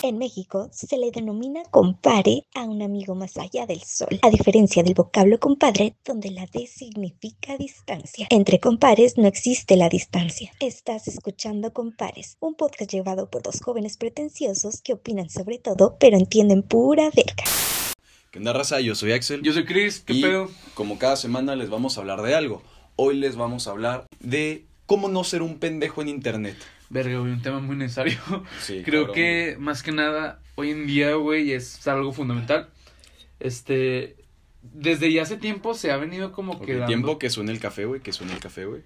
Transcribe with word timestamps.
En 0.00 0.16
México 0.16 0.68
se 0.72 0.96
le 0.96 1.10
denomina 1.10 1.64
compare 1.70 2.46
a 2.54 2.62
un 2.62 2.82
amigo 2.82 3.16
más 3.16 3.36
allá 3.36 3.66
del 3.66 3.82
sol, 3.82 4.20
a 4.22 4.30
diferencia 4.30 4.84
del 4.84 4.94
vocablo 4.94 5.40
compadre, 5.40 5.96
donde 6.04 6.30
la 6.30 6.46
D 6.46 6.68
significa 6.68 7.56
distancia. 7.56 8.28
Entre 8.30 8.60
compares 8.60 9.18
no 9.18 9.26
existe 9.26 9.76
la 9.76 9.88
distancia. 9.88 10.52
Estás 10.60 11.08
escuchando 11.08 11.72
Compares, 11.72 12.36
un 12.38 12.54
podcast 12.54 12.92
llevado 12.92 13.28
por 13.28 13.42
dos 13.42 13.60
jóvenes 13.60 13.96
pretenciosos 13.96 14.82
que 14.82 14.92
opinan 14.92 15.30
sobre 15.30 15.58
todo, 15.58 15.96
pero 15.98 16.16
entienden 16.16 16.62
pura 16.62 17.10
verga. 17.10 17.44
¿Qué 18.30 18.38
onda, 18.38 18.52
raza? 18.52 18.80
Yo 18.80 18.94
soy 18.94 19.10
Axel. 19.12 19.42
Yo 19.42 19.52
soy 19.52 19.64
Chris, 19.64 19.98
¿qué 19.98 20.12
y 20.12 20.22
pedo? 20.22 20.48
como 20.74 20.98
cada 20.98 21.16
semana 21.16 21.56
les 21.56 21.70
vamos 21.70 21.98
a 21.98 22.02
hablar 22.02 22.22
de 22.22 22.36
algo. 22.36 22.62
Hoy 22.94 23.16
les 23.16 23.34
vamos 23.34 23.66
a 23.66 23.72
hablar 23.72 24.06
de 24.20 24.64
cómo 24.86 25.08
no 25.08 25.24
ser 25.24 25.42
un 25.42 25.58
pendejo 25.58 26.02
en 26.02 26.08
internet. 26.08 26.56
Verga, 26.90 27.18
güey, 27.18 27.32
un 27.32 27.42
tema 27.42 27.60
muy 27.60 27.76
necesario. 27.76 28.18
Sí, 28.60 28.82
Creo 28.84 29.02
cabrón. 29.08 29.14
que 29.14 29.56
más 29.58 29.82
que 29.82 29.92
nada, 29.92 30.40
hoy 30.54 30.70
en 30.70 30.86
día, 30.86 31.14
güey, 31.14 31.52
es 31.52 31.86
algo 31.86 32.12
fundamental. 32.12 32.68
Este, 33.40 34.16
desde 34.62 35.12
ya 35.12 35.22
hace 35.22 35.36
tiempo 35.36 35.74
se 35.74 35.92
ha 35.92 35.96
venido 35.96 36.32
como 36.32 36.60
que 36.60 36.72
dando- 36.74 36.86
tiempo 36.86 37.18
que 37.18 37.30
suene 37.30 37.52
el 37.52 37.60
café, 37.60 37.84
güey, 37.84 38.00
que 38.00 38.12
suene 38.12 38.32
el 38.32 38.40
café, 38.40 38.64
güey. 38.64 38.82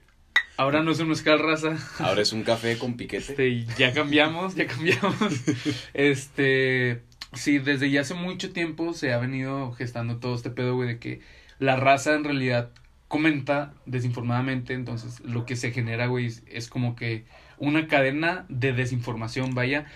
Ahora 0.58 0.82
no 0.82 0.90
es 0.90 1.00
un 1.00 1.08
mezcal 1.08 1.38
raza. 1.38 1.76
Ahora 1.98 2.20
es 2.22 2.32
un 2.32 2.42
café 2.42 2.76
con 2.76 2.96
piquete. 2.96 3.30
Este, 3.32 3.64
ya 3.78 3.92
cambiamos, 3.94 4.54
ya 4.54 4.66
cambiamos. 4.66 5.14
Este, 5.94 7.02
sí, 7.32 7.58
desde 7.58 7.90
ya 7.90 8.02
hace 8.02 8.14
mucho 8.14 8.52
tiempo 8.52 8.92
se 8.92 9.12
ha 9.12 9.18
venido 9.18 9.72
gestando 9.72 10.18
todo 10.18 10.34
este 10.34 10.50
pedo, 10.50 10.74
güey, 10.74 10.88
de 10.88 10.98
que 10.98 11.20
la 11.58 11.76
raza 11.76 12.14
en 12.14 12.24
realidad 12.24 12.70
comenta 13.08 13.74
desinformadamente, 13.86 14.74
entonces 14.74 15.20
lo 15.20 15.44
que 15.46 15.56
se 15.56 15.70
genera, 15.72 16.06
güey, 16.06 16.30
es 16.46 16.68
como 16.68 16.96
que 16.96 17.24
una 17.62 17.86
cadena 17.86 18.44
de 18.48 18.72
desinformación, 18.72 19.54
vaya. 19.54 19.86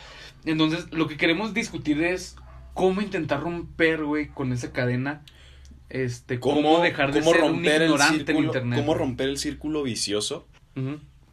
Entonces, 0.44 0.86
lo 0.92 1.08
que 1.08 1.16
queremos 1.16 1.52
discutir 1.52 2.00
es 2.02 2.36
cómo 2.74 3.00
intentar 3.00 3.40
romper, 3.40 4.04
güey, 4.04 4.28
con 4.28 4.52
esa 4.52 4.72
cadena. 4.72 5.22
Este, 5.88 6.38
cómo, 6.38 6.80
dejar 6.80 7.12
de 7.12 7.20
cómo 7.20 7.32
ser 7.32 7.42
un 7.42 7.48
romper 7.54 7.82
el 7.82 7.90
ignorante 7.90 8.20
en 8.20 8.26
círculo- 8.26 8.46
internet. 8.46 8.78
Cómo 8.78 8.94
romper 8.94 9.28
el 9.28 9.38
círculo 9.38 9.82
vicioso 9.82 10.46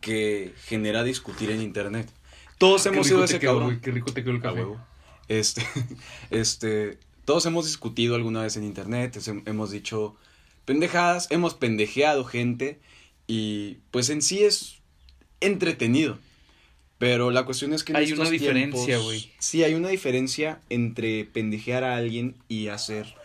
que 0.02 0.54
genera 0.66 1.04
discutir 1.04 1.52
en 1.52 1.62
internet. 1.62 2.10
Todos 2.58 2.84
Qué 2.84 2.90
hemos 2.90 3.08
sido 3.08 3.24
ese 3.24 3.40
quedó, 3.40 3.60
cabrón. 3.60 3.80
Qué 3.80 3.92
rico 3.92 4.12
te 4.12 4.24
quedó 4.24 4.34
el 4.34 4.42
café. 4.42 4.66
Este, 5.28 5.64
este, 6.32 6.98
todos 7.26 7.46
hemos 7.46 7.66
discutido 7.66 8.16
alguna 8.16 8.42
vez 8.42 8.58
en 8.58 8.64
internet, 8.64 9.20
hemos 9.46 9.70
dicho 9.70 10.16
pendejadas, 10.66 11.28
hemos 11.30 11.54
pendejeado 11.54 12.26
gente 12.26 12.80
y 13.28 13.80
pues 13.92 14.10
en 14.10 14.22
sí 14.22 14.44
es 14.44 14.83
entretenido. 15.46 16.18
Pero 16.98 17.32
la 17.32 17.44
cuestión 17.44 17.74
es 17.74 17.84
que 17.84 17.92
en 17.92 17.98
Hay 17.98 18.06
estos 18.06 18.20
una 18.20 18.30
diferencia, 18.30 18.98
güey. 18.98 19.32
Sí, 19.40 19.64
hay 19.64 19.74
una 19.74 19.90
diferencia 19.90 20.62
entre 20.70 21.26
pendejear 21.26 21.84
a 21.84 21.98
alguien 21.98 22.36
y 22.48 22.68
hacer 22.68 23.16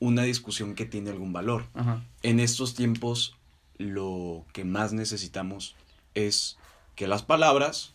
una 0.00 0.24
discusión 0.24 0.74
que 0.74 0.86
tiene 0.86 1.10
algún 1.10 1.32
valor. 1.32 1.66
Ajá. 1.74 2.04
En 2.22 2.40
estos 2.40 2.74
tiempos 2.74 3.36
lo 3.78 4.44
que 4.52 4.64
más 4.64 4.92
necesitamos 4.92 5.76
es 6.14 6.58
que 6.96 7.06
las 7.06 7.22
palabras 7.22 7.94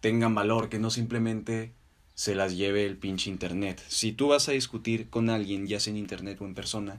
tengan 0.00 0.34
valor, 0.34 0.68
que 0.68 0.78
no 0.78 0.90
simplemente 0.90 1.72
se 2.14 2.34
las 2.34 2.56
lleve 2.56 2.84
el 2.84 2.96
pinche 2.96 3.30
internet. 3.30 3.82
Si 3.88 4.12
tú 4.12 4.28
vas 4.28 4.48
a 4.48 4.52
discutir 4.52 5.08
con 5.08 5.30
alguien, 5.30 5.66
ya 5.66 5.80
sea 5.80 5.92
en 5.92 5.96
internet 5.96 6.38
o 6.40 6.44
en 6.44 6.54
persona, 6.54 6.96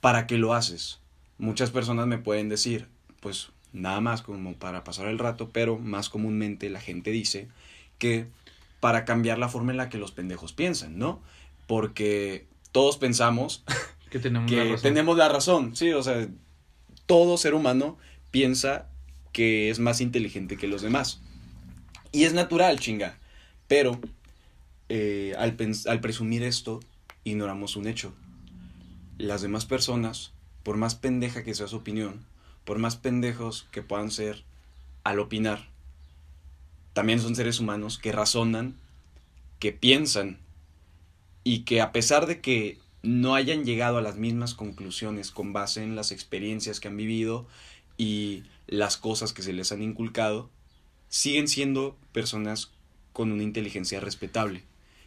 ¿para 0.00 0.26
qué 0.26 0.38
lo 0.38 0.54
haces? 0.54 1.00
Muchas 1.38 1.70
personas 1.70 2.06
me 2.06 2.18
pueden 2.18 2.48
decir, 2.48 2.86
pues 3.20 3.48
nada 3.72 4.00
más 4.00 4.22
como 4.22 4.54
para 4.54 4.84
pasar 4.84 5.06
el 5.06 5.18
rato, 5.18 5.50
pero 5.52 5.78
más 5.78 6.08
comúnmente 6.08 6.70
la 6.70 6.80
gente 6.80 7.10
dice 7.10 7.48
que 7.98 8.26
para 8.80 9.04
cambiar 9.04 9.38
la 9.38 9.48
forma 9.48 9.72
en 9.72 9.78
la 9.78 9.88
que 9.88 9.98
los 9.98 10.12
pendejos 10.12 10.52
piensan, 10.52 10.98
¿no? 10.98 11.20
Porque 11.66 12.46
todos 12.72 12.96
pensamos 12.96 13.64
Que 14.10 14.18
tenemos 14.18 14.50
la 14.50 14.64
razón. 14.64 14.82
tenemos 14.82 15.16
la 15.18 15.28
razón, 15.28 15.76
sí, 15.76 15.92
o 15.92 16.02
sea, 16.02 16.28
todo 17.06 17.36
ser 17.36 17.54
humano 17.54 17.98
piensa 18.30 18.88
que 19.32 19.70
es 19.70 19.78
más 19.78 20.00
inteligente 20.00 20.56
que 20.56 20.66
los 20.66 20.82
demás. 20.82 21.20
Y 22.10 22.24
es 22.24 22.32
natural, 22.32 22.80
chinga. 22.80 23.18
Pero 23.66 24.00
eh, 24.88 25.34
al, 25.38 25.56
al 25.86 26.00
presumir 26.00 26.42
esto, 26.42 26.80
ignoramos 27.24 27.76
un 27.76 27.86
hecho. 27.86 28.14
Las 29.18 29.42
demás 29.42 29.66
personas, 29.66 30.32
por 30.62 30.76
más 30.78 30.94
pendeja 30.94 31.44
que 31.44 31.54
sea 31.54 31.66
su 31.66 31.76
opinión, 31.76 32.24
por 32.68 32.78
más 32.78 32.96
pendejos 32.96 33.66
que 33.70 33.80
puedan 33.80 34.10
ser 34.10 34.44
al 35.02 35.20
opinar, 35.20 35.70
también 36.92 37.18
son 37.18 37.34
seres 37.34 37.60
humanos 37.60 37.96
que 37.96 38.12
razonan, 38.12 38.76
que 39.58 39.72
piensan 39.72 40.38
y 41.44 41.60
que 41.60 41.80
a 41.80 41.92
pesar 41.92 42.26
de 42.26 42.42
que 42.42 42.76
no 43.02 43.34
hayan 43.34 43.64
llegado 43.64 43.96
a 43.96 44.02
las 44.02 44.16
mismas 44.16 44.52
conclusiones 44.52 45.30
con 45.30 45.54
base 45.54 45.82
en 45.82 45.96
las 45.96 46.12
experiencias 46.12 46.78
que 46.78 46.88
han 46.88 46.98
vivido 46.98 47.46
y 47.96 48.42
las 48.66 48.98
cosas 48.98 49.32
que 49.32 49.40
se 49.40 49.54
les 49.54 49.72
han 49.72 49.80
inculcado, 49.80 50.50
siguen 51.08 51.48
siendo 51.48 51.96
personas 52.12 52.70
con 53.14 53.32
una 53.32 53.44
inteligencia 53.44 53.98
respetable. 53.98 54.62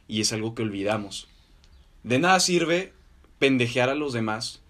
Y 0.08 0.22
es 0.22 0.34
algo 0.34 0.56
que 0.56 0.64
olvidamos. 0.64 1.28
De 2.02 2.18
nada 2.18 2.40
sirve 2.40 2.92
pendejear 3.38 3.90
a 3.90 3.96
los 3.96 4.14
demás. 4.14 4.62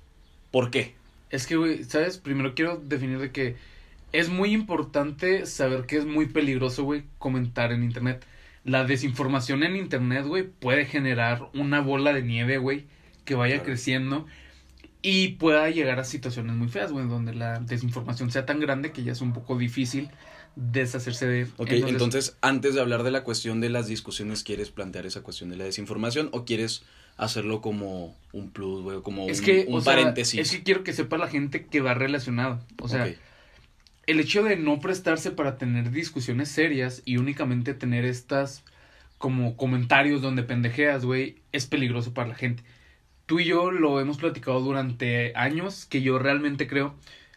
¿Por 0.51 0.71
qué? 0.71 0.99
Es 1.31 1.47
que, 1.47 1.55
güey, 1.55 1.83
¿sabes? 1.85 2.17
Primero 2.17 2.53
quiero 2.55 2.77
definir 2.77 3.19
de 3.19 3.31
que 3.31 3.55
es 4.11 4.29
muy 4.29 4.53
importante 4.53 5.45
saber 5.45 5.85
que 5.85 5.97
es 5.97 6.05
muy 6.05 6.25
peligroso, 6.27 6.83
güey, 6.83 7.03
comentar 7.17 7.71
en 7.71 7.83
internet. 7.83 8.25
La 8.63 8.83
desinformación 8.83 9.63
en 9.63 9.75
internet, 9.75 10.25
güey, 10.25 10.43
puede 10.43 10.85
generar 10.85 11.49
una 11.53 11.79
bola 11.79 12.13
de 12.13 12.21
nieve, 12.21 12.57
güey, 12.57 12.85
que 13.25 13.35
vaya 13.35 13.55
Claro. 13.55 13.65
creciendo 13.67 14.27
y 15.01 15.29
pueda 15.29 15.69
llegar 15.69 15.99
a 15.99 16.03
situaciones 16.03 16.55
muy 16.55 16.67
feas, 16.67 16.91
güey, 16.91 17.07
donde 17.07 17.33
la 17.33 17.59
desinformación 17.59 18.29
sea 18.29 18.45
tan 18.45 18.59
grande 18.59 18.91
que 18.91 19.03
ya 19.03 19.13
es 19.13 19.21
un 19.21 19.33
poco 19.33 19.57
difícil 19.57 20.09
deshacerse 20.55 21.25
de... 21.25 21.47
Ok, 21.57 21.71
entonces, 21.71 22.37
antes 22.41 22.75
de 22.75 22.81
hablar 22.81 23.03
de 23.03 23.11
la 23.11 23.23
cuestión 23.23 23.61
de 23.61 23.69
las 23.69 23.87
discusiones, 23.87 24.43
¿quieres 24.43 24.69
plantear 24.69 25.05
esa 25.05 25.21
cuestión 25.21 25.49
de 25.49 25.55
la 25.55 25.63
desinformación 25.63 26.29
o 26.33 26.45
quieres 26.45 26.83
hacerlo 27.17 27.61
como 27.61 28.15
un 28.33 28.51
plus, 28.51 28.81
güey, 28.81 29.01
como 29.01 29.29
es 29.29 29.39
un, 29.39 29.45
que, 29.45 29.65
un 29.67 29.75
o 29.75 29.81
sea, 29.81 29.95
paréntesis? 29.95 30.39
es 30.39 30.51
que 30.51 30.63
quiero 30.63 30.83
que 30.83 30.93
sepa 30.93 31.17
la 31.17 31.27
gente 31.27 31.65
que 31.65 31.81
va 31.81 31.93
relacionado. 31.93 32.59
O 32.81 32.87
sea, 32.87 33.13
el 34.07 34.19
hecho 34.19 34.43
de 34.43 34.57
no 34.57 34.79
prestarse 34.79 35.31
para 35.31 35.57
tener 35.57 35.91
discusiones 35.91 36.49
serias 36.49 37.01
y 37.05 37.17
únicamente 37.17 37.73
tener 37.73 38.05
estas 38.05 38.63
como 39.17 39.55
comentarios 39.55 40.21
donde 40.21 40.43
pendejeas, 40.43 41.05
güey, 41.05 41.37
es 41.51 41.67
peligroso 41.67 42.13
para 42.13 42.29
la 42.29 42.35
gente. 42.35 42.63
Tú 43.27 43.39
y 43.39 43.45
yo 43.45 43.71
lo 43.71 44.01
hemos 44.01 44.17
platicado 44.17 44.59
durante 44.59 45.33
años, 45.35 45.85
que 45.85 46.01
yo 46.01 46.19
realmente 46.19 46.67
creo 46.67 46.95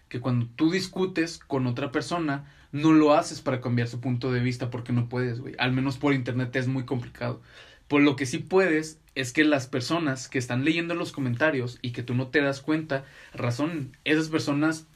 que 0.09 0.21
cuando 0.21 0.47
tú 0.57 0.71
discutes 0.71 1.39
con 1.39 1.67
otra 1.67 1.93
persona, 1.93 2.51
no 2.73 2.93
lo 2.93 3.15
haces 3.15 3.41
para 3.41 3.61
cambiar 3.61 3.87
su 3.87 4.01
punto 4.01 4.33
de 4.33 4.41
vista 4.41 4.71
porque 4.71 4.93
no 4.93 5.09
puedes, 5.09 5.41
güey. 5.41 5.55
Al 5.59 5.73
menos 5.73 5.97
por 5.97 6.15
internet 6.15 6.57
es 6.57 6.67
muy 6.67 6.85
complicado. 6.85 7.41
Por 7.89 8.03
lo 8.03 8.17
que 8.17 8.27
sí 8.27 8.39
puedes 8.39 8.99
es 9.15 9.33
que 9.33 9.45
las 9.45 9.67
personas 9.67 10.29
que 10.29 10.39
están 10.39 10.65
leyendo 10.65 10.95
los 10.95 11.13
comentarios 11.13 11.79
y 11.83 11.91
que 11.91 12.03
tú 12.03 12.15
no 12.15 12.29
te 12.29 12.41
das 12.41 12.61
cuenta, 12.61 13.05
razón, 13.35 13.97
esas 14.05 14.29
personas 14.29 14.87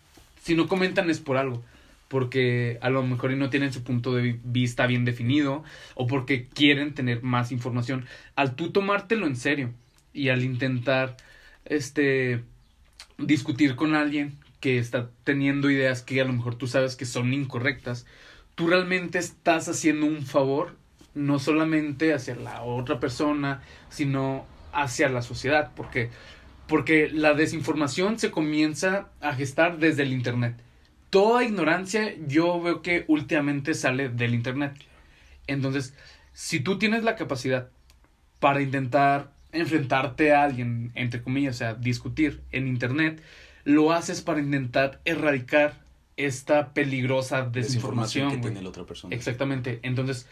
si 0.43 0.55
no 0.55 0.69
comentan 0.69 1.11
es 1.11 1.21
por 1.21 1.37
algo. 1.37 1.63
Porque 2.09 2.79
a 2.81 2.89
lo 2.89 3.03
mejor 3.03 3.33
no 3.33 3.51
tienen 3.51 3.73
su 3.73 3.83
punto 3.83 4.15
de 4.15 4.23
vi- 4.23 4.41
vista 4.43 4.87
bien 4.87 5.05
definido 5.05 5.63
o 5.95 6.07
porque 6.07 6.47
quieren 6.47 6.95
tener 6.95 7.23
más 7.23 7.53
información. 7.53 8.07
Al 8.35 8.57
tú 8.57 8.71
tomártelo 8.71 9.27
en 9.27 9.37
serio 9.37 9.73
y 10.15 10.31
al 10.31 10.43
intentar 10.43 11.17
este 11.67 12.43
discutir 13.19 13.77
con 13.77 13.95
alguien 13.95 14.39
que 14.61 14.79
está 14.79 15.11
teniendo 15.25 15.71
ideas 15.71 16.03
que 16.03 16.21
a 16.21 16.25
lo 16.25 16.33
mejor 16.33 16.55
tú 16.57 16.67
sabes 16.67 16.97
que 16.97 17.05
son 17.05 17.35
incorrectas, 17.35 18.07
tú 18.55 18.69
realmente 18.69 19.19
estás 19.19 19.69
haciendo 19.69 20.07
un 20.07 20.25
favor 20.25 20.77
no 21.19 21.39
solamente 21.39 22.15
hacia 22.15 22.35
la 22.37 22.63
otra 22.63 23.01
persona, 23.01 23.63
sino 23.91 24.47
hacia 24.73 25.09
la 25.09 25.23
sociedad, 25.23 25.73
porque 25.75 26.11
porque 26.69 27.09
la 27.11 27.33
desinformación 27.33 28.19
se 28.19 28.31
comienza 28.31 29.09
a 29.21 29.35
gestar 29.35 29.79
desde 29.79 30.03
el 30.03 30.13
internet. 30.13 30.55
Toda 31.11 31.43
ignorancia 31.43 32.15
yo 32.27 32.61
veo 32.61 32.83
que 32.83 33.07
últimamente 33.09 33.73
sale 33.73 34.11
del 34.11 34.35
internet. 34.35 34.75
Entonces, 35.47 35.95
si 36.35 36.61
tú 36.61 36.79
tienes 36.79 37.03
la 37.03 37.17
capacidad 37.17 37.71
para 38.39 38.61
intentar 38.61 39.33
enfrentarte 39.51 40.35
a 40.35 40.45
alguien, 40.45 40.93
entre 40.95 41.23
comillas, 41.23 41.57
o 41.57 41.59
sea, 41.59 41.75
discutir 41.75 42.43
en 42.53 42.69
internet, 42.69 43.23
lo 43.65 43.93
haces 43.93 44.21
para 44.21 44.41
intentar 44.41 45.01
erradicar 45.07 45.81
esta 46.19 46.75
peligrosa 46.75 47.45
desinformación. 47.45 48.29
que 48.29 48.37
güey. 48.37 48.43
tiene 48.43 48.63
la 48.63 48.69
otra 48.69 48.85
persona. 48.85 49.15
Exactamente. 49.15 49.81
Entonces, 49.83 50.27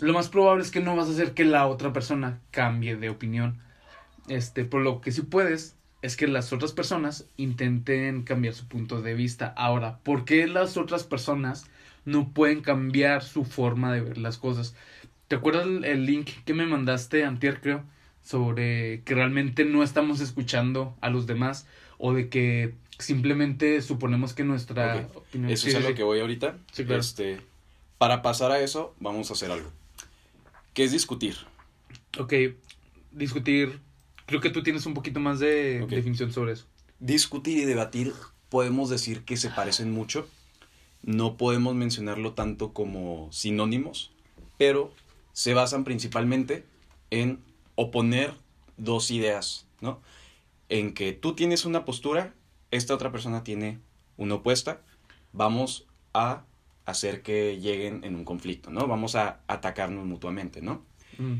lo 0.00 0.12
más 0.12 0.28
probable 0.28 0.62
es 0.62 0.70
que 0.70 0.80
no 0.80 0.96
vas 0.96 1.08
a 1.08 1.12
hacer 1.12 1.32
que 1.32 1.44
la 1.44 1.66
otra 1.66 1.92
persona 1.92 2.40
cambie 2.50 2.96
de 2.96 3.08
opinión. 3.08 3.58
Este, 4.28 4.64
por 4.64 4.82
lo 4.82 5.00
que 5.00 5.12
sí 5.12 5.22
puedes 5.22 5.76
es 6.02 6.16
que 6.16 6.26
las 6.26 6.52
otras 6.52 6.72
personas 6.72 7.26
intenten 7.36 8.22
cambiar 8.22 8.54
su 8.54 8.68
punto 8.68 9.00
de 9.00 9.14
vista. 9.14 9.52
Ahora, 9.56 9.98
¿por 10.02 10.24
qué 10.24 10.46
las 10.46 10.76
otras 10.76 11.04
personas 11.04 11.66
no 12.04 12.28
pueden 12.32 12.60
cambiar 12.60 13.24
su 13.24 13.44
forma 13.44 13.92
de 13.92 14.02
ver 14.02 14.18
las 14.18 14.36
cosas? 14.36 14.74
¿Te 15.28 15.36
acuerdas 15.36 15.66
el, 15.66 16.06
link 16.06 16.30
que 16.44 16.54
me 16.54 16.66
mandaste 16.66 17.24
antier, 17.24 17.60
creo? 17.60 17.82
Sobre 18.22 19.02
que 19.02 19.14
realmente 19.14 19.64
no 19.64 19.82
estamos 19.82 20.20
escuchando 20.20 20.96
a 21.00 21.10
los 21.10 21.26
demás 21.26 21.66
o 21.98 22.12
de 22.12 22.28
que 22.28 22.74
simplemente 22.98 23.80
suponemos 23.82 24.34
que 24.34 24.44
nuestra 24.44 24.96
Ok, 24.96 25.16
opinión... 25.16 25.50
Eso 25.50 25.68
es 25.68 25.74
a 25.74 25.80
lo 25.80 25.94
que 25.94 26.02
voy 26.02 26.20
ahorita. 26.20 26.58
Sí, 26.72 26.84
claro. 26.84 27.00
Este, 27.00 27.40
para 27.98 28.22
pasar 28.22 28.52
a 28.52 28.60
eso, 28.60 28.94
vamos 29.00 29.30
a 29.30 29.32
hacer 29.32 29.50
algo. 29.50 29.70
¿Qué 30.76 30.84
es 30.84 30.92
discutir? 30.92 31.36
Ok, 32.18 32.34
discutir... 33.10 33.80
Creo 34.26 34.42
que 34.42 34.50
tú 34.50 34.62
tienes 34.62 34.84
un 34.84 34.92
poquito 34.92 35.20
más 35.20 35.38
de 35.38 35.86
definición 35.86 36.34
sobre 36.34 36.52
eso. 36.52 36.66
Discutir 36.98 37.56
y 37.56 37.64
debatir 37.64 38.12
podemos 38.50 38.90
decir 38.90 39.24
que 39.24 39.38
se 39.38 39.48
parecen 39.48 39.90
mucho. 39.90 40.28
No 41.02 41.38
podemos 41.38 41.74
mencionarlo 41.74 42.34
tanto 42.34 42.74
como 42.74 43.32
sinónimos, 43.32 44.12
pero 44.58 44.92
se 45.32 45.54
basan 45.54 45.82
principalmente 45.82 46.66
en 47.08 47.40
oponer 47.74 48.34
dos 48.76 49.10
ideas, 49.10 49.66
¿no? 49.80 50.02
En 50.68 50.92
que 50.92 51.14
tú 51.14 51.34
tienes 51.34 51.64
una 51.64 51.86
postura, 51.86 52.34
esta 52.70 52.92
otra 52.92 53.10
persona 53.10 53.44
tiene 53.44 53.80
una 54.18 54.34
opuesta, 54.34 54.82
vamos 55.32 55.86
a 56.12 56.44
hacer 56.86 57.22
que 57.22 57.58
lleguen 57.60 58.04
en 58.04 58.14
un 58.14 58.24
conflicto, 58.24 58.70
¿no? 58.70 58.86
Vamos 58.86 59.16
a 59.16 59.40
atacarnos 59.48 60.06
mutuamente, 60.06 60.62
¿no? 60.62 60.84
Mm. 61.18 61.34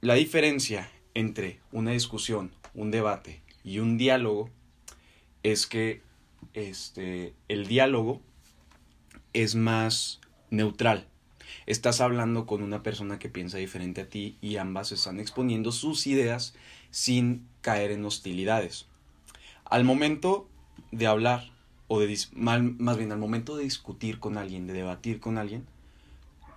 La 0.00 0.14
diferencia 0.14 0.90
entre 1.14 1.60
una 1.70 1.92
discusión, 1.92 2.52
un 2.74 2.90
debate 2.90 3.42
y 3.62 3.78
un 3.78 3.96
diálogo 3.96 4.50
es 5.42 5.66
que 5.66 6.02
este, 6.54 7.34
el 7.48 7.66
diálogo 7.66 8.20
es 9.32 9.54
más 9.54 10.20
neutral. 10.50 11.06
Estás 11.66 12.00
hablando 12.00 12.46
con 12.46 12.62
una 12.62 12.82
persona 12.82 13.18
que 13.18 13.28
piensa 13.28 13.58
diferente 13.58 14.02
a 14.02 14.08
ti 14.08 14.36
y 14.40 14.56
ambas 14.56 14.92
están 14.92 15.20
exponiendo 15.20 15.72
sus 15.72 16.06
ideas 16.06 16.54
sin 16.90 17.46
caer 17.60 17.90
en 17.90 18.04
hostilidades. 18.04 18.86
Al 19.64 19.84
momento 19.84 20.48
de 20.92 21.06
hablar, 21.06 21.53
o 21.94 22.00
de 22.00 22.18
mal- 22.32 22.74
más 22.78 22.96
bien 22.96 23.12
al 23.12 23.18
momento 23.18 23.56
de 23.56 23.64
discutir 23.64 24.18
con 24.18 24.36
alguien, 24.36 24.66
de 24.66 24.72
debatir 24.72 25.20
con 25.20 25.38
alguien, 25.38 25.64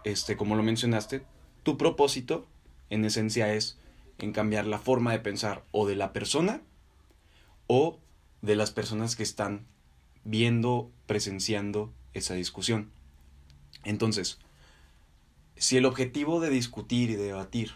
este, 0.03 0.35
como 0.35 0.55
lo 0.55 0.63
mencionaste, 0.63 1.23
tu 1.63 1.77
propósito 1.77 2.45
en 2.89 3.05
esencia 3.05 3.53
es 3.53 3.77
en 4.17 4.31
cambiar 4.31 4.65
la 4.65 4.79
forma 4.79 5.11
de 5.11 5.19
pensar 5.19 5.63
o 5.71 5.85
de 5.85 5.95
la 5.95 6.11
persona 6.11 6.61
o 7.67 7.99
de 8.41 8.55
las 8.55 8.71
personas 8.71 9.15
que 9.15 9.23
están 9.23 9.67
viendo, 10.23 10.91
presenciando 11.05 11.93
esa 12.13 12.33
discusión. 12.33 12.91
Entonces, 13.83 14.39
si 15.55 15.77
el 15.77 15.85
objetivo 15.85 16.39
de 16.39 16.49
discutir 16.49 17.09
y 17.11 17.15
de 17.15 17.25
debatir 17.25 17.73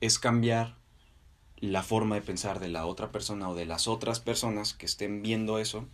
es 0.00 0.18
cambiar 0.18 0.76
la 1.58 1.82
forma 1.82 2.16
de 2.16 2.22
pensar 2.22 2.58
de 2.58 2.68
la 2.68 2.86
otra 2.86 3.12
persona 3.12 3.48
o 3.48 3.54
de 3.54 3.66
las 3.66 3.86
otras 3.86 4.18
personas 4.18 4.74
que 4.74 4.86
estén 4.86 5.22
viendo 5.22 5.58
eso, 5.58 5.86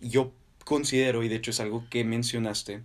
yo 0.00 0.32
considero, 0.64 1.22
y 1.22 1.28
de 1.28 1.36
hecho 1.36 1.50
es 1.50 1.60
algo 1.60 1.86
que 1.90 2.04
mencionaste, 2.04 2.82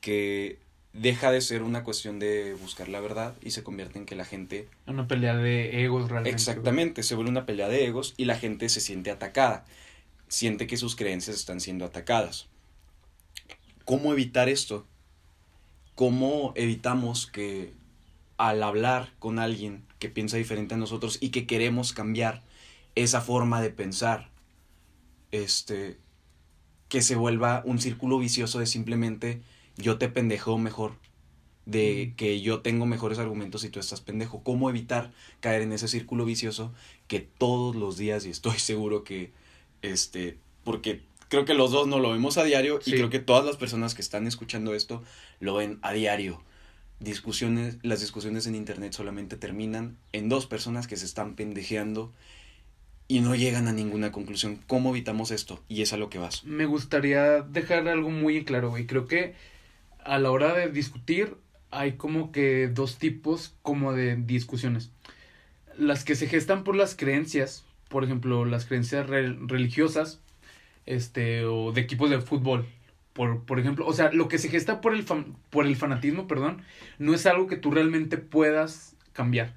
que 0.00 0.58
deja 0.92 1.30
de 1.30 1.40
ser 1.40 1.62
una 1.62 1.84
cuestión 1.84 2.18
de 2.18 2.54
buscar 2.54 2.88
la 2.88 3.00
verdad 3.00 3.36
y 3.42 3.52
se 3.52 3.62
convierte 3.62 3.98
en 3.98 4.06
que 4.06 4.16
la 4.16 4.24
gente 4.24 4.68
Una 4.86 5.06
pelea 5.06 5.36
de 5.36 5.84
egos 5.84 6.08
realmente. 6.08 6.34
Exactamente, 6.34 7.02
se 7.02 7.14
vuelve 7.14 7.30
una 7.30 7.46
pelea 7.46 7.68
de 7.68 7.86
egos 7.86 8.14
y 8.16 8.24
la 8.24 8.36
gente 8.36 8.68
se 8.68 8.80
siente 8.80 9.10
atacada, 9.10 9.64
siente 10.28 10.66
que 10.66 10.76
sus 10.76 10.96
creencias 10.96 11.36
están 11.36 11.60
siendo 11.60 11.84
atacadas. 11.84 12.48
¿Cómo 13.84 14.12
evitar 14.12 14.48
esto? 14.48 14.86
¿Cómo 15.94 16.52
evitamos 16.56 17.26
que 17.26 17.72
al 18.36 18.62
hablar 18.62 19.12
con 19.18 19.38
alguien 19.38 19.84
que 19.98 20.08
piensa 20.08 20.38
diferente 20.38 20.74
a 20.74 20.78
nosotros 20.78 21.18
y 21.20 21.28
que 21.28 21.46
queremos 21.46 21.92
cambiar 21.92 22.42
esa 22.94 23.20
forma 23.20 23.60
de 23.60 23.70
pensar, 23.70 24.30
este, 25.30 25.98
que 26.90 27.00
se 27.00 27.14
vuelva 27.14 27.62
un 27.64 27.78
círculo 27.80 28.18
vicioso 28.18 28.58
de 28.58 28.66
simplemente 28.66 29.40
yo 29.78 29.96
te 29.96 30.08
pendejo 30.08 30.58
mejor, 30.58 30.96
de 31.64 32.14
que 32.16 32.40
yo 32.40 32.60
tengo 32.60 32.84
mejores 32.84 33.18
argumentos 33.18 33.64
y 33.64 33.70
tú 33.70 33.78
estás 33.78 34.00
pendejo. 34.00 34.42
¿Cómo 34.42 34.68
evitar 34.68 35.12
caer 35.38 35.62
en 35.62 35.72
ese 35.72 35.86
círculo 35.88 36.24
vicioso 36.24 36.74
que 37.06 37.20
todos 37.20 37.76
los 37.76 37.96
días, 37.96 38.26
y 38.26 38.30
estoy 38.30 38.58
seguro 38.58 39.04
que, 39.04 39.32
este, 39.80 40.36
porque 40.64 41.02
creo 41.28 41.44
que 41.44 41.54
los 41.54 41.70
dos 41.70 41.86
no 41.86 42.00
lo 42.00 42.10
vemos 42.10 42.36
a 42.38 42.44
diario 42.44 42.80
Sí. 42.82 42.90
y 42.90 42.94
creo 42.94 43.08
que 43.08 43.20
todas 43.20 43.44
las 43.44 43.56
personas 43.56 43.94
que 43.94 44.02
están 44.02 44.26
escuchando 44.26 44.74
esto 44.74 45.02
lo 45.38 45.54
ven 45.54 45.78
a 45.82 45.92
diario. 45.92 46.42
Discusiones, 46.98 47.78
las 47.82 48.00
discusiones 48.00 48.46
en 48.48 48.56
internet 48.56 48.92
solamente 48.92 49.36
terminan 49.36 49.96
en 50.12 50.28
dos 50.28 50.46
personas 50.46 50.88
que 50.88 50.96
se 50.96 51.06
están 51.06 51.34
pendejeando 51.36 52.12
y 53.10 53.18
no 53.20 53.34
llegan 53.34 53.66
a 53.66 53.72
ninguna 53.72 54.12
conclusión. 54.12 54.60
¿Cómo 54.68 54.90
evitamos 54.90 55.32
esto? 55.32 55.60
Y 55.68 55.82
es 55.82 55.92
a 55.92 55.96
lo 55.96 56.08
que 56.10 56.18
vas. 56.18 56.44
Me 56.44 56.64
gustaría 56.64 57.40
dejar 57.42 57.88
algo 57.88 58.08
muy 58.10 58.44
claro, 58.44 58.70
güey. 58.70 58.86
Creo 58.86 59.08
que 59.08 59.34
a 60.04 60.20
la 60.20 60.30
hora 60.30 60.54
de 60.54 60.70
discutir 60.70 61.34
hay 61.72 61.94
como 61.94 62.30
que 62.30 62.68
dos 62.68 62.98
tipos 62.98 63.56
como 63.62 63.92
de 63.92 64.14
discusiones. 64.14 64.90
Las 65.76 66.04
que 66.04 66.14
se 66.14 66.28
gestan 66.28 66.62
por 66.62 66.76
las 66.76 66.94
creencias, 66.94 67.64
por 67.88 68.04
ejemplo, 68.04 68.44
las 68.44 68.64
creencias 68.66 69.08
re- 69.08 69.36
religiosas, 69.44 70.20
este, 70.86 71.44
o 71.46 71.72
de 71.72 71.80
equipos 71.80 72.10
de 72.10 72.20
fútbol. 72.20 72.64
Por, 73.12 73.44
por 73.44 73.58
ejemplo, 73.58 73.86
o 73.88 73.92
sea, 73.92 74.12
lo 74.12 74.28
que 74.28 74.38
se 74.38 74.48
gesta 74.50 74.80
por 74.80 74.94
el, 74.94 75.02
fan- 75.02 75.34
por 75.50 75.66
el 75.66 75.74
fanatismo, 75.74 76.28
perdón, 76.28 76.62
no 77.00 77.12
es 77.12 77.26
algo 77.26 77.48
que 77.48 77.56
tú 77.56 77.72
realmente 77.72 78.18
puedas 78.18 78.94
cambiar. 79.12 79.56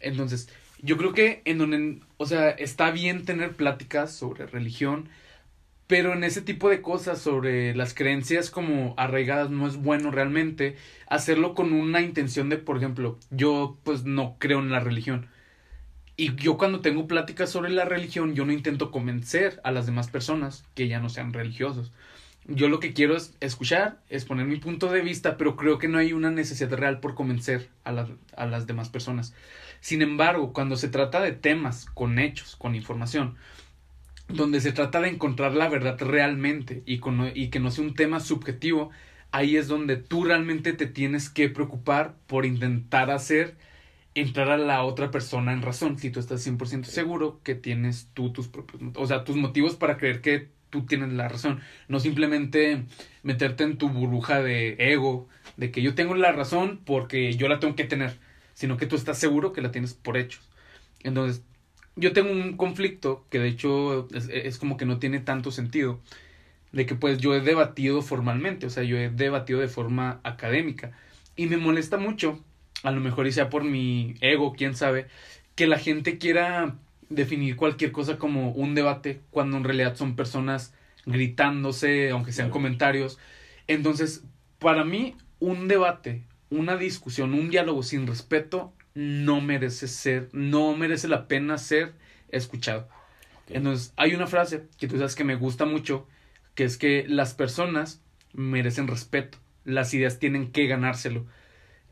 Entonces, 0.00 0.48
yo 0.80 0.96
creo 0.96 1.12
que 1.12 1.42
en 1.44 1.58
donde, 1.58 2.00
o 2.16 2.26
sea, 2.26 2.50
está 2.50 2.90
bien 2.90 3.24
tener 3.24 3.56
pláticas 3.56 4.12
sobre 4.12 4.46
religión, 4.46 5.08
pero 5.86 6.12
en 6.12 6.22
ese 6.22 6.42
tipo 6.42 6.68
de 6.68 6.82
cosas 6.82 7.18
sobre 7.18 7.74
las 7.74 7.94
creencias 7.94 8.50
como 8.50 8.94
arraigadas 8.98 9.50
no 9.50 9.66
es 9.66 9.76
bueno 9.76 10.10
realmente 10.10 10.76
hacerlo 11.08 11.54
con 11.54 11.72
una 11.72 12.02
intención 12.02 12.48
de, 12.50 12.58
por 12.58 12.76
ejemplo, 12.76 13.18
yo 13.30 13.78
pues 13.84 14.04
no 14.04 14.36
creo 14.38 14.60
en 14.60 14.70
la 14.70 14.80
religión. 14.80 15.28
Y 16.16 16.34
yo 16.34 16.58
cuando 16.58 16.80
tengo 16.80 17.06
pláticas 17.06 17.48
sobre 17.50 17.70
la 17.70 17.84
religión, 17.84 18.34
yo 18.34 18.44
no 18.44 18.52
intento 18.52 18.90
convencer 18.90 19.60
a 19.64 19.70
las 19.70 19.86
demás 19.86 20.08
personas 20.08 20.64
que 20.74 20.88
ya 20.88 21.00
no 21.00 21.08
sean 21.08 21.32
religiosos. 21.32 21.92
Yo 22.46 22.68
lo 22.68 22.80
que 22.80 22.92
quiero 22.92 23.16
es 23.16 23.36
escuchar, 23.40 24.00
exponer 24.10 24.46
mi 24.46 24.56
punto 24.56 24.90
de 24.90 25.00
vista, 25.00 25.36
pero 25.36 25.56
creo 25.56 25.78
que 25.78 25.88
no 25.88 25.98
hay 25.98 26.12
una 26.12 26.30
necesidad 26.30 26.72
real 26.72 27.00
por 27.00 27.14
convencer 27.14 27.68
a, 27.84 28.06
a 28.36 28.46
las 28.46 28.66
demás 28.66 28.88
personas. 28.88 29.34
Sin 29.80 30.02
embargo, 30.02 30.52
cuando 30.52 30.76
se 30.76 30.88
trata 30.88 31.20
de 31.20 31.32
temas 31.32 31.86
con 31.94 32.18
hechos, 32.18 32.56
con 32.56 32.74
información, 32.74 33.36
donde 34.28 34.60
se 34.60 34.72
trata 34.72 35.00
de 35.00 35.08
encontrar 35.08 35.54
la 35.54 35.68
verdad 35.68 35.98
realmente 36.00 36.82
y, 36.86 36.98
con- 36.98 37.32
y 37.34 37.48
que 37.48 37.60
no 37.60 37.70
sea 37.70 37.84
un 37.84 37.94
tema 37.94 38.20
subjetivo, 38.20 38.90
ahí 39.32 39.56
es 39.56 39.68
donde 39.68 39.96
tú 39.96 40.24
realmente 40.24 40.72
te 40.74 40.86
tienes 40.86 41.30
que 41.30 41.48
preocupar 41.48 42.16
por 42.26 42.44
intentar 42.46 43.10
hacer 43.10 43.56
entrar 44.14 44.50
a 44.50 44.58
la 44.58 44.82
otra 44.84 45.10
persona 45.10 45.52
en 45.52 45.62
razón, 45.62 45.98
si 45.98 46.10
tú 46.10 46.20
estás 46.20 46.42
100% 46.42 46.90
seguro 46.90 47.40
que 47.44 47.54
tienes 47.54 48.10
tú 48.14 48.32
tus 48.32 48.48
propios, 48.48 48.82
o 48.96 49.06
sea, 49.06 49.24
tus 49.24 49.36
motivos 49.36 49.76
para 49.76 49.96
creer 49.96 50.20
que 50.22 50.48
tú 50.70 50.86
tienes 50.86 51.12
la 51.12 51.28
razón, 51.28 51.60
no 51.88 52.00
simplemente 52.00 52.84
meterte 53.22 53.64
en 53.64 53.78
tu 53.78 53.88
burbuja 53.90 54.42
de 54.42 54.76
ego, 54.78 55.28
de 55.56 55.70
que 55.70 55.82
yo 55.82 55.94
tengo 55.94 56.14
la 56.14 56.32
razón 56.32 56.80
porque 56.84 57.34
yo 57.34 57.48
la 57.48 57.60
tengo 57.60 57.76
que 57.76 57.84
tener, 57.84 58.18
sino 58.58 58.76
que 58.76 58.86
tú 58.86 58.96
estás 58.96 59.18
seguro 59.18 59.52
que 59.52 59.62
la 59.62 59.70
tienes 59.70 59.94
por 59.94 60.16
hechos. 60.16 60.42
Entonces, 61.04 61.44
yo 61.94 62.12
tengo 62.12 62.32
un 62.32 62.56
conflicto 62.56 63.24
que 63.30 63.38
de 63.38 63.46
hecho 63.46 64.08
es, 64.12 64.28
es 64.28 64.58
como 64.58 64.76
que 64.76 64.84
no 64.84 64.98
tiene 64.98 65.20
tanto 65.20 65.52
sentido, 65.52 66.00
de 66.72 66.84
que 66.84 66.96
pues 66.96 67.18
yo 67.18 67.36
he 67.36 67.40
debatido 67.40 68.02
formalmente, 68.02 68.66
o 68.66 68.70
sea, 68.70 68.82
yo 68.82 68.96
he 68.96 69.10
debatido 69.10 69.60
de 69.60 69.68
forma 69.68 70.18
académica 70.24 70.90
y 71.36 71.46
me 71.46 71.56
molesta 71.56 71.98
mucho, 71.98 72.42
a 72.82 72.90
lo 72.90 73.00
mejor 73.00 73.28
y 73.28 73.32
sea 73.32 73.48
por 73.48 73.62
mi 73.62 74.16
ego, 74.22 74.52
quién 74.54 74.74
sabe, 74.74 75.06
que 75.54 75.68
la 75.68 75.78
gente 75.78 76.18
quiera 76.18 76.74
definir 77.10 77.54
cualquier 77.54 77.92
cosa 77.92 78.18
como 78.18 78.50
un 78.50 78.74
debate 78.74 79.20
cuando 79.30 79.56
en 79.56 79.62
realidad 79.62 79.94
son 79.94 80.16
personas 80.16 80.74
gritándose, 81.06 82.10
aunque 82.10 82.32
sean 82.32 82.50
comentarios. 82.50 83.20
Entonces, 83.68 84.24
para 84.58 84.84
mí, 84.84 85.14
un 85.38 85.68
debate, 85.68 86.24
una 86.50 86.76
discusión, 86.76 87.34
un 87.34 87.50
diálogo 87.50 87.82
sin 87.82 88.06
respeto 88.06 88.72
no 88.94 89.40
merece 89.40 89.88
ser, 89.88 90.28
no 90.32 90.76
merece 90.76 91.08
la 91.08 91.28
pena 91.28 91.58
ser 91.58 91.94
escuchado. 92.30 92.88
Entonces, 93.48 93.92
hay 93.96 94.14
una 94.14 94.26
frase 94.26 94.66
que 94.78 94.88
tú 94.88 94.96
sabes 94.96 95.14
que 95.14 95.24
me 95.24 95.36
gusta 95.36 95.64
mucho, 95.64 96.06
que 96.54 96.64
es 96.64 96.76
que 96.76 97.06
las 97.08 97.34
personas 97.34 98.02
merecen 98.32 98.88
respeto, 98.88 99.38
las 99.64 99.94
ideas 99.94 100.18
tienen 100.18 100.52
que 100.52 100.66
ganárselo. 100.66 101.26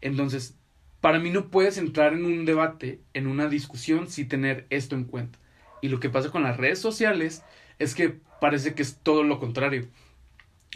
Entonces, 0.00 0.56
para 1.00 1.18
mí 1.18 1.30
no 1.30 1.50
puedes 1.50 1.78
entrar 1.78 2.12
en 2.12 2.25
un 2.25 2.44
debate, 2.44 3.00
en 3.14 3.26
una 3.26 3.48
discusión, 3.48 4.08
sin 4.08 4.28
tener 4.28 4.66
esto 4.70 4.96
en 4.96 5.04
cuenta. 5.04 5.38
Y 5.80 5.88
lo 5.88 6.00
que 6.00 6.10
pasa 6.10 6.30
con 6.30 6.42
las 6.42 6.56
redes 6.56 6.80
sociales 6.80 7.44
es 7.78 7.94
que 7.94 8.18
parece 8.40 8.75
que 8.75 8.82
es 8.82 8.98
todo 9.02 9.22
lo 9.22 9.38
contrario. 9.38 9.86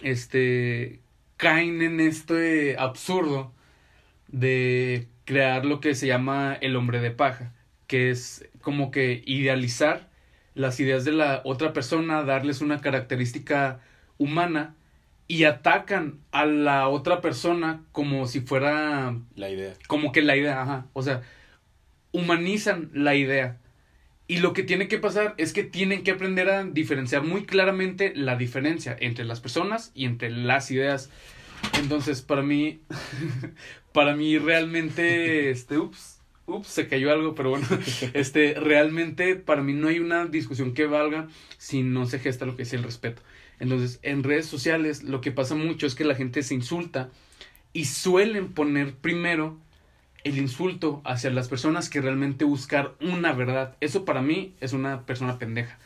Este, 0.02 1.00
caen 1.37 1.82
en 1.82 2.00
este 2.00 2.76
absurdo 2.78 3.52
de 4.32 5.08
crear 5.25 5.64
lo 5.64 5.80
que 5.80 5.94
se 5.94 6.06
llama 6.06 6.56
el 6.60 6.76
hombre 6.76 7.00
de 7.00 7.10
paja, 7.10 7.52
que 7.87 8.10
es 8.10 8.49
como 8.60 8.90
que 8.90 9.22
idealizar 9.26 10.08
las 10.54 10.80
ideas 10.80 11.04
de 11.04 11.12
la 11.12 11.42
otra 11.44 11.72
persona, 11.72 12.22
darles 12.22 12.60
una 12.60 12.80
característica 12.80 13.80
humana 14.18 14.75
y 15.28 15.44
atacan 15.44 16.18
a 16.32 16.44
la 16.44 16.88
otra 16.88 17.20
persona 17.20 17.82
como 17.92 18.26
si 18.26 18.40
fuera 18.40 19.16
La 19.37 19.49
idea. 19.49 19.75
como 19.87 20.10
que 20.10 20.22
la 20.22 20.37
idea, 20.37 20.60
ajá, 20.62 20.87
o 20.92 21.02
sea, 21.02 21.22
humanizan 22.12 22.90
la 22.92 23.14
idea. 23.14 23.58
Y 24.26 24.38
lo 24.38 24.52
que 24.52 24.62
tiene 24.62 24.87
que 24.88 24.99
pasar 24.99 25.34
es 25.38 25.52
que 25.52 25.64
tienen 25.64 26.04
que 26.04 26.12
aprender 26.12 26.50
a 26.50 26.64
diferenciar 26.64 27.22
muy 27.22 27.46
claramente 27.46 28.12
la 28.14 28.37
diferencia 28.37 28.96
entre 29.00 29.25
las 29.25 29.40
personas 29.40 29.90
y 29.94 30.04
entre 30.04 30.30
las 30.30 30.70
ideas. 30.70 31.10
Entonces, 31.80 32.22
para 32.22 32.42
mí, 32.42 32.80
para 33.92 34.14
mí 34.14 34.38
realmente, 34.38 35.50
este, 35.50 35.78
ups, 35.78 36.20
ups, 36.47 36.68
se 36.68 36.88
cayó 36.88 37.12
algo, 37.12 37.35
pero 37.35 37.50
bueno, 37.50 37.66
este, 38.14 38.54
realmente 38.54 39.37
para 39.37 39.62
mí 39.62 39.73
no 39.73 39.88
hay 39.88 39.99
una 39.99 40.26
discusión 40.26 40.75
que 40.75 40.87
valga 40.87 41.28
si 41.59 41.82
no 41.82 42.06
se 42.06 42.18
gesta 42.18 42.47
lo 42.47 42.56
que 42.56 42.62
es 42.62 42.73
el 42.73 42.82
respeto. 42.82 43.23
Entonces, 43.59 44.00
en 44.02 44.23
redes 44.23 44.47
sociales 44.47 45.02
lo 45.02 45.20
que 45.20 45.32
pasa 45.32 45.54
mucho 45.54 45.87
es 45.87 45.94
que 45.94 46.04
la 46.04 46.14
gente 46.14 46.42
se 46.42 46.54
insulta 46.54 47.11
y 47.73 47.85
suelen 47.85 48.52
poner 48.52 48.94
primero 48.94 49.59
el 50.25 50.38
insulto 50.38 51.00
hacia 51.04 51.30
las 51.30 51.49
personas 51.49 51.88
que 51.88 52.00
realmente 52.00 52.44
buscar 52.44 52.94
una 53.00 53.32
verdad. 53.32 53.76
Eso 53.80 54.04
para 54.04 54.23
mí 54.23 54.54
es 54.61 54.73
una 54.73 55.06
persona 55.06 55.38
pendeja. 55.38 55.78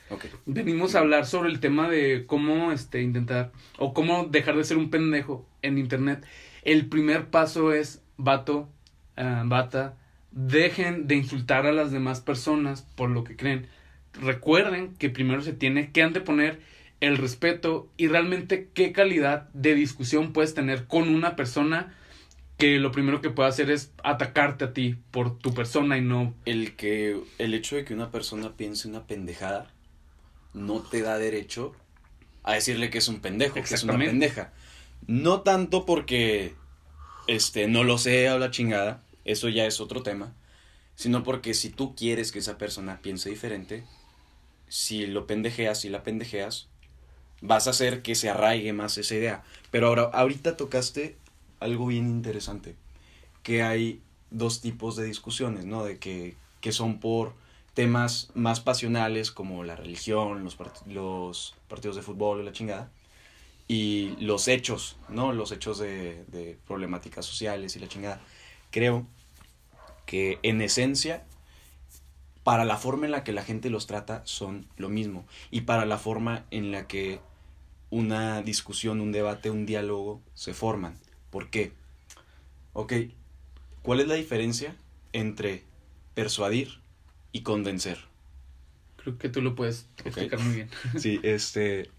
Venimos 0.47 0.95
a 0.95 1.01
hablar 1.01 1.27
sobre 1.27 1.51
el 1.51 1.61
tema 1.61 1.89
de 1.89 2.25
cómo 2.27 2.73
este 2.73 3.03
intentar 3.03 3.53
o 3.79 3.95
cómo 3.95 4.25
dejar 4.25 4.57
de 4.57 4.65
ser 4.65 4.77
un 4.77 4.91
pendejo 4.91 5.47
en 5.63 5.79
internet. 5.79 6.25
El 6.65 6.87
primer 6.87 7.29
paso 7.29 7.73
es 7.73 8.03
vato, 8.17 8.69
ah, 9.17 9.43
bata, 9.47 9.97
dejen 10.31 11.07
de 11.07 11.15
insultar 11.17 11.67
a 11.67 11.73
las 11.73 11.93
demás 11.93 12.21
personas 12.21 12.83
por 12.97 13.11
lo 13.11 13.23
que 13.23 13.37
creen. 13.37 13.69
Recuerden 14.15 14.95
que 14.95 15.11
primero 15.11 15.43
se 15.43 15.53
tiene 15.53 15.93
que 15.93 16.03
anteponer 16.03 16.61
el 17.01 17.19
respeto 17.19 17.89
y 17.97 18.09
realmente 18.09 18.69
qué 18.73 18.93
calidad 18.93 19.49
de 19.53 19.75
discusión 19.75 20.33
puedes 20.33 20.55
tener 20.55 20.87
con 20.87 21.09
una 21.09 21.37
persona 21.37 21.95
que 22.57 22.79
lo 22.79 22.93
primero 22.93 23.21
que 23.21 23.31
puede 23.31 23.49
hacer 23.49 23.71
es 23.71 23.93
atacarte 24.03 24.65
a 24.65 24.73
ti 24.73 24.97
por 25.11 25.39
tu 25.39 25.53
persona 25.53 25.99
y 25.99 26.01
no 26.01 26.35
El 26.45 26.77
que 26.77 27.21
el 27.39 27.53
hecho 27.53 27.77
de 27.77 27.85
que 27.85 27.95
una 27.95 28.11
persona 28.11 28.57
piense 28.57 28.89
una 28.89 29.07
pendejada 29.07 29.71
no 30.55 30.81
te 30.81 31.03
da 31.03 31.19
derecho 31.19 31.75
a 32.45 32.55
decirle 32.55 32.91
que 32.91 32.99
es 32.99 33.09
un 33.09 33.21
pendejo, 33.21 33.55
que 33.55 33.75
es 33.75 33.83
una 33.83 33.99
pendeja. 33.99 34.53
No 35.07 35.43
tanto 35.43 35.85
porque 35.87 36.55
este 37.27 37.69
no 37.69 37.85
lo 37.85 37.99
sea 37.99 38.35
o 38.35 38.39
la 38.39 38.51
chingada, 38.51 39.03
eso 39.25 39.49
ya 39.49 39.67
es 39.67 39.81
otro 39.81 40.03
tema, 40.03 40.35
sino 40.97 41.23
porque 41.25 41.55
si 41.55 41.71
tú 41.71 41.95
quieres 41.95 42.33
que 42.33 42.41
esa 42.41 42.59
persona 42.59 43.01
piense 43.03 43.31
diferente, 43.31 43.85
si 44.69 45.07
lo 45.07 45.27
pendejeas, 45.27 45.81
si 45.81 45.89
la 45.91 46.03
pendejeas, 46.03 46.69
vas 47.43 47.67
a 47.67 47.71
hacer 47.71 48.03
que 48.03 48.15
se 48.15 48.31
arraigue 48.31 48.73
más 48.73 48.99
esa 48.99 49.15
idea. 49.17 49.45
Pero 49.71 49.89
ahora 49.89 50.05
ahorita 50.13 50.57
tocaste 50.57 51.17
algo 51.61 51.87
bien 51.87 52.09
interesante, 52.11 52.77
que 53.43 53.63
hay 53.63 54.01
dos 54.31 54.61
tipos 54.61 54.97
de 54.97 55.05
discusiones, 55.05 55.65
¿no? 55.67 55.85
De 55.85 55.99
que, 55.99 56.37
que 56.61 56.73
son 56.73 57.01
por 57.01 57.35
temas 57.75 58.31
más 58.35 58.61
pasionales 58.61 59.31
como 59.33 59.65
la 59.65 59.77
religión, 59.77 60.45
los, 60.45 60.59
part- 60.59 60.87
los 60.87 61.55
partidos 61.69 61.97
de 61.97 62.03
fútbol 62.03 62.45
la 62.45 62.53
chingada, 62.53 62.91
y 63.67 64.17
los 64.21 64.49
hechos, 64.49 64.97
¿no? 65.09 65.33
Los 65.33 65.53
hechos 65.53 65.79
de, 65.79 66.25
de 66.29 66.59
problemáticas 66.67 67.25
sociales 67.25 67.77
y 67.77 67.81
la 67.81 67.89
chingada. 67.89 68.21
Creo 68.71 69.07
que 70.07 70.39
en 70.43 70.61
esencia, 70.61 71.25
para 72.43 72.65
la 72.65 72.77
forma 72.77 73.07
en 73.07 73.13
la 73.13 73.25
que 73.25 73.33
la 73.33 73.43
gente 73.43 73.71
los 73.71 73.87
trata, 73.87 74.23
son 74.27 74.67
lo 74.77 74.89
mismo. 74.89 75.27
Y 75.51 75.63
para 75.63 75.87
la 75.87 75.99
forma 75.99 76.45
en 76.51 76.73
la 76.73 76.87
que 76.87 77.21
una 77.91 78.43
discusión, 78.43 79.01
un 79.01 79.13
debate, 79.13 79.51
un 79.51 79.67
diálogo 79.67 80.21
se 80.35 80.53
forman. 80.53 80.99
¿Por 81.31 81.51
qué? 81.51 81.73
Ok, 82.73 82.93
¿cuál 83.83 84.01
es 84.01 84.09
la 84.09 84.15
diferencia 84.15 84.77
entre 85.13 85.65
persuadir 86.15 86.81
y 87.33 87.43
convencer? 87.43 87.99
creo 89.05 89.19
que 89.19 89.29
tú 89.29 89.43
lo 89.43 89.55
puedes 89.55 89.87
explicar 90.05 90.41
muy 90.41 90.55
bien. 90.55 90.71
Sí, 90.99 91.21
este. 91.23 91.91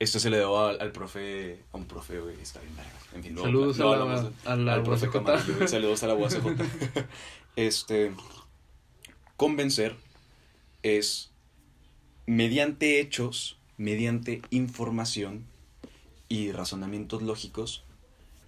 Esto 0.00 0.18
se 0.18 0.30
le 0.30 0.38
debo 0.38 0.58
al, 0.58 0.80
al 0.80 0.90
profe. 0.92 1.60
A 1.72 1.76
un 1.76 1.84
profe, 1.84 2.18
güey, 2.20 2.40
está 2.40 2.58
bien 2.60 2.74
verga. 2.74 2.90
En 3.14 3.22
fin, 3.22 3.36
Saludos 3.38 3.78
luego 3.78 3.92
a 3.92 3.98
la- 3.98 4.32
a 4.46 4.56
la 4.56 4.74
al 4.74 4.82
profe 4.82 5.06
güey, 5.06 5.68
Saludos 5.68 6.02
a 6.02 6.06
la 6.08 6.14
UACJ. 6.14 6.36
Este. 7.56 8.12
Convencer 9.36 9.96
es 10.82 11.30
mediante 12.26 13.00
hechos, 13.00 13.58
mediante 13.76 14.42
información 14.50 15.44
y 16.28 16.52
razonamientos 16.52 17.22
lógicos, 17.22 17.82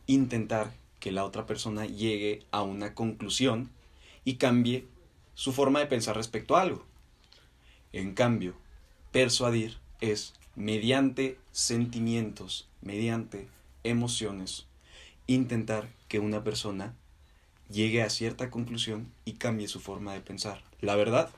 intentar 0.07 0.73
que 1.01 1.13
la 1.13 1.25
otra 1.25 1.47
persona 1.47 1.85
llegue 1.87 2.45
a 2.53 2.63
una 2.63 2.95
conclusión 2.95 3.71
y 4.25 4.35
cambie 4.37 4.87
su 5.35 5.53
forma 5.53 5.81
de 5.81 5.87
pensar 5.87 6.17
respecto 6.17 6.57
a 6.57 6.63
algo. 6.63 6.85
En 7.93 8.15
cambio, 8.15 8.55
persuadir 9.11 9.79
es 10.01 10.35
mediante 10.57 11.39
sentimientos, 11.51 12.69
mediante 12.83 13.49
emociones, 13.85 14.67
intentar 15.27 15.89
que 16.09 16.19
una 16.19 16.45
persona 16.45 16.95
llegue 17.71 18.03
a 18.03 18.11
cierta 18.11 18.51
conclusión 18.51 19.11
y 19.25 19.35
cambie 19.35 19.69
su 19.69 19.81
forma 19.81 20.13
de 20.13 20.21
pensar. 20.21 20.63
La 20.81 20.95
verdad, 20.95 21.31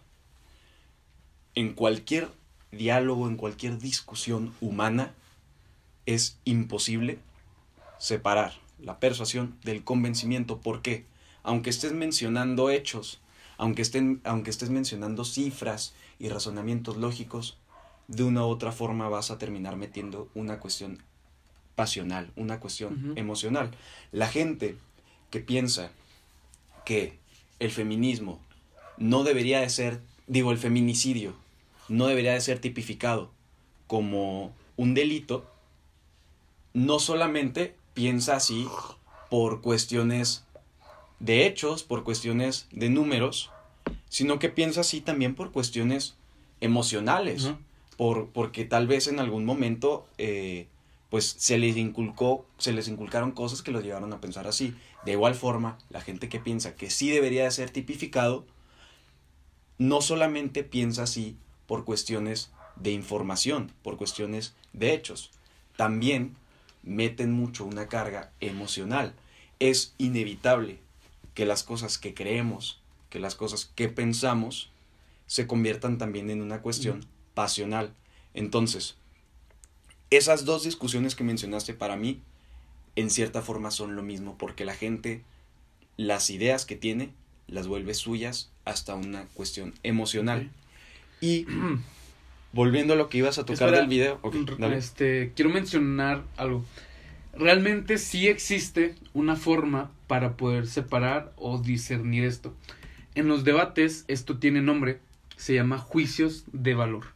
en 1.54 1.75
cualquier 1.75 2.28
diálogo, 2.73 3.28
en 3.28 3.37
cualquier 3.37 3.78
discusión 3.78 4.52
humana, 4.61 5.14
es 6.06 6.38
imposible 6.44 7.18
separar 7.99 8.54
la 8.78 8.99
persuasión 8.99 9.56
del 9.62 9.85
convencimiento. 9.85 10.59
¿Por 10.59 10.83
qué? 10.83 11.04
Aunque 11.42 11.71
estés 11.71 11.92
mencionando 11.92 12.71
hechos, 12.71 13.21
aunque, 13.56 13.83
estén, 13.83 14.21
aunque 14.25 14.50
estés 14.50 14.71
mencionando 14.71 15.25
cifras 15.25 15.94
y 16.18 16.28
razonamientos 16.28 16.97
lógicos, 16.97 17.56
de 18.08 18.23
una 18.23 18.44
u 18.44 18.49
otra 18.49 18.73
forma 18.73 19.08
vas 19.08 19.30
a 19.30 19.38
terminar 19.38 19.76
metiendo 19.76 20.28
una 20.34 20.61
cuestión 20.61 21.02
pasional, 21.75 22.30
una 22.37 22.61
cuestión 22.61 23.14
emocional. 23.16 23.70
La 24.12 24.28
gente 24.28 24.76
que 25.30 25.40
piensa 25.40 25.90
que 26.84 27.18
el 27.58 27.70
feminismo 27.70 28.40
no 28.96 29.25
debería 29.25 29.61
de 29.61 29.70
ser, 29.70 30.00
digo, 30.26 30.52
el 30.52 30.58
feminicidio 30.58 31.34
no 31.88 32.06
debería 32.06 32.32
de 32.32 32.40
ser 32.40 32.61
tipificado 32.61 33.30
como 33.87 34.52
un 34.76 34.94
delito, 34.94 35.50
no 36.73 36.99
solamente 36.99 37.76
piensa 37.92 38.37
así 38.37 38.66
por 39.30 39.61
cuestiones 39.61 40.44
de 41.20 41.46
hechos, 41.46 41.82
por 41.82 42.04
cuestiones 42.04 42.66
de 42.73 42.88
números, 42.88 43.50
sino 44.08 44.38
que 44.38 44.49
piensa 44.49 44.80
así 44.80 45.00
también 45.00 45.34
por 45.34 45.52
cuestiones 45.52 46.14
emocionales. 46.61 47.50
Por, 47.96 48.28
porque 48.28 48.64
tal 48.64 48.86
vez 48.86 49.06
en 49.06 49.20
algún 49.20 49.44
momento 49.44 50.06
eh, 50.18 50.66
pues 51.10 51.36
se 51.38 51.58
les 51.58 51.76
inculcó, 51.76 52.44
se 52.58 52.72
les 52.72 52.88
inculcaron 52.88 53.32
cosas 53.32 53.62
que 53.62 53.70
los 53.70 53.84
llevaron 53.84 54.12
a 54.12 54.20
pensar 54.20 54.46
así. 54.48 54.74
De 55.04 55.12
igual 55.12 55.34
forma, 55.34 55.78
la 55.90 56.00
gente 56.00 56.28
que 56.28 56.40
piensa 56.40 56.74
que 56.74 56.90
sí 56.90 57.10
debería 57.10 57.44
de 57.44 57.50
ser 57.50 57.70
tipificado, 57.70 58.44
no 59.78 60.00
solamente 60.00 60.64
piensa 60.64 61.04
así 61.04 61.36
por 61.66 61.84
cuestiones 61.84 62.50
de 62.76 62.90
información, 62.90 63.70
por 63.82 63.96
cuestiones 63.96 64.54
de 64.72 64.92
hechos, 64.92 65.30
también 65.76 66.36
meten 66.82 67.32
mucho 67.32 67.64
una 67.64 67.86
carga 67.88 68.32
emocional. 68.40 69.14
Es 69.60 69.94
inevitable 69.98 70.78
que 71.34 71.46
las 71.46 71.62
cosas 71.62 71.98
que 71.98 72.14
creemos, 72.14 72.80
que 73.10 73.20
las 73.20 73.34
cosas 73.34 73.70
que 73.74 73.88
pensamos, 73.88 74.70
se 75.26 75.46
conviertan 75.46 75.98
también 75.98 76.30
en 76.30 76.42
una 76.42 76.60
cuestión. 76.60 77.06
Pasional. 77.34 77.92
Entonces, 78.32 78.96
esas 80.10 80.44
dos 80.44 80.64
discusiones 80.64 81.14
que 81.14 81.24
mencionaste 81.24 81.74
para 81.74 81.96
mí, 81.96 82.20
en 82.96 83.10
cierta 83.10 83.42
forma 83.42 83.70
son 83.70 83.96
lo 83.96 84.02
mismo, 84.02 84.36
porque 84.38 84.64
la 84.64 84.74
gente, 84.74 85.22
las 85.96 86.30
ideas 86.30 86.64
que 86.64 86.76
tiene, 86.76 87.10
las 87.48 87.66
vuelve 87.66 87.94
suyas 87.94 88.50
hasta 88.64 88.94
una 88.94 89.24
cuestión 89.34 89.74
emocional. 89.82 90.50
Y 91.20 91.46
volviendo 92.52 92.94
a 92.94 92.96
lo 92.96 93.08
que 93.08 93.18
ibas 93.18 93.38
a 93.38 93.44
tocar 93.44 93.68
Espera, 93.68 93.78
del 93.78 93.88
video. 93.88 94.20
Este, 94.72 95.32
quiero 95.34 95.50
mencionar 95.50 96.22
algo. 96.36 96.64
Realmente 97.32 97.98
sí 97.98 98.28
existe 98.28 98.94
una 99.12 99.34
forma 99.34 99.90
para 100.06 100.36
poder 100.36 100.66
separar 100.66 101.32
o 101.36 101.58
discernir 101.58 102.24
esto. 102.24 102.54
En 103.14 103.28
los 103.28 103.44
debates 103.44 104.04
esto 104.06 104.38
tiene 104.38 104.62
nombre, 104.62 105.00
se 105.36 105.54
llama 105.54 105.78
juicios 105.78 106.44
de 106.52 106.74
valor. 106.74 107.13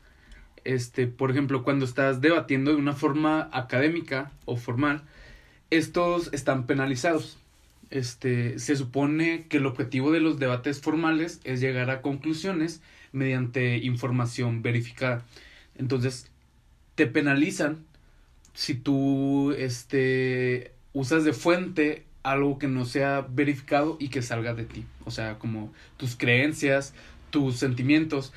Este, 0.65 1.07
por 1.07 1.31
ejemplo, 1.31 1.62
cuando 1.62 1.85
estás 1.85 2.21
debatiendo 2.21 2.71
de 2.71 2.77
una 2.77 2.93
forma 2.93 3.49
académica 3.53 4.33
o 4.45 4.57
formal, 4.57 5.03
estos 5.71 6.33
están 6.33 6.67
penalizados. 6.67 7.38
Este, 7.91 8.59
se 8.59 8.77
supone 8.77 9.47
que 9.49 9.59
el 9.59 9.67
objetivo 9.67 10.12
de 10.12 10.21
los 10.21 10.38
debates 10.38 10.81
formales 10.81 11.41
es 11.45 11.61
llegar 11.61 11.91
a 11.91 12.03
conclusiones 12.03 12.83
mediante 13.12 13.79
información 13.79 14.62
verificada. 14.62 15.25
Entonces, 15.77 16.31
te 16.95 17.07
penalizan 17.07 17.85
si 18.55 18.75
tú 18.75 19.53
este, 19.53 20.73
usas 20.93 21.25
de 21.25 21.33
fuente 21.33 22.05
algo 22.23 22.59
que 22.59 22.69
no 22.69 22.85
sea 22.85 23.27
verificado 23.31 23.97
y 24.00 24.09
que 24.09 24.21
salga 24.23 24.55
de 24.55 24.65
ti. 24.65 24.85
O 25.05 25.11
sea, 25.11 25.38
como 25.38 25.73
tus 25.97 26.17
creencias, 26.17 26.93
tus 27.31 27.57
sentimientos. 27.57 28.33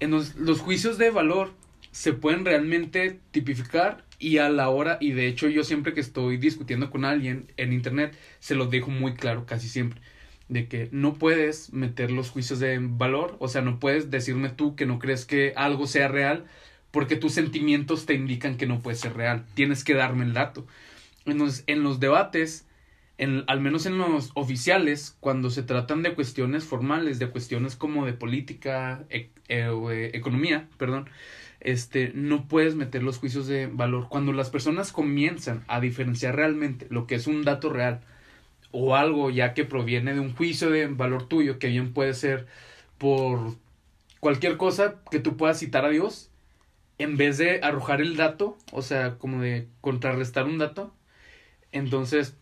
En 0.00 0.10
los, 0.10 0.36
los 0.36 0.60
juicios 0.60 0.98
de 0.98 1.10
valor 1.10 1.52
se 1.92 2.14
pueden 2.14 2.44
realmente 2.44 3.20
tipificar 3.30 4.04
y 4.18 4.38
a 4.38 4.48
la 4.48 4.68
hora, 4.70 4.98
y 5.00 5.12
de 5.12 5.28
hecho 5.28 5.48
yo 5.48 5.62
siempre 5.62 5.92
que 5.92 6.00
estoy 6.00 6.38
discutiendo 6.38 6.90
con 6.90 7.04
alguien 7.04 7.52
en 7.56 7.72
internet, 7.72 8.16
se 8.40 8.54
lo 8.54 8.66
dejo 8.66 8.90
muy 8.90 9.14
claro 9.14 9.46
casi 9.46 9.68
siempre, 9.68 10.00
de 10.48 10.68
que 10.68 10.88
no 10.90 11.14
puedes 11.14 11.72
meter 11.72 12.10
los 12.10 12.30
juicios 12.30 12.58
de 12.60 12.78
valor, 12.80 13.36
o 13.40 13.48
sea, 13.48 13.62
no 13.62 13.78
puedes 13.78 14.10
decirme 14.10 14.48
tú 14.48 14.74
que 14.74 14.86
no 14.86 14.98
crees 14.98 15.26
que 15.26 15.52
algo 15.54 15.86
sea 15.86 16.08
real, 16.08 16.46
porque 16.90 17.16
tus 17.16 17.32
sentimientos 17.32 18.06
te 18.06 18.14
indican 18.14 18.56
que 18.56 18.66
no 18.66 18.80
puede 18.80 18.96
ser 18.96 19.14
real, 19.14 19.44
tienes 19.54 19.84
que 19.84 19.94
darme 19.94 20.24
el 20.24 20.32
dato. 20.32 20.66
Entonces, 21.26 21.64
en 21.66 21.82
los 21.82 22.00
debates, 22.00 22.66
en, 23.18 23.44
al 23.48 23.60
menos 23.60 23.86
en 23.86 23.98
los 23.98 24.30
oficiales, 24.34 25.16
cuando 25.20 25.50
se 25.50 25.62
tratan 25.62 26.02
de 26.02 26.14
cuestiones 26.14 26.64
formales, 26.64 27.18
de 27.18 27.28
cuestiones 27.28 27.76
como 27.76 28.06
de 28.06 28.12
política, 28.12 29.04
e, 29.10 29.30
e, 29.48 30.10
economía, 30.14 30.68
perdón, 30.78 31.08
este, 31.62 32.10
no 32.14 32.48
puedes 32.48 32.74
meter 32.74 33.02
los 33.02 33.18
juicios 33.18 33.46
de 33.46 33.68
valor. 33.68 34.08
Cuando 34.08 34.32
las 34.32 34.50
personas 34.50 34.92
comienzan 34.92 35.64
a 35.68 35.80
diferenciar 35.80 36.36
realmente 36.36 36.86
lo 36.90 37.06
que 37.06 37.14
es 37.14 37.26
un 37.26 37.44
dato 37.44 37.70
real 37.70 38.00
o 38.72 38.96
algo 38.96 39.30
ya 39.30 39.54
que 39.54 39.64
proviene 39.64 40.14
de 40.14 40.20
un 40.20 40.34
juicio 40.34 40.70
de 40.70 40.88
valor 40.88 41.28
tuyo, 41.28 41.58
que 41.58 41.68
bien 41.68 41.92
puede 41.92 42.14
ser 42.14 42.46
por 42.98 43.54
cualquier 44.18 44.56
cosa 44.56 44.96
que 45.10 45.20
tú 45.20 45.36
puedas 45.36 45.58
citar 45.58 45.84
a 45.84 45.90
Dios, 45.90 46.30
en 46.98 47.16
vez 47.16 47.38
de 47.38 47.60
arrojar 47.62 48.00
el 48.00 48.16
dato, 48.16 48.56
o 48.72 48.82
sea, 48.82 49.18
como 49.18 49.40
de 49.40 49.68
contrarrestar 49.80 50.46
un 50.46 50.58
dato, 50.58 50.92
entonces 51.70 52.34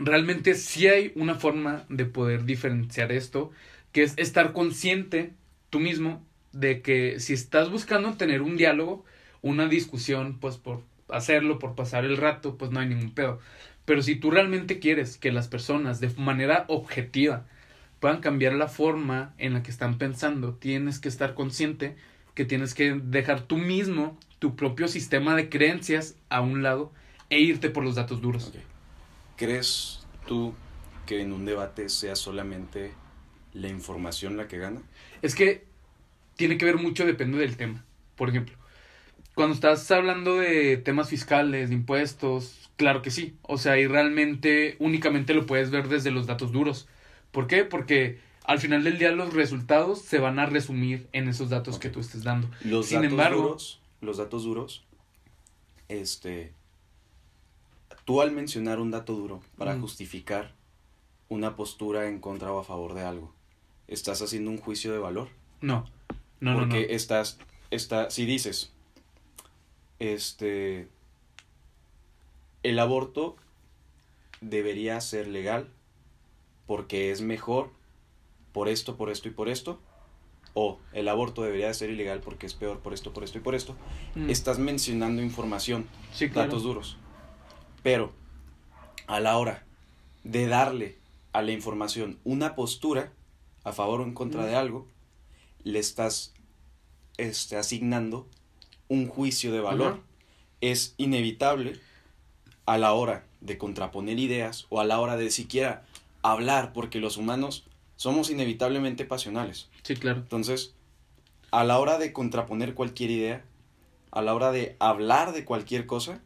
realmente 0.00 0.54
sí 0.54 0.86
hay 0.86 1.12
una 1.16 1.34
forma 1.34 1.84
de 1.88 2.04
poder 2.04 2.44
diferenciar 2.44 3.10
esto, 3.10 3.50
que 3.92 4.02
es 4.02 4.14
estar 4.16 4.52
consciente 4.52 5.32
tú 5.70 5.80
mismo 5.80 6.24
de 6.52 6.82
que 6.82 7.20
si 7.20 7.34
estás 7.34 7.70
buscando 7.70 8.14
tener 8.14 8.42
un 8.42 8.56
diálogo, 8.56 9.04
una 9.42 9.68
discusión, 9.68 10.38
pues 10.38 10.56
por 10.56 10.82
hacerlo, 11.08 11.58
por 11.58 11.74
pasar 11.74 12.04
el 12.04 12.16
rato, 12.16 12.56
pues 12.56 12.70
no 12.70 12.80
hay 12.80 12.88
ningún 12.88 13.12
pedo. 13.12 13.38
Pero 13.84 14.02
si 14.02 14.16
tú 14.16 14.30
realmente 14.30 14.78
quieres 14.78 15.16
que 15.16 15.32
las 15.32 15.48
personas 15.48 16.00
de 16.00 16.10
manera 16.16 16.64
objetiva 16.68 17.46
puedan 18.00 18.20
cambiar 18.20 18.52
la 18.52 18.68
forma 18.68 19.34
en 19.38 19.54
la 19.54 19.62
que 19.62 19.70
están 19.70 19.98
pensando, 19.98 20.54
tienes 20.54 20.98
que 20.98 21.08
estar 21.08 21.34
consciente 21.34 21.96
que 22.34 22.44
tienes 22.44 22.74
que 22.74 23.00
dejar 23.02 23.42
tú 23.42 23.56
mismo 23.56 24.16
tu 24.38 24.54
propio 24.54 24.86
sistema 24.86 25.34
de 25.34 25.48
creencias 25.48 26.14
a 26.28 26.40
un 26.40 26.62
lado 26.62 26.92
e 27.30 27.40
irte 27.40 27.70
por 27.70 27.82
los 27.82 27.96
datos 27.96 28.20
duros. 28.20 28.52
¿Crees 29.36 30.06
tú 30.26 30.54
que 31.04 31.20
en 31.20 31.32
un 31.32 31.44
debate 31.44 31.88
sea 31.88 32.14
solamente 32.14 32.92
la 33.54 33.68
información 33.68 34.36
la 34.36 34.46
que 34.46 34.58
gana? 34.58 34.82
Es 35.20 35.34
que 35.34 35.67
tiene 36.38 36.56
que 36.56 36.64
ver 36.64 36.76
mucho, 36.78 37.04
depende 37.04 37.36
del 37.36 37.56
tema. 37.56 37.84
Por 38.16 38.28
ejemplo, 38.30 38.54
cuando 39.34 39.54
estás 39.54 39.90
hablando 39.90 40.36
de 40.36 40.76
temas 40.76 41.08
fiscales, 41.10 41.68
de 41.68 41.74
impuestos, 41.74 42.70
claro 42.76 43.02
que 43.02 43.10
sí. 43.10 43.36
O 43.42 43.58
sea, 43.58 43.76
y 43.76 43.86
realmente 43.88 44.76
únicamente 44.78 45.34
lo 45.34 45.46
puedes 45.46 45.70
ver 45.70 45.88
desde 45.88 46.12
los 46.12 46.26
datos 46.28 46.52
duros. 46.52 46.88
¿Por 47.32 47.48
qué? 47.48 47.64
Porque 47.64 48.20
al 48.44 48.60
final 48.60 48.84
del 48.84 48.98
día 48.98 49.10
los 49.10 49.34
resultados 49.34 50.00
se 50.00 50.20
van 50.20 50.38
a 50.38 50.46
resumir 50.46 51.08
en 51.12 51.28
esos 51.28 51.50
datos 51.50 51.78
que 51.80 51.90
tú 51.90 51.98
estés 51.98 52.22
dando. 52.22 52.48
Los 52.62 52.86
Sin 52.86 52.98
datos 53.02 53.10
embargo, 53.10 53.42
duros, 53.42 53.80
los 54.00 54.16
datos 54.16 54.44
duros, 54.44 54.84
este, 55.88 56.52
tú 58.04 58.20
al 58.22 58.30
mencionar 58.30 58.78
un 58.78 58.90
dato 58.92 59.14
duro 59.14 59.42
para 59.56 59.74
Mm. 59.74 59.80
justificar 59.80 60.52
una 61.28 61.56
postura 61.56 62.08
en 62.08 62.20
contra 62.20 62.52
o 62.52 62.60
a 62.60 62.64
favor 62.64 62.94
de 62.94 63.02
algo, 63.02 63.34
estás 63.88 64.22
haciendo 64.22 64.50
un 64.50 64.58
juicio 64.58 64.92
de 64.92 64.98
valor. 64.98 65.28
no. 65.60 65.84
No, 66.40 66.52
no, 66.52 66.60
no. 66.60 66.68
porque 66.68 66.94
estás, 66.94 67.38
está, 67.70 68.10
si 68.10 68.24
dices, 68.26 68.72
este, 69.98 70.88
el 72.62 72.78
aborto 72.78 73.36
debería 74.40 75.00
ser 75.00 75.26
legal 75.28 75.68
porque 76.66 77.10
es 77.10 77.20
mejor 77.20 77.70
por 78.52 78.68
esto, 78.68 78.96
por 78.96 79.10
esto 79.10 79.28
y 79.28 79.32
por 79.32 79.48
esto, 79.48 79.80
o 80.54 80.78
el 80.92 81.08
aborto 81.08 81.42
debería 81.42 81.72
ser 81.74 81.90
ilegal 81.90 82.20
porque 82.20 82.46
es 82.46 82.54
peor 82.54 82.80
por 82.80 82.92
esto, 82.94 83.12
por 83.12 83.24
esto 83.24 83.38
y 83.38 83.40
por 83.40 83.54
esto, 83.54 83.76
Mm, 84.14 84.30
estás 84.30 84.58
mencionando 84.58 85.22
información, 85.22 85.86
sí, 86.12 86.28
claro. 86.30 86.48
datos 86.48 86.62
duros. 86.64 86.96
Pero 87.82 88.12
a 89.06 89.20
la 89.20 89.36
hora 89.38 89.64
de 90.24 90.46
darle 90.46 90.98
a 91.32 91.42
la 91.42 91.52
información 91.52 92.18
una 92.24 92.54
postura 92.54 93.12
a 93.64 93.72
favor 93.72 94.00
o 94.00 94.04
en 94.04 94.14
contra 94.14 94.42
Mm. 94.42 94.46
de 94.46 94.56
algo, 94.56 94.86
le 95.64 95.78
estás 95.78 96.32
este, 97.16 97.56
asignando 97.56 98.28
un 98.88 99.06
juicio 99.08 99.52
de 99.52 99.60
valor. 99.60 100.00
Es 100.60 100.94
inevitable 100.96 101.78
a 102.66 102.78
la 102.78 102.92
hora 102.92 103.24
de 103.40 103.58
contraponer 103.58 104.18
ideas 104.18 104.66
o 104.70 104.80
a 104.80 104.84
la 104.84 105.00
hora 105.00 105.16
de 105.16 105.30
siquiera 105.30 105.84
hablar, 106.22 106.72
porque 106.72 107.00
los 107.00 107.16
humanos 107.16 107.64
somos 107.96 108.30
inevitablemente 108.30 109.04
pasionales. 109.04 109.68
Sí, 109.82 109.94
claro. 109.94 110.20
Entonces, 110.20 110.74
a 111.50 111.64
la 111.64 111.78
hora 111.78 111.98
de 111.98 112.12
contraponer 112.12 112.74
cualquier 112.74 113.10
idea, 113.10 113.44
a 114.10 114.22
la 114.22 114.34
hora 114.34 114.52
de 114.52 114.76
hablar 114.78 115.32
de 115.32 115.44
cualquier 115.44 115.86
cosa, 115.86 116.20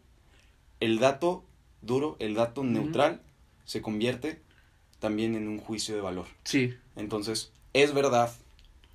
el 0.80 0.98
dato 0.98 1.44
duro, 1.80 2.16
el 2.18 2.34
dato 2.34 2.64
neutral, 2.64 3.22
se 3.64 3.82
convierte 3.82 4.42
también 4.98 5.34
en 5.34 5.48
un 5.48 5.58
juicio 5.58 5.94
de 5.94 6.00
valor. 6.00 6.26
Sí, 6.44 6.74
Entonces, 6.96 7.52
es 7.72 7.94
verdad 7.94 8.32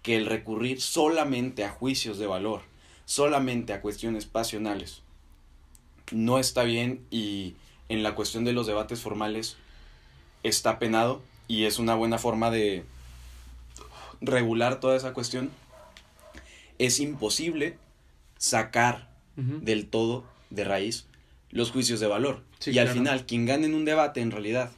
que 0.08 0.16
el 0.16 0.26
recurrir 0.26 0.80
solamente 0.80 1.66
a 1.66 1.70
juicios 1.70 2.18
de 2.18 2.28
valor, 2.28 2.62
solamente 3.04 3.74
a 3.74 3.82
cuestiones 3.82 4.26
pasionales, 4.26 5.02
no 6.14 6.40
está 6.40 6.64
bien 6.64 7.06
y 7.12 7.56
en 7.90 8.04
la 8.04 8.16
cuestión 8.16 8.46
de 8.46 8.54
los 8.54 8.68
debates 8.68 9.02
formales 9.02 9.58
está 10.44 10.80
penado 10.80 11.22
y 11.50 11.66
es 11.66 11.78
una 11.78 11.94
buena 11.94 12.20
forma 12.20 12.52
de 12.52 12.86
regular 14.22 14.80
toda 14.80 14.96
esa 14.96 15.12
cuestión. 15.12 15.52
Es 16.80 17.02
imposible 17.02 17.78
sacar 18.38 19.10
del 19.36 19.88
todo 19.90 20.24
de 20.52 20.64
raíz 20.64 21.06
los 21.52 21.72
juicios 21.72 22.00
de 22.00 22.08
valor. 22.08 22.46
Sí, 22.60 22.72
y 22.72 22.80
al 22.80 22.88
final, 22.88 23.26
quien 23.26 23.46
gana 23.46 23.66
en 23.66 23.74
un 23.74 23.84
debate 23.84 24.22
en 24.22 24.32
realidad 24.32 24.72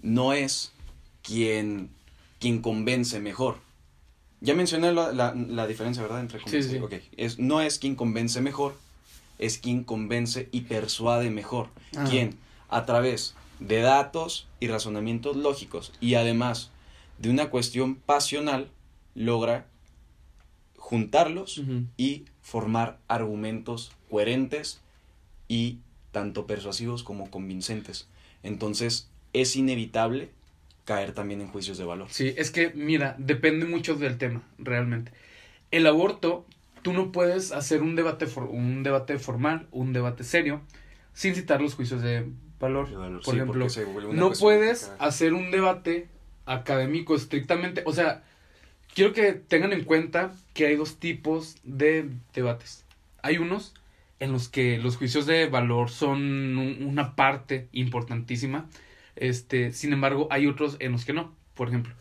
no 0.00 0.32
es 0.32 0.72
quien, 1.22 1.90
quien 2.38 2.62
convence 2.62 3.20
mejor. 3.20 3.58
Ya 4.44 4.54
mencioné 4.54 4.92
la, 4.92 5.12
la- 5.12 5.34
la 5.34 5.66
diferencia, 5.66 6.02
¿verdad? 6.02 6.20
Entre 6.20 6.40
convencer. 6.40 6.70
sí. 6.72 6.78
Ok. 6.78 6.94
Es, 7.16 7.38
no 7.38 7.60
es 7.60 7.78
quien 7.78 7.94
convence 7.94 8.40
mejor, 8.40 8.76
es 9.38 9.58
quien 9.58 9.84
convence 9.84 10.48
y 10.52 10.62
persuade 10.62 11.30
mejor. 11.30 11.68
Ah. 11.96 12.04
Quien, 12.08 12.36
a 12.68 12.84
través 12.84 13.34
de 13.60 13.80
datos 13.80 14.48
y 14.60 14.66
razonamientos 14.66 15.36
lógicos 15.36 15.92
y 16.00 16.14
además 16.14 16.70
de 17.18 17.30
una 17.30 17.50
cuestión 17.50 17.94
pasional, 17.96 18.68
logra 19.14 19.66
juntarlos 20.76 21.62
y 21.96 22.24
formar 22.40 22.98
argumentos 23.08 23.92
coherentes 24.10 24.80
y 25.48 25.78
tanto 26.10 26.46
persuasivos 26.46 27.02
como 27.02 27.30
convincentes. 27.30 28.08
Entonces 28.42 29.08
es 29.32 29.54
inevitable 29.56 30.30
caer 30.84 31.12
también 31.12 31.40
en 31.40 31.48
juicios 31.48 31.78
de 31.78 31.84
valor. 31.84 32.08
Sí, 32.10 32.34
es 32.36 32.50
que, 32.50 32.70
mira, 32.74 33.14
depende 33.18 33.66
mucho 33.66 33.94
del 33.94 34.18
tema, 34.18 34.42
realmente. 34.58 35.12
El 35.70 35.86
aborto, 35.86 36.44
tú 36.82 36.92
no 36.92 37.12
puedes 37.12 37.52
hacer 37.52 37.82
un 37.82 37.94
debate, 37.96 38.26
for- 38.26 38.48
un 38.50 38.82
debate 38.82 39.18
formal, 39.18 39.66
un 39.70 39.92
debate 39.92 40.24
serio, 40.24 40.60
sin 41.14 41.34
citar 41.34 41.60
los 41.62 41.74
juicios 41.74 42.02
de 42.02 42.26
valor. 42.58 42.90
De 42.90 42.96
valor, 42.96 43.22
Por 43.22 43.34
sí, 43.34 43.40
ejemplo, 43.40 43.66
no 44.12 44.32
puedes 44.32 44.90
hacer 44.98 45.34
un 45.34 45.50
debate 45.50 46.08
académico 46.46 47.14
estrictamente. 47.14 47.82
O 47.86 47.92
sea, 47.92 48.24
quiero 48.94 49.12
que 49.12 49.32
tengan 49.32 49.72
en 49.72 49.84
cuenta 49.84 50.34
que 50.54 50.66
hay 50.66 50.76
dos 50.76 50.98
tipos 50.98 51.56
de 51.62 52.10
debates. 52.34 52.84
Hay 53.22 53.38
unos 53.38 53.74
en 54.20 54.32
los 54.32 54.48
que 54.48 54.78
los 54.78 54.96
juicios 54.96 55.26
de 55.26 55.46
valor 55.48 55.90
son 55.90 56.20
un- 56.58 56.78
una 56.84 57.14
parte 57.16 57.68
importantísima. 57.72 58.68
Este, 59.22 59.72
sin 59.72 59.92
embargo, 59.92 60.26
hay 60.30 60.46
otros 60.48 60.76
en 60.80 60.92
los 60.92 61.04
que 61.04 61.12
no. 61.12 61.32
Por 61.54 61.68
ejemplo, 61.68 61.94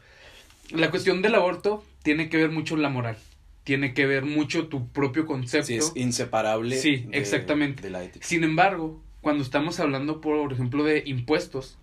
la 0.71 0.89
cuestión 0.89 1.21
del 1.21 1.35
aborto 1.35 1.85
tiene 2.01 2.29
que 2.29 2.37
ver 2.37 2.49
mucho 2.49 2.75
la 2.77 2.89
moral. 2.89 3.17
Tiene 3.63 3.93
que 3.93 4.07
ver 4.07 4.25
mucho 4.25 4.67
tu 4.67 4.87
propio 4.89 5.27
concepto. 5.27 5.67
Sí, 5.67 5.75
es 5.75 5.91
inseparable 5.95 6.75
Sí, 6.77 7.05
de- 7.09 7.19
exactamente. 7.19 7.83
de 7.83 7.91
la 7.91 8.03
ética. 8.03 8.25
Sin 8.25 8.43
embargo, 8.43 9.03
cuando 9.21 9.43
estamos 9.43 9.79
hablando, 9.79 10.19
por 10.19 10.51
ejemplo, 10.51 10.83
de 10.83 11.03
impuestos. 11.05 11.77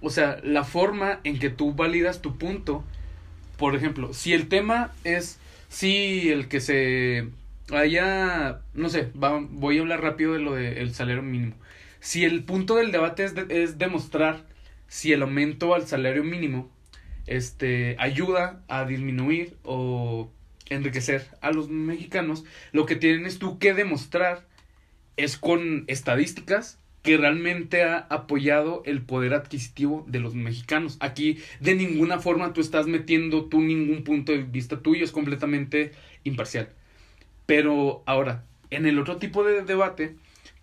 O 0.00 0.08
sea, 0.10 0.38
la 0.44 0.62
forma 0.64 1.20
en 1.24 1.38
que 1.40 1.50
tú 1.50 1.74
validas 1.74 2.22
tu 2.22 2.38
punto. 2.38 2.84
Por 3.58 3.74
ejemplo, 3.74 4.14
si 4.14 4.32
el 4.32 4.48
tema 4.48 4.92
es 5.04 5.38
si 5.68 6.30
el 6.30 6.46
que 6.48 6.60
se 6.60 7.28
haya, 7.72 8.60
no 8.74 8.88
sé, 8.88 9.08
voy 9.14 9.78
a 9.78 9.80
hablar 9.80 10.00
rápido 10.00 10.32
de 10.32 10.38
lo 10.38 10.54
del 10.54 10.94
salario 10.94 11.22
mínimo. 11.22 11.54
Si 12.00 12.24
el 12.24 12.44
punto 12.44 12.76
del 12.76 12.92
debate 12.92 13.24
es, 13.24 13.34
es 13.50 13.78
demostrar 13.78 14.44
si 14.90 15.12
el 15.12 15.22
aumento 15.22 15.72
al 15.72 15.86
salario 15.86 16.24
mínimo 16.24 16.68
este, 17.28 17.94
ayuda 18.00 18.64
a 18.66 18.84
disminuir 18.84 19.56
o 19.62 20.28
enriquecer 20.68 21.28
a 21.40 21.52
los 21.52 21.68
mexicanos, 21.68 22.44
lo 22.72 22.86
que 22.86 22.96
tienes 22.96 23.38
tú 23.38 23.60
que 23.60 23.72
demostrar 23.72 24.48
es 25.16 25.36
con 25.36 25.84
estadísticas 25.86 26.80
que 27.02 27.16
realmente 27.16 27.84
ha 27.84 27.98
apoyado 28.10 28.82
el 28.84 29.00
poder 29.00 29.32
adquisitivo 29.32 30.04
de 30.08 30.18
los 30.18 30.34
mexicanos. 30.34 30.96
Aquí 30.98 31.38
de 31.60 31.76
ninguna 31.76 32.18
forma 32.18 32.52
tú 32.52 32.60
estás 32.60 32.88
metiendo 32.88 33.44
tú 33.44 33.60
ningún 33.60 34.02
punto 34.02 34.32
de 34.32 34.42
vista 34.42 34.80
tuyo, 34.80 35.04
es 35.04 35.12
completamente 35.12 35.92
imparcial. 36.24 36.68
Pero 37.46 38.02
ahora, 38.06 38.44
en 38.70 38.86
el 38.86 38.98
otro 38.98 39.18
tipo 39.18 39.44
de 39.44 39.62
debate, 39.62 40.16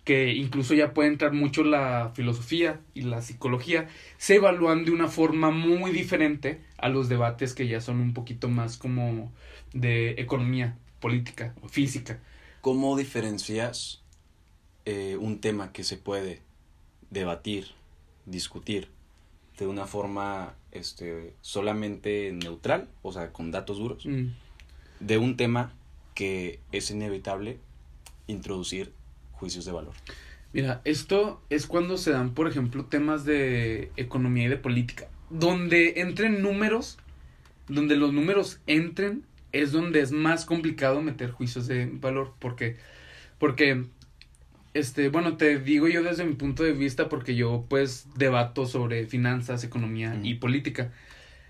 que 0.08 0.32
incluso 0.32 0.72
ya 0.72 0.94
puede 0.94 1.10
entrar 1.10 1.34
mucho 1.34 1.62
la 1.62 2.12
filosofía 2.14 2.80
y 2.94 3.02
la 3.02 3.20
psicología, 3.20 3.88
se 4.16 4.36
evalúan 4.36 4.86
de 4.86 4.90
una 4.90 5.06
forma 5.06 5.50
muy 5.50 5.90
diferente 5.90 6.62
a 6.78 6.88
los 6.88 7.10
debates 7.10 7.52
que 7.52 7.68
ya 7.68 7.82
son 7.82 8.00
un 8.00 8.14
poquito 8.14 8.48
más 8.48 8.78
como 8.78 9.30
de 9.74 10.12
economía, 10.12 10.78
política 10.98 11.54
o 11.60 11.68
física. 11.68 12.20
¿Cómo 12.62 12.96
diferencias 12.96 14.02
eh, 14.86 15.18
un 15.20 15.42
tema 15.42 15.74
que 15.74 15.84
se 15.84 15.98
puede 15.98 16.40
debatir, 17.10 17.66
discutir 18.24 18.88
de 19.58 19.66
una 19.66 19.86
forma 19.86 20.54
este, 20.72 21.34
solamente 21.42 22.32
neutral, 22.32 22.88
o 23.02 23.12
sea, 23.12 23.30
con 23.30 23.50
datos 23.50 23.76
duros, 23.76 24.06
mm. 24.06 24.28
de 25.00 25.18
un 25.18 25.36
tema 25.36 25.74
que 26.14 26.60
es 26.72 26.90
inevitable 26.90 27.58
introducir 28.26 28.96
juicios 29.38 29.64
de 29.64 29.72
valor. 29.72 29.94
Mira, 30.52 30.80
esto 30.84 31.42
es 31.50 31.66
cuando 31.66 31.98
se 31.98 32.10
dan, 32.10 32.34
por 32.34 32.48
ejemplo, 32.48 32.86
temas 32.86 33.24
de 33.24 33.92
economía 33.96 34.46
y 34.46 34.48
de 34.48 34.56
política, 34.56 35.08
donde 35.30 36.00
entren 36.00 36.42
números, 36.42 36.98
donde 37.68 37.96
los 37.96 38.12
números 38.12 38.60
entren, 38.66 39.24
es 39.52 39.72
donde 39.72 40.00
es 40.00 40.12
más 40.12 40.44
complicado 40.44 41.02
meter 41.02 41.30
juicios 41.30 41.66
de 41.66 41.86
valor, 41.86 42.34
porque 42.38 42.76
porque 43.38 43.84
este, 44.74 45.08
bueno, 45.08 45.36
te 45.36 45.58
digo 45.58 45.88
yo 45.88 46.02
desde 46.02 46.24
mi 46.24 46.34
punto 46.34 46.62
de 46.62 46.72
vista 46.72 47.08
porque 47.08 47.34
yo 47.34 47.66
pues 47.68 48.06
debato 48.16 48.66
sobre 48.66 49.06
finanzas, 49.06 49.64
economía 49.64 50.18
y 50.22 50.34
política, 50.34 50.92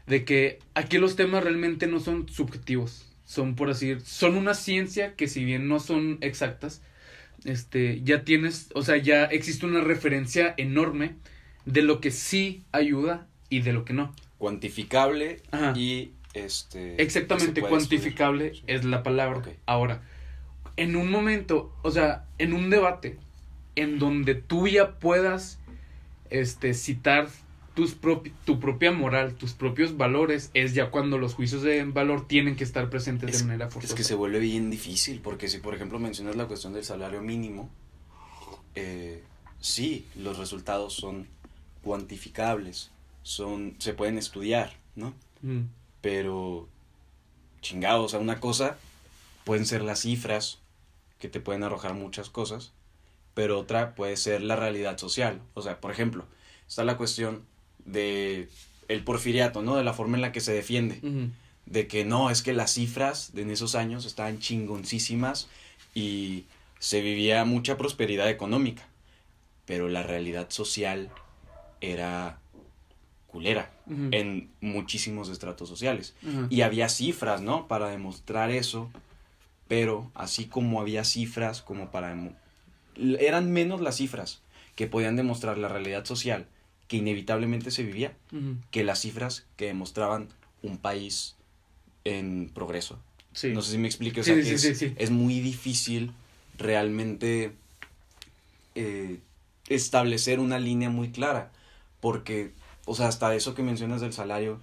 de 0.06 0.24
que 0.24 0.58
aquí 0.74 0.98
los 0.98 1.16
temas 1.16 1.44
realmente 1.44 1.86
no 1.86 2.00
son 2.00 2.28
subjetivos, 2.28 3.06
son 3.24 3.54
por 3.54 3.70
así 3.70 3.88
decir, 3.88 4.04
son 4.06 4.36
una 4.36 4.54
ciencia 4.54 5.14
que 5.14 5.28
si 5.28 5.44
bien 5.44 5.68
no 5.68 5.80
son 5.80 6.18
exactas, 6.20 6.82
este, 7.44 8.00
ya 8.02 8.24
tienes, 8.24 8.70
o 8.74 8.82
sea, 8.82 8.96
ya 8.96 9.24
existe 9.24 9.66
una 9.66 9.80
referencia 9.80 10.54
enorme 10.56 11.16
de 11.64 11.82
lo 11.82 12.00
que 12.00 12.10
sí 12.10 12.64
ayuda 12.72 13.26
y 13.48 13.60
de 13.60 13.72
lo 13.72 13.84
que 13.84 13.92
no. 13.92 14.14
Cuantificable 14.38 15.42
y 15.74 16.12
este 16.34 17.02
exactamente 17.02 17.60
cuantificable 17.60 18.52
es 18.66 18.84
la 18.84 19.02
palabra. 19.02 19.42
Ahora, 19.66 20.02
en 20.76 20.94
un 20.96 21.10
momento, 21.10 21.74
o 21.82 21.90
sea, 21.90 22.24
en 22.38 22.52
un 22.52 22.70
debate 22.70 23.18
en 23.74 23.98
donde 23.98 24.34
tú 24.34 24.68
ya 24.68 24.98
puedas 24.98 25.58
este, 26.30 26.74
citar 26.74 27.28
tus 27.78 27.96
tu 28.44 28.58
propia 28.58 28.90
moral, 28.90 29.34
tus 29.34 29.52
propios 29.52 29.96
valores, 29.96 30.50
es 30.52 30.74
ya 30.74 30.90
cuando 30.90 31.16
los 31.16 31.34
juicios 31.34 31.62
de 31.62 31.84
valor 31.84 32.26
tienen 32.26 32.56
que 32.56 32.64
estar 32.64 32.90
presentes 32.90 33.38
de 33.38 33.44
manera 33.44 33.70
forzosa. 33.70 33.94
Es 33.94 33.96
que 33.96 34.02
se 34.02 34.16
vuelve 34.16 34.40
bien 34.40 34.68
difícil, 34.68 35.20
porque 35.20 35.46
si 35.46 35.58
por 35.58 35.76
ejemplo 35.76 36.00
mencionas 36.00 36.34
la 36.34 36.46
cuestión 36.46 36.72
del 36.72 36.82
salario 36.82 37.22
mínimo, 37.22 37.70
eh, 38.74 39.22
sí, 39.60 40.04
los 40.16 40.38
resultados 40.38 40.92
son 40.94 41.28
cuantificables, 41.84 42.90
son, 43.22 43.76
se 43.78 43.94
pueden 43.94 44.18
estudiar, 44.18 44.74
¿no? 44.96 45.14
Mm. 45.42 45.66
Pero, 46.00 46.66
chingados, 47.60 48.06
o 48.06 48.08
sea, 48.08 48.18
una 48.18 48.40
cosa 48.40 48.76
pueden 49.44 49.66
ser 49.66 49.82
las 49.82 50.00
cifras, 50.00 50.58
que 51.20 51.28
te 51.28 51.38
pueden 51.38 51.62
arrojar 51.62 51.94
muchas 51.94 52.28
cosas, 52.28 52.72
pero 53.34 53.56
otra 53.56 53.94
puede 53.94 54.16
ser 54.16 54.42
la 54.42 54.56
realidad 54.56 54.98
social. 54.98 55.40
O 55.54 55.62
sea, 55.62 55.80
por 55.80 55.92
ejemplo, 55.92 56.24
está 56.66 56.82
la 56.82 56.96
cuestión 56.96 57.46
de 57.92 58.48
el 58.88 59.04
porfiriato, 59.04 59.62
¿no? 59.62 59.76
De 59.76 59.84
la 59.84 59.92
forma 59.92 60.16
en 60.16 60.22
la 60.22 60.32
que 60.32 60.40
se 60.40 60.52
defiende. 60.52 61.00
De 61.66 61.86
que 61.86 62.04
no, 62.04 62.30
es 62.30 62.42
que 62.42 62.52
las 62.52 62.72
cifras 62.72 63.34
de 63.34 63.42
en 63.42 63.50
esos 63.50 63.74
años 63.74 64.06
estaban 64.06 64.38
chingoncísimas 64.38 65.48
y 65.94 66.44
se 66.78 67.00
vivía 67.00 67.44
mucha 67.44 67.76
prosperidad 67.76 68.30
económica. 68.30 68.86
Pero 69.66 69.88
la 69.88 70.02
realidad 70.02 70.46
social 70.50 71.10
era 71.80 72.38
culera 73.26 73.70
en 74.10 74.50
muchísimos 74.60 75.28
estratos 75.28 75.68
sociales. 75.68 76.14
Y 76.48 76.62
había 76.62 76.88
cifras, 76.88 77.42
¿no? 77.42 77.68
Para 77.68 77.88
demostrar 77.88 78.50
eso 78.50 78.90
pero 79.68 80.10
así 80.14 80.46
como 80.46 80.80
había 80.80 81.04
cifras 81.04 81.62
como 81.62 81.90
para... 81.90 82.16
eran 82.96 83.52
menos 83.52 83.80
las 83.80 83.96
cifras 83.96 84.40
que 84.74 84.86
podían 84.86 85.16
demostrar 85.16 85.58
la 85.58 85.68
realidad 85.68 86.04
social 86.06 86.46
que 86.88 86.96
inevitablemente 86.96 87.70
se 87.70 87.82
vivía 87.82 88.16
que 88.70 88.82
las 88.82 89.00
cifras 89.00 89.46
que 89.56 89.66
demostraban 89.66 90.28
un 90.62 90.78
país 90.78 91.36
en 92.04 92.50
progreso. 92.52 92.98
No 93.52 93.62
sé 93.62 93.72
si 93.72 93.78
me 93.78 93.86
explico. 93.86 94.20
es, 94.20 95.10
muy 95.10 95.40
difícil 95.40 96.12
realmente 96.56 97.52
eh, 98.74 99.18
establecer 99.68 100.40
una 100.40 100.58
línea 100.58 100.90
muy 100.90 101.10
clara. 101.10 101.52
Porque, 102.00 102.52
o 102.86 102.94
sea, 102.94 103.08
hasta 103.08 103.34
eso 103.34 103.54
que 103.54 103.62
mencionas 103.62 104.00
del 104.00 104.12
salario, 104.12 104.60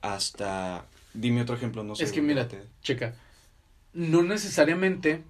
hasta... 0.00 0.86
Dime 1.14 1.42
otro 1.42 1.54
ejemplo, 1.54 1.84
no 1.84 1.94
sé. 1.94 2.04
Es 2.04 2.12
que 2.12 2.22
mírate, 2.22 2.62
checa 2.82 3.14
no 3.92 4.22
necesariamente 4.22 5.22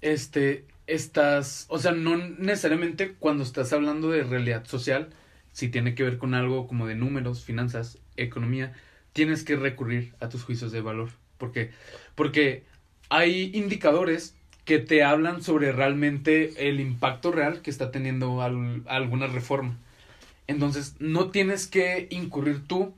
este 0.00 0.64
estás, 0.86 1.66
o 1.68 1.78
sea, 1.78 1.92
no 1.92 2.16
necesariamente 2.16 3.12
cuando 3.12 3.44
estás 3.44 3.72
hablando 3.72 4.10
de 4.10 4.22
realidad 4.24 4.64
social, 4.66 5.10
si 5.58 5.68
tiene 5.68 5.94
que 5.94 6.04
ver 6.04 6.18
con 6.18 6.34
algo 6.34 6.66
como 6.68 6.86
de 6.86 6.94
números, 6.94 7.44
finanzas, 7.44 7.98
economía, 8.16 8.72
tienes 9.12 9.42
que 9.42 9.56
recurrir 9.56 10.14
a 10.20 10.28
tus 10.28 10.44
juicios 10.44 10.70
de 10.70 10.80
valor, 10.80 11.10
porque 11.36 11.72
porque 12.14 12.62
hay 13.08 13.50
indicadores 13.54 14.36
que 14.64 14.78
te 14.78 15.02
hablan 15.02 15.42
sobre 15.42 15.72
realmente 15.72 16.68
el 16.68 16.78
impacto 16.78 17.32
real 17.32 17.62
que 17.62 17.70
está 17.70 17.90
teniendo 17.90 18.42
alguna 18.42 19.26
reforma. 19.26 19.76
Entonces, 20.46 20.94
no 21.00 21.30
tienes 21.30 21.66
que 21.66 22.06
incurrir 22.10 22.66
tú 22.66 22.94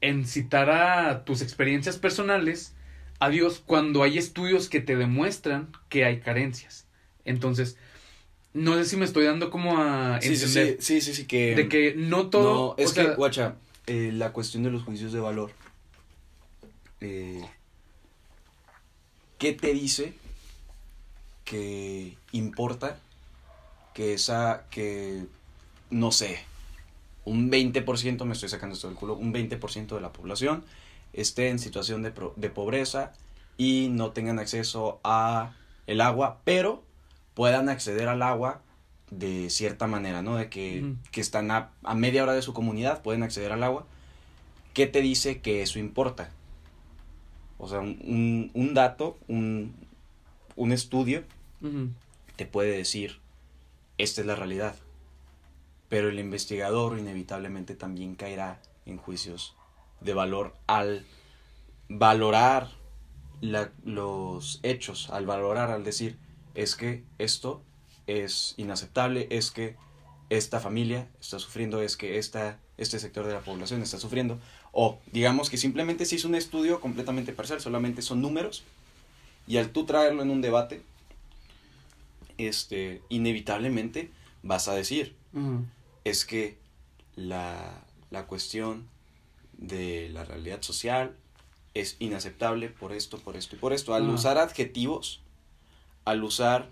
en 0.00 0.24
citar 0.24 0.70
a 0.70 1.24
tus 1.24 1.42
experiencias 1.42 1.98
personales 1.98 2.74
Adiós 3.20 3.60
cuando 3.64 4.04
hay 4.04 4.16
estudios 4.16 4.68
que 4.68 4.80
te 4.80 4.94
demuestran 4.94 5.72
que 5.88 6.04
hay 6.04 6.20
carencias. 6.20 6.86
Entonces, 7.24 7.76
no 8.58 8.74
sé 8.74 8.84
si 8.84 8.96
me 8.96 9.04
estoy 9.04 9.24
dando 9.24 9.50
como 9.50 9.78
a 9.78 10.20
sí, 10.20 10.34
entender. 10.34 10.76
Sí, 10.80 11.00
sí, 11.00 11.14
sí, 11.14 11.26
que... 11.26 11.54
De 11.54 11.68
que 11.68 11.94
no 11.96 12.28
todo... 12.28 12.76
No, 12.76 12.82
es 12.82 12.92
que, 12.92 13.14
guacha, 13.14 13.56
eh, 13.86 14.10
la 14.12 14.32
cuestión 14.32 14.62
de 14.62 14.70
los 14.70 14.82
juicios 14.82 15.12
de 15.12 15.20
valor. 15.20 15.50
Eh, 17.00 17.42
¿Qué 19.38 19.52
te 19.52 19.72
dice 19.72 20.12
que 21.44 22.16
importa 22.32 22.98
que 23.94 24.14
esa, 24.14 24.66
que, 24.70 25.24
no 25.90 26.12
sé, 26.12 26.40
un 27.24 27.50
20%, 27.50 28.24
me 28.24 28.34
estoy 28.34 28.48
sacando 28.48 28.74
esto 28.74 28.88
del 28.88 28.96
culo, 28.96 29.14
un 29.14 29.32
20% 29.32 29.94
de 29.94 30.00
la 30.00 30.12
población 30.12 30.64
esté 31.12 31.48
en 31.48 31.58
situación 31.58 32.02
de, 32.02 32.12
de 32.36 32.50
pobreza 32.50 33.12
y 33.56 33.88
no 33.90 34.10
tengan 34.10 34.38
acceso 34.38 35.00
a 35.04 35.54
el 35.86 36.00
agua, 36.00 36.40
pero 36.44 36.82
puedan 37.38 37.68
acceder 37.68 38.08
al 38.08 38.22
agua 38.22 38.62
de 39.12 39.48
cierta 39.48 39.86
manera, 39.86 40.22
¿no? 40.22 40.34
De 40.34 40.48
que, 40.48 40.94
que 41.12 41.20
están 41.20 41.52
a, 41.52 41.70
a, 41.84 41.94
media 41.94 42.24
hora 42.24 42.32
de 42.32 42.42
su 42.42 42.52
comunidad, 42.52 43.00
pueden 43.00 43.22
acceder 43.22 43.52
al 43.52 43.62
agua. 43.62 43.86
¿Qué 44.74 44.88
te 44.88 45.02
dice 45.02 45.40
que 45.40 45.62
eso 45.62 45.78
importa? 45.78 46.30
O 47.56 47.68
sea, 47.68 47.78
un, 47.78 48.50
un 48.54 48.74
dato, 48.74 49.18
un, 49.28 49.72
un 50.56 50.72
estudio, 50.72 51.22
te 52.34 52.44
puede 52.44 52.76
decir, 52.76 53.20
esta 53.98 54.20
es 54.20 54.26
la 54.26 54.34
realidad. 54.34 54.74
Pero 55.88 56.08
el 56.08 56.18
investigador 56.18 56.98
inevitablemente 56.98 57.76
también 57.76 58.16
caerá 58.16 58.60
en 58.84 58.96
juicios 58.96 59.54
de 60.00 60.12
valor 60.12 60.56
al 60.66 61.06
valorar 61.88 62.70
los 63.40 64.58
hechos, 64.64 65.08
al 65.10 65.24
valorar, 65.24 65.70
al 65.70 65.84
decir, 65.84 66.18
es 66.58 66.74
que 66.74 67.04
esto 67.18 67.62
es 68.08 68.54
inaceptable, 68.56 69.28
es 69.30 69.52
que 69.52 69.76
esta 70.28 70.58
familia 70.58 71.08
está 71.20 71.38
sufriendo, 71.38 71.80
es 71.80 71.96
que 71.96 72.18
esta, 72.18 72.58
este 72.76 72.98
sector 72.98 73.26
de 73.26 73.32
la 73.32 73.40
población 73.40 73.80
está 73.80 73.98
sufriendo, 73.98 74.40
o 74.72 74.98
digamos 75.12 75.50
que 75.50 75.56
simplemente 75.56 76.04
si 76.04 76.16
es 76.16 76.24
un 76.24 76.34
estudio 76.34 76.80
completamente 76.80 77.32
parcial, 77.32 77.60
solamente 77.60 78.02
son 78.02 78.20
números, 78.20 78.64
y 79.46 79.58
al 79.58 79.70
tú 79.70 79.86
traerlo 79.86 80.20
en 80.22 80.30
un 80.30 80.40
debate, 80.40 80.82
este, 82.38 83.02
inevitablemente 83.08 84.10
vas 84.42 84.66
a 84.66 84.74
decir, 84.74 85.14
es 86.02 86.24
que 86.24 86.58
la, 87.14 87.84
la 88.10 88.26
cuestión 88.26 88.88
de 89.52 90.08
la 90.08 90.24
realidad 90.24 90.60
social 90.62 91.16
es 91.74 91.96
inaceptable 92.00 92.68
por 92.68 92.92
esto, 92.92 93.18
por 93.18 93.36
esto 93.36 93.54
y 93.54 93.58
por 93.60 93.72
esto. 93.72 93.94
Al 93.94 94.08
usar 94.08 94.38
adjetivos, 94.38 95.20
al 96.08 96.24
usar 96.24 96.70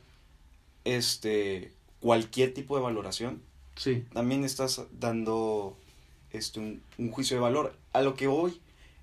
este 0.85 1.73
cualquier 2.01 2.55
tipo 2.55 2.77
de 2.77 2.83
valoración, 2.83 3.43
Sí. 3.77 4.05
también 4.15 4.45
estás 4.45 4.83
dando 4.99 5.77
este, 6.31 6.61
un, 6.61 6.81
un 6.99 7.11
juicio 7.11 7.37
de 7.37 7.43
valor. 7.43 7.77
A 7.93 8.01
lo 8.03 8.15
que 8.15 8.27
voy 8.27 8.61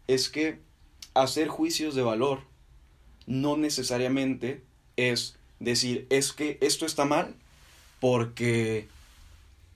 es 0.07 0.29
que 0.29 0.59
hacer 1.13 1.47
juicios 1.47 1.93
de 1.95 2.01
valor 2.01 2.39
no 3.27 3.55
necesariamente 3.57 4.63
es 4.97 5.35
decir, 5.59 6.07
es 6.09 6.33
que 6.33 6.57
esto 6.61 6.85
está 6.85 7.05
mal 7.05 7.35
porque 7.99 8.87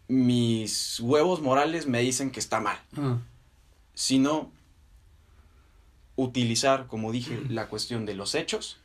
mis 0.08 1.00
huevos 1.00 1.41
morales 1.41 1.86
me 1.88 2.00
dicen 2.02 2.32
que 2.32 2.39
está 2.39 2.60
mal, 2.60 2.80
Ajá. 2.93 3.20
sino 3.93 4.52
utilizar, 6.15 6.88
como 6.88 7.12
dije, 7.12 7.39
la 7.50 7.67
cuestión 7.67 8.06
de 8.06 8.15
los 8.15 8.34
hechos 8.36 8.78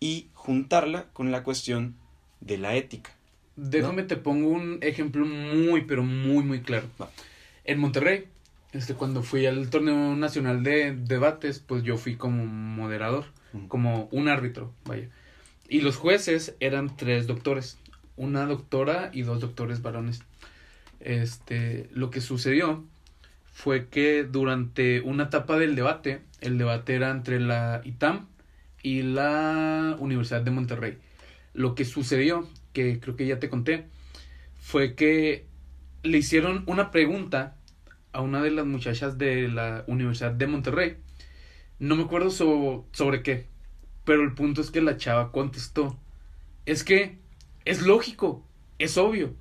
y 0.00 0.26
juntarla 0.34 1.06
con 1.12 1.30
la 1.30 1.42
cuestión 1.42 1.94
de 2.40 2.58
la 2.58 2.74
ética. 2.74 3.10
Déjame 3.56 4.02
te 4.02 4.16
pongo 4.16 4.48
un 4.48 4.78
ejemplo 4.80 5.26
muy, 5.26 5.82
pero 5.82 6.02
muy, 6.02 6.42
muy 6.42 6.60
claro. 6.62 6.86
Va. 7.00 7.10
En 7.64 7.78
Monterrey, 7.78 8.24
este, 8.72 8.94
cuando 8.94 9.22
fui 9.22 9.44
al 9.46 9.68
torneo 9.68 10.16
nacional 10.16 10.62
de 10.62 10.92
debates, 10.96 11.58
pues 11.58 11.82
yo 11.82 11.98
fui 11.98 12.16
como 12.16 12.46
moderador, 12.46 13.26
Mm. 13.52 13.66
como 13.66 14.08
un 14.12 14.28
árbitro, 14.28 14.72
vaya. 14.84 15.08
Y 15.68 15.80
los 15.80 15.96
jueces 15.96 16.54
eran 16.60 16.96
tres 16.96 17.26
doctores, 17.26 17.78
una 18.16 18.46
doctora 18.46 19.10
y 19.12 19.22
dos 19.22 19.40
doctores 19.40 19.82
varones. 19.82 20.22
Este, 21.00 21.88
lo 21.92 22.10
que 22.10 22.20
sucedió 22.20 22.84
fue 23.52 23.88
que 23.88 24.24
durante 24.24 25.00
una 25.00 25.24
etapa 25.24 25.58
del 25.58 25.74
debate, 25.74 26.20
el 26.40 26.58
debate 26.58 26.94
era 26.94 27.10
entre 27.10 27.40
la 27.40 27.80
ITAM 27.84 28.26
y 28.82 29.02
la 29.02 29.96
Universidad 29.98 30.42
de 30.42 30.50
Monterrey. 30.50 30.98
Lo 31.52 31.74
que 31.74 31.84
sucedió, 31.84 32.48
que 32.72 33.00
creo 33.00 33.16
que 33.16 33.26
ya 33.26 33.38
te 33.40 33.48
conté, 33.48 33.86
fue 34.60 34.94
que 34.94 35.46
le 36.02 36.18
hicieron 36.18 36.64
una 36.66 36.90
pregunta 36.90 37.56
a 38.12 38.20
una 38.22 38.42
de 38.42 38.50
las 38.50 38.66
muchachas 38.66 39.18
de 39.18 39.48
la 39.48 39.84
Universidad 39.86 40.32
de 40.32 40.46
Monterrey. 40.46 40.96
No 41.78 41.96
me 41.96 42.04
acuerdo 42.04 42.30
so- 42.30 42.86
sobre 42.92 43.22
qué, 43.22 43.46
pero 44.04 44.22
el 44.22 44.34
punto 44.34 44.60
es 44.60 44.70
que 44.70 44.80
la 44.80 44.96
chava 44.96 45.32
contestó, 45.32 45.98
es 46.66 46.84
que 46.84 47.18
es 47.64 47.82
lógico, 47.82 48.44
es 48.78 48.96
obvio. 48.98 49.34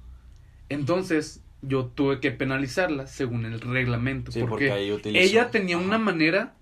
Entonces 0.69 1.43
yo 1.61 1.85
tuve 1.87 2.19
que 2.19 2.31
penalizarla 2.31 3.07
según 3.07 3.45
el 3.45 3.59
reglamento, 3.59 4.31
Sí, 4.31 4.39
porque, 4.41 4.71
ella 5.03 5.51
tenía 5.51 5.77
Ajá. 5.77 5.85
una 5.85 5.97
manera, 5.97 6.55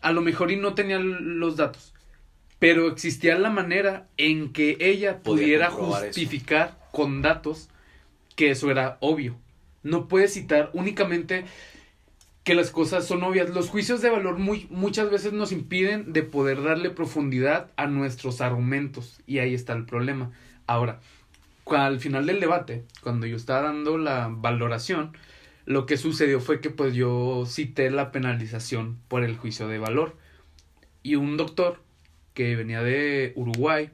a 0.00 0.12
lo 0.12 0.20
mejor 0.20 0.50
y 0.50 0.56
no 0.56 0.74
tenía 0.74 0.98
los 0.98 1.56
datos, 1.56 1.94
pero 2.60 2.86
existía 2.88 3.36
la 3.36 3.50
manera 3.50 4.06
en 4.16 4.52
que 4.52 4.76
ella 4.78 5.22
pudiera 5.22 5.68
eso. 5.68 5.76
justificar 5.78 6.78
con 6.92 7.22
datos 7.22 7.68
que 8.36 8.50
eso 8.50 8.70
era 8.70 8.98
obvio. 9.00 9.36
No 9.82 10.06
puedes 10.06 10.34
citar 10.34 10.70
únicamente 10.74 11.46
que 12.44 12.54
las 12.54 12.70
cosas 12.70 13.06
son 13.06 13.22
obvias. 13.22 13.48
Los 13.50 13.70
juicios 13.70 14.02
de 14.02 14.10
valor 14.10 14.38
muy, 14.38 14.66
muchas 14.70 15.10
veces 15.10 15.32
nos 15.32 15.52
impiden 15.52 16.12
de 16.12 16.22
poder 16.22 16.62
darle 16.62 16.90
profundidad 16.90 17.70
a 17.76 17.86
nuestros 17.86 18.42
argumentos 18.42 19.20
y 19.26 19.38
ahí 19.38 19.54
está 19.54 19.72
el 19.72 19.86
problema. 19.86 20.30
Ahora, 20.66 21.00
al 21.66 21.98
final 21.98 22.26
del 22.26 22.40
debate, 22.40 22.84
cuando 23.02 23.26
yo 23.26 23.36
estaba 23.36 23.62
dando 23.62 23.96
la 23.96 24.28
valoración, 24.30 25.16
lo 25.64 25.86
que 25.86 25.96
sucedió 25.96 26.40
fue 26.40 26.60
que 26.60 26.68
pues 26.68 26.94
yo 26.94 27.44
cité 27.46 27.90
la 27.90 28.12
penalización 28.12 28.98
por 29.08 29.24
el 29.24 29.36
juicio 29.36 29.66
de 29.66 29.78
valor 29.78 30.16
y 31.02 31.14
un 31.14 31.38
doctor 31.38 31.80
que 32.34 32.56
venía 32.56 32.82
de 32.82 33.32
Uruguay, 33.36 33.90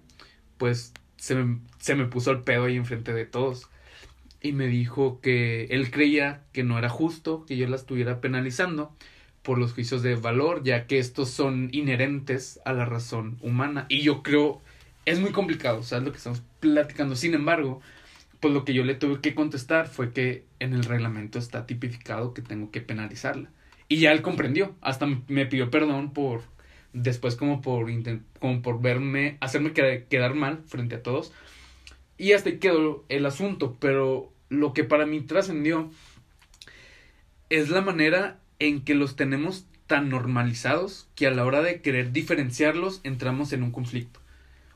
pues 0.59 0.93
se 1.17 1.35
me, 1.37 1.61
se 1.79 1.95
me 1.95 2.07
puso 2.07 2.31
el 2.33 2.43
pedo 2.43 2.65
ahí 2.65 2.77
enfrente 2.77 3.13
de 3.13 3.27
todos 3.27 3.69
y 4.41 4.53
me 4.53 4.67
dijo 4.67 5.21
que 5.21 5.65
él 5.67 5.91
creía 5.91 6.43
que 6.53 6.63
no 6.63 6.79
era 6.79 6.89
justo 6.89 7.45
que 7.47 7.57
yo 7.57 7.67
la 7.69 7.77
estuviera 7.77 8.21
penalizando 8.21 8.95
por 9.43 9.59
los 9.59 9.73
juicios 9.73 10.03
de 10.03 10.17
valor, 10.17 10.63
ya 10.65 10.87
que 10.87 10.99
estos 10.99 11.31
son 11.31 11.69
inherentes 11.73 12.61
a 12.65 12.73
la 12.73 12.85
razón 12.85 13.39
humana. 13.41 13.87
Y 13.89 14.03
yo 14.03 14.23
creo, 14.23 14.61
es 15.05 15.21
muy 15.21 15.31
complicado, 15.33 15.83
¿sabes 15.83 16.05
lo 16.05 16.11
que 16.13 16.19
estamos 16.19 16.43
platicando? 16.61 17.15
Sin 17.17 17.35
embargo, 17.35 17.81
pues 18.41 18.53
lo 18.55 18.65
que 18.65 18.75
yo 18.75 18.85
le 18.85 18.95
tuve 18.95 19.21
que 19.21 19.35
contestar 19.35 19.89
fue 19.89 20.13
que 20.13 20.45
en 20.61 20.73
el 20.75 20.85
reglamento 20.85 21.39
está 21.39 21.67
tipificado 21.67 22.35
que 22.35 22.43
tengo 22.43 22.71
que 22.71 22.81
penalizarla. 22.81 23.51
Y 23.89 23.99
ya 23.99 24.13
él 24.13 24.23
comprendió, 24.23 24.75
hasta 24.81 25.07
me- 25.07 25.23
me 25.29 25.47
pidió 25.47 25.71
perdón 25.71 26.13
por, 26.13 26.43
después 26.97 27.37
como 27.37 27.61
por, 27.61 27.87
como 28.41 28.63
por 28.63 28.81
verme, 28.81 29.37
hacerme 29.41 29.73
quedar, 29.73 30.05
quedar 30.05 30.35
mal 30.35 30.63
frente 30.67 30.97
a 30.97 31.03
todos. 31.03 31.33
Y 32.19 32.33
hasta 32.33 32.49
ahí 32.49 32.59
quedó 32.59 33.05
el 33.09 33.27
asunto, 33.27 33.77
pero 33.79 34.33
lo 34.49 34.73
que 34.73 34.85
para 34.85 35.07
mí 35.07 35.21
trascendió 35.21 35.91
es 37.51 37.69
la 37.69 37.83
manera 37.83 38.41
en 38.59 38.81
que 38.83 38.95
los 38.95 39.15
tenemos 39.15 39.67
tan 39.87 40.09
normalizados 40.09 41.09
que 41.15 41.27
a 41.27 41.31
la 41.31 41.45
hora 41.45 41.63
de 41.63 41.81
querer 41.81 42.13
diferenciarlos 42.13 43.01
entramos 43.05 43.53
en 43.53 43.63
un 43.63 43.71
conflicto. 43.71 44.21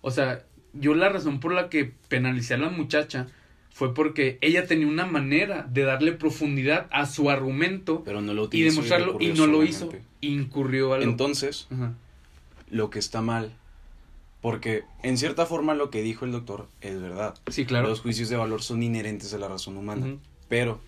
O 0.03 0.11
sea, 0.11 0.45
yo 0.75 0.95
la 0.95 1.09
razón 1.09 1.41
por 1.41 1.53
la 1.53 1.69
que 1.69 1.93
penalicé 2.09 2.55
a 2.55 2.59
la 2.59 2.69
muchacha 2.69 3.29
fue 3.73 3.95
porque 3.95 4.39
ella 4.43 4.67
tenía 4.67 4.87
una 4.87 5.07
manera 5.07 5.63
de 5.63 5.83
darle 5.83 6.13
profundidad 6.13 6.87
a 6.91 7.07
su 7.07 7.31
argumento 7.31 8.03
Pero 8.05 8.21
no 8.21 8.35
lo 8.35 8.49
y 8.53 8.63
demostrarlo 8.63 9.17
y 9.19 9.29
no 9.29 9.47
lo 9.47 9.65
hizo. 9.65 9.91
Incurrió 10.21 10.93
a 10.93 10.99
lo... 10.99 11.05
Entonces, 11.05 11.67
Ajá. 11.71 11.95
Lo 12.71 12.91
que 12.91 12.99
está 12.99 13.21
mal, 13.21 13.53
porque 14.41 14.85
en 15.03 15.19
cierta 15.19 15.47
forma 15.47 15.75
lo 15.75 15.91
que 15.91 16.03
dijo 16.03 16.25
el 16.25 16.33
doctor 16.33 16.69
es 16.81 17.01
verdad. 17.01 17.35
Sí, 17.49 17.67
claro. 17.67 17.89
Los 17.89 18.01
juicios 18.01 18.29
de 18.29 18.37
valor 18.37 18.63
son 18.63 18.83
inherentes 18.83 19.35
a 19.35 19.39
la 19.39 19.49
razón 19.49 19.77
humana, 19.77 20.17
pero 20.49 20.81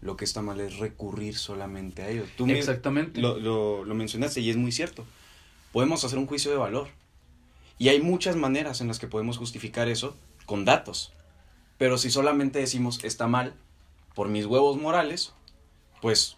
lo 0.00 0.16
que 0.16 0.24
está 0.24 0.42
mal 0.42 0.60
es 0.60 0.78
recurrir 0.78 1.36
solamente 1.36 2.02
a 2.02 2.08
ellos. 2.08 2.28
Tú 2.36 2.46
Exactamente. 2.46 3.20
lo, 3.20 3.38
lo, 3.38 3.84
lo 3.84 3.94
mencionaste 3.94 4.40
y 4.40 4.50
es 4.50 4.56
muy 4.56 4.72
cierto. 4.72 5.04
Podemos 5.72 6.04
hacer 6.04 6.18
un 6.18 6.26
juicio 6.26 6.50
de 6.50 6.56
valor. 6.56 6.88
Y 7.78 7.90
hay 7.90 8.00
muchas 8.00 8.34
maneras 8.34 8.80
en 8.80 8.88
las 8.88 8.98
que 8.98 9.06
podemos 9.06 9.38
justificar 9.38 9.88
eso 9.88 10.16
con 10.46 10.64
datos. 10.64 11.12
Pero 11.76 11.96
si 11.96 12.10
solamente 12.10 12.58
decimos 12.58 13.04
está 13.04 13.28
mal 13.28 13.54
por 14.14 14.28
mis 14.28 14.46
huevos 14.46 14.76
morales, 14.78 15.32
pues 16.02 16.36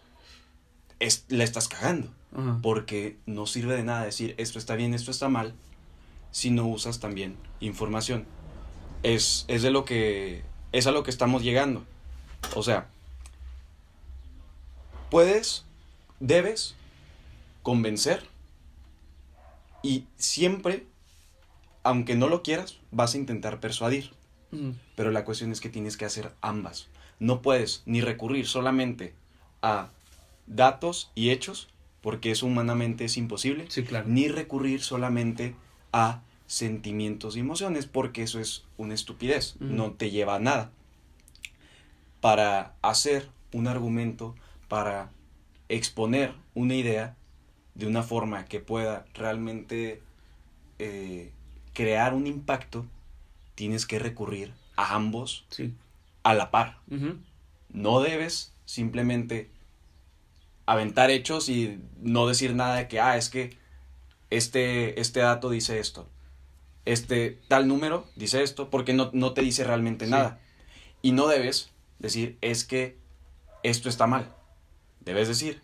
es, 0.99 1.25
la 1.29 1.45
estás 1.45 1.69
cagando. 1.69 2.12
Ajá. 2.35 2.59
Porque 2.62 3.16
no 3.27 3.47
sirve 3.47 3.75
de 3.77 3.83
nada 3.83 4.05
decir 4.05 4.35
esto 4.38 4.59
está 4.59 4.77
bien, 4.77 4.95
esto 4.95 5.11
está 5.11 5.29
mal, 5.29 5.55
si 6.31 6.51
no 6.51 6.66
usas 6.66 7.01
también 7.01 7.37
información. 7.61 8.27
Es, 9.03 9.45
es 9.49 9.62
de 9.62 9.71
lo 9.71 9.85
que. 9.85 10.43
Es 10.73 10.87
a 10.87 10.93
lo 10.93 11.03
que 11.03 11.11
estamos 11.11 11.43
llegando. 11.43 11.85
O 12.55 12.62
sea, 12.62 12.88
puedes, 15.11 15.64
debes 16.21 16.75
convencer 17.62 18.23
y 19.83 20.07
siempre, 20.16 20.87
aunque 21.83 22.14
no 22.14 22.29
lo 22.29 22.43
quieras, 22.43 22.79
vas 22.90 23.14
a 23.14 23.19
intentar 23.19 23.61
persuadir. 23.61 24.12
Pero 24.97 25.12
la 25.12 25.25
cuestión 25.25 25.53
es 25.53 25.61
que 25.61 25.69
tienes 25.69 25.97
que 25.97 26.05
hacer 26.05 26.33
ambas. 26.40 26.88
No 27.21 27.40
puedes 27.40 27.85
ni 27.87 28.01
recurrir 28.01 28.49
solamente 28.49 29.14
a 29.62 29.90
datos 30.49 31.12
y 31.14 31.31
hechos, 31.31 31.69
porque 32.02 32.30
eso 32.30 32.46
humanamente 32.46 33.04
es 33.04 33.16
imposible, 33.16 33.66
Sí, 33.68 33.82
claro. 33.84 34.06
ni 34.08 34.28
recurrir 34.28 34.82
solamente 34.82 35.54
a 35.92 36.22
sentimientos 36.46 37.36
y 37.36 37.40
emociones, 37.40 37.86
porque 37.86 38.22
eso 38.22 38.40
es 38.40 38.64
una 38.76 38.94
estupidez, 38.94 39.56
no 39.60 39.92
te 39.92 40.10
lleva 40.10 40.36
a 40.36 40.40
nada. 40.40 40.70
Para 42.20 42.74
hacer 42.82 43.28
un 43.52 43.66
argumento, 43.66 44.34
para 44.68 45.10
exponer 45.68 46.34
una 46.54 46.74
idea 46.74 47.16
de 47.74 47.86
una 47.86 48.02
forma 48.02 48.44
que 48.44 48.60
pueda 48.60 49.06
realmente 49.14 50.02
eh, 50.78 51.30
crear 51.72 52.14
un 52.14 52.26
impacto, 52.26 52.84
tienes 53.54 53.86
que 53.86 53.98
recurrir 53.98 54.52
a 54.76 54.94
ambos 54.94 55.44
Sí. 55.50 55.72
a 56.22 56.34
la 56.34 56.50
par. 56.50 56.78
No 57.72 58.00
debes 58.00 58.52
simplemente 58.64 59.48
aventar 60.72 61.11
hechos 61.11 61.48
y 61.48 61.78
no 62.00 62.26
decir 62.26 62.54
nada 62.54 62.76
de 62.76 62.88
que, 62.88 63.00
ah, 63.00 63.16
es 63.16 63.28
que 63.28 63.56
este, 64.30 65.00
este 65.00 65.20
dato 65.20 65.50
dice 65.50 65.78
esto. 65.78 66.09
este 66.87 67.38
tal 67.48 67.68
número 67.68 68.06
dice 68.16 68.42
esto, 68.42 68.70
porque 68.70 68.92
no, 68.94 69.11
no 69.12 69.33
te 69.35 69.42
dice 69.42 69.64
realmente 69.64 70.06
Sí. 70.06 70.11
nada. 70.11 70.40
Y 71.02 71.12
no 71.12 71.26
debes 71.28 71.70
decir, 71.98 72.37
es 72.40 72.64
que 72.64 72.96
esto 73.62 73.88
está 73.88 74.06
mal. 74.06 74.35
Debes 75.00 75.28
decir, 75.28 75.61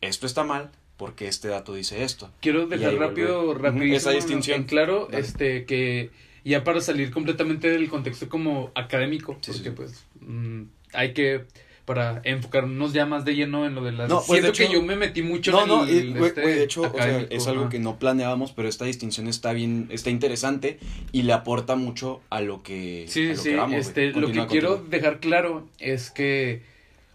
esto 0.00 0.26
está 0.26 0.42
mal 0.44 0.70
porque 0.96 1.28
este 1.28 1.48
dato 1.48 1.74
dice 1.74 2.02
esto. 2.04 2.30
Quiero 2.40 2.66
dejar 2.66 2.94
rápido, 2.96 3.54
rapidísimo, 3.54 3.96
Esa 3.96 4.10
distinción. 4.10 4.60
en 4.60 4.64
claro, 4.66 5.06
Dale. 5.10 5.22
este, 5.24 5.64
que 5.64 6.10
ya 6.44 6.64
para 6.64 6.80
salir 6.80 7.10
completamente 7.10 7.70
del 7.70 7.88
contexto 7.88 8.28
como 8.28 8.70
académico, 8.74 9.38
Sí, 9.40 9.52
porque 9.52 9.70
sí. 9.70 9.74
pues 9.76 10.04
mm, 10.20 10.62
hay 10.92 11.12
que, 11.14 11.44
para 11.84 12.20
enfocarnos 12.24 12.92
ya 12.92 13.06
más 13.06 13.24
de 13.24 13.34
lleno 13.34 13.66
en 13.66 13.74
lo 13.74 13.82
de 13.82 13.92
las... 13.92 14.08
No, 14.08 14.22
pues, 14.26 14.42
de 14.42 14.52
Siento 14.52 14.72
que 14.72 14.78
yo 14.78 14.82
me 14.82 14.96
metí 14.96 15.22
mucho 15.22 15.52
No, 15.52 15.62
en 15.62 15.68
no, 15.68 15.84
el, 15.84 16.24
este 16.24 16.40
de 16.40 16.62
hecho, 16.62 16.82
o 16.82 16.84
sea, 16.84 16.92
académico, 16.92 17.34
es 17.34 17.46
algo 17.46 17.68
que 17.68 17.78
no 17.78 17.98
planeábamos, 17.98 18.52
pero 18.52 18.68
esta 18.68 18.84
distinción 18.84 19.26
está 19.28 19.52
bien, 19.52 19.88
está 19.90 20.10
interesante 20.10 20.78
y 21.12 21.22
le 21.22 21.32
aporta 21.32 21.76
mucho 21.76 22.20
a 22.30 22.40
lo 22.40 22.62
que, 22.62 23.06
a 23.08 23.10
Sí, 23.10 23.28
lo 23.28 23.36
sí, 23.36 23.50
que 23.50 23.56
vamos, 23.56 23.76
este, 23.76 24.06
lo 24.08 24.14
que 24.14 24.20
Continúa, 24.20 24.46
quiero 24.48 24.76
dejar 24.76 25.20
claro 25.20 25.68
es 25.78 26.10
que 26.10 26.62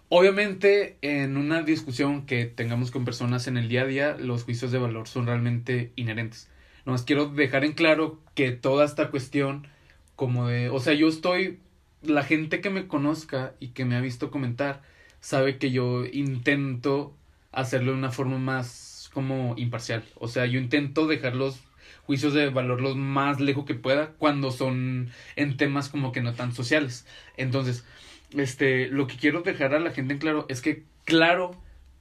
obviamente 0.09 0.97
en 1.01 1.37
una 1.37 1.61
discusión 1.61 2.25
que 2.25 2.45
tengamos 2.45 2.91
con 2.91 3.05
personas 3.05 3.47
en 3.47 3.57
el 3.57 3.69
día 3.69 3.83
a 3.83 3.85
día, 3.85 4.17
los 4.19 4.43
juicios 4.43 4.71
de 4.71 4.77
valor 4.77 5.07
son 5.07 5.25
realmente 5.25 5.91
inherentes. 5.95 6.49
Nomás 6.85 7.03
quiero 7.03 7.27
dejar 7.27 7.65
en 7.65 7.73
claro 7.73 8.19
que 8.35 8.51
toda 8.51 8.85
esta 8.85 9.09
cuestión 9.09 9.67
como 10.15 10.47
de, 10.47 10.69
o 10.69 10.79
sea, 10.79 10.93
yo 10.93 11.07
estoy, 11.07 11.59
la 12.05 12.23
gente 12.23 12.61
que 12.61 12.69
me 12.69 12.87
conozca 12.87 13.53
y 13.59 13.69
que 13.69 13.85
me 13.85 13.95
ha 13.95 14.01
visto 14.01 14.31
comentar, 14.31 14.81
sabe 15.19 15.57
que 15.57 15.71
yo 15.71 16.05
intento 16.05 17.15
hacerlo 17.51 17.91
de 17.91 17.97
una 17.97 18.11
forma 18.11 18.37
más 18.37 19.09
como 19.13 19.55
imparcial. 19.57 20.03
O 20.15 20.27
sea, 20.27 20.45
yo 20.45 20.59
intento 20.59 21.07
dejar 21.07 21.35
los 21.35 21.61
juicios 22.05 22.33
de 22.33 22.49
valor 22.49 22.81
los 22.81 22.95
más 22.95 23.39
lejos 23.39 23.65
que 23.65 23.73
pueda 23.73 24.11
cuando 24.17 24.51
son 24.51 25.09
en 25.35 25.57
temas 25.57 25.89
como 25.89 26.11
que 26.11 26.21
no 26.21 26.33
tan 26.33 26.53
sociales. 26.53 27.07
Entonces, 27.37 27.85
este, 28.31 28.87
lo 28.87 29.07
que 29.07 29.17
quiero 29.17 29.41
dejar 29.41 29.73
a 29.73 29.79
la 29.79 29.91
gente 29.91 30.13
en 30.13 30.19
claro 30.19 30.45
es 30.49 30.61
que 30.61 30.83
claro 31.05 31.51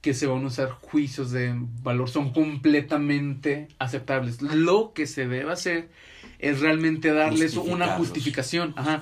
que 0.05 0.13
se 0.13 0.27
van 0.27 0.43
a 0.45 0.47
usar 0.47 0.69
juicios 0.69 1.31
de 1.31 1.55
valor 1.81 2.11
son 2.11 2.31
completamente 2.31 3.69
aceptables. 3.79 4.39
Lo 4.43 4.93
que 4.93 5.07
se 5.07 5.27
debe 5.27 5.51
hacer 5.51 5.89
es 6.37 6.59
realmente 6.61 7.11
darles 7.11 7.57
una 7.57 7.87
justificación. 7.97 8.75
Ajá 8.77 9.01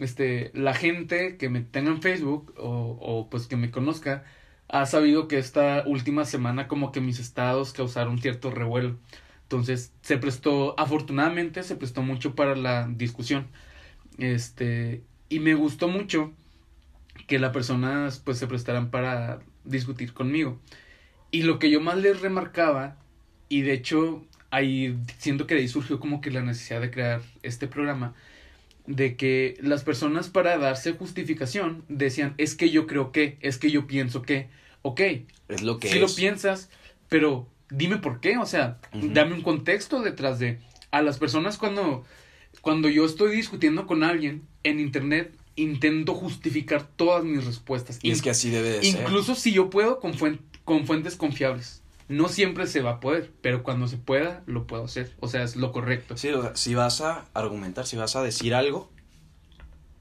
este, 0.00 0.50
la 0.54 0.74
gente 0.74 1.36
que 1.36 1.48
me 1.48 1.60
tenga 1.60 1.90
en 1.90 2.02
Facebook 2.02 2.54
o, 2.58 2.98
o 3.00 3.28
pues 3.30 3.46
que 3.46 3.56
me 3.56 3.70
conozca 3.70 4.24
ha 4.68 4.86
sabido 4.86 5.28
que 5.28 5.38
esta 5.38 5.84
última 5.86 6.24
semana 6.24 6.68
como 6.68 6.90
que 6.90 7.00
mis 7.00 7.18
estados 7.18 7.72
causaron 7.72 8.18
cierto 8.18 8.50
revuelo. 8.50 8.96
Entonces 9.42 9.92
se 10.02 10.16
prestó, 10.16 10.78
afortunadamente 10.78 11.62
se 11.62 11.76
prestó 11.76 12.02
mucho 12.02 12.34
para 12.34 12.56
la 12.56 12.88
discusión. 12.88 13.46
Este, 14.18 15.02
y 15.28 15.38
me 15.40 15.54
gustó 15.54 15.88
mucho 15.88 16.32
que 17.26 17.38
las 17.38 17.52
personas 17.52 18.18
pues 18.18 18.38
se 18.38 18.46
prestaran 18.46 18.90
para 18.90 19.40
discutir 19.64 20.12
conmigo. 20.12 20.60
Y 21.30 21.42
lo 21.42 21.58
que 21.58 21.70
yo 21.70 21.80
más 21.80 21.98
les 21.98 22.20
remarcaba, 22.20 22.96
y 23.48 23.62
de 23.62 23.72
hecho 23.72 24.24
ahí 24.50 24.96
siento 25.18 25.46
que 25.46 25.54
de 25.54 25.62
ahí 25.62 25.68
surgió 25.68 25.98
como 25.98 26.20
que 26.20 26.30
la 26.30 26.42
necesidad 26.42 26.80
de 26.80 26.90
crear 26.90 27.22
este 27.42 27.66
programa, 27.66 28.14
de 28.86 29.16
que 29.16 29.56
las 29.60 29.82
personas 29.82 30.28
para 30.28 30.58
darse 30.58 30.92
justificación 30.92 31.84
decían, 31.88 32.34
es 32.38 32.54
que 32.54 32.70
yo 32.70 32.86
creo 32.86 33.10
que, 33.12 33.38
es 33.40 33.58
que 33.58 33.70
yo 33.70 33.86
pienso 33.86 34.22
que, 34.22 34.48
ok, 34.82 35.00
Es 35.48 35.62
lo 35.62 35.78
que 35.78 35.88
si 35.88 35.96
es. 35.96 36.00
lo 36.00 36.14
piensas, 36.14 36.70
pero 37.08 37.48
dime 37.70 37.96
por 37.98 38.20
qué, 38.20 38.36
o 38.36 38.46
sea, 38.46 38.78
dame 38.92 39.34
un 39.34 39.42
contexto 39.42 40.02
detrás 40.02 40.38
de 40.38 40.58
a 40.90 41.02
las 41.02 41.18
personas 41.18 41.58
cuando 41.58 42.04
cuando 42.60 42.88
yo 42.88 43.04
estoy 43.04 43.36
discutiendo 43.36 43.86
con 43.86 44.04
alguien 44.04 44.46
en 44.62 44.80
internet 44.80 45.34
intento 45.56 46.14
justificar 46.14 46.86
todas 46.96 47.24
mis 47.24 47.44
respuestas, 47.44 47.98
Y 48.02 48.10
es 48.10 48.22
que 48.22 48.30
así 48.30 48.50
debe 48.50 48.70
de 48.70 48.82
ser. 48.82 49.00
incluso 49.02 49.34
si 49.34 49.52
yo 49.52 49.70
puedo 49.70 50.00
con, 50.00 50.14
fuen- 50.14 50.40
con 50.64 50.86
fuentes 50.86 51.16
confiables. 51.16 51.80
No 52.08 52.28
siempre 52.28 52.66
se 52.66 52.82
va 52.82 52.92
a 52.92 53.00
poder, 53.00 53.32
pero 53.40 53.62
cuando 53.62 53.88
se 53.88 53.96
pueda 53.96 54.42
lo 54.46 54.66
puedo 54.66 54.84
hacer, 54.84 55.14
o 55.20 55.28
sea, 55.28 55.42
es 55.42 55.56
lo 55.56 55.72
correcto. 55.72 56.16
Sí, 56.18 56.28
o 56.28 56.42
sea, 56.42 56.54
si 56.56 56.74
vas 56.74 57.00
a 57.00 57.24
argumentar, 57.32 57.86
si 57.86 57.96
vas 57.96 58.14
a 58.14 58.22
decir 58.22 58.54
algo, 58.54 58.90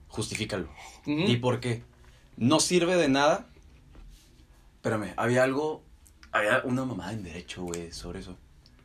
justifícalo. 0.10 0.68
¿Y 1.06 1.38
por 1.38 1.60
qué? 1.60 1.84
No 2.38 2.60
sirve 2.60 2.96
de 2.98 3.08
nada. 3.10 3.48
Espérame, 4.78 5.14
había 5.18 5.44
algo. 5.44 5.82
Había 6.32 6.62
una 6.66 6.84
mamada 6.84 7.14
en 7.14 7.24
derecho, 7.24 7.64
güey, 7.64 7.92
sobre 7.92 8.20
eso. 8.20 8.36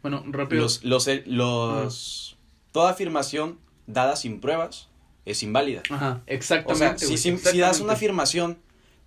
Bueno, 0.02 0.22
rápido. 0.28 0.62
Los, 0.62 0.84
los, 0.84 1.08
los, 1.26 2.36
Toda 2.72 2.90
afirmación 2.90 3.58
dada 3.86 4.14
sin 4.16 4.40
pruebas 4.40 4.88
es 5.30 5.42
inválida. 5.42 5.82
Ajá, 5.90 6.22
O 6.22 6.22
exactamente. 6.26 7.06
sea, 7.06 7.16
si, 7.16 7.58
das 7.58 7.80
una 7.80 7.94
afirmación, 7.94 8.58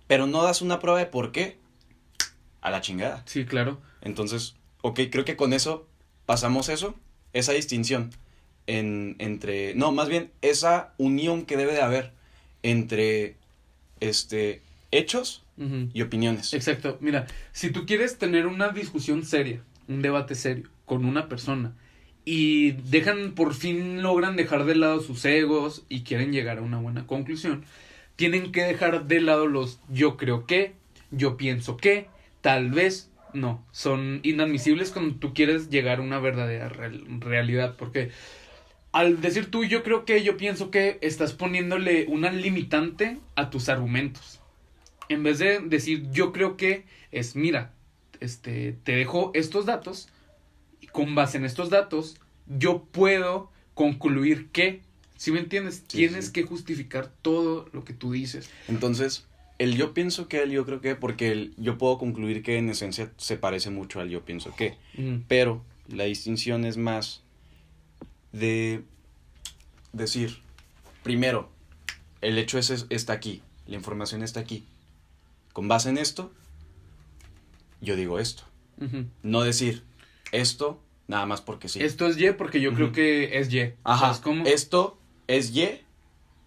pero 0.06 0.26
no 0.26 0.42
das 0.42 0.62
una 0.62 0.78
prueba 0.78 0.98
de 0.98 1.06
por 1.06 1.32
qué, 1.32 1.58
a 2.60 2.70
la 2.70 2.80
chingada. 2.80 3.22
Sí, 3.26 3.44
claro. 3.44 3.80
Entonces, 4.00 4.54
ok, 4.82 5.00
creo 5.10 5.24
que 5.24 5.36
con 5.36 5.52
eso 5.52 5.86
pasamos 6.26 6.68
eso, 6.68 6.94
esa 7.32 7.52
distinción 7.52 8.10
en, 8.66 9.16
entre, 9.18 9.74
no, 9.74 9.92
más 9.92 10.08
bien 10.08 10.30
esa 10.42 10.94
unión 10.98 11.44
que 11.44 11.56
debe 11.56 11.72
de 11.72 11.82
haber 11.82 12.12
entre, 12.62 13.36
este, 14.00 14.62
hechos 14.90 15.42
y 15.94 16.02
opiniones. 16.02 16.54
Exacto. 16.54 16.98
Mira, 17.00 17.26
si 17.52 17.70
tú 17.70 17.86
quieres 17.86 18.18
tener 18.18 18.46
una 18.48 18.70
discusión 18.70 19.24
seria, 19.24 19.62
un 19.86 20.02
debate 20.02 20.34
serio 20.34 20.68
con 20.86 21.04
una 21.04 21.28
persona 21.28 21.72
y 22.24 22.72
dejan, 22.72 23.32
por 23.32 23.54
fin 23.54 24.02
logran 24.02 24.36
dejar 24.36 24.64
de 24.64 24.76
lado 24.76 25.00
sus 25.00 25.24
egos 25.24 25.84
y 25.88 26.02
quieren 26.02 26.32
llegar 26.32 26.58
a 26.58 26.62
una 26.62 26.78
buena 26.78 27.06
conclusión, 27.06 27.64
tienen 28.16 28.52
que 28.52 28.62
dejar 28.62 29.06
de 29.06 29.20
lado 29.20 29.46
los 29.46 29.80
yo 29.88 30.16
creo 30.16 30.46
que, 30.46 30.74
yo 31.10 31.36
pienso 31.36 31.76
que, 31.76 32.06
tal 32.40 32.70
vez 32.70 33.10
no. 33.32 33.64
Son 33.72 34.20
inadmisibles 34.22 34.90
cuando 34.90 35.16
tú 35.16 35.34
quieres 35.34 35.70
llegar 35.70 35.98
a 35.98 36.02
una 36.02 36.18
verdadera 36.18 36.68
real- 36.68 37.04
realidad 37.20 37.74
porque 37.78 38.10
al 38.92 39.20
decir 39.20 39.50
tú 39.50 39.64
yo 39.64 39.82
creo 39.82 40.04
que, 40.04 40.22
yo 40.22 40.36
pienso 40.36 40.70
que, 40.70 40.98
estás 41.00 41.32
poniéndole 41.32 42.06
una 42.08 42.30
limitante 42.30 43.18
a 43.34 43.50
tus 43.50 43.68
argumentos. 43.68 44.40
En 45.08 45.22
vez 45.22 45.38
de 45.38 45.60
decir 45.60 46.10
yo 46.12 46.32
creo 46.32 46.56
que, 46.56 46.84
es 47.10 47.34
mira, 47.34 47.72
este, 48.20 48.76
te 48.84 48.92
dejo 48.92 49.32
estos 49.34 49.66
datos 49.66 50.08
con 50.92 51.14
base 51.14 51.38
en 51.38 51.44
estos 51.44 51.70
datos 51.70 52.16
yo 52.46 52.84
puedo 52.84 53.50
concluir 53.74 54.48
que, 54.50 54.82
si 55.16 55.30
me 55.32 55.40
entiendes? 55.40 55.84
Sí, 55.88 55.98
Tienes 55.98 56.26
sí. 56.26 56.32
que 56.32 56.42
justificar 56.42 57.10
todo 57.22 57.68
lo 57.72 57.84
que 57.84 57.92
tú 57.94 58.12
dices. 58.12 58.50
Entonces, 58.68 59.26
el 59.58 59.76
yo 59.76 59.94
pienso 59.94 60.28
que, 60.28 60.42
el 60.42 60.50
yo 60.50 60.64
creo 60.66 60.80
que, 60.80 60.94
porque 60.96 61.30
el 61.32 61.54
yo 61.56 61.78
puedo 61.78 61.98
concluir 61.98 62.42
que 62.42 62.58
en 62.58 62.68
esencia 62.68 63.10
se 63.16 63.36
parece 63.36 63.70
mucho 63.70 64.00
al 64.00 64.08
yo 64.10 64.24
pienso 64.24 64.54
que, 64.56 64.76
Mm, 64.96 65.22
pero 65.28 65.64
la 65.88 66.04
distinción 66.04 66.64
es 66.64 66.76
más 66.76 67.22
de 68.32 68.82
decir, 69.92 70.38
primero, 71.02 71.50
el 72.20 72.38
hecho 72.38 72.58
es, 72.58 72.70
es- 72.70 72.86
está 72.90 73.12
aquí, 73.12 73.42
la 73.66 73.76
información 73.76 74.22
está 74.22 74.40
aquí. 74.40 74.64
Con 75.52 75.68
base 75.68 75.90
en 75.90 75.98
esto, 75.98 76.32
yo 77.80 77.96
digo 77.96 78.18
esto. 78.18 78.44
No 79.22 79.42
decir 79.42 79.84
esto 80.32 80.80
nada 81.08 81.26
más 81.26 81.40
porque 81.40 81.68
sí. 81.68 81.82
Esto 81.82 82.06
es 82.06 82.18
Y 82.18 82.32
porque 82.32 82.60
yo 82.60 82.74
creo 82.74 82.90
que 82.92 83.38
es 83.38 83.52
Y. 83.52 83.72
Ajá. 83.84 84.18
Esto 84.46 84.98
es 85.28 85.54
Y 85.54 85.68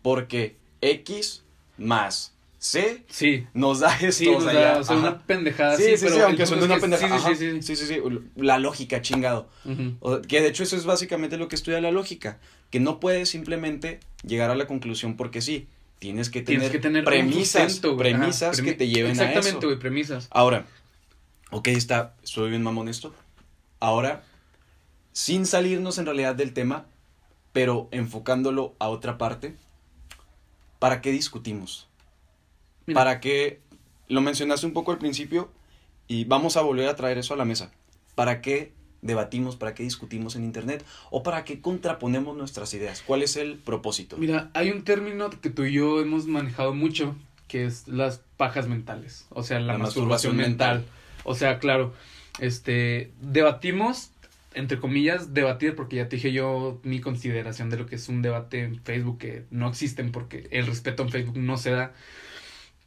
porque 0.01 0.55
X 0.81 1.43
más 1.77 2.33
C 2.57 3.03
Sí. 3.09 3.45
nos 3.53 3.79
da 3.81 3.93
esto. 3.95 4.11
Sí, 4.11 4.27
o 4.29 4.33
nos 4.33 4.43
sea, 4.45 4.53
da, 4.53 4.79
o 4.79 4.83
sea, 4.83 4.95
una 4.97 5.19
pendejada. 5.19 5.77
Sí, 5.77 5.83
sí, 5.83 5.97
sí, 5.97 6.03
pero 6.05 6.15
el 6.15 6.21
aunque 6.23 6.45
suene 6.47 6.63
una 6.63 6.79
pendejada. 6.79 7.19
Sí, 7.19 7.35
sí, 7.35 7.51
sí, 7.61 7.61
sí. 7.61 7.75
sí, 7.75 7.85
sí, 7.87 7.93
sí, 7.95 8.01
La 8.35 8.57
lógica, 8.57 9.01
chingado. 9.01 9.47
O- 9.99 10.21
que 10.21 10.41
de 10.41 10.47
hecho 10.47 10.63
eso 10.63 10.75
es 10.75 10.85
básicamente 10.85 11.37
lo 11.37 11.47
que 11.47 11.55
estudia 11.55 11.79
la 11.81 11.91
lógica. 11.91 12.39
Que 12.71 12.79
no 12.79 12.99
puedes 12.99 13.29
simplemente 13.29 13.99
llegar 14.25 14.49
a 14.49 14.55
la 14.55 14.65
conclusión 14.67 15.15
porque 15.15 15.41
sí. 15.41 15.67
Tienes 15.99 16.29
que 16.29 16.41
tener, 16.41 16.59
Tienes 16.59 16.71
que 16.71 16.79
tener 16.79 17.01
un 17.03 17.05
premisas, 17.05 17.71
sustento, 17.71 17.95
güey. 17.95 18.09
Ajá, 18.11 18.19
premisas 18.19 18.61
que 18.61 18.73
te 18.73 18.87
lleven 18.87 19.11
a 19.11 19.13
eso. 19.13 19.23
Exactamente, 19.23 19.65
güey, 19.65 19.79
premisas. 19.79 20.27
Ahora, 20.29 20.65
ok, 21.51 21.67
está, 21.69 22.15
estoy 22.23 22.49
bien 22.49 22.63
mamón 22.63 22.89
esto. 22.89 23.13
Ahora, 23.79 24.23
sin 25.13 25.45
salirnos 25.45 25.97
en 25.97 26.05
realidad 26.05 26.35
del 26.35 26.53
tema, 26.53 26.85
pero 27.53 27.87
enfocándolo 27.91 28.75
a 28.79 28.89
otra 28.89 29.17
parte, 29.17 29.55
¿para 30.79 31.01
qué 31.01 31.11
discutimos? 31.11 31.87
Mira, 32.85 32.99
¿Para 32.99 33.19
qué? 33.19 33.61
Lo 34.07 34.21
mencionaste 34.21 34.65
un 34.65 34.73
poco 34.73 34.91
al 34.91 34.97
principio 34.97 35.49
y 36.07 36.25
vamos 36.25 36.57
a 36.57 36.61
volver 36.61 36.87
a 36.89 36.95
traer 36.95 37.17
eso 37.17 37.33
a 37.33 37.37
la 37.37 37.45
mesa. 37.45 37.71
¿Para 38.13 38.41
qué 38.41 38.71
debatimos, 39.01 39.55
para 39.55 39.73
qué 39.73 39.83
discutimos 39.83 40.35
en 40.35 40.43
Internet 40.43 40.85
o 41.11 41.23
para 41.23 41.43
qué 41.43 41.61
contraponemos 41.61 42.35
nuestras 42.37 42.73
ideas? 42.73 43.03
¿Cuál 43.05 43.23
es 43.23 43.35
el 43.35 43.57
propósito? 43.57 44.17
Mira, 44.17 44.51
hay 44.53 44.71
un 44.71 44.83
término 44.83 45.29
que 45.29 45.49
tú 45.49 45.63
y 45.63 45.73
yo 45.73 46.01
hemos 46.01 46.27
manejado 46.27 46.73
mucho, 46.73 47.15
que 47.47 47.65
es 47.65 47.87
las 47.87 48.21
pajas 48.37 48.67
mentales, 48.67 49.25
o 49.29 49.43
sea, 49.43 49.59
la, 49.59 49.73
La 49.73 49.79
masturbación, 49.79 50.35
masturbación 50.35 50.37
mental. 50.37 50.77
mental. 50.79 50.91
O 51.23 51.33
sea, 51.35 51.57
claro, 51.59 51.93
este, 52.39 53.11
debatimos 53.21 54.11
entre 54.55 54.79
comillas, 54.79 55.33
debatir, 55.33 55.75
porque 55.75 55.97
ya 55.97 56.09
te 56.09 56.15
dije 56.15 56.31
yo 56.31 56.79
mi 56.83 57.01
consideración 57.01 57.69
de 57.69 57.77
lo 57.77 57.85
que 57.85 57.95
es 57.95 58.09
un 58.09 58.21
debate 58.21 58.63
en 58.63 58.81
Facebook, 58.81 59.19
que 59.19 59.43
no 59.51 59.67
existen 59.67 60.11
porque 60.11 60.47
el 60.49 60.65
respeto 60.65 61.03
en 61.03 61.09
Facebook 61.09 61.37
no 61.37 61.57
se 61.57 61.71
da, 61.71 61.93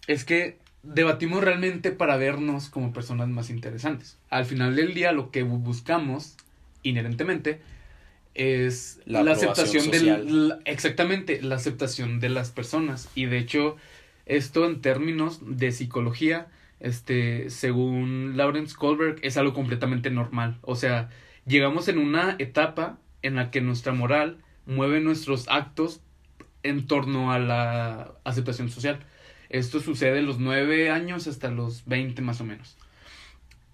es 0.06 0.24
que 0.24 0.56
debatimos 0.82 1.44
realmente 1.44 1.92
para 1.92 2.16
vernos 2.16 2.70
como 2.70 2.92
personas 2.92 3.28
más 3.28 3.50
interesantes. 3.50 4.16
Al 4.30 4.46
final 4.46 4.74
del 4.76 4.94
día 4.94 5.12
lo 5.12 5.30
que 5.30 5.42
buscamos 5.42 6.36
inherentemente 6.82 7.60
es 8.34 9.00
La 9.04 9.22
la, 9.22 9.32
aceptación 9.32 9.84
social. 9.84 10.26
del 10.26 10.54
exactamente 10.64 11.42
la 11.42 11.56
aceptación 11.56 12.20
de 12.20 12.30
las 12.30 12.50
personas 12.50 13.08
y 13.14 13.26
de 13.26 13.38
hecho 13.38 13.76
esto 14.26 14.64
en 14.64 14.80
términos 14.80 15.40
de 15.42 15.72
psicología 15.72 16.46
este 16.80 17.50
según 17.50 18.36
Lawrence 18.36 18.74
Kohlberg 18.76 19.18
es 19.22 19.36
algo 19.36 19.54
completamente 19.54 20.10
normal. 20.10 20.58
O 20.62 20.76
sea 20.76 21.10
llegamos 21.46 21.88
en 21.88 21.98
una 21.98 22.36
etapa 22.38 22.98
en 23.22 23.36
la 23.36 23.50
que 23.50 23.60
nuestra 23.60 23.92
moral 23.92 24.38
mueve 24.66 25.00
nuestros 25.00 25.48
actos 25.48 26.00
en 26.62 26.86
torno 26.86 27.32
a 27.32 27.38
la 27.38 28.14
aceptación 28.24 28.68
social. 28.70 29.00
Esto 29.48 29.80
sucede 29.80 30.14
de 30.14 30.22
los 30.22 30.38
9 30.38 30.90
años 30.90 31.26
hasta 31.26 31.50
los 31.50 31.86
20 31.86 32.20
más 32.22 32.40
o 32.40 32.44
menos. 32.44 32.76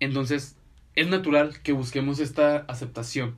Entonces 0.00 0.56
es 0.94 1.08
natural 1.08 1.60
que 1.62 1.72
busquemos 1.72 2.20
esta 2.20 2.58
aceptación 2.68 3.36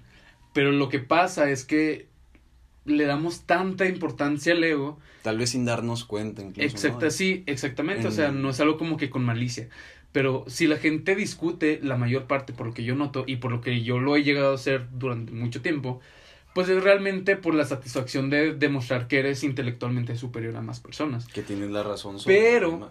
pero 0.56 0.72
lo 0.72 0.88
que 0.88 1.00
pasa 1.00 1.50
es 1.50 1.66
que 1.66 2.08
le 2.86 3.04
damos 3.04 3.42
tanta 3.42 3.86
importancia 3.86 4.52
al 4.52 4.64
ego. 4.64 4.98
Tal 5.22 5.38
vez 5.38 5.50
sin 5.50 5.64
darnos 5.64 6.04
cuenta 6.04 6.42
incluso. 6.42 6.66
Exacta, 6.66 7.06
¿no? 7.06 7.10
sí, 7.10 7.42
exactamente. 7.46 8.06
O 8.08 8.12
sea, 8.12 8.30
no 8.32 8.50
es 8.50 8.60
algo 8.60 8.78
como 8.78 8.96
que 8.96 9.10
con 9.10 9.24
malicia. 9.24 9.68
Pero 10.12 10.44
si 10.46 10.66
la 10.66 10.76
gente 10.78 11.14
discute, 11.14 11.80
la 11.82 11.96
mayor 11.96 12.26
parte, 12.26 12.52
por 12.52 12.66
lo 12.66 12.72
que 12.72 12.84
yo 12.84 12.94
noto 12.94 13.24
y 13.26 13.36
por 13.36 13.50
lo 13.50 13.60
que 13.60 13.82
yo 13.82 13.98
lo 13.98 14.16
he 14.16 14.22
llegado 14.22 14.52
a 14.52 14.54
hacer 14.54 14.86
durante 14.92 15.32
mucho 15.32 15.60
tiempo, 15.60 16.00
pues 16.54 16.70
es 16.70 16.82
realmente 16.82 17.36
por 17.36 17.54
la 17.54 17.66
satisfacción 17.66 18.30
de 18.30 18.54
demostrar 18.54 19.08
que 19.08 19.18
eres 19.18 19.44
intelectualmente 19.44 20.16
superior 20.16 20.56
a 20.56 20.62
más 20.62 20.80
personas. 20.80 21.26
Que 21.26 21.42
tienes 21.42 21.70
la 21.70 21.82
razón 21.82 22.18
sobre 22.18 22.34
Pero- 22.34 22.90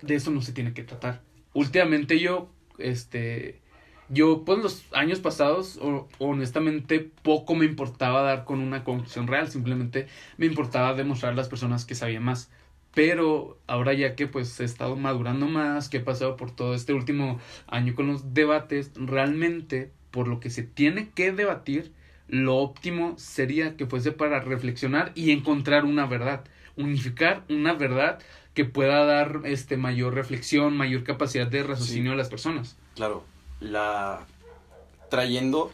de 0.00 0.14
eso 0.14 0.30
no 0.30 0.42
se 0.42 0.52
tiene 0.52 0.74
que 0.74 0.84
tratar. 0.84 1.22
Últimamente 1.54 2.20
yo, 2.20 2.52
este, 2.78 3.60
yo, 4.08 4.44
pues 4.44 4.58
los 4.58 4.84
años 4.92 5.20
pasados, 5.20 5.78
o- 5.80 6.08
honestamente, 6.18 7.10
poco 7.22 7.54
me 7.54 7.64
importaba 7.64 8.22
dar 8.22 8.44
con 8.44 8.60
una 8.60 8.84
conclusión 8.84 9.26
real, 9.26 9.50
simplemente 9.50 10.06
me 10.36 10.46
importaba 10.46 10.94
demostrar 10.94 11.32
a 11.32 11.36
las 11.36 11.48
personas 11.48 11.84
que 11.84 11.94
sabía 11.94 12.20
más. 12.20 12.50
Pero 12.94 13.58
ahora 13.66 13.92
ya 13.92 14.14
que 14.14 14.28
pues 14.28 14.60
he 14.60 14.64
estado 14.64 14.94
madurando 14.94 15.46
más, 15.46 15.88
que 15.88 15.96
he 15.96 16.00
pasado 16.00 16.36
por 16.36 16.50
todo 16.52 16.74
este 16.74 16.92
último 16.92 17.40
año 17.66 17.94
con 17.94 18.06
los 18.06 18.34
debates, 18.34 18.92
realmente 18.94 19.90
por 20.12 20.28
lo 20.28 20.38
que 20.38 20.50
se 20.50 20.62
tiene 20.62 21.10
que 21.10 21.32
debatir, 21.32 21.92
lo 22.28 22.56
óptimo 22.56 23.14
sería 23.18 23.76
que 23.76 23.86
fuese 23.86 24.12
para 24.12 24.40
reflexionar 24.40 25.10
y 25.16 25.32
encontrar 25.32 25.84
una 25.84 26.06
verdad, 26.06 26.44
unificar 26.76 27.44
una 27.50 27.74
verdad 27.74 28.20
que 28.54 28.64
pueda 28.64 29.04
dar 29.04 29.40
este 29.44 29.76
mayor 29.76 30.14
reflexión, 30.14 30.76
mayor 30.76 31.02
capacidad 31.02 31.48
de 31.48 31.64
raciocinio 31.64 32.12
a 32.12 32.16
las 32.16 32.28
personas. 32.28 32.76
Claro, 32.94 33.24
la 33.60 34.26
trayendo 35.10 35.72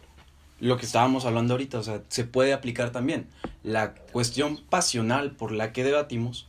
lo 0.60 0.76
que 0.76 0.84
estábamos 0.84 1.24
hablando 1.24 1.54
ahorita, 1.54 1.78
o 1.78 1.82
sea, 1.82 2.02
se 2.08 2.24
puede 2.24 2.52
aplicar 2.52 2.90
también. 2.90 3.28
La 3.62 3.94
cuestión 3.94 4.58
pasional 4.68 5.30
por 5.32 5.52
la 5.52 5.72
que 5.72 5.84
debatimos 5.84 6.48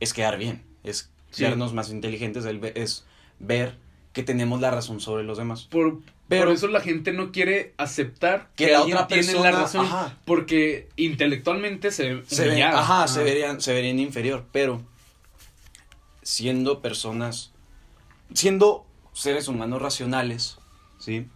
es 0.00 0.12
quedar 0.14 0.38
bien, 0.38 0.62
es 0.82 1.10
Sí. 1.30 1.42
vernos 1.42 1.74
más 1.74 1.90
inteligentes, 1.90 2.44
es 2.74 3.04
ver 3.40 3.76
que 4.12 4.22
tenemos 4.22 4.60
la 4.60 4.70
razón 4.70 5.00
sobre 5.00 5.24
los 5.24 5.36
demás. 5.36 5.64
Por, 5.64 6.00
Pero- 6.28 6.44
por 6.46 6.54
eso 6.54 6.68
la 6.68 6.80
gente 6.80 7.12
no 7.12 7.32
quiere 7.32 7.74
aceptar 7.76 8.48
Que 8.56 8.66
que, 8.66 8.72
la 8.72 8.82
otra 8.82 9.06
tiene 9.08 9.24
persona- 9.24 9.50
la 9.50 9.58
razón 9.60 9.84
ajá. 9.86 10.16
porque 10.24 10.88
intelectualmente 10.96 11.90
se, 11.90 12.24
Se 12.26 12.48
ven, 12.48 12.62
ajá, 12.62 13.08
se 13.08 13.22
verían, 13.24 13.60
se 13.60 13.74
verían 13.74 13.98
inferior, 13.98 14.46
pero 14.52 14.80
siendo 16.22 16.80
personas, 16.80 17.52
siendo 18.32 18.86
seres 19.14 19.48
humanos 19.48 19.80
racionales, 19.80 20.58
¿sí? 20.98 21.28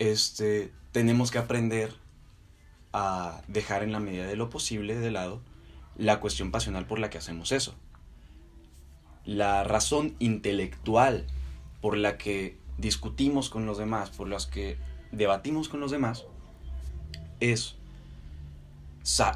Este, 0.00 0.72
tenemos 0.90 1.30
que 1.30 1.38
aprender 1.38 1.94
a 2.92 3.42
dejar 3.46 3.84
en 3.84 3.92
la 3.92 4.00
medida 4.00 4.26
de 4.26 4.34
lo 4.34 4.50
posible 4.50 4.98
de 4.98 5.12
lado 5.12 5.40
la 5.96 6.18
cuestión 6.18 6.50
pasional 6.50 6.86
por 6.86 6.98
la 6.98 7.10
que 7.10 7.18
hacemos 7.18 7.52
eso. 7.52 7.74
La 9.24 9.62
razón 9.62 10.16
intelectual 10.18 11.26
por 11.82 11.96
la 11.96 12.16
que 12.16 12.58
discutimos 12.78 13.50
con 13.50 13.66
los 13.66 13.78
demás, 13.78 14.10
por 14.10 14.26
las 14.26 14.46
que 14.46 14.78
debatimos 15.12 15.68
con 15.68 15.80
los 15.80 15.90
demás, 15.90 16.24
es 17.40 17.76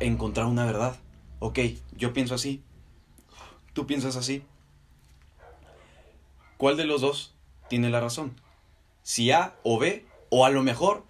encontrar 0.01 0.47
una 0.47 0.65
verdad. 0.65 0.97
Ok, 1.41 1.59
yo 1.97 2.15
pienso 2.15 2.35
así, 2.35 2.63
tú 3.75 3.87
piensas 3.87 4.17
así. 4.17 4.43
¿Cuál 6.57 6.79
de 6.79 6.87
los 6.87 7.03
dos 7.03 7.34
tiene 7.69 7.91
la 7.91 8.01
razón? 8.01 8.35
Si 9.03 9.31
A 9.33 9.55
o 9.63 9.79
B, 9.79 10.05
o 10.31 10.45
a 10.47 10.51
lo 10.51 10.63
mejor 10.63 11.05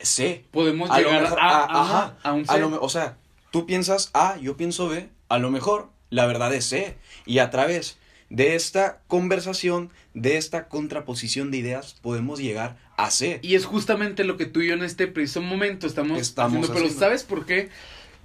C. 0.00 0.44
Podemos 0.52 0.90
A 0.90 1.00
lo 1.00 1.08
llegar 1.08 1.22
mejor- 1.24 1.38
a, 1.40 1.48
a- 1.64 1.82
ajá, 1.82 2.16
a 2.22 2.32
un 2.32 2.44
A 2.48 2.54
C. 2.54 2.60
lo 2.60 2.80
o 2.80 2.88
sea, 2.88 3.16
tú 3.50 3.66
piensas 3.66 4.10
A, 4.14 4.36
yo 4.38 4.56
pienso 4.56 4.88
B, 4.88 5.08
a 5.28 5.38
lo 5.38 5.50
mejor 5.50 5.88
la 6.10 6.26
verdad 6.26 6.54
es 6.54 6.66
C. 6.66 6.96
Y 7.26 7.38
a 7.40 7.50
través 7.50 7.98
de 8.30 8.54
esta 8.54 9.00
conversación, 9.08 9.90
de 10.14 10.36
esta 10.36 10.68
contraposición 10.68 11.50
de 11.50 11.58
ideas, 11.58 11.96
podemos 12.02 12.38
llegar 12.40 12.76
a 12.96 13.10
C. 13.10 13.40
Y 13.42 13.54
es 13.54 13.64
justamente 13.64 14.24
lo 14.24 14.36
que 14.36 14.46
tú 14.46 14.60
y 14.60 14.68
yo 14.68 14.74
en 14.74 14.82
este 14.84 15.06
preciso 15.08 15.40
momento 15.42 15.86
estamos, 15.86 16.20
Estamos 16.20 16.52
haciendo. 16.52 16.68
Pero 16.74 16.86
haciendo. 16.86 17.00
¿sabes 17.00 17.24
por 17.24 17.46
qué? 17.46 17.68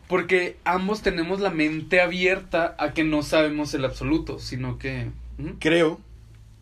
Porque 0.08 0.58
ambos 0.66 1.02
tenemos 1.02 1.40
la 1.40 1.50
mente 1.50 2.02
abierta 2.02 2.76
a 2.78 2.94
que 2.94 3.04
no 3.04 3.24
sabemos 3.24 3.74
el 3.74 3.86
absoluto, 3.86 4.38
sino 4.40 4.78
que... 4.78 5.10
Creo 5.60 6.00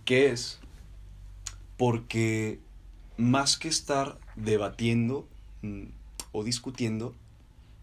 que 0.05 0.31
es 0.31 0.59
porque 1.77 2.59
más 3.17 3.57
que 3.57 3.67
estar 3.67 4.19
debatiendo 4.35 5.27
mm, 5.61 5.85
o 6.31 6.43
discutiendo, 6.43 7.15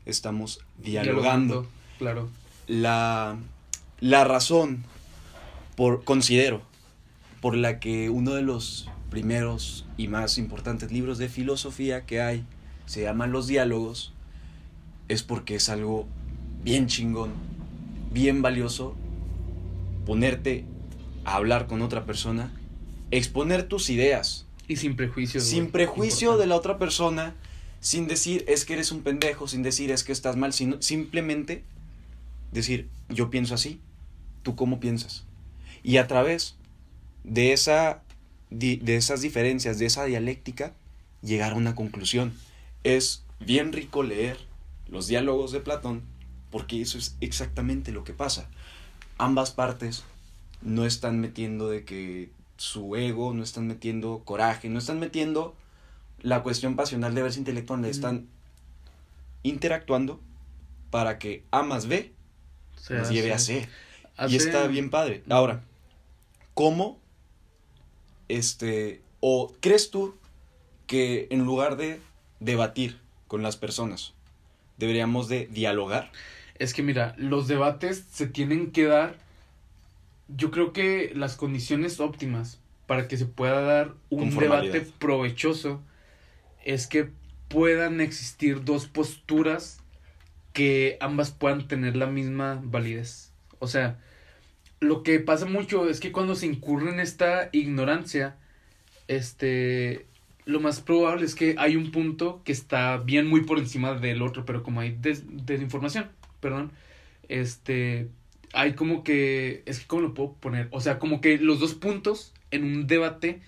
estamos 0.07 0.61
dialogando. 0.79 1.67
Claro. 1.99 2.29
La, 2.67 3.37
la 4.01 4.25
razón, 4.25 4.85
por, 5.77 6.05
considero, 6.05 6.63
por 7.41 7.57
la 7.57 7.81
que 7.81 8.11
uno 8.11 8.35
de 8.35 8.43
los 8.43 8.89
primeros 9.11 9.87
y 9.97 10.09
más 10.09 10.39
importantes 10.39 10.93
libros 10.93 11.19
de 11.19 11.29
filosofía 11.29 12.05
que 12.05 12.21
hay 12.21 12.45
se 12.87 13.03
llama 13.03 13.27
Los 13.27 13.47
Diálogos, 13.47 14.13
es 15.09 15.23
porque 15.23 15.57
es 15.57 15.69
algo 15.69 16.07
bien 16.63 16.87
chingón, 16.87 17.33
bien 18.13 18.43
valioso, 18.43 18.95
ponerte 20.07 20.65
a 21.29 21.35
hablar 21.37 21.67
con 21.67 21.83
otra 21.83 22.05
persona, 22.07 22.51
exponer 23.11 23.65
tus 23.65 23.91
ideas, 23.91 24.47
Y 24.67 24.77
sin 24.77 24.97
prejuicios. 24.97 25.45
sin 25.45 25.71
prejuicio 25.71 26.29
Importante. 26.29 26.43
de 26.43 26.47
la 26.49 26.57
otra 26.57 26.79
persona, 26.79 27.35
sin 27.81 28.09
decir 28.09 28.45
es 28.49 28.65
que 28.65 28.75
eres 28.75 28.93
un 28.93 29.03
pendejo, 29.03 29.47
sin 29.47 29.63
decir 29.63 29.91
es 29.91 30.05
que 30.05 30.13
estás 30.13 30.37
mal, 30.37 30.53
sino 30.53 30.81
simplemente 30.83 31.65
decir 32.53 32.89
yo 33.09 33.31
pienso 33.31 33.55
así, 33.55 33.81
tú 34.43 34.57
cómo 34.57 34.81
piensas. 34.81 35.25
Y 35.83 35.99
a 35.99 36.07
través 36.07 36.57
de 37.25 37.53
esa 37.53 38.03
de 38.51 38.97
esas 38.97 39.21
diferencias, 39.21 39.79
de 39.79 39.85
esa 39.85 40.05
dialéctica, 40.05 40.73
llegar 41.23 41.53
a 41.53 41.57
una 41.57 41.75
conclusión. 41.75 42.33
Es 42.85 43.25
bien 43.41 43.73
rico 43.75 44.03
leer 44.03 44.39
los 44.89 45.07
diálogos 45.07 45.53
de 45.53 45.61
Platón 45.61 46.03
porque 46.51 46.81
eso 46.81 46.97
es 46.97 47.17
exactamente 47.21 47.93
lo 47.93 48.05
que 48.05 48.15
pasa. 48.15 48.49
Ambas 49.19 49.51
partes 49.51 50.05
no 50.63 50.85
están 50.85 51.21
metiendo 51.21 51.69
de 51.69 51.85
que 51.85 52.31
su 52.57 52.97
ego, 52.97 53.33
no 53.35 53.43
están 53.43 53.67
metiendo 53.67 54.23
coraje, 54.25 54.69
no 54.69 54.79
están 54.79 54.99
metiendo 54.99 55.55
la 56.21 56.43
cuestión 56.43 56.75
pasional 56.77 57.15
de 57.15 57.23
verse 57.23 57.39
intelectual, 57.39 57.81
le 57.83 57.91
están 57.91 58.27
interactuando 59.45 60.21
para 60.91 61.19
que 61.19 61.45
A 61.53 61.63
más 61.63 61.87
B 61.87 62.13
Se 62.77 62.95
nos 62.95 63.09
lleve 63.11 63.33
a 63.33 63.39
C. 63.39 63.69
hace- 64.17 64.33
Y 64.35 64.37
está 64.37 64.67
bien 64.67 64.91
padre. 64.91 65.23
Ahora, 65.29 65.63
¿cómo 66.55 66.99
este 68.29 69.01
o 69.21 69.55
crees 69.61 69.91
tú 69.91 70.15
que 70.87 71.29
en 71.31 71.45
lugar 71.45 71.77
de 71.77 72.01
debatir 72.41 72.99
con 73.27 73.43
las 73.43 73.57
personas 73.57 74.15
deberíamos 74.77 75.29
de 75.29 75.47
dialogar? 75.47 76.11
Es 76.59 76.75
que 76.75 76.83
mira, 76.83 77.15
los 77.19 77.47
debates 77.49 78.05
se 78.13 78.27
tienen 78.27 78.73
que 78.73 78.85
dar. 78.85 79.17
Yo 80.29 80.51
creo 80.51 80.73
que 80.73 81.13
las 81.15 81.37
condiciones 81.37 82.01
óptimas 82.01 82.61
para 82.87 83.09
que 83.09 83.17
se 83.17 83.27
pueda 83.27 83.61
dar 83.61 83.95
un 84.11 84.37
debate 84.37 84.81
provechoso 84.99 85.83
es 86.65 86.87
que 86.87 87.11
puedan 87.49 88.01
existir 88.01 88.65
dos 88.65 88.87
posturas 88.87 89.81
que 90.53 90.97
ambas 91.01 91.31
puedan 91.31 91.69
tener 91.69 91.97
la 91.97 92.07
misma 92.07 92.61
validez. 92.63 93.33
O 93.59 93.67
sea, 93.67 93.99
lo 94.81 95.03
que 95.03 95.19
pasa 95.21 95.47
mucho 95.47 95.89
es 95.89 96.01
que 96.01 96.13
cuando 96.13 96.35
se 96.35 96.47
incurre 96.47 96.91
en 96.91 97.01
esta 97.01 97.49
ignorancia, 97.53 98.37
este, 99.07 100.07
lo 100.45 100.61
más 100.61 100.81
probable 100.81 101.25
es 101.27 101.35
que 101.35 101.57
hay 101.59 101.77
un 101.77 101.91
punto 101.91 102.43
que 102.45 102.53
está 102.53 102.97
bien 102.99 103.27
muy 103.27 103.43
por 103.43 103.59
encima 103.59 103.95
del 103.95 104.23
otro, 104.23 104.45
pero 104.45 104.63
como 104.63 104.81
hay 104.81 104.93
des 104.93 105.25
desinformación, 105.47 106.11
perdón, 106.41 106.73
este, 107.29 108.09
hay 108.53 108.75
como 108.75 109.05
que, 109.05 109.63
es 109.67 109.81
que 109.81 109.87
cómo 109.87 110.03
lo 110.03 110.15
puedo 110.15 110.35
poner, 110.35 110.69
o 110.71 110.81
sea, 110.81 110.99
como 110.99 111.21
que 111.21 111.39
los 111.39 111.61
dos 111.61 111.75
puntos 111.75 112.33
en 112.51 112.65
un 112.65 112.87
debate 112.87 113.41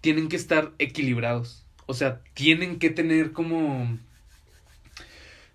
tienen 0.00 0.28
que 0.28 0.36
estar 0.36 0.72
equilibrados, 0.78 1.64
o 1.86 1.94
sea, 1.94 2.22
tienen 2.34 2.78
que 2.78 2.90
tener 2.90 3.32
como, 3.32 3.98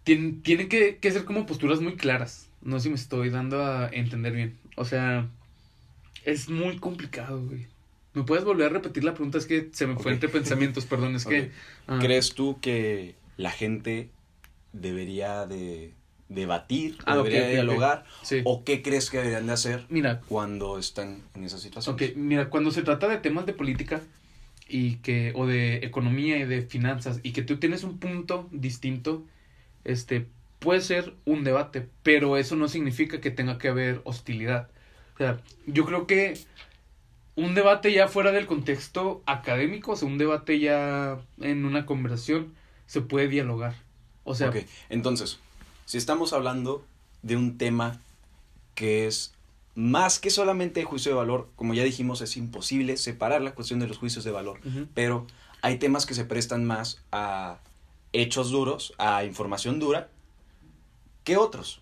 tienen, 0.03 0.41
tienen 0.41 0.69
que, 0.69 0.97
que 0.97 1.11
ser 1.11 1.25
como 1.25 1.45
posturas 1.45 1.81
muy 1.81 1.95
claras, 1.95 2.49
no 2.61 2.79
sé 2.79 2.83
si 2.83 2.89
me 2.89 2.95
estoy 2.95 3.29
dando 3.29 3.63
a 3.63 3.89
entender 3.91 4.33
bien, 4.33 4.57
o 4.75 4.85
sea, 4.85 5.29
es 6.23 6.49
muy 6.49 6.77
complicado, 6.79 7.41
güey. 7.45 7.67
¿Me 8.13 8.23
puedes 8.23 8.43
volver 8.43 8.67
a 8.67 8.69
repetir 8.69 9.03
la 9.03 9.13
pregunta? 9.13 9.37
Es 9.37 9.45
que 9.45 9.69
se 9.71 9.87
me 9.87 9.95
fue 9.95 10.11
Ok. 10.11 10.15
entre 10.15 10.29
pensamientos, 10.29 10.85
perdón, 10.85 11.15
es 11.15 11.25
que... 11.25 11.51
Ah, 11.87 11.99
¿Crees 11.99 12.33
tú 12.35 12.59
que 12.61 13.15
la 13.37 13.51
gente 13.51 14.09
debería 14.73 15.45
de 15.45 15.93
debatir, 16.33 16.97
o 17.01 17.03
Ah, 17.05 17.15
debería 17.17 17.47
dialogar? 17.47 18.05
Sí. 18.23 18.41
¿O 18.45 18.63
qué 18.63 18.81
crees 18.81 19.09
que 19.09 19.17
deberían 19.17 19.47
de 19.47 19.53
hacer 19.53 19.85
Mira, 19.89 20.21
cuando 20.21 20.77
están 20.79 21.21
en 21.35 21.43
esa 21.43 21.57
situación? 21.57 21.95
ok, 21.95 22.15
mira, 22.15 22.49
cuando 22.49 22.71
se 22.71 22.81
trata 22.83 23.07
de 23.07 23.17
temas 23.17 23.45
de 23.45 23.53
política 23.53 24.01
y 24.67 24.95
que, 24.97 25.33
o 25.35 25.45
de 25.45 25.77
economía 25.77 26.37
y 26.37 26.45
de 26.45 26.61
finanzas, 26.61 27.19
y 27.23 27.33
que 27.33 27.41
tú 27.41 27.57
tienes 27.57 27.83
un 27.83 27.97
punto 27.99 28.47
distinto, 28.51 29.23
este, 29.83 30.27
puede 30.59 30.81
ser 30.81 31.13
un 31.25 31.43
debate, 31.43 31.87
pero 32.03 32.37
eso 32.37 32.55
no 32.55 32.67
significa 32.67 33.19
que 33.19 33.31
tenga 33.31 33.57
que 33.57 33.67
haber 33.67 34.01
hostilidad. 34.05 34.69
O 35.15 35.17
sea, 35.17 35.41
yo 35.67 35.85
creo 35.85 36.07
que 36.07 36.37
un 37.35 37.55
debate 37.55 37.91
ya 37.91 38.07
fuera 38.07 38.31
del 38.31 38.45
contexto 38.45 39.21
académico, 39.25 39.91
o 39.91 39.95
sea, 39.95 40.07
un 40.07 40.17
debate 40.17 40.59
ya 40.59 41.19
en 41.41 41.65
una 41.65 41.85
conversación, 41.85 42.53
se 42.87 43.01
puede 43.01 43.27
dialogar. 43.27 43.75
O 44.23 44.35
sea, 44.35 44.53
entonces, 44.89 45.39
si 45.91 45.97
estamos 45.97 46.31
hablando 46.31 46.85
de 47.21 47.35
un 47.35 47.57
tema 47.57 47.99
que 48.75 49.07
es 49.07 49.33
más 49.75 50.19
que 50.19 50.29
solamente 50.29 50.85
juicio 50.85 51.11
de 51.11 51.17
valor, 51.17 51.49
como 51.57 51.73
ya 51.73 51.83
dijimos, 51.83 52.21
es 52.21 52.37
imposible 52.37 52.95
separar 52.95 53.41
la 53.41 53.53
cuestión 53.55 53.79
de 53.81 53.87
los 53.89 53.97
juicios 53.97 54.23
de 54.23 54.31
valor, 54.31 54.61
pero 54.93 55.27
hay 55.61 55.79
temas 55.79 56.05
que 56.05 56.13
se 56.13 56.23
prestan 56.23 56.63
más 56.63 57.01
a 57.11 57.59
hechos 58.13 58.51
duros, 58.51 58.93
a 58.99 59.25
información 59.25 59.79
dura, 59.79 60.07
que 61.25 61.35
otros. 61.35 61.81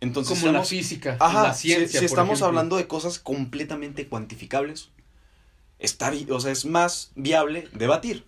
Entonces, 0.00 0.40
como 0.40 0.50
la 0.50 0.64
física, 0.64 1.16
Ajá, 1.20 1.42
la 1.44 1.54
si- 1.54 1.68
ciencia. 1.68 2.00
si, 2.00 2.06
por 2.06 2.10
estamos 2.18 2.30
ejemplo. 2.30 2.46
hablando 2.48 2.76
de 2.78 2.88
cosas 2.88 3.20
completamente 3.20 4.08
cuantificables, 4.08 4.88
está, 5.78 6.12
o 6.30 6.40
sea, 6.40 6.50
es 6.50 6.64
más 6.64 7.12
viable 7.14 7.68
debatir, 7.74 8.24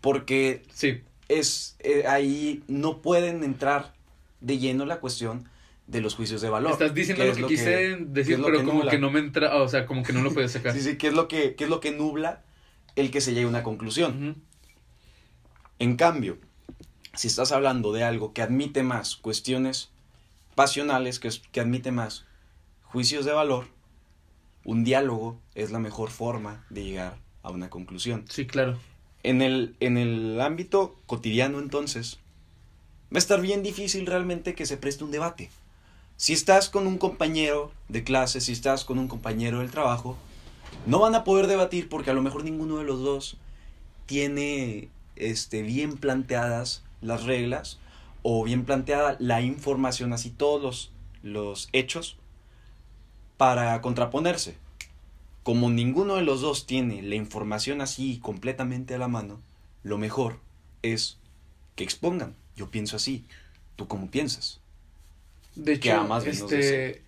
porque 0.00 0.62
Sí, 0.72 1.02
es 1.26 1.74
eh, 1.80 2.04
ahí 2.06 2.62
no 2.68 2.98
pueden 3.02 3.42
entrar 3.42 3.97
de 4.40 4.58
lleno 4.58 4.84
la 4.86 5.00
cuestión 5.00 5.48
de 5.86 6.00
los 6.00 6.14
juicios 6.14 6.40
de 6.42 6.50
valor. 6.50 6.72
Estás 6.72 6.94
diciendo 6.94 7.24
lo 7.24 7.30
es 7.30 7.36
que 7.36 7.42
lo 7.42 7.48
quise 7.48 7.64
que- 7.64 7.96
decir, 8.08 8.40
pero 8.44 8.58
que 8.58 8.64
como 8.64 8.78
nubla. 8.80 8.90
que 8.90 8.98
no 8.98 9.10
me 9.10 9.20
entra, 9.20 9.56
o 9.56 9.68
sea, 9.68 9.86
como 9.86 10.02
que 10.02 10.12
no 10.12 10.22
lo 10.22 10.32
puedes 10.32 10.52
sacar. 10.52 10.72
Sí, 10.74 10.80
sí, 10.82 10.96
¿qué 10.98 11.08
es 11.08 11.14
lo 11.14 11.28
que, 11.28 11.54
qué 11.54 11.64
es 11.64 11.70
lo 11.70 11.80
que 11.80 11.92
nubla 11.92 12.42
el 12.96 13.10
que 13.10 13.20
se 13.20 13.32
llegue 13.32 13.46
a 13.46 13.48
una 13.48 13.62
conclusión? 13.62 14.42
En 15.78 15.96
cambio, 15.96 16.38
si 17.14 17.28
estás 17.28 17.52
hablando 17.52 17.92
de 17.92 18.04
algo 18.04 18.32
que 18.32 18.42
admite 18.42 18.82
más 18.82 19.16
cuestiones 19.16 19.90
pasionales, 20.54 21.18
que, 21.20 21.30
que 21.52 21.60
admite 21.60 21.92
más 21.92 22.26
juicios 22.82 23.24
de 23.24 23.32
valor, 23.32 23.66
un 24.64 24.84
diálogo 24.84 25.40
es 25.54 25.70
la 25.70 25.78
mejor 25.78 26.10
forma 26.10 26.64
de 26.68 26.84
llegar 26.84 27.16
a 27.42 27.50
una 27.50 27.70
conclusión. 27.70 28.24
Sí, 28.28 28.46
claro. 28.46 28.78
En 29.22 29.40
el, 29.40 29.76
en 29.80 29.96
el 29.96 30.40
ámbito 30.40 30.96
cotidiano, 31.06 31.58
entonces, 31.60 32.18
va 33.12 33.16
a 33.16 33.18
estar 33.18 33.40
bien 33.40 33.62
difícil 33.62 34.06
realmente 34.06 34.54
que 34.54 34.66
se 34.66 34.76
preste 34.76 35.04
un 35.04 35.10
debate. 35.10 35.50
Si 36.16 36.32
estás 36.32 36.68
con 36.68 36.86
un 36.86 36.98
compañero 36.98 37.72
de 37.88 38.04
clase, 38.04 38.40
si 38.40 38.52
estás 38.52 38.84
con 38.84 38.98
un 38.98 39.08
compañero 39.08 39.60
del 39.60 39.70
trabajo, 39.70 40.16
no 40.86 41.00
van 41.00 41.14
a 41.14 41.24
poder 41.24 41.46
debatir 41.46 41.88
porque 41.88 42.10
a 42.10 42.14
lo 42.14 42.22
mejor 42.22 42.44
ninguno 42.44 42.78
de 42.78 42.84
los 42.84 43.00
dos 43.00 43.36
tiene 44.06 44.88
este, 45.16 45.62
bien 45.62 45.96
planteadas 45.96 46.82
las 47.00 47.24
reglas 47.24 47.78
o 48.22 48.44
bien 48.44 48.64
planteada 48.64 49.16
la 49.20 49.40
información, 49.40 50.12
así 50.12 50.30
todos 50.30 50.60
los, 50.62 50.92
los 51.22 51.68
hechos 51.72 52.16
para 53.36 53.80
contraponerse. 53.80 54.56
Como 55.44 55.70
ninguno 55.70 56.16
de 56.16 56.22
los 56.22 56.40
dos 56.40 56.66
tiene 56.66 57.00
la 57.00 57.14
información 57.14 57.80
así 57.80 58.18
completamente 58.18 58.94
a 58.94 58.98
la 58.98 59.08
mano, 59.08 59.40
lo 59.82 59.96
mejor 59.96 60.40
es 60.82 61.16
que 61.76 61.84
expongan. 61.84 62.34
Yo 62.58 62.68
pienso 62.70 62.96
así. 62.96 63.24
¿Tú 63.76 63.86
cómo 63.86 64.10
piensas? 64.10 64.60
De 65.54 65.78
Que 65.78 65.90
hecho, 65.90 66.00
amas 66.00 66.26
este, 66.26 67.02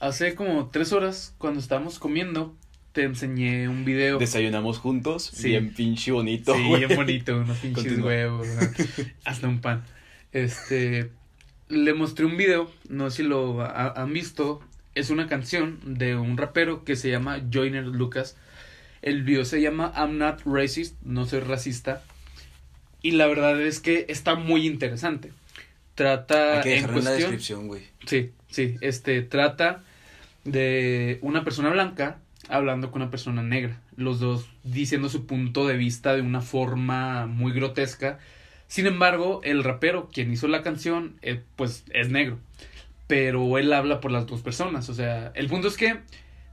hace 0.00 0.34
como 0.34 0.68
tres 0.70 0.92
horas, 0.92 1.34
cuando 1.38 1.60
estábamos 1.60 1.98
comiendo, 2.00 2.56
te 2.92 3.04
enseñé 3.04 3.68
un 3.68 3.84
video. 3.84 4.18
Desayunamos 4.18 4.78
juntos, 4.78 5.22
Sí. 5.32 5.50
bien 5.50 5.72
pinche 5.72 6.10
bonito. 6.10 6.54
sí, 6.54 6.64
güey. 6.66 6.84
bien 6.86 6.98
bonito, 6.98 7.36
unos 7.38 7.58
pinches 7.58 7.84
Continúa. 7.84 8.06
huevos, 8.08 8.48
hasta 9.24 9.46
un 9.46 9.60
pan. 9.60 9.84
Este, 10.32 11.10
le 11.68 11.94
mostré 11.94 12.24
un 12.26 12.36
video, 12.36 12.70
no 12.88 13.08
sé 13.10 13.18
si 13.18 13.22
lo 13.22 13.62
ha- 13.62 13.92
han 13.92 14.12
visto, 14.12 14.60
es 14.96 15.10
una 15.10 15.28
canción 15.28 15.78
de 15.84 16.16
un 16.16 16.36
rapero 16.36 16.84
que 16.84 16.96
se 16.96 17.10
llama 17.10 17.40
Joyner 17.52 17.86
Lucas. 17.86 18.36
El 19.00 19.22
video 19.22 19.44
se 19.44 19.60
llama 19.62 19.92
I'm 19.96 20.18
Not 20.18 20.40
Racist, 20.44 20.96
no 21.02 21.24
soy 21.24 21.38
racista. 21.40 22.02
Y 23.02 23.12
la 23.12 23.26
verdad 23.26 23.60
es 23.60 23.80
que 23.80 24.06
está 24.08 24.34
muy 24.34 24.66
interesante. 24.66 25.32
Trata 25.94 26.58
Hay 26.58 26.62
que 26.62 26.76
en 26.76 26.84
en 26.84 26.86
la 26.86 26.92
cuestión, 26.92 27.16
descripción, 27.16 27.66
güey. 27.66 27.82
Sí, 28.06 28.30
sí, 28.50 28.76
este 28.80 29.22
trata 29.22 29.82
de 30.44 31.18
una 31.22 31.44
persona 31.44 31.70
blanca 31.70 32.18
hablando 32.48 32.90
con 32.90 33.02
una 33.02 33.10
persona 33.10 33.42
negra, 33.42 33.80
los 33.96 34.20
dos 34.20 34.48
diciendo 34.64 35.08
su 35.08 35.26
punto 35.26 35.66
de 35.66 35.76
vista 35.76 36.14
de 36.14 36.22
una 36.22 36.40
forma 36.40 37.26
muy 37.26 37.52
grotesca. 37.52 38.18
Sin 38.66 38.86
embargo, 38.86 39.40
el 39.44 39.64
rapero, 39.64 40.08
quien 40.12 40.32
hizo 40.32 40.48
la 40.48 40.62
canción, 40.62 41.16
eh, 41.22 41.42
pues 41.56 41.84
es 41.90 42.10
negro, 42.10 42.38
pero 43.06 43.58
él 43.58 43.72
habla 43.72 44.00
por 44.00 44.10
las 44.10 44.26
dos 44.26 44.42
personas, 44.42 44.88
o 44.88 44.94
sea, 44.94 45.32
el 45.34 45.48
punto 45.48 45.68
es 45.68 45.76
que 45.76 46.00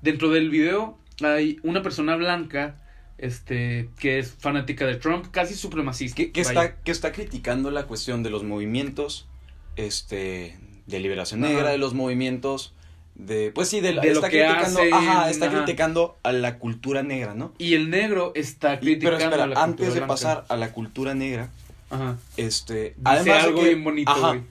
dentro 0.02 0.30
del 0.30 0.50
video 0.50 0.98
hay 1.22 1.60
una 1.64 1.82
persona 1.82 2.16
blanca 2.16 2.78
este 3.18 3.90
que 4.00 4.20
es 4.20 4.34
fanática 4.38 4.86
de 4.86 4.96
Trump, 4.96 5.28
casi 5.32 5.56
supremacista. 5.56 6.16
Que, 6.34 6.42
está, 6.42 6.76
que 6.78 6.92
está 6.92 7.12
criticando 7.12 7.72
la 7.72 7.86
cuestión 7.88 8.24
de 8.24 8.30
los 8.30 8.44
movimientos 8.44 9.28
este, 9.76 10.58
de 10.88 11.00
liberación 11.00 11.44
Ajá. 11.44 11.54
negra, 11.54 11.70
de 11.70 11.78
los 11.78 11.94
movimientos 11.94 12.74
de... 13.16 13.52
Pues 13.56 13.70
sí, 13.70 13.80
de, 13.80 13.94
De 13.94 13.94
lo 13.94 14.02
está 14.14 14.30
que 14.30 14.40
criticando, 14.46 14.80
hacen, 14.80 14.94
ajá, 14.94 15.30
está 15.30 15.46
ajá. 15.48 15.58
criticando 15.58 16.18
a 16.24 16.32
la 16.34 16.60
cultura 16.60 17.04
negra, 17.04 17.34
¿no? 17.34 17.54
Y 17.58 17.74
el 17.74 17.90
negro 17.90 18.34
está 18.36 18.76
Y- 18.76 18.80
criticando 18.80 19.18
pero 19.18 19.18
espera, 19.30 19.44
a 19.44 19.48
la 19.48 19.64
antes 19.64 19.76
cultura 19.78 19.90
de 19.94 20.00
blanca. 20.00 20.08
pasar 20.14 20.46
a 20.50 20.58
la 20.58 20.72
cultura 20.74 21.14
negra, 21.16 21.50
Ajá. 21.90 22.18
este, 22.36 22.74
Dice 22.90 22.96
además 23.06 23.44
algo 23.46 23.60
de 23.60 23.64
que, 23.70 23.74
bien 23.76 23.84
bonito, 23.86 24.12
ajá, 24.12 24.28
güey. 24.30 24.42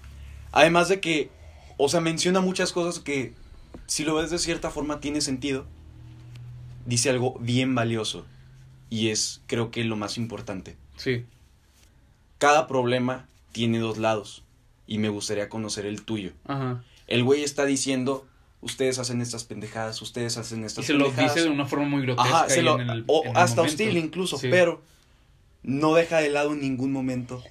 además 0.53 0.89
de 0.89 1.01
que, 1.01 1.29
o 1.77 1.89
sea, 1.91 2.01
menciona 2.01 2.41
muchas 2.41 2.73
cosas 2.73 3.01
que, 3.03 3.35
si 3.87 4.05
lo 4.05 4.15
ves 4.15 4.31
de 4.31 4.39
cierta 4.39 4.71
forma, 4.71 5.01
tiene 5.01 5.21
sentido. 5.21 5.67
Dice 6.87 7.11
algo 7.11 7.37
bien 7.41 7.75
valioso 7.75 8.25
y 8.91 9.09
es, 9.09 9.43
creo 9.47 9.71
que 9.71 9.85
lo 9.85 9.97
más 9.97 10.17
importante. 10.19 10.77
Sí. 10.97 11.25
Cada 12.39 12.67
problema 12.67 13.27
tiene 13.53 13.79
dos 13.79 13.99
lados 13.99 14.43
y 14.87 14.99
me 14.99 15.09
gustaría 15.09 15.49
conocer 15.49 15.87
el 15.87 16.03
tuyo. 16.03 16.33
Ajá. 16.47 16.83
El 17.07 17.23
güey 17.25 17.43
está 17.43 17.65
diciendo, 17.65 18.27
ustedes 18.61 18.99
hacen 18.99 19.21
estas 19.21 19.45
pendejadas, 19.45 20.01
ustedes 20.03 20.37
hacen 20.37 20.63
Y 20.63 20.67
estas 20.67 20.85
se 20.87 20.93
lo 20.95 21.07
pendejadas. 21.07 21.35
dice 21.35 21.47
de 21.47 21.53
una 21.55 21.67
forma 21.67 21.87
muy 21.89 22.03
grotesca. 22.03 22.29
Ajá, 22.41 22.49
se 22.49 22.63
lo- 22.63 22.81
en 22.81 22.91
el- 22.91 23.05
o 23.07 23.23
en 23.25 23.31
el 23.31 23.37
hasta 23.37 23.63
momento. 23.63 23.83
hostil 23.83 23.97
incluso, 23.99 24.39
Sí. 24.39 24.49
pero 24.51 24.83
no 25.63 25.95
deja 25.95 26.19
de 26.19 26.31
lado 26.31 26.53
en 26.53 26.61
ningún 26.61 26.93
momento. 26.93 27.43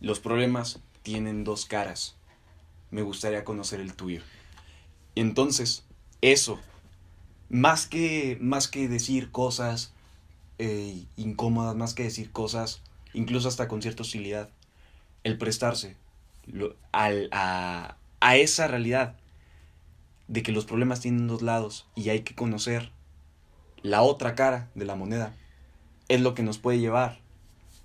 Los 0.00 0.20
problemas 0.20 0.80
tienen 1.02 1.44
dos 1.44 1.64
caras. 1.66 2.16
Me 2.90 3.02
gustaría 3.02 3.44
conocer 3.44 3.80
el 3.80 3.94
tuyo. 3.94 4.22
Entonces, 5.14 5.84
eso, 6.20 6.60
más 7.48 7.86
que, 7.86 8.38
más 8.40 8.68
que 8.68 8.88
decir 8.88 9.30
cosas 9.30 9.92
eh, 10.58 11.04
incómodas, 11.16 11.76
más 11.76 11.94
que 11.94 12.04
decir 12.04 12.30
cosas, 12.32 12.80
incluso 13.12 13.48
hasta 13.48 13.68
con 13.68 13.82
cierta 13.82 14.02
hostilidad, 14.02 14.48
el 15.24 15.38
prestarse 15.38 15.96
lo- 16.46 16.74
al- 16.92 17.28
a, 17.32 17.96
a 18.20 18.36
esa 18.36 18.66
realidad 18.68 19.16
de 20.28 20.42
que 20.42 20.52
los 20.52 20.64
problemas 20.64 21.00
tienen 21.00 21.28
dos 21.28 21.42
lados 21.42 21.86
y 21.94 22.08
hay 22.10 22.20
que 22.20 22.34
conocer 22.34 22.90
la 23.82 24.02
otra 24.02 24.34
cara 24.34 24.68
de 24.74 24.84
la 24.84 24.96
moneda, 24.96 25.34
es 26.08 26.20
lo 26.20 26.34
que 26.34 26.42
nos 26.42 26.58
puede 26.58 26.78
llevar 26.78 27.18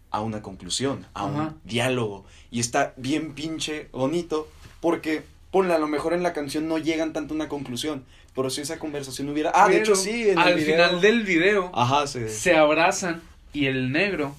a 0.10 0.22
una 0.22 0.42
conclusión, 0.42 1.06
a 1.14 1.26
un 1.26 1.60
diálogo. 1.64 2.26
Y 2.50 2.60
está 2.60 2.94
bien 2.98 3.34
pinche 3.34 3.88
bonito 3.92 4.48
porque, 4.82 5.24
ponle, 5.52 5.74
a 5.74 5.80
lo 5.80 5.88
mejor 5.88 6.14
en 6.14 6.24
la 6.24 6.34
canción 6.34 6.68
no 6.68 6.78
llegan 6.78 7.14
tanto 7.14 7.34
a 7.34 7.36
una 7.36 7.50
conclusión, 7.50 8.04
pero 8.36 8.50
si 8.50 8.62
esa 8.62 8.80
conversación 8.80 9.30
hubiera... 9.30 9.52
Ah, 9.54 9.68
de 9.70 9.80
hecho 9.80 9.96
sí, 9.96 10.30
en 10.30 10.40
al 10.40 10.50
el 10.54 10.56
video... 10.60 10.76
final 10.76 11.02
del 11.02 11.24
video 11.24 11.72
Ajá, 11.74 12.08
se... 12.08 12.30
se 12.30 12.56
abrazan 12.56 13.22
Y 13.54 13.66
el 13.66 13.92
negro 13.92 14.36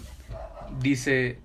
dice, 0.80 1.38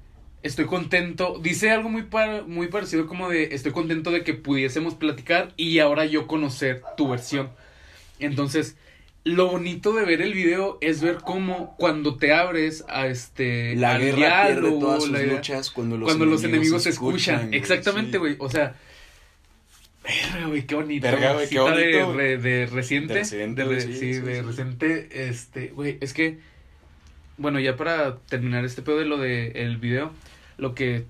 estoy 0.43 0.66
contento, 0.66 1.39
dice 1.41 1.72
algo 1.72 1.89
muy, 1.89 2.04
par- 2.04 2.48
muy 2.48 2.68
parecido 2.68 3.08
como 3.08 3.30
de, 3.30 3.50
estoy 3.56 3.72
contento 3.74 4.12
de 4.12 4.24
que 4.24 4.34
pudiésemos 4.34 4.95
platicar 4.95 5.54
y 5.58 5.80
ahora 5.80 6.06
yo 6.06 6.28
conocer 6.28 6.82
tu 6.95 7.10
versión. 7.10 7.50
Entonces, 8.20 8.78
lo 9.26 9.48
bonito 9.48 9.91
de 9.93 10.06
ver 10.06 10.22
el 10.22 10.34
video 10.34 10.78
es 10.80 11.02
ver 11.02 11.18
cómo 11.18 11.76
cuando 11.78 12.16
te 12.16 12.32
abres 12.34 12.86
a 12.88 13.08
este 13.08 13.76
La 13.76 13.95
al 13.95 14.02
guerra 14.02 14.45
pierde 14.45 14.62
diálogo, 14.62 14.80
todas 14.80 15.04
sus 15.04 15.12
la 15.12 15.20
luchas 15.24 15.70
cuando 15.70 15.98
los 15.98 16.08
cuando 16.08 16.26
los 16.26 16.43
enemigos 16.45 16.84
se 16.84 16.89
escuchan, 16.91 17.18
escuchan. 17.36 17.48
güey, 17.50 17.60
Exactamente, 17.60 18.12
sí. 18.14 18.18
güey. 18.20 18.36
O 18.39 18.50
sea, 18.50 18.76
verga, 20.08 20.47
güey, 20.47 20.66
qué 20.66 20.76
bonito. 20.76 21.08
Verga, 21.08 21.34
güey, 21.34 21.49
qué 21.49 21.55
Cita 21.55 21.76
de, 21.76 22.68
reciente. 22.72 23.14
De 23.14 23.20
de 23.20 23.82
sí, 23.82 23.93
sí, 23.93 24.14
sí, 24.14 24.20
de 24.22 24.41
reciente. 24.41 25.30
Este, 25.30 25.68
güey, 25.70 25.97
es 26.01 26.14
que. 26.14 26.39
Bueno, 27.38 27.60
ya 27.60 27.76
para 27.76 28.18
terminar 28.18 28.66
este 28.66 28.82
pedo 28.82 28.97
de 28.97 29.05
lo 29.05 29.18
de 29.18 29.51
el 29.51 29.78
video, 29.78 30.12
lo 30.58 30.74
que 30.74 31.05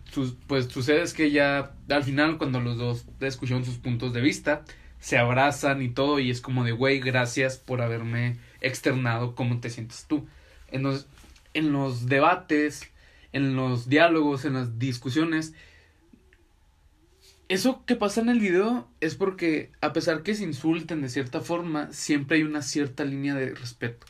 pues 0.47 0.65
sucede 0.65 1.01
es 1.01 1.13
que 1.13 1.31
ya 1.31 1.71
al 1.89 2.03
final, 2.03 2.37
cuando 2.37 2.59
los 2.59 2.77
dos 2.77 3.05
escucharon 3.21 3.63
sus 3.63 3.77
puntos 3.77 4.13
de 4.13 4.19
vista, 4.19 4.63
se 4.99 5.17
abrazan 5.17 5.81
y 5.81 5.89
todo, 5.89 6.19
y 6.19 6.29
es 6.29 6.41
como 6.41 6.65
de, 6.65 6.73
güey, 6.73 6.99
gracias 6.99 7.57
por 7.57 7.81
haberme 7.81 8.37
externado 8.59 9.35
cómo 9.35 9.59
te 9.59 9.69
sientes 9.69 10.05
tú. 10.05 10.27
Entonces, 10.69 11.07
en 11.53 11.71
los 11.71 12.07
debates, 12.07 12.91
en 13.31 13.55
los 13.55 13.87
diálogos, 13.87 14.43
en 14.45 14.53
las 14.53 14.79
discusiones, 14.79 15.53
eso 17.49 17.83
que 17.85 17.95
pasa 17.95 18.21
en 18.21 18.29
el 18.29 18.39
video 18.39 18.87
es 18.99 19.15
porque, 19.15 19.71
a 19.81 19.93
pesar 19.93 20.23
que 20.23 20.35
se 20.35 20.43
insulten 20.43 21.01
de 21.01 21.09
cierta 21.09 21.41
forma, 21.41 21.91
siempre 21.93 22.37
hay 22.37 22.43
una 22.43 22.61
cierta 22.61 23.03
línea 23.05 23.35
de 23.35 23.53
respeto. 23.55 24.05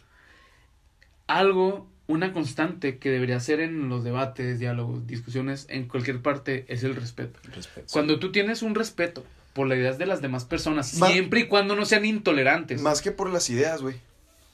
Algo, 1.27 1.88
una 2.07 2.31
constante 2.33 2.97
que 2.99 3.09
debería 3.09 3.39
ser 3.39 3.59
en 3.59 3.89
los 3.89 4.03
debates, 4.03 4.59
diálogos, 4.59 5.05
discusiones, 5.07 5.65
en 5.69 5.88
cualquier 5.88 6.21
parte, 6.21 6.65
es 6.69 6.83
el 6.83 6.95
respeto. 6.95 7.39
Respeto. 7.53 7.88
Cuando 7.91 8.17
tú 8.19 8.31
tienes 8.31 8.61
un 8.61 8.75
respeto 8.75 9.23
por 9.53 9.67
las 9.67 9.77
ideas 9.77 9.97
de 9.97 10.05
las 10.05 10.21
demás 10.21 10.45
personas, 10.45 10.93
Ma- 10.95 11.07
siempre 11.09 11.41
y 11.41 11.47
cuando 11.47 11.75
no 11.75 11.85
sean 11.85 12.05
intolerantes. 12.05 12.81
Más 12.81 13.01
que 13.01 13.11
por 13.11 13.29
las 13.29 13.49
ideas, 13.49 13.81
güey. 13.81 13.95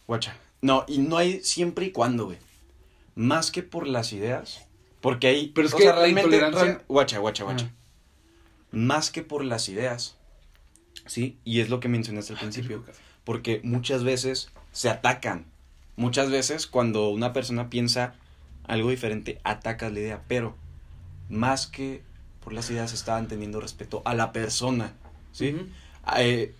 Guacha. 0.07 0.35
No, 0.61 0.85
y 0.87 0.97
no 0.99 1.17
hay 1.17 1.41
siempre 1.41 1.85
y 1.85 1.91
cuando, 1.91 2.25
güey. 2.25 2.37
Más 3.15 3.51
que 3.51 3.61
por 3.63 3.87
las 3.87 4.13
ideas. 4.13 4.65
Porque 5.01 5.27
hay. 5.27 5.47
Pero 5.53 5.67
es 5.67 5.73
o 5.73 5.77
que 5.77 5.83
sea, 5.83 5.91
la 5.93 5.99
realmente- 5.99 6.21
intolerancia- 6.37 6.63
real- 6.63 6.81
Guacha, 6.87 7.19
guacha, 7.19 7.43
guacha. 7.43 7.71
Más 8.73 9.09
que 9.11 9.21
por 9.21 9.45
las 9.45 9.69
ideas. 9.69 10.17
¿Sí? 11.05 11.37
Y 11.45 11.61
es 11.61 11.69
lo 11.69 11.79
que 11.79 11.87
mencionaste 11.87 12.33
al 12.33 12.39
principio. 12.39 12.83
Porque 13.23 13.61
muchas 13.63 14.03
veces 14.03 14.49
se 14.73 14.89
atacan. 14.89 15.45
Muchas 15.95 16.29
veces 16.29 16.67
cuando 16.67 17.09
una 17.09 17.31
persona 17.33 17.69
piensa 17.69 18.15
algo 18.65 18.89
diferente, 18.89 19.39
atacas 19.43 19.93
la 19.93 19.99
idea. 19.99 20.23
Pero 20.27 20.55
más 21.29 21.67
que 21.67 22.01
por 22.43 22.51
las 22.53 22.69
ideas 22.69 22.93
estaban 22.93 23.27
teniendo 23.27 23.61
respeto 23.61 24.01
a 24.05 24.13
la 24.13 24.31
persona. 24.33 24.93
¿Sí? 25.31 25.55
Eh, 26.17 26.53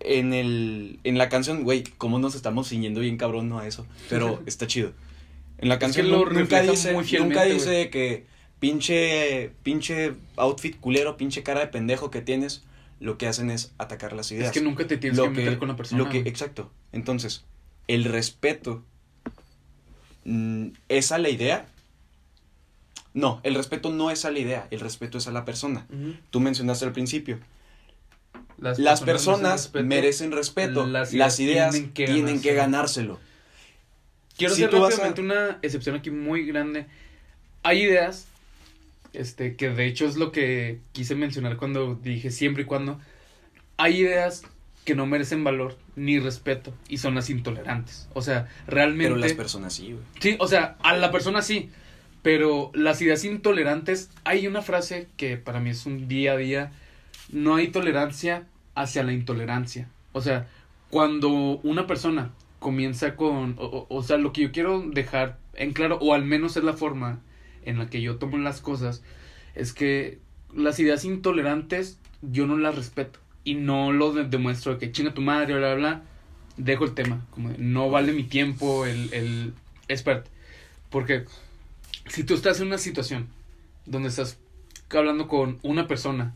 en 0.00 0.32
el 0.32 0.98
en 1.04 1.18
la 1.18 1.28
canción, 1.28 1.62
güey, 1.64 1.84
cómo 1.98 2.18
nos 2.18 2.34
estamos 2.34 2.68
ciñendo 2.68 3.00
bien 3.00 3.18
cabrón 3.18 3.50
¿no? 3.50 3.58
a 3.58 3.66
eso, 3.66 3.86
pero 4.08 4.42
está 4.46 4.66
chido. 4.66 4.92
En 5.58 5.68
la 5.68 5.74
Es 5.74 5.80
canción 5.80 6.06
que 6.06 6.12
lo 6.12 6.24
nu- 6.24 6.30
nunca 6.40 6.62
dice, 6.62 6.94
nunca 7.18 7.44
dice 7.44 7.90
que 7.90 8.26
pinche 8.60 9.52
pinche 9.62 10.14
outfit 10.36 10.78
culero, 10.78 11.16
pinche 11.16 11.42
cara 11.42 11.60
de 11.60 11.66
pendejo 11.66 12.10
que 12.10 12.20
tienes, 12.20 12.62
lo 13.00 13.18
que 13.18 13.26
hacen 13.26 13.50
es 13.50 13.72
atacar 13.78 14.12
las 14.12 14.30
ideas. 14.30 14.48
Es 14.48 14.52
que 14.52 14.60
nunca 14.60 14.86
te 14.86 14.98
tienes 14.98 15.18
lo 15.18 15.24
que 15.24 15.30
meter 15.30 15.58
con 15.58 15.68
la 15.68 15.76
persona. 15.76 15.98
lo 15.98 16.08
que 16.10 16.20
güey. 16.20 16.28
exacto. 16.28 16.70
Entonces, 16.92 17.44
el 17.88 18.04
respeto 18.04 18.84
mm, 20.24 20.68
es 20.88 21.10
a 21.10 21.18
la 21.18 21.30
idea. 21.30 21.66
No, 23.12 23.40
el 23.42 23.56
respeto 23.56 23.90
no 23.90 24.10
es 24.12 24.24
a 24.24 24.30
la 24.30 24.38
idea, 24.38 24.68
el 24.70 24.78
respeto 24.78 25.18
es 25.18 25.26
a 25.26 25.32
la 25.32 25.44
persona. 25.44 25.86
Tú 26.30 26.38
mencionaste 26.38 26.84
al 26.84 26.92
principio, 26.92 27.40
Las, 28.58 29.00
personas 29.00 29.72
merecen 29.74 30.30
respeto. 30.30 30.86
las 30.86 31.12
Las, 31.12 31.40
ideas 31.40 31.72
tienen 31.72 31.92
que 31.92 32.06
tienen 32.06 32.40
que 32.40 32.54
ganárselo. 32.54 33.18
Quiero 34.36 34.54
Si 34.54 34.62
hacer 34.62 34.80
rápidamente 34.80 35.20
una 35.22 35.58
excepción 35.60 35.96
aquí 35.96 36.10
muy 36.12 36.46
grande. 36.46 36.86
Hay 37.64 37.82
ideas, 37.82 38.28
este, 39.12 39.56
que 39.56 39.70
de 39.70 39.86
hecho 39.86 40.06
es 40.06 40.16
lo 40.16 40.32
que 40.32 40.80
quise 40.92 41.14
mencionar 41.14 41.56
cuando 41.56 41.94
dije 41.94 42.30
siempre 42.30 42.62
y 42.64 42.66
cuando. 42.66 42.98
Hay 43.76 44.00
ideas 44.00 44.42
que 44.84 44.94
no 44.94 45.06
merecen 45.06 45.44
valor 45.44 45.76
ni 45.96 46.18
respeto 46.18 46.72
y 46.88 46.98
son 46.98 47.14
las 47.14 47.30
intolerantes. 47.30 48.08
O 48.14 48.22
sea, 48.22 48.48
realmente. 48.66 49.10
Pero 49.12 49.16
las 49.20 49.32
personas 49.34 49.74
sí, 49.74 49.92
güey. 49.92 50.04
Sí, 50.20 50.36
o 50.38 50.46
sea, 50.46 50.76
a 50.82 50.96
la 50.96 51.10
persona 51.10 51.42
sí. 51.42 51.70
Pero 52.22 52.70
las 52.74 53.00
ideas 53.00 53.24
intolerantes, 53.24 54.10
hay 54.24 54.46
una 54.46 54.60
frase 54.60 55.08
que 55.16 55.36
para 55.38 55.58
mí 55.60 55.70
es 55.70 55.86
un 55.86 56.06
día 56.08 56.32
a 56.32 56.36
día. 56.36 56.72
No 57.32 57.54
hay 57.56 57.68
tolerancia 57.68 58.44
hacia 58.74 59.02
la 59.02 59.12
intolerancia. 59.12 59.88
O 60.12 60.20
sea, 60.20 60.46
cuando 60.90 61.30
una 61.62 61.86
persona 61.86 62.30
comienza 62.58 63.16
con. 63.16 63.54
O, 63.58 63.64
o- 63.64 63.86
o 63.96 64.02
sea, 64.02 64.18
lo 64.18 64.32
que 64.34 64.42
yo 64.42 64.52
quiero 64.52 64.82
dejar 64.82 65.38
en 65.54 65.72
claro, 65.72 65.98
o 66.02 66.12
al 66.12 66.24
menos 66.24 66.56
es 66.58 66.64
la 66.64 66.74
forma 66.74 67.20
en 67.64 67.78
la 67.78 67.88
que 67.88 68.00
yo 68.00 68.16
tomo 68.16 68.38
las 68.38 68.60
cosas, 68.60 69.02
es 69.54 69.72
que 69.72 70.18
las 70.54 70.78
ideas 70.80 71.04
intolerantes 71.04 71.98
yo 72.22 72.46
no 72.46 72.56
las 72.56 72.74
respeto. 72.74 73.18
Y 73.44 73.54
no 73.54 73.92
lo 73.92 74.12
de- 74.12 74.24
demuestro 74.24 74.72
de 74.72 74.78
que 74.78 74.92
chinga 74.92 75.14
tu 75.14 75.22
madre, 75.22 75.54
bla, 75.54 75.74
bla, 75.74 75.76
bla. 75.76 76.02
Dejo 76.56 76.84
el 76.84 76.94
tema. 76.94 77.26
Como 77.30 77.50
no 77.58 77.88
vale 77.90 78.12
mi 78.12 78.24
tiempo 78.24 78.84
el. 78.84 79.12
el. 79.14 79.54
Porque 80.90 81.24
si 82.06 82.24
tú 82.24 82.34
estás 82.34 82.60
en 82.60 82.66
una 82.68 82.78
situación 82.78 83.28
donde 83.86 84.08
estás 84.08 84.38
hablando 84.90 85.28
con 85.28 85.58
una 85.62 85.86
persona 85.86 86.34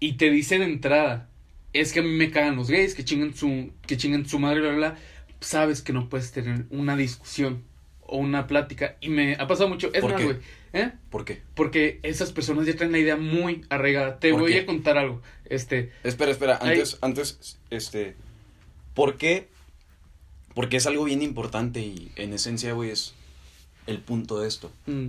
y 0.00 0.14
te 0.14 0.30
dice 0.30 0.58
de 0.58 0.64
entrada, 0.66 1.28
es 1.72 1.92
que 1.92 2.00
a 2.00 2.02
mí 2.02 2.10
me 2.10 2.30
cagan 2.30 2.56
los 2.56 2.70
gays, 2.70 2.94
que 2.94 3.04
chingan 3.04 3.34
su, 3.34 3.70
que 3.86 3.96
chingan 3.96 4.26
su 4.26 4.38
madre, 4.38 4.60
bla, 4.60 4.72
bla, 4.72 4.96
sabes 5.40 5.82
que 5.82 5.92
no 5.92 6.08
puedes 6.08 6.32
tener 6.32 6.66
una 6.70 6.96
discusión 6.96 7.62
o 8.08 8.16
una 8.18 8.46
plática. 8.46 8.96
Y 9.00 9.08
me 9.10 9.34
ha 9.36 9.46
pasado 9.46 9.68
mucho. 9.68 9.90
Es 9.94 10.00
¿Por 10.00 10.12
más, 10.12 10.22
güey. 10.24 10.36
¿eh? 10.72 10.90
¿Por 11.10 11.24
qué? 11.24 11.42
Porque 11.54 12.00
esas 12.02 12.32
personas 12.32 12.66
ya 12.66 12.74
traen 12.74 12.92
la 12.92 12.98
idea 12.98 13.16
muy 13.16 13.64
arraigada. 13.70 14.18
Te 14.18 14.32
¿Por 14.32 14.40
voy 14.40 14.52
qué? 14.52 14.60
a 14.60 14.66
contar 14.66 14.98
algo. 14.98 15.22
Este, 15.44 15.92
Espera, 16.02 16.30
espera, 16.32 16.58
Hay- 16.60 16.70
antes, 16.72 16.98
antes, 17.00 17.58
este, 17.70 18.16
¿por 18.94 19.16
qué? 19.16 19.48
Porque 20.54 20.76
es 20.78 20.86
algo 20.86 21.04
bien 21.04 21.22
importante 21.22 21.80
y 21.80 22.10
en 22.16 22.32
esencia, 22.32 22.72
güey, 22.72 22.90
es 22.90 23.14
el 23.86 24.00
punto 24.00 24.40
de 24.40 24.48
esto. 24.48 24.72
mm, 24.86 25.08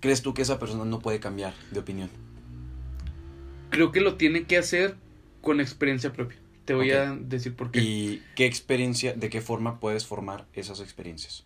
¿Crees 0.00 0.22
tú 0.22 0.34
que 0.34 0.42
esa 0.42 0.58
persona 0.58 0.84
no 0.84 1.00
puede 1.00 1.18
cambiar 1.20 1.54
de 1.72 1.80
opinión? 1.80 2.10
creo 3.70 3.92
que 3.92 4.00
lo 4.00 4.14
tiene 4.16 4.44
que 4.44 4.56
hacer 4.56 4.96
con 5.42 5.60
experiencia 5.60 6.12
propia. 6.12 6.38
Te 6.64 6.74
voy 6.74 6.90
a 6.92 7.14
decir 7.14 7.54
por 7.54 7.70
qué. 7.70 7.80
¿Y 7.80 8.22
qué 8.34 8.46
experiencia, 8.46 9.12
de 9.12 9.28
qué 9.28 9.40
forma 9.40 9.80
puedes 9.80 10.06
formar 10.06 10.46
esas 10.54 10.80
experiencias? 10.80 11.44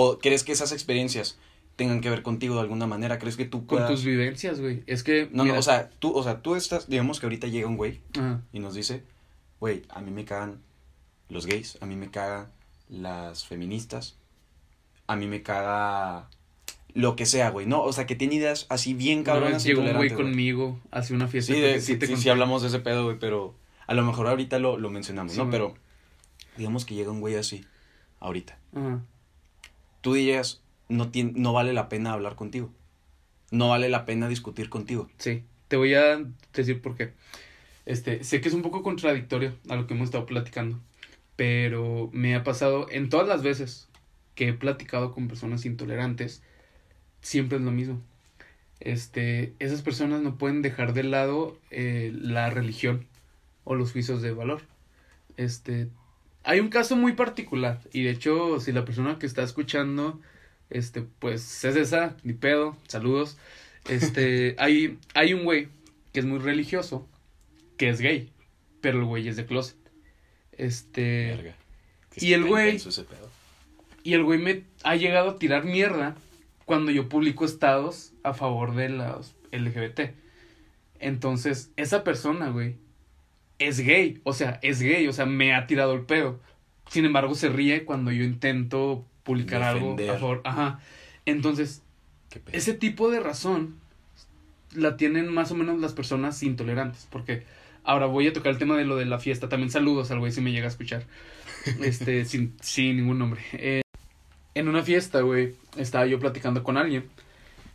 ¿O 0.00 0.18
crees 0.18 0.44
que 0.44 0.52
esas 0.52 0.70
experiencias 0.72 1.38
tengan 1.76 2.00
que 2.00 2.08
ver 2.10 2.22
contigo 2.22 2.54
de 2.56 2.60
alguna 2.62 2.86
manera? 2.86 3.18
¿Crees 3.18 3.36
que 3.36 3.44
tú 3.46 3.58
Con 3.66 3.78
puedas...? 3.78 3.90
tus 3.90 4.04
vivencias, 4.04 4.60
güey. 4.60 4.82
Es 4.86 5.02
que. 5.02 5.28
No, 5.32 5.42
mira- 5.44 5.54
no, 5.54 5.60
o 5.60 5.62
sea, 5.62 5.90
tú, 5.98 6.12
o 6.12 6.22
sea, 6.22 6.40
tú 6.42 6.54
estás, 6.54 6.88
digamos 6.88 7.18
que 7.20 7.26
ahorita 7.26 7.46
llega 7.48 7.66
un 7.66 7.76
güey 7.76 8.00
Ajá. 8.16 8.42
y 8.52 8.60
nos 8.60 8.74
dice, 8.74 9.02
güey, 9.60 9.82
a 9.88 10.00
mí 10.00 10.10
me 10.10 10.24
cagan 10.24 10.60
los 11.28 11.46
gays, 11.46 11.78
a 11.80 11.86
mí 11.86 11.96
me 11.96 12.10
cagan 12.10 12.48
las 12.88 13.44
feministas, 13.44 14.16
a 15.08 15.16
mí 15.16 15.26
me 15.26 15.42
caga 15.42 16.28
lo 16.94 17.16
que 17.16 17.26
sea, 17.26 17.50
güey, 17.50 17.66
no, 17.66 17.82
o 17.82 17.92
sea, 17.92 18.06
que 18.06 18.14
tiene 18.16 18.36
ideas 18.36 18.66
así 18.70 18.94
bien 18.94 19.22
cabronas 19.24 19.62
llegó 19.64 19.82
un 19.82 19.92
güey 19.94 20.10
conmigo 20.10 20.80
hace 20.90 21.12
una 21.14 21.28
fiesta. 21.28 21.52
Sí, 21.54 21.60
de- 21.60 21.74
que 21.74 21.80
sí, 21.80 21.98
sí, 22.00 22.16
sí 22.16 22.28
hablamos 22.28 22.62
de 22.62 22.68
ese 22.68 22.78
pedo, 22.78 23.04
güey, 23.04 23.18
pero 23.18 23.54
a 23.86 23.94
lo 23.94 24.02
mejor 24.04 24.26
ahorita 24.28 24.58
lo, 24.58 24.78
lo 24.78 24.90
mencionamos, 24.90 25.32
Sí, 25.32 25.38
¿no? 25.38 25.44
güey. 25.46 25.52
Pero 25.52 25.74
digamos 26.56 26.84
que 26.84 26.94
llega 26.94 27.10
un 27.10 27.20
güey 27.20 27.34
así, 27.36 27.64
ahorita. 28.20 28.58
Ajá. 28.74 29.00
Tú 30.00 30.14
dirías, 30.14 30.62
no, 30.88 31.10
tien- 31.10 31.34
no 31.34 31.52
vale 31.52 31.72
la 31.72 31.88
pena 31.88 32.12
hablar 32.12 32.36
contigo. 32.36 32.72
No 33.50 33.70
vale 33.70 33.88
la 33.88 34.04
pena 34.04 34.28
discutir 34.28 34.68
contigo. 34.68 35.08
Sí, 35.18 35.42
te 35.68 35.76
voy 35.76 35.94
a 35.94 36.20
decir 36.52 36.80
por 36.82 36.96
qué. 36.96 37.12
Este, 37.86 38.22
sé 38.24 38.40
que 38.40 38.48
es 38.48 38.54
un 38.54 38.62
poco 38.62 38.82
contradictorio 38.82 39.54
a 39.68 39.76
lo 39.76 39.86
que 39.86 39.94
hemos 39.94 40.06
estado 40.06 40.26
platicando, 40.26 40.78
pero 41.36 42.10
me 42.12 42.34
ha 42.34 42.44
pasado 42.44 42.86
en 42.90 43.08
todas 43.08 43.26
las 43.26 43.42
veces 43.42 43.88
que 44.34 44.48
he 44.48 44.52
platicado 44.52 45.12
con 45.12 45.26
personas 45.26 45.64
intolerantes, 45.64 46.42
siempre 47.22 47.58
es 47.58 47.64
lo 47.64 47.70
mismo. 47.70 48.00
Este, 48.80 49.54
esas 49.58 49.82
personas 49.82 50.20
no 50.22 50.36
pueden 50.36 50.62
dejar 50.62 50.92
de 50.92 51.02
lado 51.02 51.58
eh, 51.70 52.12
la 52.14 52.50
religión 52.50 53.06
o 53.64 53.74
los 53.74 53.92
juicios 53.92 54.22
de 54.22 54.32
valor. 54.32 54.62
Este, 55.36 55.88
hay 56.44 56.60
un 56.60 56.68
caso 56.68 56.96
muy 56.96 57.12
particular 57.12 57.80
y 57.92 58.04
de 58.04 58.10
hecho 58.10 58.60
si 58.60 58.72
la 58.72 58.84
persona 58.84 59.18
que 59.18 59.26
está 59.26 59.42
escuchando, 59.42 60.20
este, 60.70 61.02
pues 61.02 61.64
es 61.64 61.76
esa, 61.76 62.16
ni 62.22 62.32
pedo, 62.32 62.76
saludos. 62.86 63.38
Este, 63.88 64.56
hay, 64.58 64.98
hay 65.14 65.34
un 65.34 65.44
güey 65.44 65.68
que 66.12 66.20
es 66.20 66.26
muy 66.26 66.38
religioso, 66.38 67.06
que 67.76 67.88
es 67.88 68.00
gay, 68.00 68.30
pero 68.80 68.98
el 68.98 69.04
güey 69.04 69.28
es 69.28 69.36
de 69.36 69.46
closet. 69.46 69.76
Este, 70.52 71.28
Verga. 71.36 71.56
y 72.16 72.32
el 72.32 72.44
güey-. 72.44 72.80
Y 74.02 74.14
el 74.14 74.24
güey 74.24 74.38
me 74.38 74.64
ha 74.84 74.96
llegado 74.96 75.30
a 75.30 75.38
tirar 75.38 75.64
mierda 75.64 76.16
cuando 76.64 76.90
yo 76.90 77.08
publico 77.08 77.44
estados 77.44 78.12
a 78.22 78.34
favor 78.34 78.74
de 78.74 78.88
los 78.88 79.34
LGBT. 79.52 80.12
Entonces, 80.98 81.70
esa 81.76 82.04
persona, 82.04 82.50
güey, 82.50 82.76
es 83.58 83.80
gay. 83.80 84.20
O 84.24 84.32
sea, 84.32 84.58
es 84.62 84.80
gay. 84.80 85.06
O 85.08 85.12
sea, 85.12 85.26
me 85.26 85.54
ha 85.54 85.66
tirado 85.66 85.94
el 85.94 86.02
pedo. 86.02 86.40
Sin 86.88 87.04
embargo, 87.04 87.34
se 87.34 87.48
ríe 87.48 87.84
cuando 87.84 88.12
yo 88.12 88.24
intento 88.24 89.04
publicar 89.22 89.62
algo 89.62 89.96
a 90.10 90.18
favor. 90.18 90.40
Ajá. 90.44 90.80
Entonces, 91.26 91.82
ese 92.52 92.74
tipo 92.74 93.10
de 93.10 93.20
razón 93.20 93.76
la 94.74 94.96
tienen 94.96 95.32
más 95.32 95.50
o 95.50 95.54
menos 95.54 95.80
las 95.80 95.92
personas 95.92 96.42
intolerantes. 96.42 97.06
Porque 97.10 97.44
ahora 97.84 98.06
voy 98.06 98.26
a 98.26 98.32
tocar 98.32 98.52
el 98.52 98.58
tema 98.58 98.76
de 98.76 98.84
lo 98.84 98.96
de 98.96 99.04
la 99.04 99.18
fiesta. 99.18 99.48
También 99.48 99.70
saludos 99.70 100.10
al 100.10 100.18
güey 100.18 100.32
si 100.32 100.40
me 100.40 100.52
llega 100.52 100.66
a 100.66 100.70
escuchar. 100.70 101.04
Este, 101.82 102.24
sin, 102.24 102.54
sin 102.62 102.96
ningún 102.96 103.18
nombre. 103.18 103.42
Eh, 103.52 103.82
en 104.54 104.68
una 104.68 104.82
fiesta, 104.82 105.20
güey, 105.20 105.54
estaba 105.76 106.06
yo 106.06 106.18
platicando 106.18 106.62
con 106.62 106.76
alguien. 106.76 107.04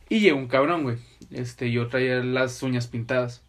Y 0.10 0.20
llegó 0.20 0.38
un 0.38 0.48
cabrón, 0.48 0.84
güey. 0.84 0.98
Este, 1.32 1.72
yo 1.72 1.88
traía 1.88 2.24
las 2.24 2.62
uñas 2.64 2.88
pintadas. 2.88 3.44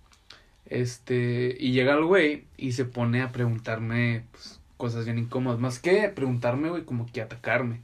Este, 0.66 1.56
y 1.58 1.72
llega 1.72 1.94
el 1.94 2.04
güey 2.04 2.44
y 2.56 2.72
se 2.72 2.84
pone 2.84 3.22
a 3.22 3.32
preguntarme 3.32 4.24
pues, 4.30 4.60
cosas 4.76 5.04
bien 5.04 5.18
incómodas. 5.18 5.60
Más 5.60 5.78
que 5.78 6.08
preguntarme, 6.08 6.70
güey, 6.70 6.84
como 6.84 7.06
que 7.06 7.22
atacarme. 7.22 7.80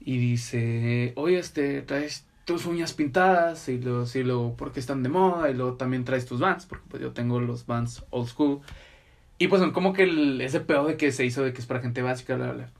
Y 0.00 0.18
dice, 0.18 1.12
oye, 1.16 1.38
este, 1.38 1.82
traes 1.82 2.26
tus 2.44 2.66
uñas 2.66 2.94
pintadas 2.94 3.68
y 3.68 3.78
luego, 3.78 4.06
sí, 4.06 4.22
luego, 4.22 4.56
porque 4.56 4.80
están 4.80 5.02
de 5.02 5.08
moda 5.08 5.50
y 5.50 5.54
luego 5.54 5.74
también 5.74 6.04
traes 6.04 6.26
tus 6.26 6.40
Vans, 6.40 6.66
porque 6.66 6.84
pues 6.88 7.02
yo 7.02 7.12
tengo 7.12 7.38
los 7.40 7.66
Vans 7.66 8.04
old 8.10 8.28
school. 8.28 8.60
Y 9.38 9.48
pues 9.48 9.60
son 9.60 9.70
como 9.72 9.92
que 9.92 10.04
ese 10.44 10.60
pedo 10.60 10.86
de 10.86 10.96
que 10.96 11.12
se 11.12 11.24
hizo 11.24 11.42
de 11.42 11.52
que 11.52 11.60
es 11.60 11.66
para 11.66 11.80
gente 11.80 12.02
básica, 12.02 12.36
bla, 12.36 12.52
bla. 12.52 12.70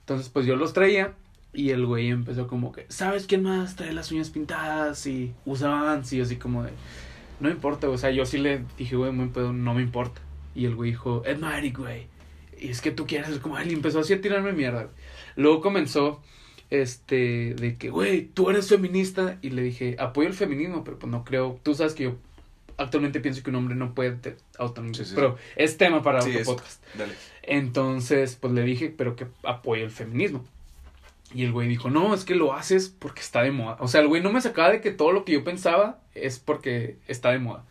Entonces 0.00 0.28
pues 0.28 0.46
yo 0.46 0.56
los 0.56 0.72
traía 0.74 1.14
y 1.54 1.70
el 1.70 1.86
güey 1.86 2.08
empezó 2.08 2.46
como 2.48 2.72
que, 2.72 2.86
¿sabes 2.88 3.26
quién 3.26 3.42
más 3.42 3.76
trae 3.76 3.92
las 3.92 4.12
uñas 4.12 4.30
pintadas 4.30 5.06
y 5.06 5.32
usa 5.46 5.70
Vans? 5.70 6.12
Y 6.12 6.20
así 6.20 6.36
como 6.36 6.64
de, 6.64 6.70
no 7.40 7.50
importa, 7.50 7.88
o 7.88 7.98
sea, 7.98 8.10
yo 8.10 8.26
sí 8.26 8.38
le 8.38 8.64
dije, 8.78 8.96
güey, 8.96 9.12
buen 9.12 9.30
pedo, 9.30 9.52
no 9.52 9.74
me 9.74 9.82
importa. 9.82 10.20
Y 10.54 10.66
el 10.66 10.74
güey 10.74 10.90
dijo, 10.92 11.22
es 11.24 11.38
Eric, 11.42 11.78
güey. 11.78 12.06
Y 12.58 12.68
es 12.68 12.80
que 12.80 12.90
tú 12.90 13.06
quieres 13.06 13.28
ser 13.28 13.40
como 13.40 13.58
él. 13.58 13.70
Y 13.70 13.74
empezó 13.74 14.00
así 14.00 14.12
a 14.12 14.20
tirarme 14.20 14.52
mierda. 14.52 14.88
Luego 15.36 15.60
comenzó, 15.60 16.22
este, 16.70 17.54
de 17.54 17.76
que, 17.76 17.90
güey, 17.90 18.22
tú 18.22 18.50
eres 18.50 18.68
feminista. 18.68 19.38
Y 19.42 19.50
le 19.50 19.62
dije, 19.62 19.96
apoyo 19.98 20.28
el 20.28 20.34
feminismo, 20.34 20.84
pero 20.84 20.98
pues 20.98 21.10
no 21.10 21.24
creo. 21.24 21.58
Tú 21.62 21.74
sabes 21.74 21.94
que 21.94 22.04
yo 22.04 22.16
actualmente 22.76 23.20
pienso 23.20 23.42
que 23.42 23.50
un 23.50 23.56
hombre 23.56 23.74
no 23.74 23.94
puede 23.94 24.36
autonomizar. 24.58 25.04
Sí, 25.04 25.10
sí, 25.10 25.16
pero 25.16 25.36
es 25.56 25.76
tema 25.76 26.02
para 26.02 26.20
otro 26.20 26.42
podcast. 26.44 26.82
Dale. 26.96 27.14
Entonces, 27.42 28.36
pues 28.40 28.52
le 28.52 28.62
dije, 28.62 28.94
pero 28.96 29.16
que 29.16 29.26
apoyo 29.42 29.84
el 29.84 29.90
feminismo. 29.90 30.44
Y 31.32 31.44
el 31.44 31.52
güey 31.52 31.68
dijo, 31.68 31.90
no, 31.90 32.14
es 32.14 32.24
que 32.24 32.34
lo 32.34 32.52
haces 32.54 32.88
porque 32.96 33.20
está 33.20 33.42
de 33.42 33.50
moda. 33.50 33.76
O 33.80 33.88
sea, 33.88 34.00
el 34.00 34.08
güey 34.08 34.22
no 34.22 34.32
me 34.32 34.40
sacaba 34.40 34.70
de 34.70 34.80
que 34.80 34.90
todo 34.90 35.10
lo 35.12 35.24
que 35.24 35.32
yo 35.32 35.44
pensaba 35.44 36.00
es 36.14 36.38
porque 36.38 36.98
está 37.08 37.30
de 37.30 37.38
moda. 37.38 37.64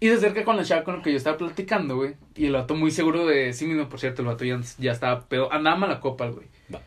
Y 0.00 0.08
se 0.08 0.14
acerca 0.14 0.44
con 0.44 0.56
la 0.56 0.64
chava 0.64 0.82
con 0.84 0.96
la 0.96 1.02
que 1.02 1.10
yo 1.12 1.16
estaba 1.16 1.36
platicando, 1.38 1.96
güey. 1.96 2.14
Y 2.34 2.46
el 2.46 2.52
vato 2.52 2.74
muy 2.74 2.90
seguro 2.90 3.24
de 3.26 3.52
sí 3.52 3.66
mismo, 3.66 3.88
por 3.88 4.00
cierto, 4.00 4.22
el 4.22 4.28
vato 4.28 4.44
ya, 4.44 4.60
ya 4.78 4.92
estaba 4.92 5.28
pedo. 5.28 5.52
Andaba 5.52 5.76
mala 5.76 6.00
copa, 6.00 6.26
el 6.26 6.32
güey. 6.32 6.46
Va. 6.74 6.80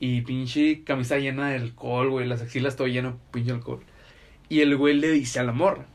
Y 0.00 0.22
pinche 0.22 0.82
camisa 0.82 1.18
llena 1.18 1.50
de 1.50 1.56
alcohol, 1.56 2.10
güey. 2.10 2.26
Las 2.26 2.40
axilas 2.42 2.76
todo 2.76 2.88
lleno 2.88 3.10
de 3.12 3.16
pinche 3.30 3.52
alcohol. 3.52 3.80
Y 4.48 4.60
el 4.60 4.76
güey 4.76 4.94
le 4.94 5.10
dice 5.10 5.38
a 5.38 5.44
la 5.44 5.52
morra. 5.52 5.86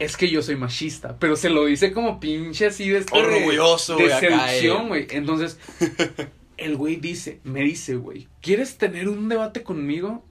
Es 0.00 0.16
que 0.16 0.28
yo 0.28 0.42
soy 0.42 0.56
machista. 0.56 1.16
Pero 1.20 1.36
se 1.36 1.50
lo 1.50 1.64
dice 1.66 1.92
como 1.92 2.18
pinche 2.18 2.66
así 2.66 2.88
de 2.88 2.98
este 2.98 3.16
de- 3.16 3.24
Orgulloso, 3.24 3.94
de 3.96 4.02
güey, 4.02 4.12
acá, 4.14 4.48
seducción, 4.48 4.84
eh. 4.84 4.88
güey. 4.88 5.06
Entonces, 5.10 5.58
el 6.56 6.76
güey 6.76 6.96
dice, 6.96 7.40
me 7.44 7.60
dice, 7.60 7.96
güey, 7.96 8.28
¿quieres 8.40 8.78
tener 8.78 9.08
un 9.08 9.28
debate 9.28 9.62
conmigo? 9.62 10.24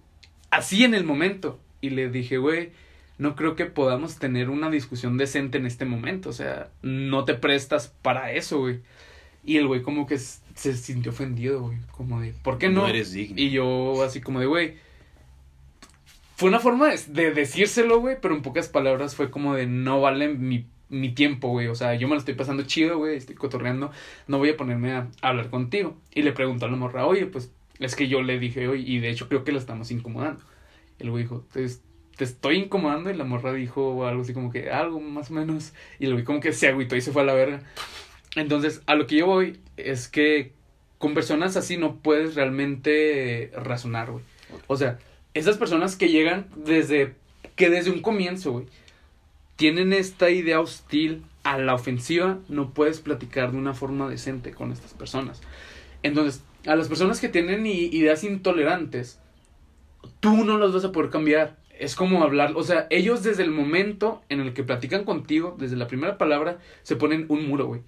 Así 0.49 0.83
en 0.83 0.93
el 0.93 1.03
momento. 1.03 1.59
Y 1.81 1.91
le 1.91 2.09
dije, 2.09 2.37
güey, 2.37 2.71
no 3.17 3.35
creo 3.35 3.55
que 3.55 3.65
podamos 3.65 4.17
tener 4.17 4.49
una 4.49 4.69
discusión 4.69 5.17
decente 5.17 5.57
en 5.57 5.65
este 5.65 5.85
momento. 5.85 6.29
O 6.29 6.33
sea, 6.33 6.69
no 6.81 7.25
te 7.25 7.33
prestas 7.33 7.93
para 8.01 8.31
eso, 8.31 8.59
güey. 8.59 8.81
Y 9.43 9.57
el 9.57 9.67
güey 9.67 9.81
como 9.81 10.05
que 10.05 10.17
se 10.17 10.75
sintió 10.75 11.11
ofendido, 11.11 11.61
güey. 11.61 11.77
Como 11.91 12.21
de, 12.21 12.33
¿por 12.33 12.57
qué 12.57 12.69
no? 12.69 12.81
No 12.81 12.87
eres 12.87 13.11
digno. 13.11 13.39
Y 13.39 13.49
yo 13.49 14.03
así 14.03 14.21
como 14.21 14.39
de, 14.39 14.45
güey. 14.45 14.75
Fue 16.35 16.49
una 16.49 16.59
forma 16.59 16.89
de, 16.89 16.97
de 17.07 17.31
decírselo, 17.31 17.99
güey, 17.99 18.17
pero 18.19 18.35
en 18.35 18.41
pocas 18.41 18.67
palabras 18.67 19.15
fue 19.15 19.29
como 19.29 19.53
de 19.53 19.67
no 19.67 20.01
vale 20.01 20.27
mi, 20.27 20.65
mi 20.91 21.09
tiempo, 21.13 21.47
güey. 21.47 21.67
O 21.67 21.75
sea, 21.75 21.95
yo 21.95 22.07
me 22.07 22.13
lo 22.13 22.19
estoy 22.19 22.35
pasando 22.35 22.63
chido, 22.63 22.97
güey, 22.97 23.17
estoy 23.17 23.35
cotorreando, 23.35 23.91
no 24.27 24.37
voy 24.37 24.49
a 24.49 24.57
ponerme 24.57 24.91
a, 24.91 25.07
hablar 25.21 25.49
contigo. 25.49 25.97
Y 26.13 26.21
le 26.21 26.33
preguntó 26.33 26.65
a 26.67 26.69
la 26.69 26.77
morra, 26.77 27.07
oye, 27.07 27.25
pues 27.25 27.51
es 27.79 27.95
que 27.95 28.07
yo 28.07 28.21
le 28.21 28.37
dije, 28.37 28.67
oye, 28.67 28.83
y 28.85 28.99
de 28.99 29.09
hecho 29.09 29.27
creo 29.27 29.43
que 29.43 29.51
la 29.51 29.57
estamos 29.57 29.89
incomodando. 29.89 30.43
El 30.99 31.09
güey 31.09 31.23
dijo, 31.23 31.45
te, 31.51 31.65
te 32.15 32.23
estoy 32.23 32.57
incomodando. 32.57 33.09
Y 33.09 33.15
la 33.15 33.23
morra 33.23 33.53
dijo 33.53 34.05
algo 34.05 34.21
así 34.21 34.33
como 34.33 34.51
que 34.51 34.69
algo 34.69 34.99
más 34.99 35.31
o 35.31 35.33
menos. 35.33 35.73
Y 35.97 36.05
el 36.05 36.13
güey 36.13 36.25
como 36.25 36.39
que 36.41 36.53
se 36.53 36.67
agüitó 36.67 36.95
y 36.95 37.01
se 37.01 37.11
fue 37.11 37.23
a 37.23 37.25
la 37.25 37.33
verga. 37.33 37.61
Entonces, 38.35 38.81
a 38.85 38.95
lo 38.95 39.07
que 39.07 39.17
yo 39.17 39.25
voy 39.25 39.59
es 39.77 40.07
que 40.07 40.53
con 40.97 41.13
personas 41.13 41.57
así 41.57 41.77
no 41.77 41.95
puedes 41.95 42.35
realmente 42.35 43.51
razonar, 43.55 44.11
güey. 44.11 44.23
O 44.67 44.77
sea, 44.77 44.99
esas 45.33 45.57
personas 45.57 45.95
que 45.95 46.09
llegan 46.09 46.47
desde 46.55 47.15
que 47.55 47.69
desde 47.69 47.91
un 47.91 48.01
comienzo, 48.01 48.53
güey, 48.53 48.65
tienen 49.61 49.93
esta 49.93 50.31
idea 50.31 50.59
hostil 50.59 51.21
a 51.43 51.59
la 51.59 51.75
ofensiva, 51.75 52.39
no 52.49 52.71
puedes 52.73 52.99
platicar 52.99 53.51
de 53.51 53.59
una 53.59 53.75
forma 53.75 54.09
decente 54.09 54.53
con 54.53 54.71
estas 54.71 54.95
personas. 54.95 55.39
Entonces, 56.01 56.41
a 56.65 56.75
las 56.75 56.87
personas 56.87 57.21
que 57.21 57.29
tienen 57.29 57.67
ideas 57.67 58.23
intolerantes, 58.23 59.19
tú 60.19 60.45
no 60.45 60.57
las 60.57 60.73
vas 60.73 60.83
a 60.83 60.91
poder 60.91 61.11
cambiar. 61.11 61.57
Es 61.77 61.95
como 61.95 62.23
hablar, 62.23 62.53
o 62.55 62.63
sea, 62.63 62.87
ellos 62.89 63.21
desde 63.21 63.43
el 63.43 63.51
momento 63.51 64.23
en 64.29 64.39
el 64.39 64.55
que 64.55 64.63
platican 64.63 65.03
contigo, 65.03 65.55
desde 65.59 65.75
la 65.75 65.85
primera 65.85 66.17
palabra, 66.17 66.57
se 66.81 66.95
ponen 66.95 67.27
un 67.29 67.47
muro, 67.47 67.67
güey. 67.67 67.81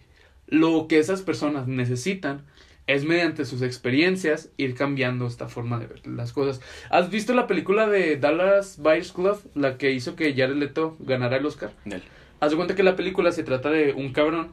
Lo 0.46 0.88
que 0.88 1.00
esas 1.00 1.24
personas 1.24 1.68
necesitan 1.68 2.46
es 2.88 3.06
mediante 3.06 3.46
sus 3.46 3.62
experiencias 3.62 4.50
ir 4.58 4.76
cambiando 4.76 5.26
esta 5.28 5.48
forma 5.48 5.80
de 5.80 5.88
ver 5.88 6.06
las 6.08 6.34
cosas. 6.34 6.60
¿Has 6.90 7.10
visto 7.10 7.34
la 7.34 7.48
película 7.48 7.88
de 7.88 8.18
Dallas 8.18 8.78
Buyers 8.78 9.12
Club, 9.14 9.40
la 9.56 9.78
que 9.78 9.92
hizo 9.92 10.16
que 10.16 10.34
Jared 10.34 10.56
Leto 10.56 10.98
ganara 11.00 11.38
el 11.38 11.46
Oscar? 11.46 11.72
Dale. 11.86 12.04
Haz 12.40 12.52
de 12.52 12.58
cuenta 12.58 12.76
que 12.76 12.84
la 12.84 12.96
película 12.98 13.32
se 13.32 13.44
trata 13.44 13.70
de 13.70 13.94
un 13.94 14.12
cabrón. 14.12 14.50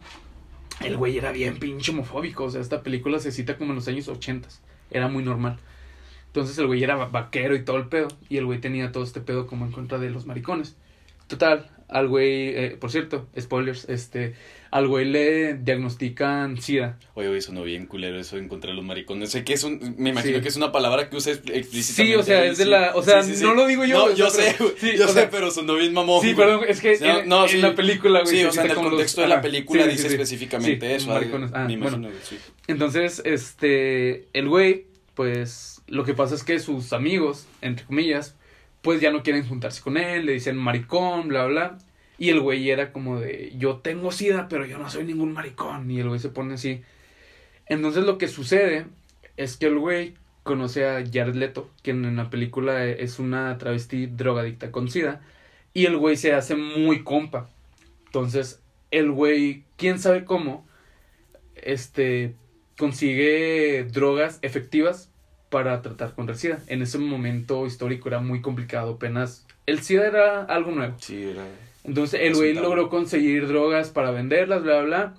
El 0.80 0.96
güey 0.96 1.18
era 1.18 1.32
bien 1.32 1.58
pinche 1.58 1.90
homofóbico. 1.90 2.44
O 2.44 2.50
sea, 2.50 2.60
esta 2.60 2.82
película 2.82 3.18
se 3.18 3.32
cita 3.32 3.58
como 3.58 3.70
en 3.72 3.76
los 3.76 3.88
años 3.88 4.06
80. 4.08 4.48
Era 4.92 5.08
muy 5.08 5.24
normal. 5.24 5.58
Entonces 6.28 6.56
el 6.58 6.68
güey 6.68 6.82
era 6.84 6.94
va- 6.94 7.08
vaquero 7.08 7.56
y 7.56 7.64
todo 7.64 7.78
el 7.78 7.88
pedo. 7.88 8.06
Y 8.28 8.36
el 8.36 8.46
güey 8.46 8.60
tenía 8.60 8.92
todo 8.92 9.02
este 9.02 9.20
pedo 9.20 9.48
como 9.48 9.66
en 9.66 9.72
contra 9.72 9.98
de 9.98 10.08
los 10.10 10.24
maricones. 10.26 10.76
Total, 11.26 11.68
al 11.88 12.06
güey, 12.08 12.48
eh, 12.56 12.76
por 12.80 12.90
cierto, 12.92 13.26
spoilers, 13.38 13.88
este, 13.88 14.34
al 14.70 14.86
güey 14.86 15.04
le 15.04 15.54
diagnostican 15.54 16.60
SIDA. 16.60 16.98
Oye, 17.14 17.28
güey, 17.28 17.40
sonó 17.40 17.62
bien 17.64 17.86
culero 17.86 18.18
eso 18.20 18.36
de 18.36 18.42
encontrar 18.44 18.74
los 18.74 18.84
maricones. 18.84 19.30
Sé 19.30 19.42
que 19.44 19.52
es 19.54 19.64
un, 19.64 19.96
me 19.98 20.10
imagino 20.10 20.36
Sí. 20.36 20.42
que 20.42 20.48
es 20.48 20.56
una 20.56 20.70
palabra 20.70 21.10
que 21.10 21.16
usa 21.16 21.32
explícitamente. 21.32 22.12
Sí, 22.12 22.14
o 22.14 22.22
sea, 22.22 22.44
es 22.44 22.58
de 22.58 22.66
la, 22.66 22.92
o 22.94 23.02
sea, 23.02 23.22
Sí, 23.22 23.30
sí, 23.32 23.36
sí. 23.38 23.44
no 23.44 23.54
lo 23.54 23.66
digo 23.66 23.84
yo. 23.84 24.08
No, 24.08 24.14
yo 24.14 24.28
pero- 24.30 24.30
sé, 24.30 24.56
sí, 24.78 24.96
yo 24.96 25.08
sé, 25.08 25.14
sea, 25.14 25.30
pero 25.30 25.50
sonó 25.50 25.74
bien 25.74 25.92
mamón. 25.92 26.22
Sí, 26.22 26.34
perdón, 26.34 26.60
es 26.68 26.80
que 26.80 26.96
No, 27.00 27.18
en, 27.20 27.28
no, 27.28 27.46
en 27.48 27.60
la 27.62 27.74
película, 27.74 28.20
güey. 28.22 28.36
Sí, 28.36 28.44
o 28.44 28.52
sea, 28.52 28.64
en 28.64 28.70
el 28.70 28.76
los- 28.76 28.86
contexto 28.86 29.20
de 29.22 29.28
la 29.28 29.40
película 29.40 29.86
dice 29.86 30.06
específicamente 30.06 30.94
eso. 30.94 31.08
maricones, 31.08 31.50
ah, 31.52 31.64
me 31.66 31.76
bueno. 31.76 31.96
imagino, 31.96 32.20
sí. 32.22 32.36
Entonces, 32.68 33.22
este, 33.24 34.28
el 34.32 34.48
güey, 34.48 34.86
pues, 35.14 35.82
lo 35.88 36.04
que 36.04 36.14
pasa 36.14 36.34
es 36.36 36.44
que 36.44 36.58
sus 36.60 36.92
amigos, 36.92 37.46
entre 37.60 37.84
comillas, 37.86 38.36
pues 38.82 39.00
ya 39.00 39.10
no 39.10 39.22
quieren 39.22 39.46
juntarse 39.46 39.82
con 39.82 39.96
él, 39.96 40.26
le 40.26 40.32
dicen 40.32 40.56
maricón, 40.56 41.28
bla, 41.28 41.46
bla. 41.46 41.78
Y 42.20 42.28
el 42.28 42.40
güey 42.40 42.68
era 42.68 42.92
como 42.92 43.18
de, 43.18 43.50
yo 43.56 43.78
tengo 43.78 44.12
sida, 44.12 44.46
pero 44.46 44.66
yo 44.66 44.76
no 44.76 44.90
soy 44.90 45.04
ningún 45.04 45.32
maricón. 45.32 45.90
Y 45.90 46.00
el 46.00 46.08
güey 46.08 46.20
se 46.20 46.28
pone 46.28 46.52
así. 46.52 46.82
Entonces 47.64 48.04
lo 48.04 48.18
que 48.18 48.28
sucede 48.28 48.84
es 49.38 49.56
que 49.56 49.68
el 49.68 49.78
güey 49.78 50.12
conoce 50.42 50.86
a 50.86 51.02
Jared 51.02 51.34
Leto, 51.34 51.70
quien 51.82 52.04
en 52.04 52.16
la 52.16 52.28
película 52.28 52.84
es 52.84 53.20
una 53.20 53.56
travesti 53.56 54.04
drogadicta 54.04 54.70
con 54.70 54.90
sida. 54.90 55.22
Y 55.72 55.86
el 55.86 55.96
güey 55.96 56.18
se 56.18 56.34
hace 56.34 56.56
muy 56.56 57.04
compa. 57.04 57.48
Entonces, 58.04 58.62
el 58.90 59.10
güey, 59.12 59.64
quién 59.78 59.98
sabe 59.98 60.26
cómo, 60.26 60.68
este, 61.54 62.34
consigue 62.76 63.84
drogas 63.84 64.40
efectivas 64.42 65.10
para 65.48 65.80
tratar 65.80 66.14
contra 66.14 66.34
el 66.34 66.38
SIDA. 66.38 66.62
En 66.66 66.82
ese 66.82 66.98
momento 66.98 67.64
histórico 67.64 68.08
era 68.10 68.20
muy 68.20 68.42
complicado, 68.42 68.96
apenas 68.96 69.46
el 69.64 69.80
SIDA 69.80 70.06
era 70.06 70.42
algo 70.42 70.70
nuevo. 70.70 70.96
Sí, 70.98 71.22
era. 71.22 71.46
Entonces 71.84 72.20
el 72.22 72.34
güey 72.34 72.54
logró 72.54 72.88
conseguir 72.88 73.46
drogas 73.48 73.90
para 73.90 74.10
venderlas, 74.10 74.62
bla, 74.62 74.82
bla, 74.82 74.84
bla. 74.84 75.14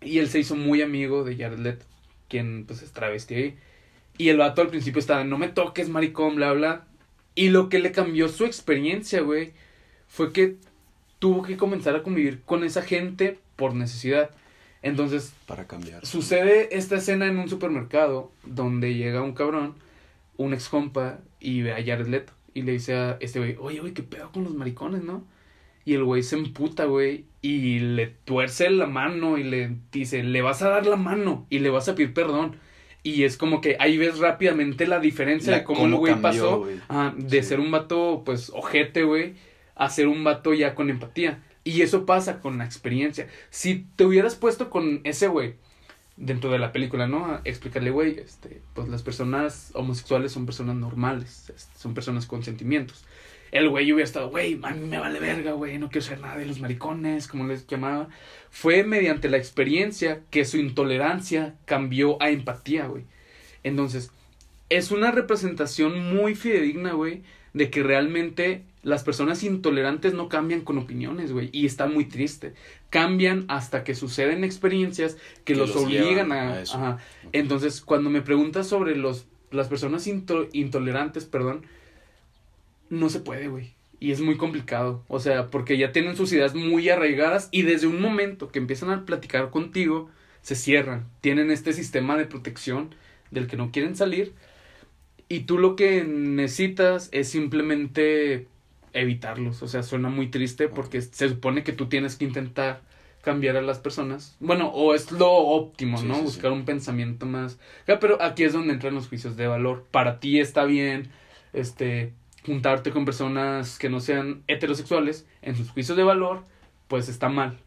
Y 0.00 0.18
él 0.18 0.28
se 0.28 0.40
hizo 0.40 0.56
muy 0.56 0.82
amigo 0.82 1.24
de 1.24 1.36
Jared 1.36 1.58
Leto, 1.58 1.86
quien 2.28 2.64
pues 2.66 2.82
es 2.82 2.92
travesti 2.92 3.34
ahí. 3.34 3.56
Y 4.18 4.28
el 4.28 4.38
vato 4.38 4.62
al 4.62 4.68
principio 4.68 5.00
estaba, 5.00 5.24
no 5.24 5.38
me 5.38 5.48
toques, 5.48 5.88
maricón, 5.88 6.36
bla, 6.36 6.52
bla. 6.52 6.86
Y 7.34 7.48
lo 7.48 7.68
que 7.68 7.78
le 7.78 7.92
cambió 7.92 8.28
su 8.28 8.44
experiencia, 8.44 9.20
güey, 9.22 9.52
fue 10.06 10.32
que 10.32 10.56
tuvo 11.18 11.42
que 11.42 11.56
comenzar 11.56 11.96
a 11.96 12.02
convivir 12.02 12.42
con 12.42 12.64
esa 12.64 12.82
gente 12.82 13.38
por 13.56 13.74
necesidad. 13.74 14.30
Entonces, 14.82 15.32
Para 15.46 15.66
cambiar. 15.66 16.04
sucede 16.04 16.76
esta 16.76 16.96
escena 16.96 17.26
en 17.26 17.38
un 17.38 17.48
supermercado 17.48 18.30
donde 18.44 18.94
llega 18.94 19.22
un 19.22 19.32
cabrón, 19.32 19.74
un 20.36 20.52
ex 20.52 20.68
compa, 20.68 21.20
y 21.40 21.62
ve 21.62 21.72
a 21.72 21.76
Jared 21.76 22.06
Leto. 22.06 22.32
Y 22.52 22.62
le 22.62 22.72
dice 22.72 22.94
a 22.94 23.16
este 23.20 23.38
güey, 23.38 23.56
oye, 23.58 23.80
güey, 23.80 23.94
qué 23.94 24.02
pedo 24.02 24.30
con 24.30 24.44
los 24.44 24.54
maricones, 24.54 25.02
¿no? 25.02 25.24
Y 25.84 25.94
el 25.94 26.04
güey 26.04 26.22
se 26.22 26.36
emputa, 26.36 26.86
güey, 26.86 27.26
y 27.42 27.78
le 27.80 28.06
tuerce 28.06 28.70
la 28.70 28.86
mano 28.86 29.36
y 29.38 29.44
le 29.44 29.76
dice, 29.92 30.22
le 30.22 30.40
vas 30.42 30.62
a 30.62 30.70
dar 30.70 30.86
la 30.86 30.96
mano 30.96 31.46
y 31.50 31.58
le 31.58 31.68
vas 31.70 31.88
a 31.88 31.94
pedir 31.94 32.14
perdón. 32.14 32.56
Y 33.02 33.24
es 33.24 33.36
como 33.36 33.60
que 33.60 33.76
ahí 33.80 33.98
ves 33.98 34.18
rápidamente 34.18 34.86
la 34.86 34.98
diferencia 34.98 35.50
La- 35.50 35.58
de 35.58 35.64
cómo, 35.64 35.80
cómo 35.80 35.94
el 35.96 35.98
güey 36.00 36.14
pasó 36.22 36.66
ah, 36.88 37.12
de 37.16 37.42
Sí. 37.42 37.48
ser 37.50 37.60
un 37.60 37.70
vato, 37.70 38.22
pues, 38.24 38.50
ojete, 38.54 39.02
güey, 39.02 39.34
a 39.74 39.90
ser 39.90 40.08
un 40.08 40.24
vato 40.24 40.54
ya 40.54 40.74
con 40.74 40.88
empatía. 40.88 41.42
Y 41.64 41.82
eso 41.82 42.06
pasa 42.06 42.40
con 42.40 42.56
la 42.58 42.64
experiencia. 42.64 43.28
Si 43.50 43.86
te 43.96 44.04
hubieras 44.06 44.36
puesto 44.36 44.70
con 44.70 45.00
ese 45.04 45.28
güey 45.28 45.54
dentro 46.16 46.50
de 46.50 46.58
la 46.58 46.72
película, 46.72 47.06
¿no? 47.06 47.26
A 47.26 47.40
explicarle, 47.44 47.90
güey, 47.90 48.18
este, 48.20 48.62
pues 48.74 48.88
las 48.88 49.02
personas 49.02 49.70
homosexuales 49.74 50.32
son 50.32 50.46
personas 50.46 50.76
normales, 50.76 51.50
este, 51.54 51.78
son 51.78 51.92
personas 51.92 52.24
con 52.26 52.42
sentimientos. 52.42 53.04
El 53.54 53.68
güey 53.68 53.92
hubiera 53.92 54.04
estado, 54.04 54.30
güey, 54.30 54.58
a 54.64 54.70
mí 54.70 54.84
me 54.88 54.98
vale 54.98 55.20
verga, 55.20 55.52
güey, 55.52 55.78
no 55.78 55.88
quiero 55.88 56.04
ser 56.04 56.18
nada 56.20 56.36
de 56.36 56.44
los 56.44 56.58
maricones, 56.58 57.28
como 57.28 57.46
les 57.46 57.68
llamaba. 57.68 58.08
Fue 58.50 58.82
mediante 58.82 59.28
la 59.28 59.36
experiencia 59.36 60.22
que 60.30 60.44
su 60.44 60.58
intolerancia 60.58 61.54
cambió 61.64 62.20
a 62.20 62.30
empatía, 62.30 62.86
güey. 62.88 63.04
Entonces, 63.62 64.10
es 64.70 64.90
una 64.90 65.12
representación 65.12 66.12
muy 66.16 66.34
fidedigna, 66.34 66.94
güey, 66.94 67.22
de 67.52 67.70
que 67.70 67.84
realmente 67.84 68.64
las 68.82 69.04
personas 69.04 69.44
intolerantes 69.44 70.14
no 70.14 70.28
cambian 70.28 70.62
con 70.62 70.76
opiniones, 70.76 71.30
güey, 71.30 71.48
y 71.52 71.64
está 71.64 71.86
muy 71.86 72.06
triste. 72.06 72.54
Cambian 72.90 73.44
hasta 73.46 73.84
que 73.84 73.94
suceden 73.94 74.42
experiencias 74.42 75.16
que, 75.44 75.52
Que 75.52 75.54
los, 75.54 75.72
los 75.72 75.84
obligan 75.84 76.32
a... 76.32 76.54
a 76.54 76.60
eso. 76.62 76.76
ajá. 76.76 76.98
Entonces, 77.30 77.80
cuando 77.80 78.10
me 78.10 78.20
preguntas 78.20 78.66
sobre 78.66 78.96
los, 78.96 79.26
las 79.52 79.68
personas 79.68 80.08
into- 80.08 80.48
intolerantes, 80.52 81.24
perdón, 81.24 81.62
no 82.90 83.08
se 83.08 83.20
puede, 83.20 83.48
güey. 83.48 83.74
Y 84.00 84.12
es 84.12 84.20
muy 84.20 84.36
complicado. 84.36 85.02
O 85.08 85.20
sea, 85.20 85.50
porque 85.50 85.78
ya 85.78 85.92
tienen 85.92 86.16
sus 86.16 86.32
ideas 86.32 86.54
muy 86.54 86.88
arraigadas 86.88 87.48
y 87.50 87.62
desde 87.62 87.86
un 87.86 88.00
momento 88.00 88.50
que 88.50 88.58
empiezan 88.58 88.90
a 88.90 89.06
platicar 89.06 89.50
contigo, 89.50 90.10
se 90.42 90.54
cierran. 90.56 91.06
Tienen 91.20 91.50
este 91.50 91.72
sistema 91.72 92.16
de 92.16 92.26
protección 92.26 92.94
del 93.30 93.46
que 93.46 93.56
no 93.56 93.70
quieren 93.72 93.96
salir. 93.96 94.34
Y 95.28 95.40
tú 95.40 95.58
lo 95.58 95.74
que 95.76 96.04
necesitas 96.04 97.08
es 97.12 97.28
simplemente 97.28 98.46
evitarlos. 98.92 99.62
O 99.62 99.68
sea, 99.68 99.82
suena 99.82 100.08
muy 100.08 100.28
triste 100.30 100.68
porque 100.68 101.00
se 101.02 101.28
supone 101.28 101.64
que 101.64 101.72
tú 101.72 101.88
tienes 101.88 102.16
que 102.16 102.24
intentar 102.24 102.82
cambiar 103.22 103.56
a 103.56 103.62
las 103.62 103.78
personas. 103.78 104.36
Bueno, 104.38 104.68
o 104.68 104.94
es 104.94 105.10
lo 105.10 105.30
óptimo, 105.32 105.96
Sí, 105.96 106.06
¿no? 106.06 106.20
sí, 106.20 106.28
sí. 106.28 106.42
Buscar 106.42 106.52
un 106.52 106.64
pensamiento 106.66 107.26
más. 107.26 107.58
Ya, 107.88 107.98
pero 107.98 108.20
aquí 108.22 108.44
es 108.44 108.52
donde 108.52 108.74
entran 108.74 108.94
los 108.94 109.08
juicios 109.08 109.36
de 109.36 109.46
valor. 109.46 109.86
Para 109.90 110.20
ti 110.20 110.38
está 110.40 110.64
bien, 110.64 111.10
este, 111.54 112.12
juntarte 112.44 112.90
con 112.90 113.04
personas 113.04 113.78
que 113.78 113.88
no 113.88 114.00
sean 114.00 114.42
heterosexuales 114.46 115.26
en 115.42 115.56
sus 115.56 115.70
juicios 115.70 115.96
de 115.96 116.04
valor, 116.04 116.44
pues 116.88 117.08
está 117.08 117.28
mal. 117.28 117.58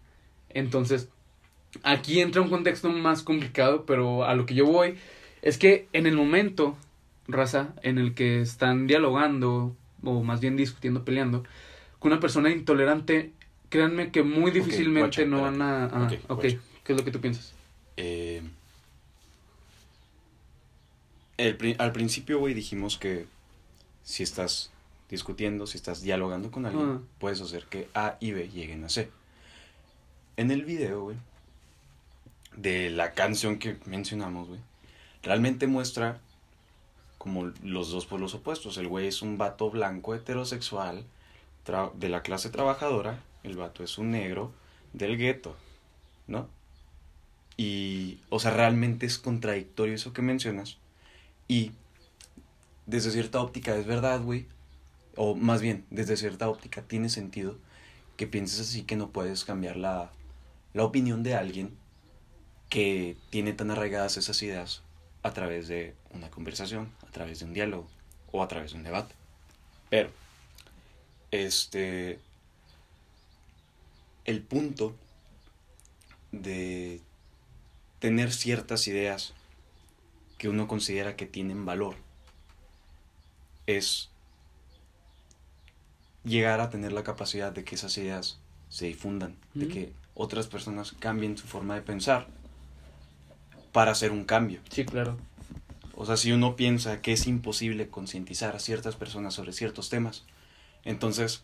Entonces, 0.50 1.10
aquí 1.84 2.22
entra 2.22 2.42
un 2.42 2.50
contexto 2.50 2.90
más 2.90 3.24
complicado, 3.24 3.86
pero 3.86 4.26
a 4.26 4.36
lo 4.36 4.46
que 4.46 4.56
yo 4.56 4.66
voy 4.66 4.96
es 5.42 5.58
que 5.58 5.88
en 5.94 6.08
el 6.08 6.16
momento, 6.16 6.78
raza, 7.28 7.74
en 7.82 7.98
el 7.98 8.14
que 8.14 8.42
están 8.42 8.88
dialogando, 8.88 9.76
o 10.04 10.24
más 10.24 10.42
bien 10.42 10.56
discutiendo, 10.56 11.04
peleando, 11.04 11.44
con 12.00 12.12
una 12.12 12.22
persona 12.22 12.52
intolerante, 12.52 13.32
créanme 13.70 14.12
que 14.12 14.24
muy 14.24 14.52
difícilmente 14.52 15.26
no 15.26 15.42
van 15.42 15.62
a... 15.62 15.86
ah, 15.86 16.10
Ok. 16.28 16.42
¿qué 16.42 16.94
es 16.94 16.98
lo 16.98 17.04
que 17.04 17.12
tú 17.12 17.20
piensas? 17.20 17.54
Eh, 17.98 18.42
el 21.38 21.76
al 21.80 21.92
principio, 21.92 22.40
güey, 22.40 22.54
dijimos 22.54 22.98
que 22.98 23.26
si 24.08 24.24
estás 24.24 24.72
discutiendo, 25.10 25.68
si 25.68 25.76
estás 25.78 26.02
dialogando 26.02 26.50
con 26.50 26.66
alguien, 26.66 26.90
Ah. 26.90 27.02
puedes 27.20 27.42
hacer 27.42 27.66
que 27.66 27.90
A 27.94 28.16
y 28.22 28.32
B 28.32 28.48
lleguen 28.48 28.86
a 28.86 28.90
C. 28.90 29.12
En 30.38 30.50
el 30.50 30.64
video, 30.64 31.04
güey, 31.04 31.18
de 32.56 32.90
la 32.90 33.12
canción 33.14 33.60
que 33.60 33.76
mencionamos, 33.86 34.48
güey, 34.48 34.62
realmente 35.24 35.68
muestra 35.68 36.22
como 37.18 37.52
los 37.64 37.92
dos 37.92 38.06
polos 38.06 38.34
opuestos. 38.34 38.78
El 38.78 38.88
güey 38.88 39.08
es 39.08 39.22
un 39.22 39.38
vato 39.38 39.70
blanco 39.70 40.16
heterosexual 40.16 41.04
de 41.96 42.08
la 42.08 42.22
clase 42.22 42.50
trabajadora, 42.50 43.22
el 43.44 43.58
vato 43.58 43.84
es 43.84 43.98
un 43.98 44.12
negro 44.12 44.54
del 44.94 45.18
gueto, 45.18 45.54
¿no? 46.28 46.48
Y, 47.58 48.20
o 48.30 48.40
sea, 48.40 48.52
realmente 48.52 49.06
es 49.06 49.18
contradictorio 49.20 49.96
eso 49.96 50.14
que 50.14 50.22
mencionas. 50.22 50.78
Y 51.50 51.74
desde 52.88 53.12
cierta 53.12 53.40
óptica 53.42 53.76
es 53.76 53.86
verdad, 53.86 54.22
güey. 54.22 54.48
O 55.16 55.36
más 55.36 55.62
bien, 55.62 55.86
desde 55.92 56.18
cierta 56.18 56.50
óptica 56.50 56.82
tiene 56.82 57.10
sentido 57.10 57.58
que 58.16 58.26
pienses 58.26 58.62
así 58.62 58.84
que 58.84 58.96
no 58.96 59.12
puedes 59.12 59.46
cambiar 59.46 59.76
la, 59.78 60.12
la 60.74 60.84
opinión 60.84 61.22
de 61.22 61.36
alguien 61.36 61.78
que 62.70 63.18
tiene 63.30 63.54
tan 63.54 63.70
arraigadas 63.72 64.18
esas 64.18 64.42
ideas 64.42 64.82
a 65.22 65.34
través 65.34 65.68
de 65.68 65.96
una 66.12 66.32
conversación, 66.32 66.92
a 67.08 67.12
través 67.12 67.40
de 67.40 67.46
un 67.46 67.54
diálogo 67.54 67.88
o 68.32 68.42
a 68.42 68.48
través 68.48 68.72
de 68.72 68.78
un 68.78 68.84
debate. 68.84 69.14
Pero, 69.90 70.10
este, 71.32 72.20
el 74.26 74.42
punto 74.42 74.96
de 76.32 77.02
tener 78.00 78.32
ciertas 78.32 78.88
ideas 78.88 79.34
que 80.38 80.50
uno 80.50 80.68
considera 80.68 81.16
que 81.16 81.26
tienen 81.26 81.66
valor 81.66 82.07
es 83.68 84.10
llegar 86.24 86.60
a 86.60 86.70
tener 86.70 86.92
la 86.92 87.04
capacidad 87.04 87.52
de 87.52 87.64
que 87.64 87.76
esas 87.76 87.98
ideas 87.98 88.40
se 88.70 88.88
difundan, 88.88 89.36
de 89.54 89.68
que 89.68 89.94
otras 90.14 90.48
personas 90.48 90.94
cambien 90.94 91.38
su 91.38 91.48
forma 91.48 91.76
de 91.76 91.82
pensar 91.82 92.28
para 93.72 93.92
hacer 93.92 94.12
un 94.12 94.26
cambio. 94.26 94.60
Sí, 94.70 94.86
claro. 94.86 95.18
O 95.96 96.06
sea, 96.06 96.18
si 96.18 96.32
uno 96.32 96.56
piensa 96.56 97.02
que 97.02 97.14
es 97.14 97.28
imposible 97.28 97.90
concientizar 97.90 98.56
a 98.56 98.60
ciertas 98.60 98.96
personas 98.96 99.34
sobre 99.34 99.54
ciertos 99.54 99.90
temas, 99.90 100.26
entonces, 100.84 101.44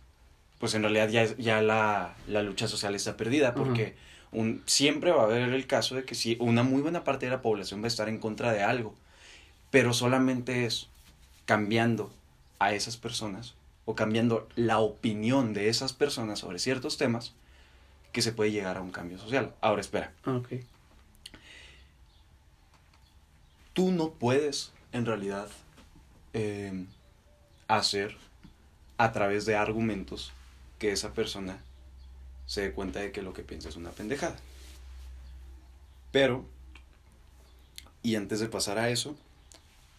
pues 0.60 0.74
en 0.74 0.84
realidad 0.84 1.10
ya, 1.10 1.26
ya 1.38 1.62
la, 1.62 2.16
la 2.28 2.44
lucha 2.44 2.68
social 2.68 2.94
está 2.96 3.18
perdida, 3.18 3.56
porque 3.56 3.96
un, 4.32 4.62
siempre 4.66 5.12
va 5.12 5.24
a 5.24 5.26
haber 5.26 5.42
el 5.50 5.68
caso 5.68 5.96
de 5.96 6.04
que 6.04 6.16
si 6.16 6.38
una 6.40 6.64
muy 6.64 6.82
buena 6.82 7.04
parte 7.04 7.26
de 7.26 7.32
la 7.32 7.42
población 7.42 7.82
va 7.82 7.86
a 7.86 7.88
estar 7.88 8.10
en 8.10 8.20
contra 8.20 8.52
de 8.52 8.64
algo, 8.64 8.96
pero 9.72 9.94
solamente 9.94 10.66
es 10.66 10.88
cambiando 11.46 12.12
a 12.60 12.74
esas 12.74 12.98
personas 12.98 13.56
o 13.86 13.96
cambiando 13.96 14.48
la 14.56 14.80
opinión 14.80 15.54
de 15.54 15.70
esas 15.70 15.94
personas 15.94 16.40
sobre 16.40 16.60
ciertos 16.60 16.98
temas 16.98 17.34
que 18.12 18.22
se 18.22 18.32
puede 18.32 18.52
llegar 18.52 18.78
a 18.78 18.82
un 18.82 18.92
cambio 18.92 19.18
social. 19.18 19.54
Ahora 19.60 19.82
espera, 19.82 20.14
Ah, 20.26 20.42
tú 23.74 23.92
no 23.92 24.12
puedes 24.12 24.72
en 24.92 25.06
realidad 25.06 25.50
eh, 26.34 26.86
hacer 27.68 28.16
a 28.98 29.12
través 29.12 29.46
de 29.46 29.56
argumentos 29.56 30.32
que 30.80 30.92
esa 30.92 31.14
persona 31.14 31.58
se 32.46 32.62
dé 32.62 32.72
cuenta 32.72 33.00
de 33.00 33.12
que 33.12 33.22
lo 33.22 33.34
que 33.34 33.44
piensa 33.44 33.70
es 33.70 33.76
una 33.76 33.92
pendejada. 33.92 34.36
Pero, 36.12 36.46
y 38.04 38.16
antes 38.16 38.40
de 38.40 38.48
pasar 38.48 38.78
a 38.78 38.90
eso, 38.90 39.16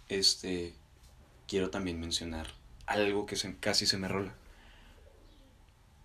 este, 0.08 0.74
quiero 1.48 1.70
también 1.70 2.00
mencionar 2.00 2.46
algo 2.86 3.26
que 3.26 3.36
se- 3.36 3.56
casi 3.56 3.86
se 3.86 3.96
me 3.98 4.08
rola. 4.08 4.34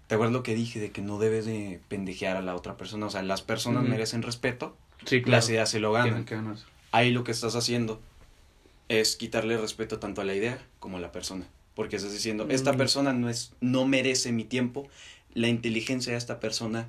¿Te 0.07 0.15
acuerdas 0.15 0.33
lo 0.33 0.43
que 0.43 0.55
dije 0.55 0.79
de 0.79 0.91
que 0.91 1.01
no 1.01 1.19
debes 1.19 1.45
de 1.45 1.79
pendejear 1.87 2.35
a 2.35 2.41
la 2.41 2.55
otra 2.55 2.77
persona? 2.77 3.05
O 3.05 3.09
sea, 3.09 3.21
las 3.21 3.41
personas 3.41 3.83
merecen 3.83 4.23
respeto, 4.23 4.75
Sí, 5.05 5.21
claro. 5.21 5.37
las 5.37 5.49
ideas 5.49 5.69
se 5.69 5.79
lo 5.79 5.91
ganan 5.91 6.25
ahí 6.91 7.11
lo 7.11 7.23
que 7.23 7.31
estás 7.31 7.55
haciendo 7.55 8.01
es 8.89 9.15
quitarle 9.15 9.55
respeto 9.57 9.99
tanto 9.99 10.21
a 10.21 10.23
la 10.25 10.33
idea 10.33 10.59
como 10.79 10.97
a 10.97 10.99
la 10.99 11.11
persona. 11.11 11.45
Porque 11.75 11.97
estás 11.97 12.11
diciendo, 12.11 12.47
esta 12.49 12.73
Mm. 12.73 12.77
persona 12.77 13.13
no, 13.13 13.29
es, 13.29 13.53
no 13.61 13.85
merece 13.85 14.31
mi 14.31 14.43
tiempo, 14.45 14.87
la 15.35 15.47
inteligencia 15.47 16.13
de 16.13 16.17
esta 16.17 16.39
persona 16.39 16.87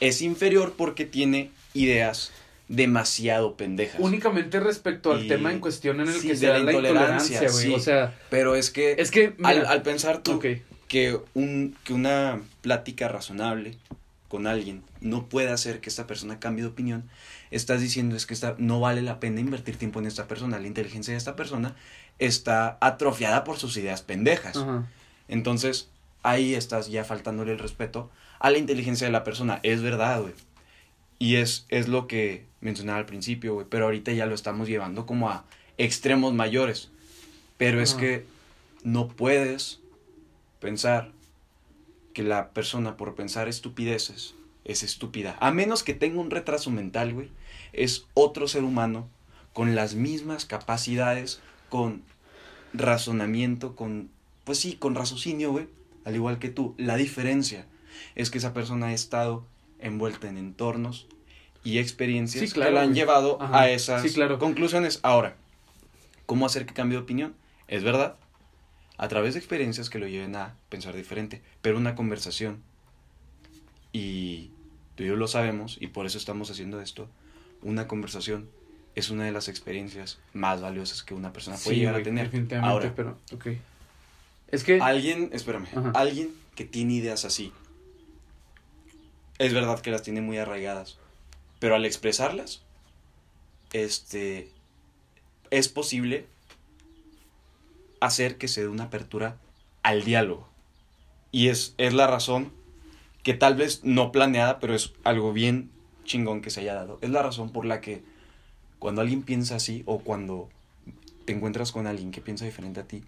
es 0.00 0.20
inferior 0.20 0.74
porque 0.76 1.04
tiene 1.04 1.52
ideas 1.72 2.32
demasiado 2.70 3.56
pendejas. 3.56 4.00
Únicamente 4.00 4.60
respecto 4.60 5.12
al 5.12 5.24
Y- 5.24 5.28
tema 5.28 5.52
en 5.52 5.58
cuestión 5.58 6.00
en 6.00 6.06
el 6.08 6.14
sí, 6.14 6.28
que 6.28 6.36
se 6.36 6.46
da 6.46 6.60
la 6.60 6.70
intolerancia, 6.72 7.40
güey. 7.40 7.52
sí. 7.52 7.74
O 7.74 7.80
sea, 7.80 8.16
Pero 8.30 8.54
es 8.54 8.70
que, 8.70 8.94
es 8.98 9.10
que, 9.10 9.34
al, 9.42 9.56
mira, 9.56 9.70
al 9.70 9.82
pensar 9.82 10.22
tú 10.22 10.38
que, 10.38 11.18
un, 11.34 11.76
que 11.84 11.92
una 11.92 12.40
plática 12.62 13.08
razonable 13.08 13.76
con 14.28 14.46
alguien 14.46 14.82
no 15.00 15.26
puede 15.26 15.50
hacer 15.50 15.80
que 15.80 15.88
esta 15.90 16.06
persona 16.06 16.38
cambie 16.38 16.62
de 16.62 16.70
opinión, 16.70 17.02
estás 17.50 17.80
diciendo 17.80 18.14
es 18.14 18.24
que 18.24 18.34
esta, 18.34 18.54
no 18.58 18.78
vale 18.78 19.02
la 19.02 19.18
pena 19.18 19.40
invertir 19.40 19.76
tiempo 19.76 19.98
en 19.98 20.06
esta 20.06 20.28
persona. 20.28 20.60
La 20.60 20.68
inteligencia 20.68 21.12
de 21.12 21.18
esta 21.18 21.34
persona 21.34 21.74
está 22.20 22.78
atrofiada 22.80 23.42
por 23.42 23.58
sus 23.58 23.76
ideas 23.76 24.02
pendejas. 24.02 24.64
Entonces, 25.26 25.88
ahí 26.22 26.54
estás 26.54 26.88
ya 26.88 27.02
faltándole 27.02 27.50
el 27.50 27.58
respeto 27.58 28.10
a 28.38 28.50
la 28.50 28.58
inteligencia 28.58 29.08
de 29.08 29.12
la 29.12 29.24
persona. 29.24 29.58
Es 29.64 29.82
verdad, 29.82 30.20
güey. 30.22 30.34
Y 31.20 31.36
es, 31.36 31.66
es 31.68 31.86
lo 31.86 32.08
que 32.08 32.46
mencionaba 32.60 32.98
al 32.98 33.06
principio, 33.06 33.54
güey. 33.54 33.66
Pero 33.68 33.84
ahorita 33.84 34.10
ya 34.12 34.26
lo 34.26 34.34
estamos 34.34 34.66
llevando 34.66 35.06
como 35.06 35.28
a 35.28 35.44
extremos 35.78 36.32
mayores. 36.32 36.90
Pero 37.58 37.80
es 37.82 37.92
Ajá. 37.92 38.00
que 38.00 38.26
no 38.82 39.06
puedes 39.06 39.80
pensar 40.60 41.12
que 42.14 42.22
la 42.22 42.50
persona 42.50 42.96
por 42.96 43.14
pensar 43.14 43.48
estupideces 43.48 44.34
es 44.64 44.82
estúpida. 44.82 45.36
A 45.40 45.50
menos 45.50 45.82
que 45.82 45.92
tenga 45.92 46.20
un 46.20 46.30
retraso 46.30 46.70
mental, 46.70 47.12
güey. 47.12 47.28
Es 47.74 48.06
otro 48.14 48.48
ser 48.48 48.64
humano 48.64 49.06
con 49.52 49.74
las 49.74 49.94
mismas 49.94 50.46
capacidades, 50.46 51.40
con 51.68 52.02
razonamiento, 52.72 53.76
con... 53.76 54.08
Pues 54.44 54.58
sí, 54.58 54.74
con 54.74 54.94
raciocinio, 54.94 55.52
güey. 55.52 55.68
Al 56.06 56.14
igual 56.14 56.38
que 56.38 56.48
tú. 56.48 56.74
La 56.78 56.96
diferencia 56.96 57.66
es 58.14 58.30
que 58.30 58.38
esa 58.38 58.54
persona 58.54 58.86
ha 58.86 58.92
estado 58.94 59.44
envuelta 59.82 60.28
en 60.28 60.36
entornos 60.38 61.06
y 61.64 61.78
experiencias 61.78 62.44
Sí, 62.48 62.52
claro, 62.54 62.70
que 62.70 62.74
la 62.74 62.82
han 62.82 62.94
llevado 62.94 63.40
Ajá. 63.40 63.60
a 63.62 63.70
esas 63.70 64.02
Sí, 64.02 64.12
claro. 64.12 64.38
conclusiones. 64.38 65.00
Ahora, 65.02 65.36
¿cómo 66.26 66.46
hacer 66.46 66.66
que 66.66 66.74
cambie 66.74 66.96
de 66.98 67.02
opinión? 67.04 67.34
Es 67.68 67.82
verdad, 67.84 68.16
a 68.96 69.08
través 69.08 69.34
de 69.34 69.40
experiencias 69.40 69.90
que 69.90 69.98
lo 69.98 70.06
lleven 70.08 70.36
a 70.36 70.54
pensar 70.68 70.94
diferente, 70.94 71.42
pero 71.62 71.78
una 71.78 71.94
conversación. 71.94 72.62
Y 73.92 74.50
tú 74.94 75.02
y 75.04 75.06
yo 75.06 75.16
lo 75.16 75.28
sabemos, 75.28 75.76
y 75.80 75.88
por 75.88 76.06
eso 76.06 76.18
estamos 76.18 76.50
haciendo 76.50 76.80
esto, 76.80 77.08
una 77.62 77.88
conversación 77.88 78.48
es 78.94 79.10
una 79.10 79.24
de 79.24 79.32
las 79.32 79.48
experiencias 79.48 80.18
más 80.32 80.60
valiosas 80.60 81.02
que 81.02 81.14
una 81.14 81.32
persona 81.32 81.56
puede 81.56 81.76
Sí, 81.76 81.80
llegar 81.80 81.94
a 81.96 82.02
tener. 82.02 82.26
Definitivamente, 82.26 82.70
Ahora, 82.72 82.92
pero, 82.94 83.18
ok. 83.32 83.46
Es 84.48 84.64
que, 84.64 84.80
alguien, 84.80 85.30
espérame, 85.32 85.66
Ajá. 85.74 85.92
alguien 85.94 86.30
que 86.54 86.64
tiene 86.64 86.94
ideas 86.94 87.24
así, 87.24 87.52
es 89.40 89.54
verdad 89.54 89.80
que 89.80 89.90
las 89.90 90.02
tiene 90.02 90.20
muy 90.20 90.36
arraigadas, 90.36 90.98
pero 91.60 91.74
al 91.74 91.86
expresarlas, 91.86 92.62
este, 93.72 94.50
es 95.50 95.68
posible 95.68 96.26
hacer 98.00 98.36
que 98.36 98.48
se 98.48 98.60
dé 98.60 98.68
una 98.68 98.84
apertura 98.84 99.38
al 99.82 100.04
diálogo. 100.04 100.46
Y 101.32 101.48
es, 101.48 101.74
es 101.78 101.94
la 101.94 102.06
razón 102.06 102.52
que 103.22 103.32
tal 103.32 103.54
vez 103.54 103.80
no 103.82 104.12
planeada, 104.12 104.58
pero 104.58 104.74
es 104.74 104.92
algo 105.04 105.32
bien 105.32 105.70
chingón 106.04 106.42
que 106.42 106.50
se 106.50 106.60
haya 106.60 106.74
dado. 106.74 106.98
Es 107.00 107.08
la 107.08 107.22
razón 107.22 107.48
por 107.48 107.64
la 107.64 107.80
que 107.80 108.02
cuando 108.78 109.00
alguien 109.00 109.22
piensa 109.22 109.56
así 109.56 109.84
o 109.86 110.00
cuando 110.00 110.50
te 111.24 111.32
encuentras 111.32 111.72
con 111.72 111.86
alguien 111.86 112.10
que 112.10 112.20
piensa 112.20 112.44
diferente 112.44 112.80
a 112.80 112.86
ti, 112.86 113.04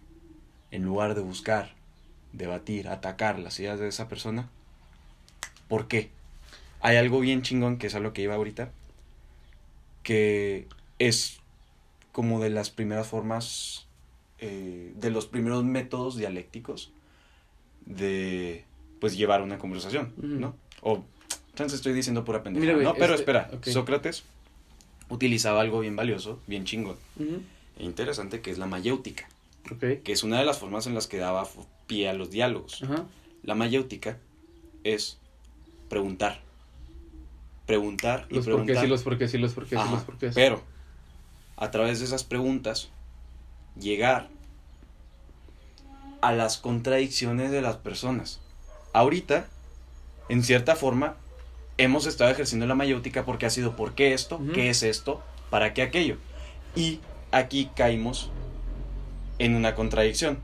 en 0.70 0.82
lugar 0.82 1.14
de 1.14 1.20
buscar, 1.20 1.74
debatir, 2.32 2.88
atacar 2.88 3.38
las 3.38 3.60
ideas 3.60 3.78
de 3.78 3.88
esa 3.88 4.08
persona, 4.08 4.48
¿por 5.68 5.88
qué? 5.88 6.10
Hay 6.82 6.96
algo 6.96 7.20
bien 7.20 7.42
chingón 7.42 7.78
que 7.78 7.86
es 7.86 7.94
a 7.94 8.00
lo 8.00 8.12
que 8.12 8.22
iba 8.22 8.34
ahorita, 8.34 8.70
que 10.02 10.66
es 10.98 11.38
como 12.12 12.40
de 12.40 12.50
las 12.50 12.70
primeras 12.70 13.06
formas, 13.06 13.86
eh, 14.38 14.92
de 14.96 15.10
los 15.10 15.26
primeros 15.26 15.64
métodos 15.64 16.16
dialécticos 16.16 16.90
de, 17.86 18.64
pues, 19.00 19.16
llevar 19.16 19.42
una 19.42 19.58
conversación. 19.58 20.12
¿no? 20.16 20.54
O, 20.82 21.04
entonces 21.50 21.78
estoy 21.78 21.92
diciendo 21.92 22.24
pura 22.24 22.42
pendeja, 22.42 22.64
Mira, 22.74 22.76
¿no? 22.82 22.94
Pero 22.94 23.14
este- 23.14 23.22
espera. 23.22 23.50
Sócrates 23.64 24.24
utilizaba 25.08 25.60
algo 25.60 25.80
bien 25.80 25.96
valioso, 25.96 26.40
bien 26.46 26.64
chingón 26.64 26.96
e 27.78 27.84
interesante, 27.84 28.40
que 28.40 28.50
es 28.50 28.58
la 28.58 28.66
mayéutica, 28.66 29.28
ok, 29.70 30.02
que 30.02 30.12
es 30.12 30.22
una 30.22 30.38
de 30.38 30.44
las 30.44 30.58
formas 30.58 30.86
en 30.86 30.94
las 30.94 31.06
que 31.06 31.18
daba 31.18 31.46
pie 31.86 32.08
a 32.08 32.12
los 32.14 32.30
diálogos. 32.30 32.82
La 33.42 33.54
mayéutica 33.54 34.18
es 34.84 35.18
preguntar. 35.88 36.40
Preguntar 37.66 38.26
y 38.30 38.34
los 38.34 38.44
preguntar. 38.44 38.74
porqués 38.74 38.84
y 38.84 38.88
los 38.88 39.02
porqués 39.02 39.34
y 39.34 39.38
los 39.38 39.52
porqués 39.52 39.78
y 39.78 39.82
Ajá, 39.82 39.90
los 39.90 40.02
porqués. 40.02 40.34
Pero, 40.34 40.62
a 41.56 41.70
través 41.70 42.00
de 42.00 42.06
esas 42.06 42.24
preguntas, 42.24 42.90
llegar 43.78 44.28
a 46.20 46.32
las 46.32 46.58
contradicciones 46.58 47.50
de 47.50 47.62
las 47.62 47.76
personas. 47.76 48.40
Ahorita, 48.92 49.46
en 50.28 50.42
cierta 50.42 50.76
forma, 50.76 51.16
hemos 51.78 52.06
estado 52.06 52.30
ejerciendo 52.30 52.66
la 52.66 52.74
mayéutica 52.74 53.24
porque 53.24 53.46
ha 53.46 53.50
sido 53.50 53.76
¿por 53.76 53.94
qué 53.94 54.12
esto? 54.14 54.40
¿Qué 54.54 54.70
es 54.70 54.82
esto? 54.82 55.22
¿Para 55.50 55.74
qué 55.74 55.82
aquello? 55.82 56.16
Y 56.76 57.00
aquí 57.32 57.70
caímos 57.74 58.30
en 59.38 59.56
una 59.56 59.74
contradicción. 59.74 60.38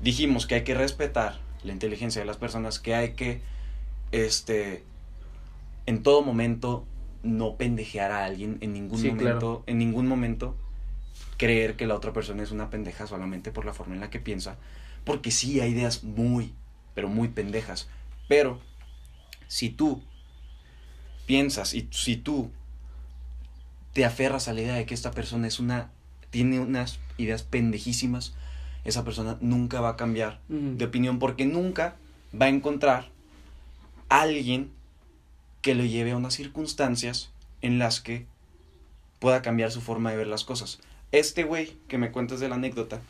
Dijimos 0.00 0.46
que 0.46 0.56
hay 0.56 0.64
que 0.64 0.74
respetar 0.74 1.38
la 1.62 1.72
inteligencia 1.72 2.20
de 2.20 2.26
las 2.26 2.36
personas, 2.36 2.78
que 2.78 2.94
hay 2.94 3.12
que, 3.12 3.40
este, 4.12 4.84
en 5.86 6.02
todo 6.02 6.22
momento, 6.22 6.86
no 7.22 7.56
pendejear 7.56 8.12
a 8.12 8.24
alguien, 8.24 8.58
en 8.60 8.72
ningún 8.72 8.98
Sí, 8.98 9.08
momento, 9.08 9.22
claro. 9.30 9.62
en 9.66 9.78
ningún 9.78 10.06
momento 10.06 10.56
creer 11.36 11.76
que 11.76 11.86
la 11.86 11.94
otra 11.94 12.12
persona 12.12 12.42
es 12.42 12.50
una 12.50 12.70
pendeja 12.70 13.06
solamente 13.06 13.50
por 13.50 13.64
la 13.64 13.72
forma 13.74 13.94
en 13.94 14.00
la 14.00 14.10
que 14.10 14.20
piensa, 14.20 14.56
porque 15.04 15.30
sí 15.30 15.60
hay 15.60 15.72
ideas 15.72 16.04
muy, 16.04 16.54
pero 16.94 17.08
muy 17.08 17.28
pendejas, 17.28 17.88
pero 18.28 18.60
si 19.48 19.70
tú 19.70 20.02
piensas 21.26 21.74
y 21.74 21.88
si 21.90 22.16
tú 22.16 22.50
te 23.92 24.04
aferras 24.04 24.48
a 24.48 24.52
la 24.52 24.60
idea 24.60 24.74
de 24.74 24.86
que 24.86 24.94
esta 24.94 25.10
persona 25.10 25.46
es 25.46 25.58
una 25.58 25.90
tiene 26.30 26.60
unas 26.60 27.00
ideas 27.18 27.42
pendejísimas, 27.42 28.34
esa 28.84 29.04
persona 29.04 29.36
nunca 29.40 29.80
va 29.80 29.90
a 29.90 29.96
cambiar 29.96 30.40
de 30.48 30.84
opinión 30.84 31.18
porque 31.18 31.44
nunca 31.44 31.96
va 32.40 32.46
a 32.46 32.50
encontrar 32.50 33.08
a 34.08 34.22
alguien 34.22 34.70
que 35.62 35.74
lo 35.74 35.84
lleve 35.84 36.12
a 36.12 36.16
unas 36.16 36.34
circunstancias 36.34 37.30
en 37.62 37.78
las 37.78 38.00
que 38.00 38.26
pueda 39.18 39.42
cambiar 39.42 39.70
su 39.70 39.80
forma 39.80 40.10
de 40.10 40.16
ver 40.16 40.26
las 40.26 40.44
cosas. 40.44 40.78
Este 41.12 41.44
güey 41.44 41.74
que 41.88 41.98
me 41.98 42.10
cuentas 42.10 42.40
de 42.40 42.48
la 42.48 42.54
anécdota, 42.54 43.00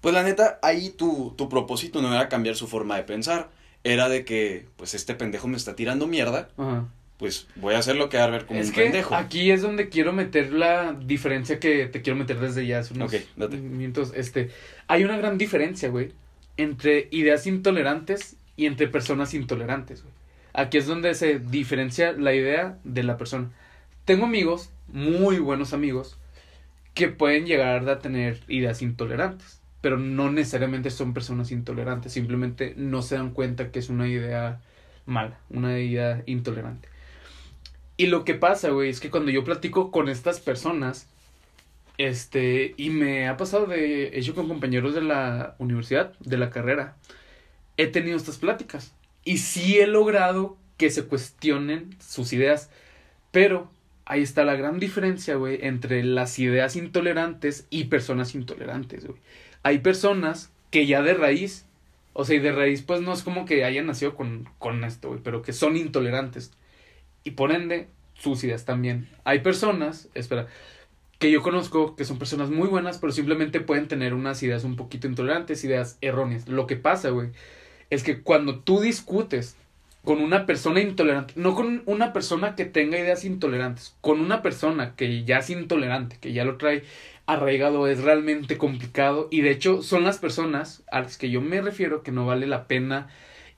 pues 0.00 0.14
la 0.14 0.22
neta, 0.22 0.58
ahí 0.62 0.90
tu, 0.90 1.34
tu 1.36 1.48
propósito 1.48 2.00
no 2.02 2.12
era 2.14 2.28
cambiar 2.28 2.54
su 2.56 2.68
forma 2.68 2.96
de 2.96 3.02
pensar, 3.02 3.50
era 3.84 4.08
de 4.08 4.24
que, 4.24 4.66
pues 4.76 4.94
este 4.94 5.14
pendejo 5.14 5.48
me 5.48 5.56
está 5.56 5.74
tirando 5.76 6.06
mierda, 6.06 6.48
Ajá. 6.56 6.86
pues 7.18 7.46
voy 7.56 7.74
a 7.74 7.78
hacer 7.78 7.96
lo 7.96 8.08
que 8.08 8.16
va 8.18 8.24
a 8.24 8.28
ver 8.30 8.46
como 8.46 8.60
Es 8.60 8.68
un 8.68 8.72
que 8.74 8.82
pendejo. 8.84 9.14
aquí 9.14 9.50
es 9.50 9.62
donde 9.62 9.88
quiero 9.88 10.12
meter 10.12 10.52
la 10.52 10.92
diferencia 10.92 11.58
que 11.58 11.86
te 11.86 12.02
quiero 12.02 12.18
meter 12.18 12.38
desde 12.40 12.66
ya 12.66 12.80
hace 12.80 12.94
unos 12.94 13.12
Ok, 13.12 13.20
date. 13.36 13.56
minutos. 13.56 14.12
Este, 14.14 14.50
hay 14.86 15.04
una 15.04 15.16
gran 15.16 15.38
diferencia, 15.38 15.88
güey, 15.88 16.12
entre 16.56 17.08
ideas 17.10 17.46
intolerantes 17.46 18.36
y 18.56 18.66
entre 18.66 18.88
personas 18.88 19.34
intolerantes, 19.34 20.02
güey. 20.02 20.14
Aquí 20.56 20.78
es 20.78 20.86
donde 20.86 21.12
se 21.12 21.38
diferencia 21.38 22.12
la 22.12 22.32
idea 22.32 22.78
de 22.82 23.02
la 23.02 23.18
persona. 23.18 23.50
Tengo 24.06 24.24
amigos, 24.24 24.70
muy 24.88 25.38
buenos 25.38 25.74
amigos, 25.74 26.16
que 26.94 27.08
pueden 27.08 27.44
llegar 27.44 27.86
a 27.86 27.98
tener 27.98 28.40
ideas 28.48 28.80
intolerantes, 28.80 29.60
pero 29.82 29.98
no 29.98 30.32
necesariamente 30.32 30.88
son 30.88 31.12
personas 31.12 31.52
intolerantes, 31.52 32.14
simplemente 32.14 32.72
no 32.74 33.02
se 33.02 33.16
dan 33.16 33.32
cuenta 33.32 33.70
que 33.70 33.80
es 33.80 33.90
una 33.90 34.08
idea 34.08 34.62
mala, 35.04 35.38
una 35.50 35.78
idea 35.78 36.22
intolerante. 36.24 36.88
Y 37.98 38.06
lo 38.06 38.24
que 38.24 38.32
pasa, 38.32 38.70
güey, 38.70 38.88
es 38.88 38.98
que 38.98 39.10
cuando 39.10 39.30
yo 39.30 39.44
platico 39.44 39.90
con 39.90 40.08
estas 40.08 40.40
personas, 40.40 41.06
este, 41.98 42.72
y 42.78 42.88
me 42.88 43.28
ha 43.28 43.36
pasado 43.36 43.66
de 43.66 44.18
hecho 44.18 44.34
con 44.34 44.48
compañeros 44.48 44.94
de 44.94 45.02
la 45.02 45.54
universidad, 45.58 46.18
de 46.20 46.38
la 46.38 46.48
carrera, 46.48 46.96
he 47.76 47.88
tenido 47.88 48.16
estas 48.16 48.38
pláticas. 48.38 48.95
Y 49.26 49.38
sí 49.38 49.78
he 49.78 49.86
logrado 49.86 50.56
que 50.78 50.88
se 50.88 51.04
cuestionen 51.04 51.96
sus 52.00 52.32
ideas. 52.32 52.70
Pero 53.32 53.70
ahí 54.06 54.22
está 54.22 54.44
la 54.44 54.54
gran 54.54 54.78
diferencia, 54.78 55.34
güey, 55.34 55.58
entre 55.62 56.02
las 56.04 56.38
ideas 56.38 56.76
intolerantes 56.76 57.66
y 57.68 57.84
personas 57.84 58.34
intolerantes, 58.34 59.04
güey. 59.04 59.18
Hay 59.62 59.80
personas 59.80 60.52
que 60.70 60.86
ya 60.86 61.02
de 61.02 61.14
raíz, 61.14 61.66
o 62.12 62.24
sea, 62.24 62.36
y 62.36 62.38
de 62.38 62.52
raíz, 62.52 62.82
pues 62.82 63.00
no 63.02 63.12
es 63.12 63.22
como 63.24 63.44
que 63.44 63.64
hayan 63.64 63.86
nacido 63.86 64.14
con, 64.14 64.48
con 64.58 64.84
esto, 64.84 65.08
güey, 65.08 65.20
pero 65.22 65.42
que 65.42 65.52
son 65.52 65.76
intolerantes. 65.76 66.52
Y 67.24 67.32
por 67.32 67.50
ende, 67.50 67.88
sus 68.14 68.44
ideas 68.44 68.64
también. 68.64 69.08
Hay 69.24 69.40
personas, 69.40 70.08
espera, 70.14 70.46
que 71.18 71.32
yo 71.32 71.42
conozco 71.42 71.96
que 71.96 72.04
son 72.04 72.18
personas 72.18 72.50
muy 72.50 72.68
buenas, 72.68 72.98
pero 72.98 73.12
simplemente 73.12 73.60
pueden 73.60 73.88
tener 73.88 74.14
unas 74.14 74.42
ideas 74.44 74.62
un 74.62 74.76
poquito 74.76 75.08
intolerantes, 75.08 75.64
ideas 75.64 75.98
erróneas. 76.00 76.48
Lo 76.48 76.68
que 76.68 76.76
pasa, 76.76 77.10
güey, 77.10 77.30
es 77.90 78.02
que 78.02 78.22
cuando 78.22 78.60
tú 78.60 78.80
discutes 78.80 79.56
con 80.04 80.20
una 80.20 80.46
persona 80.46 80.80
intolerante, 80.80 81.34
no 81.36 81.54
con 81.54 81.82
una 81.86 82.12
persona 82.12 82.54
que 82.54 82.64
tenga 82.64 82.98
ideas 82.98 83.24
intolerantes, 83.24 83.96
con 84.00 84.20
una 84.20 84.40
persona 84.40 84.94
que 84.94 85.24
ya 85.24 85.38
es 85.38 85.50
intolerante, 85.50 86.16
que 86.20 86.32
ya 86.32 86.44
lo 86.44 86.58
trae 86.58 86.84
arraigado, 87.26 87.88
es 87.88 88.02
realmente 88.02 88.56
complicado 88.56 89.26
y 89.32 89.40
de 89.40 89.50
hecho 89.50 89.82
son 89.82 90.04
las 90.04 90.18
personas 90.18 90.84
a 90.92 91.00
las 91.00 91.18
que 91.18 91.30
yo 91.30 91.40
me 91.40 91.60
refiero 91.60 92.04
que 92.04 92.12
no 92.12 92.24
vale 92.24 92.46
la 92.46 92.68
pena 92.68 93.08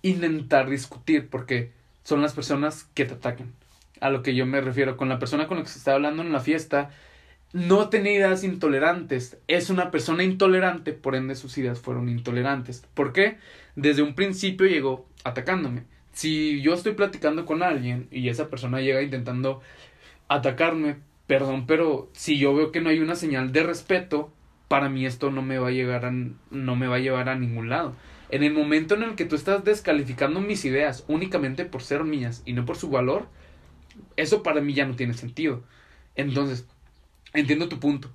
intentar 0.00 0.70
discutir 0.70 1.28
porque 1.28 1.70
son 2.02 2.22
las 2.22 2.32
personas 2.32 2.88
que 2.94 3.04
te 3.04 3.14
atacan. 3.14 3.52
A 4.00 4.08
lo 4.08 4.22
que 4.22 4.34
yo 4.34 4.46
me 4.46 4.62
refiero 4.62 4.96
con 4.96 5.10
la 5.10 5.18
persona 5.18 5.48
con 5.48 5.58
la 5.58 5.64
que 5.64 5.68
se 5.68 5.78
está 5.78 5.92
hablando 5.92 6.22
en 6.22 6.32
la 6.32 6.40
fiesta, 6.40 6.90
no 7.52 7.88
tenía 7.88 8.12
ideas 8.12 8.44
intolerantes, 8.44 9.38
es 9.48 9.70
una 9.70 9.90
persona 9.90 10.22
intolerante, 10.22 10.92
por 10.92 11.14
ende 11.14 11.34
sus 11.34 11.56
ideas 11.58 11.80
fueron 11.80 12.08
intolerantes. 12.08 12.84
¿Por 12.94 13.12
qué? 13.12 13.38
Desde 13.76 14.02
un 14.02 14.14
principio 14.14 14.66
llegó 14.66 15.06
atacándome. 15.24 15.84
si 16.12 16.60
yo 16.62 16.74
estoy 16.74 16.92
platicando 16.94 17.46
con 17.46 17.62
alguien 17.62 18.08
y 18.10 18.28
esa 18.28 18.48
persona 18.50 18.80
llega 18.80 19.02
intentando 19.02 19.60
atacarme, 20.28 20.96
perdón, 21.26 21.66
pero 21.66 22.10
si 22.12 22.38
yo 22.38 22.54
veo 22.54 22.72
que 22.72 22.80
no 22.80 22.90
hay 22.90 23.00
una 23.00 23.14
señal 23.14 23.52
de 23.52 23.62
respeto, 23.62 24.32
para 24.68 24.88
mí 24.88 25.06
esto 25.06 25.30
no 25.30 25.42
me 25.42 25.58
va 25.58 25.68
a 25.68 25.72
llegar 25.72 26.04
a, 26.04 26.12
no 26.12 26.76
me 26.76 26.86
va 26.88 26.96
a 26.96 27.00
llevar 27.00 27.28
a 27.28 27.36
ningún 27.36 27.68
lado. 27.70 27.94
En 28.30 28.42
el 28.42 28.52
momento 28.52 28.94
en 28.94 29.02
el 29.04 29.14
que 29.14 29.24
tú 29.24 29.36
estás 29.36 29.64
descalificando 29.64 30.40
mis 30.40 30.64
ideas 30.64 31.04
únicamente 31.08 31.64
por 31.64 31.82
ser 31.82 32.04
mías 32.04 32.42
y 32.44 32.52
no 32.52 32.66
por 32.66 32.76
su 32.76 32.90
valor, 32.90 33.28
eso 34.16 34.42
para 34.42 34.60
mí 34.60 34.74
ya 34.74 34.86
no 34.86 34.96
tiene 34.96 35.14
sentido. 35.14 35.62
Entonces, 36.14 36.66
entiendo 37.32 37.68
tu 37.68 37.78
punto. 37.78 38.10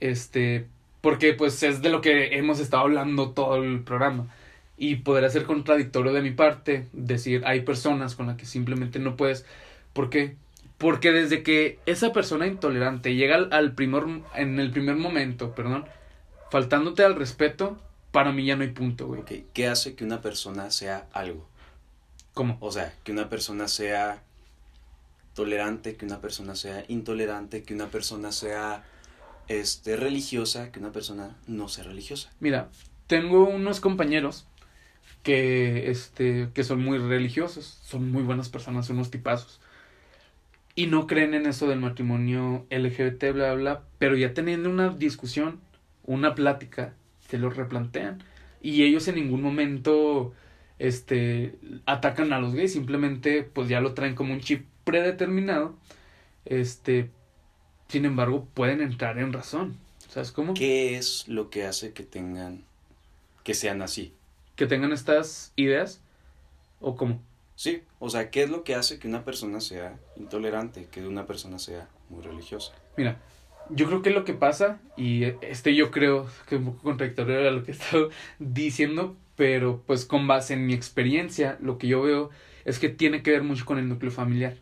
Este, 0.00 0.66
porque 1.00 1.32
pues 1.34 1.62
es 1.62 1.82
de 1.82 1.90
lo 1.90 2.00
que 2.00 2.38
hemos 2.38 2.60
estado 2.60 2.84
hablando 2.84 3.30
todo 3.30 3.56
el 3.56 3.80
programa. 3.80 4.28
Y 4.76 4.96
podría 4.96 5.30
ser 5.30 5.44
contradictorio 5.44 6.12
de 6.12 6.22
mi 6.22 6.30
parte 6.30 6.86
decir, 6.92 7.42
hay 7.46 7.62
personas 7.62 8.14
con 8.14 8.28
las 8.28 8.36
que 8.36 8.46
simplemente 8.46 8.98
no 8.98 9.16
puedes. 9.16 9.44
¿Por 9.92 10.08
qué? 10.08 10.36
Porque 10.78 11.10
desde 11.10 11.42
que 11.42 11.80
esa 11.86 12.12
persona 12.12 12.46
intolerante 12.46 13.16
llega 13.16 13.36
al, 13.36 13.74
primer, 13.74 14.04
en 14.36 14.60
el 14.60 14.70
primer 14.70 14.94
momento, 14.94 15.52
perdón, 15.54 15.86
faltándote 16.52 17.02
al 17.02 17.16
respeto, 17.16 17.80
para 18.12 18.30
mí 18.30 18.46
ya 18.46 18.54
no 18.54 18.62
hay 18.62 18.70
punto, 18.70 19.08
güey. 19.08 19.22
¿Qué 19.52 19.66
hace 19.66 19.96
que 19.96 20.04
una 20.04 20.22
persona 20.22 20.70
sea 20.70 21.08
algo? 21.12 21.48
¿Cómo? 22.32 22.56
O 22.60 22.70
sea, 22.70 22.94
que 23.02 23.10
una 23.10 23.28
persona 23.28 23.66
sea 23.66 24.22
tolerante, 25.38 25.94
que 25.94 26.04
una 26.04 26.20
persona 26.20 26.56
sea 26.56 26.84
intolerante, 26.88 27.62
que 27.62 27.72
una 27.72 27.92
persona 27.92 28.32
sea 28.32 28.82
este, 29.46 29.96
religiosa, 29.96 30.72
que 30.72 30.80
una 30.80 30.90
persona 30.90 31.36
no 31.46 31.68
sea 31.68 31.84
religiosa. 31.84 32.32
Mira, 32.40 32.70
tengo 33.06 33.48
unos 33.48 33.78
compañeros 33.78 34.48
que, 35.22 35.92
este, 35.92 36.48
que 36.54 36.64
son 36.64 36.82
muy 36.82 36.98
religiosos, 36.98 37.78
son 37.84 38.10
muy 38.10 38.24
buenas 38.24 38.48
personas, 38.48 38.86
son 38.86 38.96
unos 38.96 39.12
tipazos. 39.12 39.60
Y 40.74 40.88
no 40.88 41.06
creen 41.06 41.34
en 41.34 41.46
eso 41.46 41.68
del 41.68 41.78
matrimonio 41.78 42.66
LGBT, 42.70 43.32
bla, 43.32 43.54
bla, 43.54 43.84
pero 43.98 44.16
ya 44.16 44.34
teniendo 44.34 44.68
una 44.68 44.88
discusión, 44.88 45.60
una 46.02 46.34
plática, 46.34 46.94
te 47.28 47.38
lo 47.38 47.48
replantean. 47.48 48.24
Y 48.60 48.82
ellos 48.82 49.06
en 49.06 49.14
ningún 49.14 49.42
momento 49.42 50.34
este, 50.80 51.54
atacan 51.86 52.32
a 52.32 52.40
los 52.40 52.54
gays, 52.56 52.72
simplemente 52.72 53.44
pues 53.44 53.68
ya 53.68 53.80
lo 53.80 53.94
traen 53.94 54.16
como 54.16 54.32
un 54.32 54.40
chip 54.40 54.66
predeterminado. 54.88 55.74
Este, 56.46 57.10
sin 57.88 58.06
embargo, 58.06 58.48
pueden 58.54 58.80
entrar 58.80 59.18
en 59.18 59.34
razón. 59.34 59.76
¿Sabes 60.08 60.32
cómo? 60.32 60.54
¿Qué 60.54 60.96
es 60.96 61.28
lo 61.28 61.50
que 61.50 61.66
hace 61.66 61.92
que 61.92 62.04
tengan, 62.04 62.64
que 63.44 63.52
sean 63.52 63.82
así? 63.82 64.14
Que 64.56 64.66
tengan 64.66 64.92
estas 64.92 65.52
ideas 65.56 66.00
o 66.80 66.96
cómo? 66.96 67.20
Sí, 67.54 67.82
o 67.98 68.08
sea, 68.08 68.30
¿qué 68.30 68.44
es 68.44 68.50
lo 68.50 68.64
que 68.64 68.74
hace 68.74 68.98
que 68.98 69.08
una 69.08 69.26
persona 69.26 69.60
sea 69.60 69.98
intolerante, 70.16 70.88
que 70.90 71.06
una 71.06 71.26
persona 71.26 71.58
sea 71.58 71.86
muy 72.08 72.22
religiosa? 72.22 72.72
Mira, 72.96 73.20
yo 73.68 73.88
creo 73.88 74.00
que 74.00 74.08
lo 74.08 74.24
que 74.24 74.32
pasa, 74.32 74.80
y 74.96 75.24
este 75.42 75.74
yo 75.74 75.90
creo 75.90 76.26
que 76.48 76.54
es 76.54 76.60
un 76.62 76.68
poco 76.68 76.84
contradictorio 76.84 77.46
a 77.46 77.50
lo 77.50 77.62
que 77.62 77.72
he 77.72 77.74
estado 77.74 78.08
diciendo, 78.38 79.16
pero 79.36 79.82
pues 79.86 80.06
con 80.06 80.26
base 80.26 80.54
en 80.54 80.66
mi 80.66 80.72
experiencia, 80.72 81.58
lo 81.60 81.76
que 81.76 81.88
yo 81.88 82.00
veo 82.00 82.30
es 82.64 82.78
que 82.78 82.88
tiene 82.88 83.22
que 83.22 83.32
ver 83.32 83.42
mucho 83.42 83.66
con 83.66 83.78
el 83.78 83.86
núcleo 83.86 84.10
familiar 84.10 84.56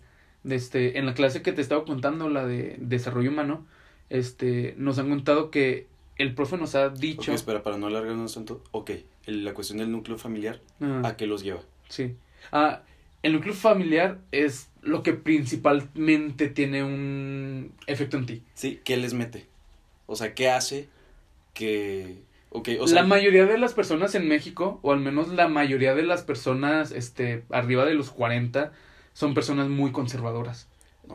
este, 0.48 0.98
en 0.98 1.06
la 1.06 1.14
clase 1.14 1.42
que 1.42 1.52
te 1.52 1.60
estaba 1.60 1.84
contando, 1.84 2.28
la 2.28 2.46
de 2.46 2.76
desarrollo 2.78 3.30
humano, 3.30 3.66
este, 4.10 4.74
nos 4.76 4.98
han 4.98 5.08
contado 5.08 5.50
que 5.50 5.86
el 6.16 6.34
profe 6.34 6.56
nos 6.56 6.74
ha 6.74 6.88
dicho... 6.88 7.30
Ok, 7.32 7.36
espera, 7.36 7.62
para 7.62 7.76
no 7.78 7.86
alargarnos 7.88 8.34
tanto, 8.34 8.62
ok, 8.70 8.90
la 9.26 9.52
cuestión 9.54 9.78
del 9.78 9.90
núcleo 9.92 10.18
familiar, 10.18 10.60
Ah. 10.80 11.02
¿a 11.04 11.16
qué 11.16 11.26
los 11.26 11.42
lleva? 11.42 11.60
Sí. 11.88 12.14
Ah, 12.52 12.82
el 13.22 13.32
núcleo 13.32 13.54
familiar 13.54 14.18
es 14.32 14.70
lo 14.82 15.02
que 15.02 15.12
principalmente 15.12 16.48
tiene 16.48 16.84
un 16.84 17.72
efecto 17.86 18.16
en 18.16 18.26
ti. 18.26 18.42
Sí, 18.54 18.80
¿qué 18.84 18.96
les 18.96 19.14
mete? 19.14 19.46
O 20.06 20.16
sea, 20.16 20.34
¿qué 20.34 20.48
hace 20.50 20.88
que... 21.54 22.24
Okay, 22.50 22.78
o 22.78 22.86
sea, 22.86 23.02
la 23.02 23.06
mayoría 23.06 23.44
de 23.44 23.58
las 23.58 23.74
personas 23.74 24.14
en 24.14 24.28
México, 24.28 24.78
o 24.82 24.92
al 24.92 25.00
menos 25.00 25.28
la 25.28 25.48
mayoría 25.48 25.94
de 25.94 26.04
las 26.04 26.22
personas 26.22 26.90
este, 26.92 27.42
arriba 27.50 27.84
de 27.84 27.94
los 27.94 28.10
40, 28.10 28.72
son 29.16 29.32
personas 29.32 29.70
muy 29.70 29.92
conservadoras. 29.92 30.68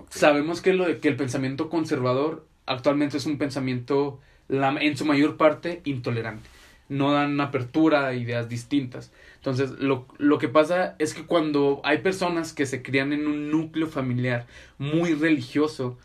Sabemos 0.10 0.60
que, 0.60 0.74
lo, 0.74 1.00
que 1.00 1.08
el 1.08 1.16
pensamiento 1.16 1.70
conservador 1.70 2.48
actualmente 2.66 3.18
es 3.18 3.28
un 3.28 3.38
pensamiento 3.38 4.20
la, 4.48 4.70
en 4.70 4.98
su 4.98 5.06
mayor 5.06 5.38
parte 5.38 5.82
intolerante. 5.84 6.50
No 6.90 7.12
dan 7.12 7.40
apertura 7.40 8.08
a 8.08 8.16
ideas 8.16 8.50
distintas. 8.50 9.12
Entonces, 9.36 9.70
lo, 9.78 10.08
lo 10.18 10.40
que 10.40 10.48
pasa 10.48 10.96
es 10.98 11.14
que 11.14 11.28
cuando 11.28 11.80
hay 11.84 12.00
personas 12.00 12.54
que 12.54 12.66
se 12.66 12.82
crían 12.82 13.14
en 13.14 13.28
un 13.28 13.52
núcleo 13.52 13.86
familiar 13.86 14.48
muy 14.80 15.14
religioso, 15.14 16.00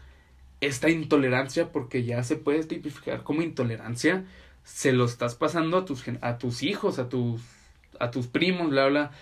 esta 0.60 0.90
intolerancia, 0.90 1.72
porque 1.72 2.04
ya 2.04 2.22
se 2.24 2.36
puede 2.36 2.62
tipificar 2.64 3.22
como 3.22 3.40
intolerancia, 3.40 4.26
se 4.64 4.92
lo 4.92 5.06
estás 5.06 5.34
pasando 5.34 5.78
a 5.78 5.86
tus, 5.86 6.04
a 6.20 6.36
tus 6.36 6.62
hijos, 6.62 6.98
a 6.98 7.08
tus, 7.08 7.40
a 7.98 8.10
tus 8.10 8.26
primos, 8.26 8.68
bla, 8.68 8.86
bla. 8.88 9.12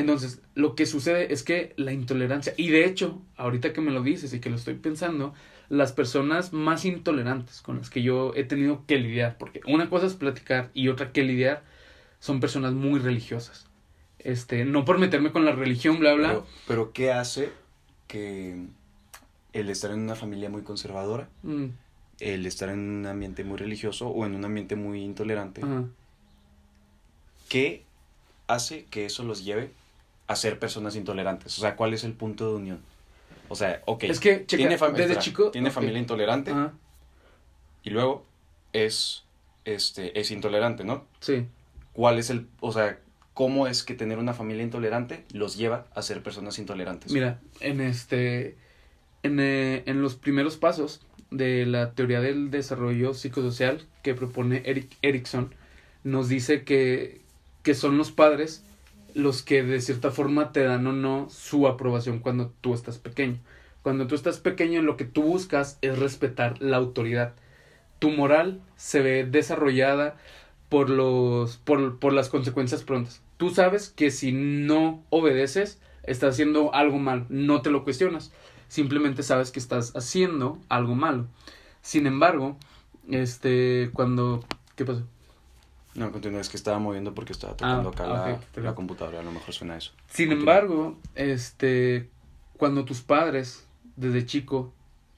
Entonces, 0.00 0.40
lo 0.54 0.74
que 0.74 0.86
sucede 0.86 1.32
es 1.32 1.42
que 1.42 1.72
la 1.76 1.92
intolerancia, 1.92 2.54
y 2.56 2.68
de 2.68 2.84
hecho, 2.84 3.20
ahorita 3.36 3.72
que 3.72 3.80
me 3.80 3.92
lo 3.92 4.02
dices 4.02 4.32
y 4.32 4.40
que 4.40 4.50
lo 4.50 4.56
estoy 4.56 4.74
pensando, 4.74 5.34
las 5.68 5.92
personas 5.92 6.52
más 6.52 6.84
intolerantes 6.84 7.62
con 7.62 7.78
las 7.78 7.90
que 7.90 8.02
yo 8.02 8.32
he 8.34 8.44
tenido 8.44 8.84
que 8.86 8.98
lidiar, 8.98 9.36
porque 9.38 9.60
una 9.66 9.88
cosa 9.88 10.06
es 10.06 10.14
platicar 10.14 10.70
y 10.74 10.88
otra 10.88 11.12
que 11.12 11.22
lidiar, 11.22 11.62
son 12.18 12.40
personas 12.40 12.72
muy 12.72 12.98
religiosas. 12.98 13.66
Este, 14.18 14.64
no 14.64 14.84
por 14.84 14.98
meterme 14.98 15.32
con 15.32 15.44
la 15.44 15.52
religión, 15.52 15.98
bla, 15.98 16.14
bla. 16.14 16.28
Pero, 16.28 16.46
pero 16.66 16.92
¿qué 16.92 17.12
hace 17.12 17.50
que 18.06 18.66
el 19.52 19.70
estar 19.70 19.92
en 19.92 20.00
una 20.00 20.14
familia 20.14 20.50
muy 20.50 20.62
conservadora, 20.62 21.28
Mm, 21.42 21.66
el 22.18 22.44
estar 22.46 22.68
en 22.68 22.80
un 22.80 23.06
ambiente 23.06 23.44
muy 23.44 23.56
religioso 23.56 24.08
o 24.08 24.26
en 24.26 24.34
un 24.34 24.44
ambiente 24.44 24.76
muy 24.76 25.02
intolerante, 25.02 25.62
ajá. 25.62 25.84
¿qué 27.48 27.84
hace 28.46 28.84
que 28.90 29.06
eso 29.06 29.22
los 29.24 29.44
lleve 29.44 29.70
a 30.30 30.36
ser 30.36 30.58
personas 30.58 30.94
intolerantes? 30.96 31.58
O 31.58 31.60
sea, 31.60 31.74
¿cuál 31.76 31.92
es 31.92 32.04
el 32.04 32.12
punto 32.12 32.48
de 32.50 32.56
unión? 32.56 32.78
O 33.48 33.56
sea, 33.56 33.82
ok. 33.86 34.04
Es 34.04 34.20
que, 34.20 34.46
checa, 34.46 34.58
tiene 34.58 34.76
desde 34.76 35.02
espera, 35.02 35.18
chico- 35.20 35.50
Tiene 35.50 35.70
familia 35.70 35.98
intolerante 35.98 36.52
y 37.82 37.90
luego 37.90 38.24
es, 38.72 39.24
este, 39.64 40.18
es 40.20 40.30
intolerante, 40.30 40.84
¿no? 40.84 41.06
sí. 41.20 41.46
¿Cuál 41.92 42.18
es 42.20 42.30
el, 42.30 42.46
o 42.60 42.72
sea, 42.72 43.00
cómo 43.34 43.66
es 43.66 43.82
que 43.82 43.94
tener 43.94 44.18
una 44.18 44.32
familia 44.32 44.62
intolerante 44.62 45.24
los 45.32 45.56
lleva 45.56 45.86
a 45.94 46.02
ser 46.02 46.22
personas 46.22 46.58
intolerantes? 46.60 47.10
Mira, 47.10 47.40
en 47.58 47.80
este, 47.80 48.56
en, 49.24 49.40
eh, 49.40 49.82
en 49.86 50.00
los 50.00 50.14
primeros 50.14 50.56
pasos 50.56 51.00
de 51.32 51.66
la 51.66 51.90
teoría 51.92 52.20
del 52.20 52.52
desarrollo 52.52 53.12
psicosocial 53.14 53.82
que 54.04 54.14
propone 54.14 54.62
Eric 54.64 54.96
Erickson, 55.02 55.52
nos 56.04 56.28
dice 56.28 56.62
que, 56.62 57.20
que 57.64 57.74
son 57.74 57.98
los 57.98 58.12
padres 58.12 58.62
los 59.14 59.42
que 59.42 59.62
de 59.62 59.80
cierta 59.80 60.10
forma 60.10 60.52
te 60.52 60.62
dan 60.62 60.86
o 60.86 60.92
no 60.92 61.28
su 61.30 61.66
aprobación 61.66 62.18
cuando 62.20 62.52
tú 62.60 62.74
estás 62.74 62.98
pequeño. 62.98 63.38
Cuando 63.82 64.06
tú 64.06 64.14
estás 64.14 64.38
pequeño, 64.38 64.82
lo 64.82 64.96
que 64.96 65.04
tú 65.04 65.22
buscas 65.22 65.78
es 65.80 65.98
respetar 65.98 66.60
la 66.60 66.76
autoridad. 66.76 67.34
Tu 67.98 68.10
moral 68.10 68.60
se 68.76 69.00
ve 69.00 69.24
desarrollada 69.24 70.16
por 70.68 70.90
los 70.90 71.56
por, 71.58 71.98
por 71.98 72.12
las 72.12 72.28
consecuencias 72.28 72.82
prontas. 72.82 73.22
Tú 73.36 73.50
sabes 73.50 73.88
que 73.88 74.10
si 74.10 74.32
no 74.32 75.02
obedeces, 75.10 75.80
estás 76.02 76.34
haciendo 76.34 76.74
algo 76.74 76.98
mal, 76.98 77.26
no 77.28 77.62
te 77.62 77.70
lo 77.70 77.84
cuestionas. 77.84 78.32
Simplemente 78.68 79.22
sabes 79.22 79.50
que 79.50 79.58
estás 79.58 79.96
haciendo 79.96 80.58
algo 80.68 80.94
malo. 80.94 81.26
Sin 81.82 82.06
embargo, 82.06 82.56
este 83.10 83.90
cuando 83.92 84.44
¿qué 84.76 84.84
pasó? 84.84 85.04
No, 85.94 86.12
continúa, 86.12 86.40
es 86.40 86.48
que 86.48 86.56
estaba 86.56 86.78
moviendo 86.78 87.14
porque 87.14 87.32
estaba 87.32 87.56
tocando 87.56 87.88
Ah, 87.88 87.92
acá 87.92 88.06
la, 88.06 88.40
la 88.62 88.74
computadora, 88.74 89.20
a 89.20 89.22
lo 89.22 89.32
mejor 89.32 89.52
suena 89.54 89.76
eso. 89.76 89.92
Sin 90.08 90.28
Continúa. 90.28 90.40
embargo, 90.54 90.98
este, 91.14 92.08
cuando 92.56 92.84
tus 92.84 93.00
padres 93.00 93.66
desde 93.96 94.24
chico 94.26 94.72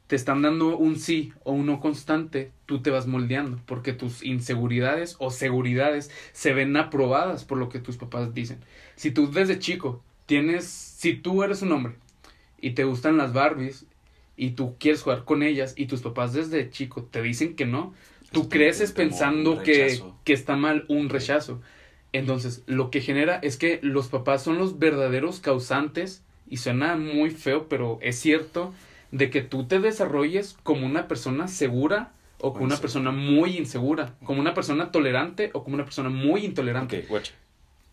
te 0.07 0.17
están 0.17 0.43
dando 0.43 0.77
un 0.77 0.99
sí 0.99 1.33
o 1.45 1.53
un 1.53 1.67
no 1.67 1.81
constante, 1.81 2.53
tú 2.67 2.83
te 2.83 2.91
vas 2.91 3.07
moldeando 3.07 3.61
porque 3.67 3.93
tus 3.93 4.23
inseguridades 4.23 5.17
o 5.19 5.31
seguridades 5.31 6.11
se 6.33 6.53
ven 6.53 6.77
aprobadas 6.77 7.45
por 7.45 7.59
lo 7.59 7.69
que 7.69 7.79
tus 7.79 7.97
papás 7.97 8.35
dicen. 8.35 8.59
Si 8.97 9.11
tú 9.11 9.31
desde 9.31 9.59
chico 9.59 10.03
tienes, 10.27 10.67
si 10.67 11.15
tú 11.15 11.43
eres 11.43 11.63
un 11.63 11.73
hombre 11.73 11.95
y 12.61 12.73
te 12.73 12.85
gustan 12.85 13.17
las 13.17 13.33
Barbies 13.33 13.87
y 14.37 14.51
tú 14.51 14.77
quieres 14.79 15.03
jugar 15.03 15.25
con 15.25 15.43
ellas 15.43 15.75
y 15.77 15.87
tus 15.87 16.03
papás 16.03 16.33
desde 16.33 16.71
chico 16.71 17.05
te 17.05 17.23
dicen 17.23 17.57
que 17.57 17.67
no, 17.67 17.95
tú 18.33 18.41
Esto 18.41 18.51
creces 18.51 18.93
pensando 18.93 19.63
que, 19.63 20.03
que 20.25 20.33
está 20.33 20.57
mal 20.57 20.85
un 20.89 21.09
rechazo. 21.09 21.61
Entonces, 22.13 22.63
lo 22.67 22.91
que 22.91 23.01
genera 23.01 23.37
es 23.37 23.57
que 23.57 23.79
los 23.83 24.09
papás 24.09 24.43
son 24.43 24.59
los 24.59 24.79
verdaderos 24.79 25.41
causantes, 25.41 26.23
y 26.53 26.59
suena 26.59 26.97
muy 26.97 27.31
feo, 27.31 27.67
pero 27.69 27.99
es 28.03 28.19
cierto, 28.21 28.75
de 29.11 29.31
que 29.31 29.41
tú 29.41 29.65
te 29.65 29.81
desarrolles 29.81 30.59
como 30.63 30.85
una 30.85 31.09
persona 31.09 31.49
segura 31.49 32.13
o 32.41 32.53
como 32.53 32.67
una 32.67 32.77
persona 32.77 33.11
muy 33.11 33.57
insegura, 33.57 34.17
como 34.25 34.41
una 34.41 34.53
persona 34.53 34.91
tolerante 34.91 35.51
o 35.55 35.65
como 35.65 35.77
una 35.77 35.85
persona 35.85 36.11
muy 36.11 36.45
intolerante. 36.45 37.01
Ok, 37.01 37.09
guacha. 37.09 37.33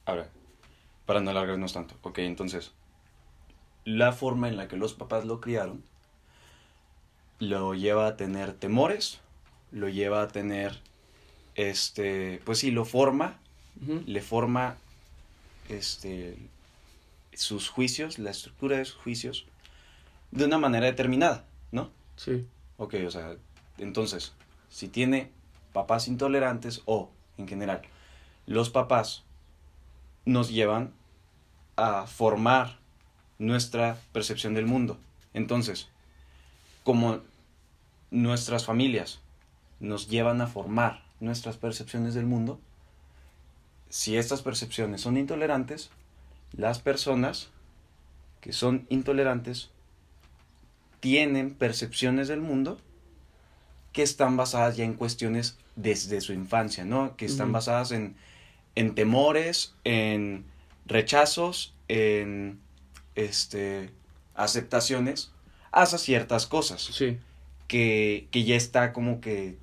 Ahora, 0.05 0.27
Para 1.05 1.21
no 1.21 1.31
alargarnos 1.31 1.71
tanto. 1.71 1.95
Ok, 2.01 2.19
entonces, 2.19 2.73
la 3.85 4.11
forma 4.11 4.49
en 4.49 4.57
la 4.57 4.67
que 4.67 4.75
los 4.75 4.93
papás 4.93 5.25
lo 5.25 5.39
criaron 5.39 5.83
lo 7.39 7.73
lleva 7.73 8.07
a 8.07 8.17
tener 8.17 8.51
temores, 8.53 9.21
lo 9.71 9.89
lleva 9.89 10.21
a 10.21 10.27
tener, 10.27 10.79
este, 11.55 12.41
pues 12.45 12.59
sí, 12.59 12.71
lo 12.71 12.85
forma, 12.85 13.39
le 14.05 14.21
forma, 14.21 14.77
este, 15.69 16.37
sus 17.33 17.69
juicios, 17.69 18.19
la 18.19 18.31
estructura 18.31 18.77
de 18.77 18.85
sus 18.85 18.97
juicios, 18.97 19.45
de 20.31 20.45
una 20.45 20.57
manera 20.57 20.85
determinada, 20.85 21.45
¿no? 21.71 21.91
Sí. 22.17 22.45
Ok, 22.77 22.95
o 23.05 23.11
sea, 23.11 23.35
entonces, 23.77 24.33
si 24.69 24.87
tiene 24.87 25.31
papás 25.73 26.07
intolerantes 26.07 26.81
o, 26.85 27.09
en 27.37 27.47
general, 27.47 27.81
los 28.45 28.69
papás 28.69 29.23
nos 30.25 30.49
llevan 30.49 30.91
a 31.75 32.05
formar 32.07 32.79
nuestra 33.37 33.97
percepción 34.11 34.53
del 34.53 34.65
mundo. 34.65 34.97
Entonces, 35.33 35.87
como 36.83 37.21
nuestras 38.11 38.65
familias 38.65 39.21
nos 39.79 40.09
llevan 40.09 40.41
a 40.41 40.47
formar 40.47 41.03
nuestras 41.19 41.57
percepciones 41.57 42.13
del 42.13 42.25
mundo, 42.25 42.59
si 43.89 44.17
estas 44.17 44.41
percepciones 44.41 45.01
son 45.01 45.17
intolerantes, 45.17 45.89
las 46.53 46.79
personas 46.79 47.49
que 48.41 48.53
son 48.53 48.85
intolerantes 48.89 49.69
tienen 50.99 51.53
percepciones 51.53 52.27
del 52.27 52.41
mundo 52.41 52.79
que 53.93 54.03
están 54.03 54.37
basadas 54.37 54.77
ya 54.77 54.83
en 54.85 54.93
cuestiones 54.93 55.57
desde 55.75 56.21
su 56.21 56.33
infancia, 56.33 56.85
¿no? 56.85 57.15
Que 57.17 57.25
están 57.25 57.51
basadas 57.51 57.91
en, 57.91 58.15
en 58.75 58.95
temores, 58.95 59.73
en 59.83 60.45
rechazos, 60.85 61.73
en 61.87 62.59
este 63.15 63.89
aceptaciones 64.35 65.31
hacia 65.71 65.97
ciertas 65.97 66.47
cosas 66.47 66.81
Sí. 66.81 67.17
que, 67.67 68.27
que 68.31 68.43
ya 68.43 68.55
está 68.55 68.93
como 68.93 69.19
que 69.21 69.57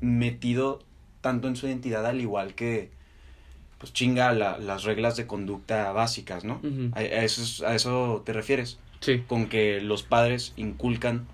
metido 0.00 0.80
tanto 1.20 1.48
en 1.48 1.56
su 1.56 1.66
identidad 1.66 2.06
al 2.06 2.20
igual 2.20 2.54
que 2.54 2.90
pues 3.78 3.92
chinga 3.92 4.32
la- 4.32 4.58
las 4.58 4.82
reglas 4.84 5.16
de 5.16 5.26
conducta 5.28 5.92
básicas, 5.92 6.44
¿no? 6.44 6.60
A, 6.92 6.98
a 6.98 7.02
eso, 7.02 7.42
es- 7.42 7.62
a 7.62 7.74
eso 7.76 8.22
te 8.26 8.32
refieres 8.32 8.78
Sí. 9.00 9.22
con 9.28 9.48
que 9.48 9.80
los 9.80 10.02
padres 10.02 10.52
inculcan 10.56 11.26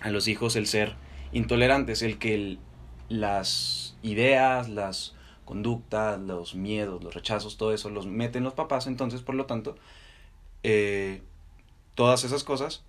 a 0.00 0.10
los 0.10 0.26
hijos 0.26 0.56
el 0.56 0.66
ser 0.66 0.94
intolerantes, 1.32 2.02
el 2.02 2.18
que 2.18 2.34
el- 2.34 2.58
las 3.08 3.96
ideas, 4.02 4.68
las 4.68 5.14
conductas, 5.44 6.18
los 6.20 6.54
miedos, 6.56 7.02
los 7.04 7.14
rechazos, 7.14 7.56
todo 7.56 7.72
eso 7.72 7.90
los 7.90 8.06
meten 8.06 8.42
los 8.44 8.54
papás, 8.54 8.86
entonces 8.88 9.22
por 9.22 9.34
lo 9.36 9.46
tanto, 9.46 9.76
eh, 10.64 11.22
todas 11.94 12.24
esas 12.24 12.42
cosas, 12.44 12.82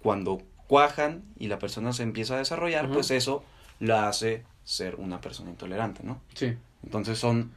cuando 0.00 0.42
cuajan 0.66 1.22
y 1.38 1.46
la 1.48 1.58
persona 1.58 1.92
se 1.92 2.02
empieza 2.02 2.34
a 2.34 2.38
desarrollar, 2.38 2.90
pues 2.90 3.10
eso 3.10 3.44
la 3.80 4.08
hace 4.08 4.44
ser 4.64 4.96
una 4.96 5.20
persona 5.20 5.50
intolerante, 5.50 6.02
¿no? 6.02 6.20
Sí. 6.34 6.56
Entonces 6.82 7.18
son 7.18 7.52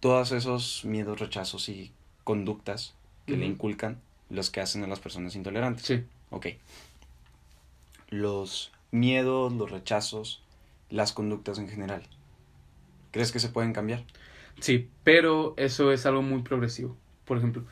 todos 0.00 0.32
esos 0.32 0.84
miedos, 0.84 1.20
rechazos 1.20 1.68
y 1.68 1.92
conductas 2.24 2.94
que 3.26 3.36
le 3.36 3.46
inculcan 3.46 4.00
los 4.30 4.50
que 4.50 4.60
hacen 4.60 4.82
a 4.82 4.86
las 4.86 4.98
personas 4.98 5.36
intolerantes. 5.36 5.86
Sí. 5.86 6.04
Ok. 6.30 6.46
Los 8.08 8.72
miedos, 8.90 9.52
los 9.52 9.70
rechazos, 9.70 10.42
las 10.90 11.12
conductas 11.12 11.58
en 11.58 11.68
general. 11.68 12.02
¿Crees 13.10 13.30
que 13.30 13.40
se 13.40 13.48
pueden 13.48 13.72
cambiar? 13.72 14.04
Sí, 14.60 14.88
pero 15.04 15.54
eso 15.56 15.92
es 15.92 16.06
algo 16.06 16.22
muy 16.22 16.42
progresivo. 16.42 16.96
Por 17.24 17.38
ejemplo, 17.38 17.64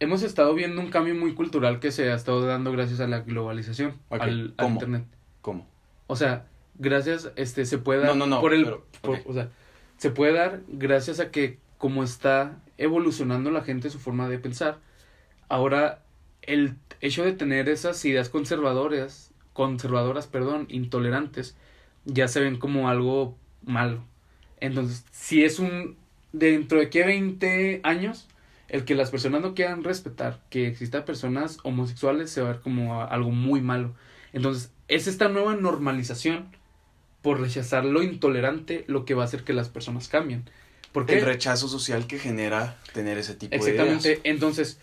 hemos 0.00 0.22
estado 0.22 0.54
viendo 0.54 0.80
un 0.80 0.90
cambio 0.90 1.14
muy 1.14 1.34
cultural 1.34 1.80
que 1.80 1.92
se 1.92 2.10
ha 2.10 2.14
estado 2.14 2.46
dando 2.46 2.72
gracias 2.72 3.00
a 3.00 3.06
la 3.06 3.20
globalización, 3.20 3.98
al, 4.10 4.20
al 4.20 4.54
¿cómo? 4.56 4.74
internet. 4.74 5.04
¿Cómo? 5.42 5.66
O 6.06 6.16
sea, 6.16 6.46
gracias, 6.78 7.30
este, 7.36 7.64
se 7.66 7.78
puede 7.78 8.00
dar 8.00 8.10
No, 8.16 8.26
no, 8.26 8.36
no, 8.36 8.40
por 8.40 8.54
el, 8.54 8.64
pero, 8.64 8.86
por- 9.00 9.20
o 9.26 9.32
sea, 9.32 9.50
se 9.96 10.10
puede 10.10 10.32
dar 10.32 10.62
gracias 10.68 11.20
a 11.20 11.30
que 11.30 11.58
como 11.78 12.02
está 12.02 12.60
evolucionando 12.78 13.50
la 13.50 13.62
gente 13.62 13.90
su 13.90 13.98
forma 13.98 14.28
de 14.28 14.38
pensar, 14.38 14.78
ahora 15.48 16.02
el 16.42 16.76
hecho 17.00 17.24
de 17.24 17.32
tener 17.32 17.68
esas 17.68 18.04
ideas 18.04 18.28
conservadoras, 18.28 19.32
conservadoras, 19.52 20.26
perdón, 20.26 20.66
intolerantes, 20.68 21.56
ya 22.04 22.28
se 22.28 22.40
ven 22.40 22.58
como 22.58 22.88
algo 22.88 23.36
malo. 23.64 24.04
Entonces, 24.60 25.04
si 25.10 25.44
es 25.44 25.58
un 25.58 25.96
dentro 26.32 26.78
de 26.78 26.90
qué 26.90 27.04
20 27.04 27.80
años 27.84 28.26
el 28.68 28.84
que 28.84 28.94
las 28.94 29.10
personas 29.10 29.40
no 29.42 29.54
quieran 29.54 29.84
respetar 29.84 30.40
que 30.50 30.66
existan 30.66 31.04
personas 31.04 31.58
homosexuales 31.62 32.30
se 32.30 32.40
va 32.42 32.48
a 32.48 32.52
ver 32.52 32.60
como 32.60 33.02
algo 33.02 33.30
muy 33.30 33.60
malo. 33.60 33.94
Entonces, 34.32 34.72
es 34.88 35.06
esta 35.06 35.28
nueva 35.28 35.54
normalización 35.56 36.48
por 37.22 37.40
rechazar 37.40 37.84
lo 37.84 38.02
intolerante 38.02 38.84
lo 38.86 39.04
que 39.04 39.14
va 39.14 39.22
a 39.22 39.26
hacer 39.26 39.44
que 39.44 39.52
las 39.52 39.68
personas 39.68 40.08
cambien. 40.08 40.44
Porque 40.92 41.18
El 41.18 41.24
rechazo 41.24 41.68
social 41.68 42.06
que 42.06 42.18
genera 42.18 42.78
tener 42.92 43.18
ese 43.18 43.34
tipo 43.34 43.50
de 43.50 43.56
Exactamente. 43.56 44.20
Entonces, 44.24 44.78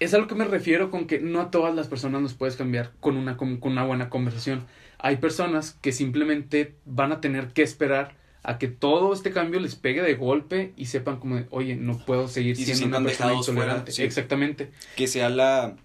es 0.00 0.12
a 0.12 0.18
lo 0.18 0.26
que 0.26 0.34
me 0.34 0.44
refiero 0.44 0.90
con 0.90 1.06
que 1.06 1.20
no 1.20 1.40
a 1.40 1.50
todas 1.50 1.74
las 1.74 1.86
personas 1.88 2.20
nos 2.20 2.34
puedes 2.34 2.56
cambiar 2.56 2.92
con 3.00 3.16
una, 3.16 3.36
con, 3.36 3.58
con 3.58 3.72
una 3.72 3.84
buena 3.84 4.10
conversación. 4.10 4.66
Hay 4.98 5.16
personas 5.16 5.76
que 5.80 5.92
simplemente 5.92 6.74
van 6.84 7.12
a 7.12 7.20
tener 7.20 7.48
que 7.48 7.62
esperar 7.62 8.16
a 8.42 8.58
que 8.58 8.68
todo 8.68 9.14
este 9.14 9.30
cambio 9.30 9.58
les 9.58 9.74
pegue 9.74 10.02
de 10.02 10.14
golpe 10.14 10.74
y 10.76 10.86
sepan 10.86 11.18
como, 11.18 11.36
de, 11.36 11.46
oye, 11.50 11.76
no 11.76 11.98
puedo 11.98 12.28
seguir 12.28 12.58
Y 12.58 12.64
se 12.66 12.74
siendo 12.74 12.98
una 12.98 13.06
persona 13.06 13.30
fuera, 13.30 13.50
intolerante. 13.50 13.92
sí. 13.92 14.02
Exactamente. 14.02 14.70
Que 14.96 15.06
sea 15.06 15.30
la 15.30 15.76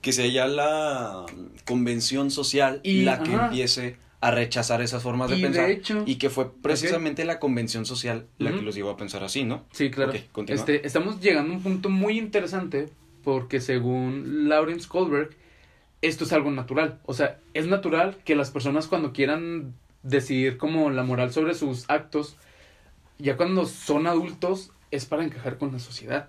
que 0.00 0.12
sea 0.12 0.26
ya 0.26 0.46
la 0.46 1.24
convención 1.64 2.30
social 2.30 2.80
Y, 2.82 3.02
la 3.02 3.22
que 3.22 3.34
ajá. 3.34 3.46
empiece 3.46 3.96
a 4.20 4.30
rechazar 4.30 4.80
esas 4.82 5.02
formas 5.02 5.28
de 5.30 5.36
Y 5.36 5.40
de 5.42 5.46
pensar 5.46 5.70
hecho- 5.70 6.02
y 6.06 6.16
que 6.16 6.30
fue 6.30 6.50
precisamente 6.62 7.24
la 7.24 7.38
convención 7.38 7.84
social 7.86 8.26
la 8.38 8.52
que 8.52 8.62
los 8.62 8.74
llevó 8.74 8.90
a 8.90 8.96
pensar 8.96 9.22
así, 9.24 9.44
¿no? 9.44 9.64
Sí, 9.72 9.90
claro. 9.90 10.12
Este, 10.48 10.86
estamos 10.86 11.20
llegando 11.20 11.52
a 11.52 11.56
un 11.56 11.62
punto 11.62 11.90
muy 11.90 12.18
interesante 12.18 12.88
porque 13.24 13.60
según 13.60 14.48
Lawrence 14.48 14.88
Kohlberg, 14.88 15.30
esto 16.02 16.24
es 16.24 16.32
algo 16.32 16.50
natural. 16.50 17.00
O 17.04 17.12
sea, 17.14 17.38
es 17.54 17.66
natural 17.66 18.16
que 18.24 18.36
las 18.36 18.50
personas 18.50 18.86
cuando 18.86 19.12
quieran 19.12 19.74
decidir 20.02 20.56
como 20.56 20.90
la 20.90 21.02
moral 21.02 21.32
sobre 21.32 21.54
sus 21.54 21.84
actos, 21.90 22.36
ya 23.18 23.36
cuando 23.36 23.66
son 23.66 24.06
adultos, 24.06 24.70
es 24.90 25.04
para 25.04 25.24
encajar 25.24 25.58
con 25.58 25.72
la 25.72 25.78
sociedad. 25.78 26.28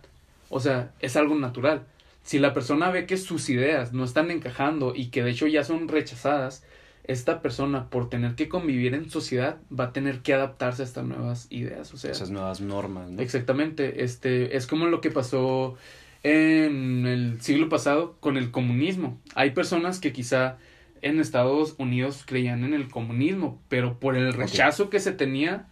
O 0.49 0.59
sea, 0.59 0.91
es 0.99 1.15
algo 1.15 1.35
natural. 1.35 1.85
Si 2.27 2.39
la 2.39 2.53
persona 2.53 2.91
ve 2.91 3.05
que 3.05 3.17
sus 3.17 3.49
ideas 3.49 3.93
no 3.93 4.03
están 4.03 4.29
encajando 4.29 4.93
y 4.95 5.07
que 5.07 5.23
de 5.23 5.31
hecho 5.31 5.47
ya 5.47 5.63
son 5.63 5.87
rechazadas, 5.87 6.63
esta 7.05 7.41
persona 7.41 7.89
por 7.89 8.09
tener 8.09 8.35
que 8.35 8.49
convivir 8.49 8.93
en 8.93 9.09
sociedad 9.09 9.57
va 9.71 9.85
a 9.85 9.93
tener 9.93 10.19
que 10.19 10.33
adaptarse 10.33 10.83
a 10.83 10.85
estas 10.85 11.05
nuevas 11.05 11.47
ideas. 11.49 11.93
O 11.93 11.97
sea, 11.97 12.11
Esas 12.11 12.29
nuevas 12.29 12.61
normas, 12.61 13.09
¿no? 13.09 13.21
Exactamente, 13.21 14.03
este 14.03 14.55
es 14.57 14.67
como 14.67 14.87
lo 14.87 15.01
que 15.01 15.09
pasó 15.09 15.77
en 16.21 17.07
el 17.07 17.41
siglo 17.41 17.69
pasado 17.69 18.17
con 18.19 18.37
el 18.37 18.51
comunismo. 18.51 19.17
Hay 19.33 19.51
personas 19.51 19.99
que 19.99 20.11
quizá 20.11 20.57
en 21.01 21.19
Estados 21.19 21.75
Unidos 21.77 22.23
creían 22.25 22.63
en 22.63 22.73
el 22.75 22.89
comunismo, 22.89 23.59
pero 23.69 23.99
por 23.99 24.17
el 24.17 24.33
rechazo 24.33 24.89
que 24.89 24.99
se 24.99 25.13
tenía, 25.13 25.67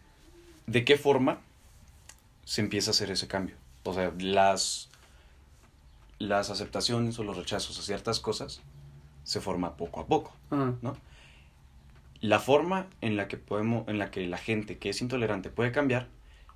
¿De 0.68 0.84
qué 0.84 0.98
forma 0.98 1.42
se 2.44 2.62
empieza 2.62 2.90
a 2.90 2.94
hacer 2.94 3.12
ese 3.12 3.28
cambio? 3.28 3.56
O 3.84 3.94
sea, 3.94 4.12
las, 4.18 4.90
las 6.20 6.50
aceptaciones 6.50 7.20
o 7.20 7.24
los 7.24 7.38
rechazos 7.38 7.78
a 7.80 7.82
ciertas 7.82 8.20
cosas 8.20 8.62
se 9.24 9.42
forma 9.42 9.76
poco 9.76 10.00
a 10.00 10.06
poco, 10.06 10.34
ah, 10.52 10.74
¿no? 10.82 10.96
La 12.22 12.40
forma 12.40 12.88
en 13.02 13.18
la 13.18 13.28
que 13.28 13.38
podemos, 13.38 13.88
en 13.88 14.00
la 14.00 14.10
que 14.12 14.26
la 14.28 14.38
gente 14.38 14.78
que 14.78 14.90
es 14.90 15.02
intolerante 15.02 15.50
puede 15.50 15.72
cambiar 15.72 16.08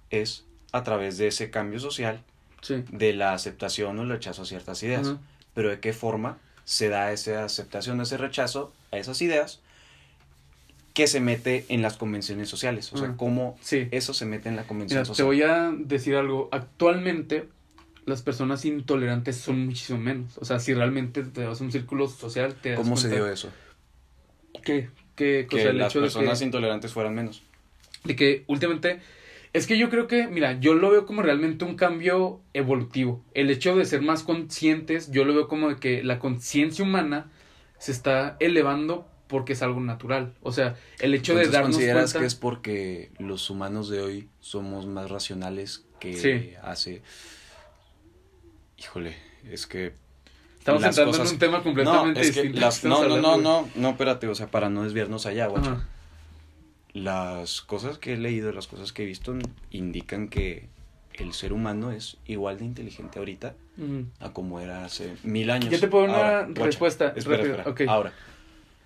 es 0.09 0.45
a 0.71 0.83
través 0.83 1.17
de 1.17 1.27
ese 1.27 1.49
cambio 1.49 1.79
social, 1.79 2.23
sí, 2.61 2.83
de 2.91 3.13
la 3.13 3.33
aceptación 3.33 3.99
o 3.99 4.03
el 4.03 4.09
rechazo 4.09 4.43
a 4.43 4.45
ciertas 4.45 4.81
ideas. 4.83 5.15
Pero 5.53 5.69
de 5.69 5.79
qué 5.79 5.93
forma 5.93 6.37
se 6.63 6.89
da 6.89 7.11
esa 7.11 7.43
aceptación, 7.43 7.99
ese 8.01 8.17
rechazo 8.17 8.71
a 8.91 8.97
esas 8.97 9.21
ideas 9.21 9.59
que 10.93 11.07
se 11.07 11.19
mete 11.19 11.65
en 11.69 11.81
las 11.81 11.97
convenciones 11.97 12.49
sociales. 12.49 12.91
O 12.93 12.97
sea, 12.97 13.07
Ajá. 13.09 13.17
cómo 13.17 13.57
sí. 13.61 13.87
eso 13.91 14.13
se 14.13 14.25
mete 14.25 14.49
en 14.49 14.55
la 14.55 14.63
convención 14.65 14.97
Mira, 14.97 15.03
te 15.03 15.07
social. 15.07 15.25
voy 15.25 15.41
a 15.41 15.71
decir 15.71 16.15
algo. 16.15 16.49
Actualmente, 16.51 17.49
las 18.09 18.21
personas 18.21 18.65
intolerantes 18.65 19.37
son 19.37 19.65
muchísimo 19.65 19.99
menos. 19.99 20.37
O 20.37 20.45
sea, 20.45 20.59
si 20.59 20.73
realmente 20.73 21.23
te 21.23 21.45
vas 21.45 21.61
a 21.61 21.63
un 21.63 21.71
círculo 21.71 22.07
social, 22.07 22.55
te 22.55 22.71
das 22.71 22.79
¿Cómo 22.79 22.97
se 22.97 23.09
dio 23.09 23.27
eso? 23.27 23.49
que, 24.63 24.89
que, 25.15 25.45
o 25.45 25.47
Que 25.47 25.61
sea, 25.61 25.69
el 25.71 25.77
las 25.77 25.91
hecho 25.91 25.99
de 25.99 26.05
personas 26.05 26.39
que- 26.39 26.45
intolerantes 26.45 26.91
fueran 26.93 27.15
menos. 27.15 27.43
de 28.03 28.15
que 28.15 28.43
últimamente 28.47 28.99
es 29.53 29.65
que 29.67 29.77
yo 29.77 29.89
creo 29.89 30.07
que, 30.07 30.27
mira, 30.27 30.59
yo 30.59 30.73
lo 30.73 30.91
veo 30.91 31.05
como 31.05 31.21
realmente 31.21 31.65
un 31.65 31.75
cambio 31.75 32.41
evolutivo. 32.53 33.23
El 33.33 33.49
hecho 33.49 33.75
de 33.75 33.85
ser 33.85 34.01
más 34.01 34.23
conscientes, 34.23 35.11
yo 35.11 35.23
lo 35.25 35.33
veo 35.33 35.47
como 35.47 35.69
de 35.69 35.75
que 35.77 36.03
la 36.03 36.19
conciencia 36.19 36.83
humana 36.85 37.31
se 37.79 37.91
está 37.91 38.37
elevando 38.39 39.07
porque 39.27 39.53
es 39.53 39.61
algo 39.61 39.79
natural. 39.79 40.33
O 40.41 40.51
sea, 40.51 40.75
el 40.99 41.13
hecho 41.13 41.31
Entonces, 41.33 41.51
de 41.51 41.57
darnos 41.57 41.75
¿consideras 41.75 42.03
cuenta 42.13 42.19
que 42.19 42.25
es 42.25 42.35
porque 42.35 43.11
los 43.19 43.49
humanos 43.49 43.89
de 43.89 44.01
hoy 44.01 44.29
somos 44.39 44.85
más 44.87 45.09
racionales 45.09 45.85
que 45.99 46.13
Sí. 46.13 46.53
hace... 46.63 47.01
Híjole, 48.79 49.15
es 49.49 49.67
que... 49.67 49.93
Estamos 50.59 50.83
entrando 50.83 51.11
cosas- 51.11 51.27
en 51.29 51.33
un 51.35 51.39
tema 51.39 51.63
completamente 51.63 52.19
no, 52.19 52.25
es 52.25 52.31
que 52.31 52.41
distinto. 52.43 52.59
las- 52.59 52.83
no, 52.83 53.07
no, 53.07 53.17
no, 53.17 53.37
no, 53.37 53.69
no, 53.75 53.89
espérate, 53.89 54.27
o 54.27 54.35
sea, 54.35 54.47
para 54.47 54.69
no 54.69 54.83
desviarnos 54.83 55.25
allá, 55.25 55.47
guacho. 55.47 55.71
Ajá. 55.71 55.87
Las 56.93 57.61
cosas 57.61 57.97
que 57.97 58.13
he 58.13 58.17
leído, 58.17 58.51
las 58.51 58.67
cosas 58.67 58.91
que 58.93 59.03
he 59.03 59.05
visto 59.05 59.35
indican 59.71 60.27
que 60.27 60.67
el 61.13 61.33
ser 61.33 61.53
humano 61.53 61.91
es 61.91 62.17
igual 62.25 62.57
de 62.57 62.65
inteligente 62.65 63.19
ahorita 63.19 63.53
a 64.19 64.31
como 64.33 64.59
era 64.59 64.83
hace 64.85 65.15
mil 65.23 65.49
años. 65.51 65.69
Yo 65.69 65.79
te 65.79 65.87
puedo 65.87 66.05
una 66.05 66.15
Ahora, 66.15 66.45
guacha, 66.47 66.65
respuesta 66.65 67.13
Espera, 67.15 67.43
espera. 67.43 67.63
ok. 67.69 67.81
Ahora. 67.87 68.13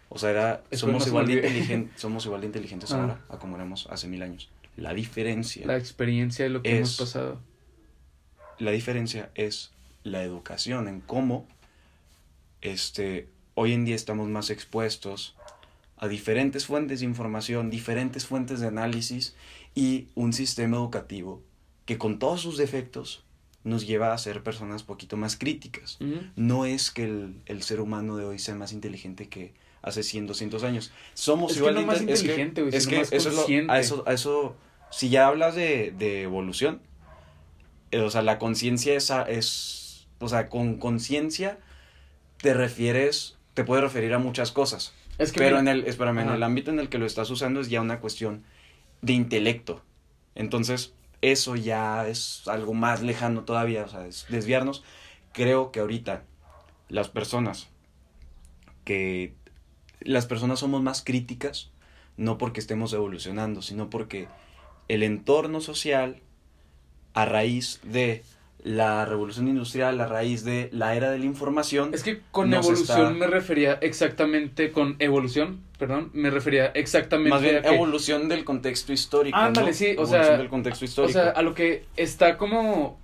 O 0.10 0.20
sea, 0.20 0.30
era, 0.30 0.64
somos, 0.74 1.08
igual 1.08 1.26
de 1.26 1.34
inteligentes, 1.34 2.00
somos 2.02 2.26
igual 2.26 2.42
de 2.42 2.48
inteligentes 2.48 2.92
Ah. 2.92 3.02
ahora 3.02 3.20
a 3.30 3.38
como 3.40 3.56
éramos 3.56 3.88
hace 3.90 4.08
mil 4.08 4.22
años. 4.22 4.50
La 4.78 4.94
diferencia, 4.94 5.66
La 5.66 5.74
la, 5.74 5.80
experiencia 5.80 6.46
de 6.46 6.50
lo 6.52 6.62
que 6.62 6.70
Es- 6.72 6.78
hemos 6.78 6.98
pasado. 6.98 7.40
diferencia 8.72 9.32
es 9.36 9.72
la 10.04 10.24
educación 10.24 10.88
en 10.88 11.02
cómo 11.02 11.48
este, 12.62 13.28
hoy 13.56 13.74
en 13.74 13.86
día 13.86 13.96
estamos 13.96 14.30
más 14.30 14.50
expuestos 14.50 15.36
a 15.98 16.08
diferentes 16.08 16.66
fuentes 16.66 17.00
de 17.00 17.06
información, 17.06 17.70
diferentes 17.70 18.26
fuentes 18.26 18.60
de 18.60 18.68
análisis 18.68 19.36
y 19.76 20.08
un 20.16 20.34
sistema 20.34 20.78
educativo 20.78 21.42
que 21.86 21.98
con 21.98 22.20
todos 22.20 22.42
sus 22.42 22.58
defectos 22.58 23.24
nos 23.64 23.88
lleva 23.88 24.14
a 24.14 24.18
ser 24.18 24.44
personas 24.44 24.84
poquito 24.84 25.16
más 25.16 25.38
críticas. 25.38 25.98
No 26.36 26.66
es 26.66 26.92
que 26.92 27.06
el, 27.06 27.36
el 27.46 27.64
ser 27.64 27.80
humano 27.80 28.18
de 28.18 28.26
hoy 28.26 28.40
sea 28.40 28.56
más 28.56 28.74
inteligente 28.74 29.30
que 29.30 29.54
hace 29.82 30.04
100, 30.04 30.28
200 30.28 30.64
años. 30.64 30.92
Somos 31.14 31.54
Es 31.54 31.62
que 31.62 31.72
no 31.72 31.82
más 31.86 32.02
inte- 32.02 32.12
es 32.14 32.22
que- 32.24 32.28
inteligente, 32.32 32.78
es 32.78 32.88
que 32.88 32.98
más 33.00 33.12
eso 33.14 33.30
es 33.30 33.36
lo- 33.36 33.42
consciente. 33.42 33.72
a 33.72 33.80
eso, 33.80 34.04
a 34.06 34.14
eso, 34.14 34.56
si 34.92 35.10
ya 35.10 35.28
hablas 35.28 35.56
de, 35.56 35.94
de 35.98 36.24
evolución, 36.24 36.82
eh, 37.92 38.00
o 38.02 38.10
sea, 38.10 38.22
la 38.22 38.38
conciencia 38.40 38.96
es, 38.96 39.10
o 40.20 40.28
sea, 40.30 40.50
con 40.50 40.78
conciencia 40.78 41.60
te 42.38 42.54
refieres, 42.54 43.38
te 43.54 43.64
puede 43.64 43.82
referir 43.82 44.14
a 44.14 44.20
muchas 44.20 44.52
cosas. 44.52 44.94
Es 45.18 45.32
que 45.32 45.40
Pero 45.40 45.60
en 45.60 45.68
el, 45.68 45.86
espérame, 45.86 46.20
en 46.20 46.30
el 46.30 46.44
ámbito 46.44 46.72
en 46.72 46.80
el 46.80 46.90
que 46.90 46.98
lo 46.98 47.06
estás 47.06 47.30
usando 47.30 47.62
es 47.62 47.70
ya 47.70 47.82
una 47.82 48.00
cuestión 48.00 48.44
de 49.02 49.14
intelecto. 49.14 49.84
Entonces, 50.36 50.94
eso 51.22 51.56
ya 51.56 52.08
es 52.08 52.48
algo 52.48 52.74
más 52.74 53.02
lejano 53.02 53.44
todavía, 53.44 53.84
o 53.84 53.88
sea, 53.88 54.08
es 54.08 54.26
desviarnos. 54.30 54.84
Creo 55.32 55.72
que 55.72 55.80
ahorita 55.80 56.24
las 56.90 57.10
personas 57.10 57.70
que 58.84 59.34
las 60.02 60.26
personas 60.26 60.60
somos 60.60 60.82
más 60.82 61.02
críticas 61.02 61.72
no 62.18 62.38
porque 62.38 62.60
estemos 62.60 62.94
evolucionando, 62.94 63.62
sino 63.62 63.90
porque 63.90 64.28
el 64.88 65.04
entorno 65.04 65.62
social 65.62 66.22
a 67.14 67.26
raíz 67.26 67.80
de 67.84 68.24
la 68.64 69.04
revolución 69.06 69.48
industrial, 69.50 70.00
a 70.00 70.08
raíz 70.08 70.44
de 70.46 70.70
la 70.72 70.96
era 70.96 71.12
de 71.12 71.20
la 71.20 71.26
información, 71.26 71.94
Es 71.94 72.02
que 72.02 72.22
con 72.32 72.54
evolución 72.54 73.00
está- 73.08 73.10
me 73.12 73.28
refería 73.28 73.74
exactamente, 73.82 74.72
con 74.72 74.96
evolución, 75.00 75.60
perdón, 75.78 76.10
me 76.14 76.30
refería 76.30 76.68
exactamente 76.68 77.30
Más 77.30 77.42
bien 77.42 77.58
a 77.58 77.62
que, 77.62 77.76
evolución 77.76 78.30
del 78.30 78.46
contexto 78.46 78.94
histórico. 78.94 79.38
Ándale, 79.38 79.68
¿no? 79.68 79.74
sí, 79.74 79.86
o 79.88 79.92
Evolución 79.92 80.24
sea, 80.24 80.38
del 80.38 80.48
contexto 80.50 80.86
o 80.86 80.88
histórico. 80.88 81.20
sea, 81.20 81.30
a 81.32 81.42
lo 81.42 81.54
que 81.54 81.86
está 81.98 82.38
como, 82.38 82.98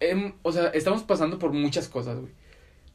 em, 0.00 0.32
o 0.42 0.52
sea, 0.52 0.66
estamos 0.68 1.02
pasando 1.04 1.38
por 1.38 1.52
muchas 1.52 1.88
cosas, 1.88 2.18
güey. 2.18 2.32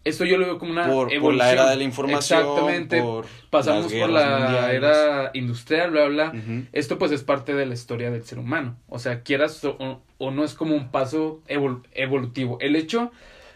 Esto 0.07 0.25
yo 0.25 0.37
lo 0.37 0.45
veo 0.45 0.57
como 0.59 0.71
una 0.71 0.83
por, 0.87 1.11
evolución. 1.11 1.21
por 1.21 1.33
la 1.35 1.51
era 1.51 1.69
de 1.69 1.75
la 1.75 1.83
información. 1.83 2.39
Exactamente. 2.39 3.01
por 3.01 3.25
Pasamos 3.49 3.91
por 3.91 4.09
la 4.09 4.39
mundiales. 4.39 4.73
era 4.75 5.31
industrial, 5.33 5.91
bla, 5.91 6.05
bla. 6.07 6.33
Esto 6.73 6.97
pues 6.97 7.11
es 7.11 7.23
parte 7.23 7.53
de 7.53 7.65
la 7.65 7.73
historia 7.73 8.09
del 8.11 8.23
ser 8.23 8.39
humano. 8.39 8.77
O 8.89 8.99
sea, 8.99 9.21
quieras 9.21 9.63
o, 9.65 10.01
o 10.17 10.31
no 10.31 10.43
es 10.43 10.53
como 10.53 10.75
un 10.75 10.89
paso 10.91 11.41
evol- 11.47 11.83
evolutivo. 11.93 12.57
El 12.61 12.75
hecho 12.75 13.11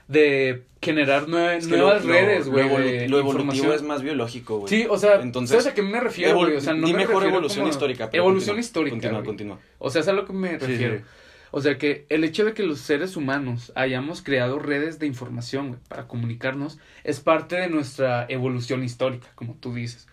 de 0.08 0.64
generar 0.82 1.28
nue- 1.28 1.56
Es 1.58 1.68
que 1.68 1.78
nuevas 1.78 2.04
lo- 2.04 2.12
redes, 2.14 2.50
güey. 2.50 2.68
lo, 2.68 2.78
de 2.78 3.06
evolu- 3.06 3.10
lo 3.10 3.20
evolutivo 3.20 3.74
es 3.74 3.82
más 3.82 4.02
biológico, 4.02 4.58
güey. 4.60 4.70
Sí, 4.70 4.86
o 4.90 4.98
sea, 4.98 5.22
Entonces, 5.22 5.52
¿sabes 5.64 5.72
a 5.72 5.74
qué 5.76 5.82
me 5.82 6.00
refiero, 6.00 6.36
güey? 6.36 6.56
O 6.58 6.62
sea, 6.62 6.74
no 6.74 6.86
di 6.88 6.92
me 6.94 7.00
mejor 7.00 7.16
refiero 7.16 7.36
evolución 7.38 7.62
como- 7.62 7.70
histórica. 7.72 8.10
pero 8.10 8.24
Evolución 8.24 8.56
continúa, 8.56 8.60
histórica, 8.66 8.94
Continúa, 8.96 9.24
continúa. 9.24 9.60
O 9.80 9.90
sea, 9.90 10.02
es 10.02 10.08
a 10.08 10.14
lo 10.14 10.26
que 10.26 10.34
me 10.34 10.60
Sí, 10.60 10.66
refiero. 10.66 10.98
sí. 10.98 11.04
O 11.52 11.62
sea, 11.62 11.78
que 11.78 12.06
el 12.10 12.24
hecho 12.24 12.46
de 12.46 12.54
que 12.54 12.64
los 12.64 12.80
seres 12.80 13.18
humanos 13.18 13.72
hayamos 13.76 14.22
creado 14.22 14.60
redes 14.60 15.00
de 15.00 15.08
información 15.08 15.80
para 15.90 16.08
comunicarnos 16.08 16.80
es 17.04 17.20
parte 17.20 17.56
de 17.58 17.70
nuestra 17.70 18.26
evolución 18.30 18.84
histórica, 18.84 19.28
como 19.36 19.56
tú 19.56 19.74
dices. 19.74 20.08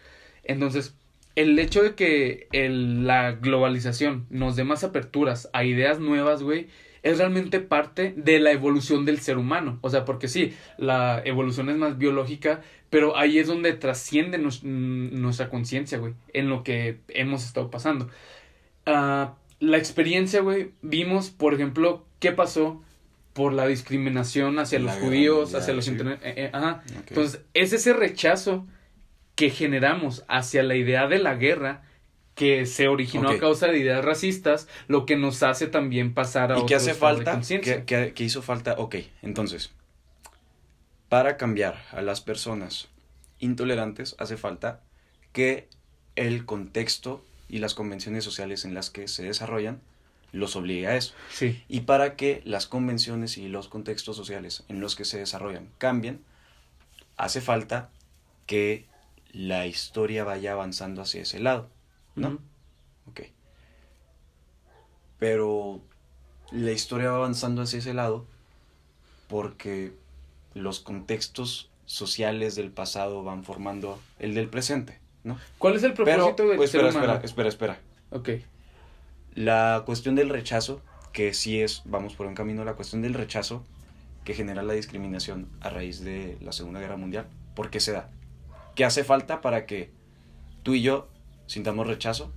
Entonces, 0.45 0.95
el 1.37 1.59
hecho 1.59 1.83
de 1.83 1.95
que 1.95 2.49
el- 2.53 3.07
la 3.07 3.33
globalización 3.33 4.27
nos 4.31 4.57
dé 4.57 4.65
más 4.65 4.83
aperturas 4.85 5.49
a 5.53 5.65
ideas 5.65 6.01
nuevas, 6.01 6.43
güey, 6.43 6.69
es 7.05 7.19
realmente 7.19 7.61
parte 7.61 8.13
de 8.17 8.41
la 8.41 8.51
evolución 8.51 9.05
del 9.05 9.21
ser 9.21 9.39
humano. 9.39 9.79
O 9.83 9.91
sea, 9.91 10.05
porque 10.05 10.27
sí, 10.29 10.55
la 10.79 11.23
evolución 11.25 11.69
es 11.71 11.77
más 11.77 11.97
biológica, 11.97 12.63
pero 12.91 13.17
ahí 13.17 13.39
es 13.39 13.47
donde 13.47 13.73
trasciende 13.75 14.39
nuestra 14.39 15.49
conciencia, 15.49 15.99
güey, 15.99 16.15
en 16.33 16.49
lo 16.51 16.65
que 16.65 16.99
hemos 17.09 17.45
estado 17.45 17.71
pasando. 17.71 18.09
Ah, 18.87 19.35
la 19.61 19.77
experiencia, 19.79 20.41
güey, 20.41 20.73
vimos, 20.83 21.31
por 21.31 21.55
ejemplo, 21.55 22.05
qué 22.21 22.33
pasó 22.33 22.83
por 23.33 23.53
la 23.53 23.67
discriminación 23.67 24.59
hacia 24.59 24.79
La 24.79 24.87
los 24.95 25.03
judíos, 25.03 25.55
hacia 25.55 25.75
los 25.75 25.85
sí. 25.85 25.93
internet. 25.93 26.21
eh, 26.23 26.35
eh, 26.37 26.51
ajá. 26.53 26.83
Entonces, 27.09 27.41
es 27.55 27.73
ese 27.73 27.93
rechazo 27.93 28.67
que 29.35 29.51
generamos 29.51 30.25
hacia 30.29 30.63
la 30.63 30.75
idea 30.75 31.07
de 31.07 31.19
la 31.19 31.35
guerra 31.37 31.83
que 32.35 32.67
se 32.67 32.87
originó 32.89 33.31
a 33.31 33.39
causa 33.39 33.67
de 33.67 33.79
ideas 33.79 34.05
racistas, 34.05 34.69
lo 34.87 35.07
que 35.07 35.17
nos 35.17 35.43
hace 35.43 35.67
también 35.67 36.15
pasar 36.15 36.53
a 36.53 36.59
¿Y 36.61 36.67
qué 36.67 36.77
hace 36.77 36.95
falta? 36.95 37.33
conciencia. 37.33 37.85
¿Qué, 37.85 38.07
qué- 38.07 38.13
qué 38.15 38.25
hizo 38.25 38.43
falta? 38.43 38.75
Ok, 38.79 38.97
entonces, 39.23 39.73
para 41.09 41.37
cambiar 41.37 41.83
a 41.93 42.03
las 42.03 42.21
personas 42.21 42.89
intolerantes 43.39 44.15
hace 44.19 44.37
falta 44.37 44.83
que 45.33 45.69
el 46.17 46.45
contexto 46.45 47.25
y 47.49 47.59
las 47.59 47.75
convenciones 47.75 48.25
sociales 48.25 48.65
en 48.65 48.75
las 48.75 48.91
que 48.91 49.09
se 49.09 49.25
desarrollan 49.25 49.81
los 50.33 50.57
obligue 50.57 50.87
a 50.87 50.97
eso. 50.97 51.15
Sí, 51.31 51.63
Y 51.69 51.81
para 51.81 52.17
que 52.17 52.43
las 52.45 52.67
convenciones 52.67 53.39
y 53.39 53.49
los 53.49 53.69
contextos 53.69 54.17
sociales 54.17 54.65
en 54.69 54.81
los 54.81 54.95
que 54.95 55.05
se 55.05 55.19
desarrollan 55.19 55.71
cambien, 55.79 56.23
hace 57.17 57.41
falta 57.41 57.91
que 58.47 58.87
la 59.33 59.67
historia 59.67 60.25
vaya 60.25 60.53
avanzando 60.53 61.03
hacia 61.03 61.23
ese 61.23 61.39
lado, 61.39 61.69
¿no? 62.15 62.39
Ok. 63.09 63.23
Pero 65.19 65.81
la 66.51 66.73
historia 66.73 67.11
va 67.11 67.17
avanzando 67.17 67.63
hacia 67.63 67.79
ese 67.79 67.95
lado 67.95 68.27
porque 69.29 69.93
los 70.55 70.81
contextos 70.81 71.71
sociales 71.87 72.55
del 72.55 72.71
pasado 72.71 73.23
van 73.23 73.45
formando 73.45 74.01
el 74.19 74.35
del 74.35 74.49
presente, 74.49 74.99
¿no? 75.25 75.39
¿Cuál 75.59 75.77
es 75.77 75.83
el 75.83 75.93
propósito 75.95 76.35
Pero, 76.37 76.49
del 76.49 76.57
pues, 76.57 76.71
ser 76.71 76.85
espera, 76.85 77.05
humano? 77.05 77.21
espera, 77.25 77.49
espera, 77.49 77.77
espera. 77.77 77.79
Ok. 78.11 78.45
La 79.35 79.83
cuestión 79.87 80.15
del 80.15 80.29
rechazo, 80.31 80.81
que 81.13 81.33
sí 81.35 81.61
es, 81.61 81.83
vamos 81.85 82.15
por 82.15 82.27
un 82.27 82.35
camino, 82.35 82.65
la 82.65 82.75
cuestión 82.75 83.03
del 83.03 83.15
rechazo 83.15 83.65
que 84.25 84.35
genera 84.35 84.63
la 84.63 84.73
discriminación 84.75 85.49
a 85.61 85.71
raíz 85.71 86.01
de 86.05 86.37
la 86.41 86.53
Segunda 86.53 86.81
Guerra 86.81 86.97
Mundial. 86.97 87.27
¿Por 87.55 87.71
qué 87.71 87.81
se 87.81 87.93
da? 87.93 88.11
¿Qué 88.75 88.85
hace 88.85 89.05
falta 89.05 89.41
para 89.41 89.65
que 89.67 89.91
tú 90.63 90.75
y 90.75 90.83
yo 90.83 91.09
sintamos 91.47 91.87
rechazo 91.87 92.33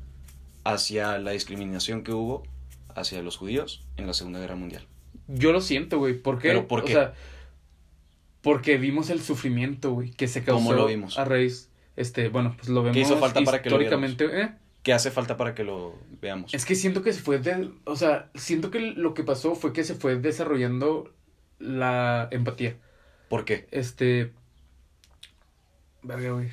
hacia 0.64 1.18
la 1.18 1.32
discriminación 1.32 2.04
que 2.04 2.14
hubo 2.14 2.44
hacia 2.96 3.22
los 3.22 3.38
judíos 3.38 3.84
en 3.98 4.08
la 4.08 4.14
Segunda 4.14 4.40
Guerra 4.40 4.56
Mundial? 4.56 4.86
Yo 5.28 5.52
lo 5.52 5.62
siento, 5.62 5.98
güey. 5.98 6.14
¿Por 6.14 6.40
qué? 6.40 6.50
¿Pero 6.50 6.68
por 6.68 6.82
O 6.82 6.86
qué? 6.86 6.94
sea, 6.94 7.14
porque 8.42 8.78
vimos 8.78 9.10
el 9.10 9.22
sufrimiento, 9.22 9.92
güey, 9.92 10.12
que 10.12 10.28
se 10.28 10.44
causó 10.44 10.64
¿Cómo 10.64 10.74
lo 10.74 10.88
vimos? 10.88 11.18
a 11.18 11.26
raíz, 11.26 11.70
este, 12.02 12.28
bueno, 12.30 12.54
pues 12.58 12.70
lo 12.70 12.84
vemos 12.84 12.98
hizo 12.98 13.18
falta 13.18 13.42
para 13.42 13.62
que 13.62 13.70
lo 13.70 13.76
históricamente, 13.78 14.26
¿eh? 14.42 14.52
¿Qué 14.84 14.94
hace 14.94 15.12
falta 15.12 15.38
para 15.38 15.54
que 15.54 15.64
lo 15.64 15.96
veamos? 16.22 16.54
Es 16.54 16.66
que 16.66 16.76
siento 16.76 17.04
que 17.04 17.14
se 17.14 17.22
fue 17.22 17.38
de, 17.40 17.70
o 17.86 17.96
sea, 17.96 18.30
siento 18.36 18.72
que 18.72 18.80
lo 18.80 19.14
que 19.14 19.24
pasó 19.24 19.56
fue 19.56 19.74
que 19.74 19.84
se 19.84 19.94
fue 19.96 20.16
desarrollando 20.16 21.14
la 21.60 22.28
empatía. 22.32 22.76
¿Por 23.30 23.46
qué? 23.46 23.68
Este, 23.72 24.32
verga, 26.02 26.32
güey. 26.32 26.50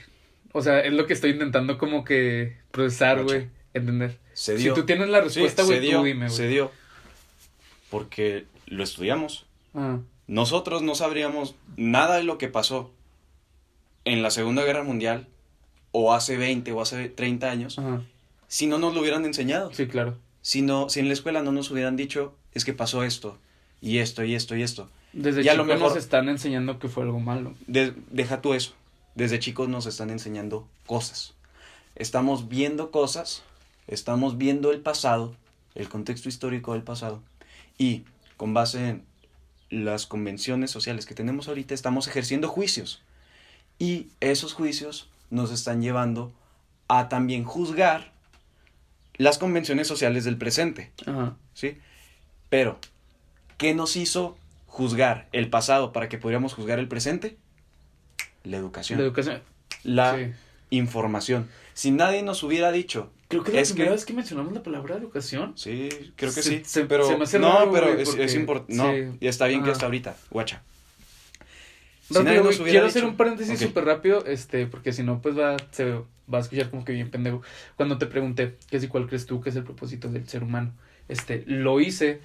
O 0.52 0.62
sea, 0.62 0.80
es 0.80 0.92
lo 0.92 1.06
que 1.06 1.12
estoy 1.14 1.30
intentando 1.30 1.78
como 1.78 2.04
que 2.04 2.56
procesar, 2.70 3.22
güey, 3.24 3.48
entender. 3.74 4.18
Se 4.34 4.56
Si 4.56 4.64
dio. 4.64 4.74
tú 4.74 4.84
tienes 4.86 5.08
la 5.08 5.20
respuesta, 5.20 5.62
Sí, 5.62 5.68
güey, 5.68 5.78
se 5.80 5.86
dio, 5.86 5.98
tú 5.98 6.04
dime, 6.04 6.30
se 6.30 6.42
güey. 6.42 6.48
dio. 6.54 6.70
Porque 7.90 8.44
lo 8.66 8.84
estudiamos. 8.84 9.46
Ah, 9.74 9.98
Nosotros 10.26 10.82
no 10.82 10.94
sabríamos 10.94 11.54
nada 11.76 12.16
de 12.16 12.22
lo 12.24 12.36
que 12.38 12.48
pasó 12.48 12.92
en 14.04 14.22
la 14.22 14.30
Segunda 14.30 14.64
Guerra 14.64 14.82
Mundial 14.84 15.26
o 16.00 16.12
hace 16.14 16.36
20 16.36 16.70
o 16.72 16.80
hace 16.80 17.08
30 17.08 17.50
años 17.50 17.78
ajá. 17.78 18.02
si 18.46 18.66
no 18.66 18.78
nos 18.78 18.94
lo 18.94 19.00
hubieran 19.00 19.24
enseñado. 19.24 19.72
Sí, 19.72 19.86
claro. 19.88 20.16
Si, 20.42 20.62
no, 20.62 20.88
si 20.88 21.00
en 21.00 21.08
la 21.08 21.14
escuela 21.14 21.42
no 21.42 21.50
nos 21.52 21.70
hubieran 21.70 21.96
dicho 21.96 22.34
es 22.54 22.64
que 22.64 22.72
pasó 22.72 23.02
esto 23.02 23.36
y 23.80 23.98
esto 23.98 24.22
y 24.24 24.34
esto 24.34 24.54
y 24.56 24.62
esto. 24.62 24.88
Desde 25.12 25.42
Y 25.42 25.48
a 25.48 25.52
chico 25.52 25.64
lo 25.64 25.72
mejor- 25.74 25.88
nos 25.88 25.96
están 25.98 26.28
enseñando 26.28 26.78
que 26.78 26.88
fue 26.88 27.02
algo 27.02 27.18
malo. 27.20 27.54
De- 27.66 27.94
deja 28.10 28.40
tú 28.40 28.54
eso. 28.54 28.74
Desde 29.16 29.38
chicos 29.40 29.68
nos 29.68 29.86
están 29.86 30.10
enseñando 30.10 30.68
cosas. 30.86 31.34
Estamos 31.96 32.48
viendo 32.48 32.90
cosas, 32.92 33.42
estamos 33.88 34.38
viendo 34.38 34.70
el 34.70 34.80
pasado, 34.80 35.34
el 35.74 35.88
contexto 35.88 36.28
histórico 36.28 36.74
del 36.74 36.82
pasado, 36.82 37.20
Y 37.80 38.02
con 38.36 38.54
base 38.54 38.88
en 38.88 39.02
las 39.84 40.06
convenciones 40.06 40.70
sociales 40.70 41.06
que 41.06 41.14
tenemos 41.14 41.48
ahorita, 41.48 41.74
estamos 41.74 42.06
ejerciendo 42.08 42.48
juicios. 42.48 43.02
Y 43.80 44.06
esos 44.20 44.52
juicios 44.52 45.08
nos 45.30 45.50
están 45.52 45.82
llevando 45.82 46.32
a 46.88 47.08
también 47.08 47.44
juzgar 47.44 48.12
las 49.16 49.38
convenciones 49.38 49.86
sociales 49.88 50.24
del 50.24 50.36
presente. 50.38 50.92
Ajá. 51.06 51.36
¿Sí? 51.54 51.78
Pero, 52.48 52.78
¿qué 53.56 53.74
nos 53.74 53.96
hizo 53.96 54.36
juzgar 54.66 55.28
el 55.32 55.50
pasado 55.50 55.92
para 55.92 56.08
que 56.08 56.18
pudiéramos 56.18 56.54
juzgar 56.54 56.78
el 56.78 56.88
presente? 56.88 57.36
La 58.44 58.56
educación. 58.56 58.98
La 58.98 59.04
educación. 59.04 59.42
la 59.84 60.16
Sí. 60.16 60.32
información. 60.70 61.48
Si 61.74 61.90
nadie 61.92 62.22
nos 62.22 62.42
hubiera 62.42 62.72
dicho. 62.72 63.12
Creo 63.28 63.44
que 63.44 63.50
es 63.50 63.54
la 63.54 63.60
Es 63.60 63.68
que- 63.68 63.74
primera 63.74 63.92
vez 63.92 64.04
que 64.06 64.12
mencionamos 64.14 64.52
la 64.52 64.62
palabra 64.62 64.96
educación. 64.96 65.52
Sí, 65.56 65.88
creo 66.16 66.32
que 66.34 66.42
Se- 66.42 66.58
sí. 66.58 66.62
se- 66.64 66.84
pero 66.86 67.06
se 67.06 67.16
me 67.16 67.24
hace 67.24 67.38
no, 67.38 67.52
raro, 67.58 67.70
pero 67.72 67.92
es, 67.92 68.08
porque- 68.08 68.24
es 68.24 68.34
importante. 68.34 68.74
No, 68.74 68.90
sí. 69.12 69.18
y 69.20 69.26
está 69.28 69.46
bien 69.46 69.62
que 69.62 69.70
hasta 69.70 69.84
ahorita. 69.86 70.16
Guacha. 70.30 70.62
Si 72.08 72.14
Rápido, 72.14 72.42
güey, 72.44 72.56
quiero 72.56 72.70
dicho- 72.70 72.86
hacer 72.86 73.04
un 73.04 73.16
paréntesis 73.16 73.60
Ok. 73.60 73.68
súper 73.68 73.84
rápido, 73.84 74.24
este, 74.24 74.66
porque 74.66 74.92
si 74.92 75.02
no, 75.02 75.20
pues 75.20 75.38
va, 75.38 75.56
se 75.72 75.84
va 75.92 76.38
a 76.38 76.40
escuchar 76.40 76.70
como 76.70 76.84
que 76.84 76.92
bien 76.92 77.10
pendejo. 77.10 77.42
Cuando 77.76 77.98
te 77.98 78.06
pregunté 78.06 78.56
qué 78.70 78.80
si 78.80 78.88
cuál 78.88 79.06
crees 79.06 79.26
tú 79.26 79.40
que 79.42 79.50
es 79.50 79.56
el 79.56 79.64
propósito 79.64 80.08
del 80.08 80.26
ser 80.26 80.42
humano, 80.42 80.72
este, 81.08 81.44
lo 81.46 81.80
hice 81.80 82.20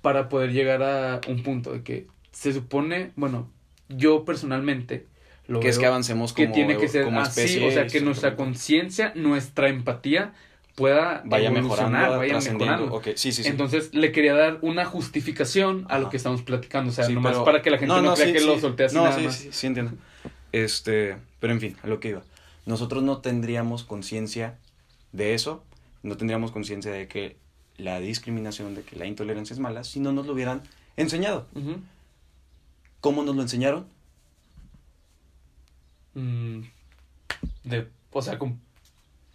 para 0.00 0.28
poder 0.28 0.52
llegar 0.52 0.82
a 0.82 1.20
un 1.28 1.42
punto 1.44 1.72
de 1.72 1.82
que 1.82 2.06
se 2.32 2.52
supone, 2.52 3.12
bueno, 3.14 3.48
yo 3.88 4.24
personalmente 4.24 5.06
lo 5.46 5.60
Que 5.60 5.68
es 5.68 5.78
que 5.78 5.86
avancemos 5.86 6.32
que 6.32 6.44
como, 6.44 6.54
tiene 6.54 6.76
que 6.76 6.88
ser 6.88 7.04
como 7.04 7.20
así, 7.20 7.40
especie. 7.42 7.68
o 7.68 7.70
sea, 7.70 7.86
que 7.86 8.00
nuestra 8.00 8.34
conciencia, 8.36 9.12
nuestra 9.14 9.68
empatía 9.68 10.32
pueda 10.74 11.22
vaya 11.24 11.50
mejorando, 11.50 12.16
vaya 12.18 12.38
mejorando. 12.38 12.94
Ok, 12.94 13.08
sí, 13.16 13.32
sí, 13.32 13.42
sí. 13.42 13.48
Entonces 13.48 13.92
le 13.94 14.10
quería 14.12 14.34
dar 14.34 14.58
una 14.62 14.84
justificación 14.84 15.86
a 15.88 15.98
lo 15.98 16.08
que 16.10 16.16
estamos 16.16 16.42
platicando, 16.42 16.90
o 16.90 16.94
sea, 16.94 17.08
nomás 17.08 17.32
pero- 17.32 17.44
para 17.44 17.62
que 17.62 17.70
la 17.70 17.78
gente 17.78 17.94
no, 18.00 18.14
crea 18.14 18.26
sí, 18.26 18.32
que 18.32 18.40
sí. 18.40 18.46
lo 18.46 18.58
solté 18.58 18.84
así 18.84 18.96
No, 18.96 19.04
nada 19.04 19.18
sí, 19.18 19.24
más. 19.24 19.36
sí, 19.36 19.48
sí, 19.52 19.66
entiendo. 19.66 19.92
Este, 20.52 21.16
pero 21.40 21.52
en 21.52 21.60
fin, 21.60 21.76
a 21.82 21.86
lo 21.86 22.00
que 22.00 22.08
iba. 22.10 22.22
Nosotros 22.66 23.02
no 23.02 23.18
tendríamos 23.18 23.84
conciencia 23.84 24.58
de 25.12 25.34
eso, 25.34 25.64
no 26.02 26.16
tendríamos 26.16 26.52
conciencia 26.52 26.90
de 26.92 27.08
que 27.08 27.36
la 27.76 28.00
discriminación, 28.00 28.74
de 28.74 28.82
que 28.82 28.96
la 28.96 29.06
intolerancia 29.06 29.54
es 29.54 29.60
mala, 29.60 29.82
si 29.84 29.98
no 30.00 30.12
nos 30.12 30.26
lo 30.26 30.32
hubieran 30.32 30.62
enseñado. 30.96 31.46
¿Cómo 33.00 33.22
nos 33.24 33.34
lo 33.34 33.42
enseñaron? 33.42 33.86
Mm, 36.14 36.60
de, 37.64 37.88
o 38.12 38.22
sea, 38.22 38.38
con 38.38 38.60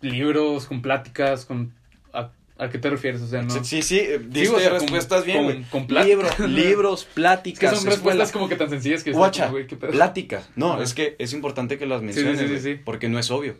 libros, 0.01 0.65
con 0.65 0.81
pláticas, 0.81 1.45
con... 1.45 1.73
¿A, 2.13 2.31
a 2.57 2.69
qué 2.69 2.77
te 2.77 2.89
refieres? 2.89 3.21
O 3.21 3.27
sea, 3.27 3.41
no... 3.41 3.63
Sí, 3.63 3.81
sí, 3.81 3.99
eh, 3.99 4.19
diste 4.19 4.55
o 4.55 4.59
sea, 4.59 4.69
con- 4.71 4.79
respuestas 4.81 5.25
bien, 5.25 5.37
con- 5.37 5.45
güey. 5.45 5.63
con 5.65 5.87
pláticas. 5.87 6.39
Libro- 6.39 6.47
libros, 6.47 7.01
Es 7.01 7.07
que 7.07 7.13
pláticas, 7.15 7.77
son 7.77 7.85
respuestas 7.89 8.31
como 8.31 8.47
que 8.49 8.55
tan 8.55 8.69
sencillas 8.69 9.03
que... 9.03 9.11
Guacha, 9.11 9.51
pláticas. 9.91 10.49
No, 10.55 10.73
Ajá. 10.73 10.83
es 10.83 10.93
que 10.93 11.15
es 11.19 11.33
importante 11.33 11.77
que 11.77 11.85
las 11.85 11.99
sí, 11.99 12.05
menciones, 12.05 12.39
sí, 12.39 12.47
sí, 12.47 12.59
sí. 12.59 12.81
porque 12.83 13.09
no 13.09 13.19
es 13.19 13.29
obvio. 13.31 13.57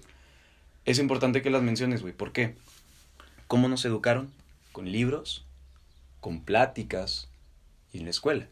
Es 0.85 0.99
importante 0.99 1.41
que 1.41 1.49
las 1.49 1.61
menciones, 1.61 2.01
güey. 2.01 2.13
¿Por 2.13 2.31
qué? 2.31 2.55
¿Cómo 3.47 3.67
nos 3.67 3.83
educaron? 3.85 4.31
Con 4.71 4.91
libros, 4.91 5.45
con 6.19 6.41
pláticas 6.43 7.29
y 7.91 7.99
en 7.99 8.05
la 8.05 8.11
escuela. 8.11 8.47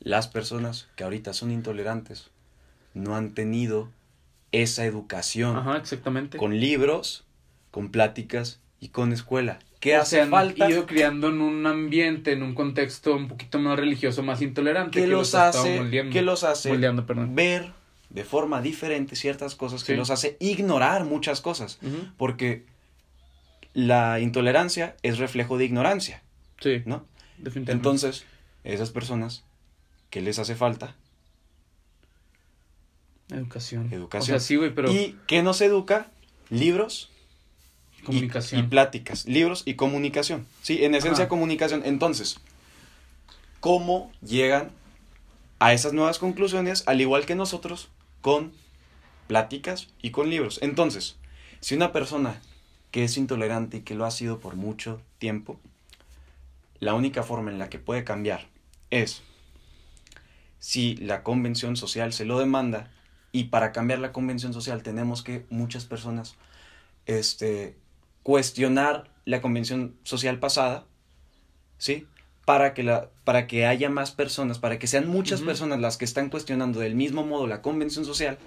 Las 0.00 0.28
personas 0.28 0.88
que 0.94 1.04
ahorita 1.04 1.32
son 1.32 1.50
intolerantes 1.50 2.30
no 2.94 3.16
han 3.16 3.34
tenido 3.34 3.90
esa 4.52 4.84
educación 4.84 5.56
Ajá, 5.56 5.76
exactamente. 5.76 6.38
con 6.38 6.58
libros, 6.58 7.26
con 7.70 7.90
pláticas 7.90 8.60
y 8.80 8.88
con 8.88 9.12
escuela. 9.12 9.58
¿Qué 9.80 9.96
O 9.96 10.00
hace 10.00 10.16
sea, 10.16 10.24
han 10.24 10.30
falta? 10.30 10.68
ido 10.68 10.86
criando 10.86 11.28
en 11.28 11.40
un 11.40 11.66
ambiente, 11.66 12.32
en 12.32 12.42
un 12.42 12.54
contexto 12.54 13.14
un 13.14 13.28
poquito 13.28 13.58
más 13.60 13.78
religioso, 13.78 14.22
más 14.22 14.42
intolerante. 14.42 15.00
que 15.00 15.06
los 15.06 15.34
hace, 15.34 15.76
moldeando. 15.80 16.12
que 16.12 16.22
los 16.22 16.42
hace 16.44 16.70
moldeando, 16.70 17.04
ver 17.28 17.72
de 18.10 18.24
forma 18.24 18.60
diferente 18.62 19.14
ciertas 19.16 19.54
cosas, 19.54 19.84
que 19.84 19.92
Sí. 19.92 19.96
los 19.98 20.10
hace 20.10 20.36
ignorar 20.40 21.04
muchas 21.04 21.40
cosas, 21.40 21.78
porque 22.16 22.64
la 23.74 24.18
intolerancia 24.20 24.96
es 25.02 25.18
reflejo 25.18 25.58
de 25.58 25.66
ignorancia, 25.66 26.22
Sí, 26.60 26.82
¿no? 26.86 27.04
definitivamente. 27.36 27.72
Entonces, 27.72 28.24
esas 28.64 28.90
personas, 28.90 29.44
¿qué 30.10 30.20
les 30.22 30.38
hace 30.40 30.54
falta? 30.56 30.96
Educación. 33.30 33.92
Educación. 33.92 34.36
O 34.36 34.38
sea, 34.38 34.40
sí, 34.46 34.56
güey, 34.56 34.74
pero 34.74 34.90
¿Y 34.92 35.16
qué 35.26 35.42
nos 35.42 35.60
educa? 35.60 36.08
Libros 36.50 37.10
y- 38.00 38.04
comunicación. 38.04 38.60
Y, 38.64 38.68
pláticas, 38.68 39.26
libros 39.26 39.62
y 39.66 39.74
comunicación. 39.74 40.46
Sí, 40.62 40.84
en 40.84 40.94
esencia 40.94 41.24
Ajá. 41.24 41.28
comunicación. 41.28 41.82
Entonces, 41.84 42.38
¿cómo 43.60 44.10
llegan 44.22 44.70
a 45.58 45.72
esas 45.72 45.92
nuevas 45.92 46.18
conclusiones, 46.18 46.84
al 46.86 47.00
igual 47.00 47.26
que 47.26 47.34
nosotros, 47.34 47.88
con 48.22 48.52
pláticas 49.26 49.88
y 50.00 50.10
con 50.10 50.30
libros? 50.30 50.58
Entonces, 50.62 51.16
si 51.60 51.74
una 51.74 51.92
persona 51.92 52.40
que 52.90 53.04
es 53.04 53.16
intolerante 53.18 53.78
y 53.78 53.80
que 53.82 53.94
lo 53.94 54.06
ha 54.06 54.10
sido 54.10 54.40
por 54.40 54.56
mucho 54.56 55.02
tiempo, 55.18 55.60
la 56.80 56.94
única 56.94 57.22
forma 57.22 57.50
en 57.50 57.58
la 57.58 57.68
que 57.68 57.78
puede 57.78 58.04
cambiar 58.04 58.46
es 58.90 59.20
si 60.60 60.96
la 60.96 61.22
convención 61.22 61.76
social 61.76 62.12
se 62.14 62.24
lo 62.24 62.38
demanda 62.38 62.90
y 63.32 63.44
para 63.44 63.72
cambiar 63.72 63.98
la 63.98 64.12
convención 64.12 64.52
social 64.52 64.82
tenemos 64.82 65.22
que 65.22 65.46
muchas 65.50 65.84
personas 65.84 66.36
este 67.06 67.76
cuestionar 68.22 69.10
la 69.24 69.40
convención 69.40 69.96
social 70.02 70.38
pasada, 70.38 70.86
¿sí? 71.78 72.06
Para 72.44 72.74
que 72.74 72.82
la 72.82 73.10
para 73.24 73.46
que 73.46 73.66
haya 73.66 73.90
más 73.90 74.10
personas, 74.10 74.58
para 74.58 74.78
que 74.78 74.86
sean 74.86 75.08
muchas 75.08 75.42
personas 75.42 75.80
las 75.80 75.96
que 75.96 76.04
están 76.04 76.30
cuestionando 76.30 76.80
del 76.80 76.94
mismo 76.94 77.24
modo 77.24 77.46
la 77.46 77.62
convención 77.62 78.04
social, 78.04 78.38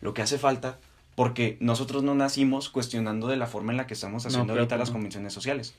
lo 0.00 0.14
que 0.14 0.22
hace 0.22 0.38
falta 0.38 0.78
porque 1.14 1.58
nosotros 1.60 2.02
no 2.02 2.14
nacimos 2.14 2.70
cuestionando 2.70 3.28
de 3.28 3.36
la 3.36 3.46
forma 3.46 3.72
en 3.72 3.76
la 3.76 3.86
que 3.86 3.94
estamos 3.94 4.24
haciendo 4.24 4.54
ahorita 4.54 4.76
las 4.78 4.90
convenciones 4.90 5.32
sociales. 5.32 5.74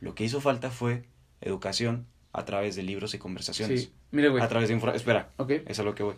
Lo 0.00 0.14
que 0.14 0.24
hizo 0.24 0.40
falta 0.40 0.70
fue 0.70 1.04
educación 1.40 2.06
a 2.32 2.44
través 2.44 2.76
de 2.76 2.82
libros 2.82 3.14
y 3.14 3.18
conversaciones. 3.18 3.82
Sí, 3.82 3.92
mire, 4.12 4.28
güey. 4.28 4.42
A 4.42 4.48
través 4.48 4.68
de 4.68 4.76
espera, 4.94 5.30
Ok. 5.38 5.52
es 5.66 5.78
a 5.80 5.82
lo 5.82 5.94
que 5.94 6.02
voy. 6.02 6.14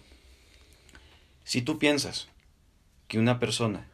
Si 1.49 1.63
tú 1.63 1.79
piensas 1.79 2.29
que 3.07 3.19
una 3.19 3.39
persona 3.41 3.87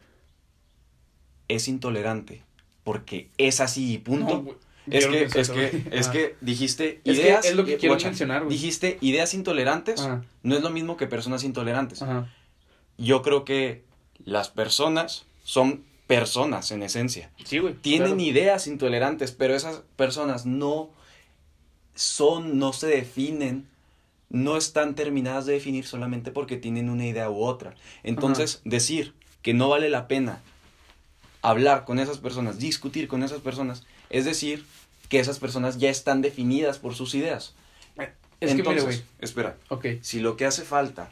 es 1.47 1.69
intolerante 1.69 2.43
porque 2.83 3.29
es 3.37 3.61
así 3.61 3.93
y 3.93 3.97
punto, 3.97 4.33
No, 4.33 4.41
güey, 4.43 4.57
es 4.91 5.07
que, 5.07 5.23
es 5.39 5.49
que, 5.49 5.83
es 5.89 6.07
que 6.09 6.35
dijiste 6.41 6.99
Es 7.05 7.17
que 7.17 7.23
ideas. 7.23 7.45
es 7.45 7.55
lo 7.55 7.63
que 7.63 7.77
quiero 7.77 7.95
guacha, 7.95 8.09
mencionar. 8.09 8.45
Dijiste 8.49 8.97
ideas 8.99 9.33
intolerantes, 9.33 10.01
Ajá. 10.01 10.25
no 10.43 10.57
es 10.57 10.63
lo 10.63 10.69
mismo 10.69 10.97
que 10.97 11.07
personas 11.07 11.45
intolerantes. 11.45 12.01
Ajá. 12.01 12.29
Yo 12.97 13.21
creo 13.21 13.45
que 13.45 13.85
las 14.25 14.49
personas 14.49 15.25
son 15.45 15.85
personas 16.07 16.71
en 16.71 16.83
esencia. 16.83 17.31
Sí, 17.45 17.59
güey. 17.59 17.75
Tienen 17.75 18.15
claro. 18.15 18.21
ideas 18.21 18.67
intolerantes, 18.67 19.31
pero 19.31 19.55
esas 19.55 19.81
personas 19.95 20.45
no 20.45 20.89
son, 21.95 22.59
no 22.59 22.73
se 22.73 22.87
definen, 22.87 23.69
no 24.29 24.57
están 24.57 24.95
terminadas 24.95 25.45
de 25.45 25.53
definir 25.53 25.85
solamente 25.85 26.31
porque 26.31 26.57
tienen 26.57 26.89
una 26.89 27.05
idea 27.05 27.29
u 27.29 27.43
otra. 27.43 27.75
Entonces, 28.03 28.61
decir 28.65 29.13
que 29.41 29.53
no 29.53 29.69
vale 29.69 29.89
la 29.89 30.07
pena 30.07 30.41
hablar 31.41 31.85
con 31.85 31.99
esas 31.99 32.17
personas, 32.17 32.57
discutir 32.57 33.07
con 33.07 33.21
esas 33.23 33.41
personas, 33.41 33.83
es 34.09 34.25
decir 34.25 34.65
que 35.09 35.19
esas 35.19 35.37
personas 35.39 35.77
ya 35.77 35.89
están 35.89 36.21
definidas 36.21 36.79
por 36.79 36.95
sus 36.95 37.13
ideas. 37.13 37.53
Es 38.41 38.49
que 38.49 38.55
mire, 38.55 38.69
Entonces, 38.71 38.83
güey. 38.83 39.03
espera, 39.19 39.57
Ok. 39.69 39.85
si 40.01 40.19
lo 40.19 40.35
que 40.35 40.45
hace 40.45 40.63
falta 40.63 41.09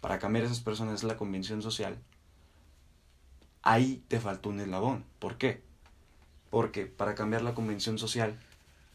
para 0.00 0.18
cambiar 0.18 0.44
a 0.44 0.46
esas 0.48 0.60
personas 0.60 0.94
es 0.96 1.04
la 1.04 1.16
convención 1.16 1.62
social, 1.62 1.96
ahí 3.62 4.02
te 4.08 4.18
faltó 4.18 4.48
un 4.48 4.60
eslabón. 4.60 5.04
¿Por 5.18 5.36
qué? 5.36 5.62
Porque 6.50 6.86
para 6.86 7.14
cambiar 7.14 7.42
la 7.42 7.54
convención 7.54 7.98
social 7.98 8.36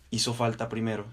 hizo 0.09 0.33
falta 0.33 0.67
primero 0.69 1.05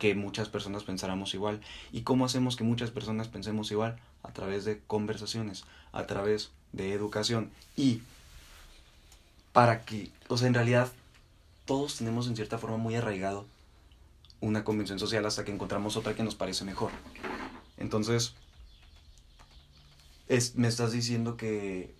que 0.00 0.14
muchas 0.14 0.48
personas 0.48 0.82
pensáramos 0.82 1.34
igual. 1.34 1.60
¿Y 1.92 2.02
cómo 2.02 2.24
hacemos 2.24 2.56
que 2.56 2.64
muchas 2.64 2.90
personas 2.90 3.28
pensemos 3.28 3.70
igual? 3.70 4.00
A 4.22 4.32
través 4.32 4.64
de 4.64 4.80
conversaciones, 4.86 5.64
a 5.92 6.06
través 6.06 6.50
de 6.72 6.94
educación. 6.94 7.50
Y 7.76 8.00
para 9.52 9.84
que, 9.84 10.10
o 10.28 10.38
sea, 10.38 10.48
en 10.48 10.54
realidad 10.54 10.90
todos 11.66 11.98
tenemos 11.98 12.26
en 12.28 12.34
cierta 12.34 12.56
forma 12.56 12.78
muy 12.78 12.96
arraigado 12.96 13.46
una 14.40 14.64
convención 14.64 14.98
social 14.98 15.26
hasta 15.26 15.44
que 15.44 15.52
encontramos 15.52 15.98
otra 15.98 16.14
que 16.14 16.22
nos 16.22 16.34
parece 16.34 16.64
mejor. 16.64 16.92
Entonces, 17.76 18.32
es, 20.28 20.56
me 20.56 20.68
estás 20.68 20.92
diciendo 20.92 21.36
que, 21.36 21.94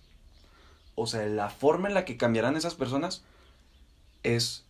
o 0.95 1.05
sea, 1.05 1.27
la 1.27 1.51
forma 1.51 1.87
en 1.87 1.93
la 1.93 2.03
que 2.03 2.17
cambiarán 2.17 2.57
esas 2.57 2.73
personas 2.73 3.21
es 4.23 4.63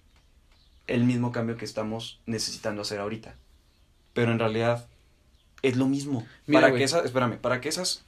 el 0.94 1.04
mismo 1.04 1.32
cambio 1.32 1.58
que 1.58 1.66
estamos 1.66 2.20
necesitando 2.26 2.82
hacer 2.82 3.00
ahorita. 3.00 3.36
Pero 4.14 4.32
en 4.32 4.40
realidad 4.40 4.88
es 5.62 5.78
lo 5.78 5.88
mismo. 5.88 6.26
Mira, 6.48 6.62
para 6.62 6.76
que 6.76 6.84
esas, 6.84 7.06
espérame, 7.06 7.38
para 7.38 7.62
que 7.62 7.70
esas, 7.70 8.04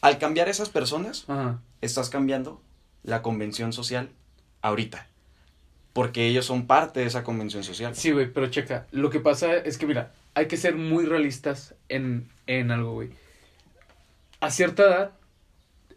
al 0.00 0.18
cambiar 0.18 0.48
esas 0.48 0.68
personas, 0.68 1.24
Ajá. 1.28 1.60
estás 1.80 2.10
cambiando 2.10 2.60
la 3.02 3.22
convención 3.22 3.72
social 3.72 4.10
ahorita. 4.60 5.06
porque 5.92 6.26
ellos 6.26 6.46
son 6.46 6.66
parte 6.66 7.00
de 7.00 7.06
esa 7.06 7.22
convención 7.22 7.64
social. 7.64 7.94
Sí, 7.94 8.12
güey, 8.12 8.32
pero 8.32 8.46
checa, 8.48 8.86
lo 8.92 9.10
que 9.10 9.20
pasa 9.20 9.54
es 9.56 9.76
que, 9.76 9.86
mira, 9.86 10.12
hay 10.34 10.46
que 10.48 10.56
ser 10.56 10.74
muy 10.74 11.04
realistas 11.04 11.74
en, 11.90 12.28
en 12.46 12.70
algo, 12.70 12.92
güey. 12.94 13.10
A 14.40 14.50
cierta 14.50 14.82
edad 14.84 15.10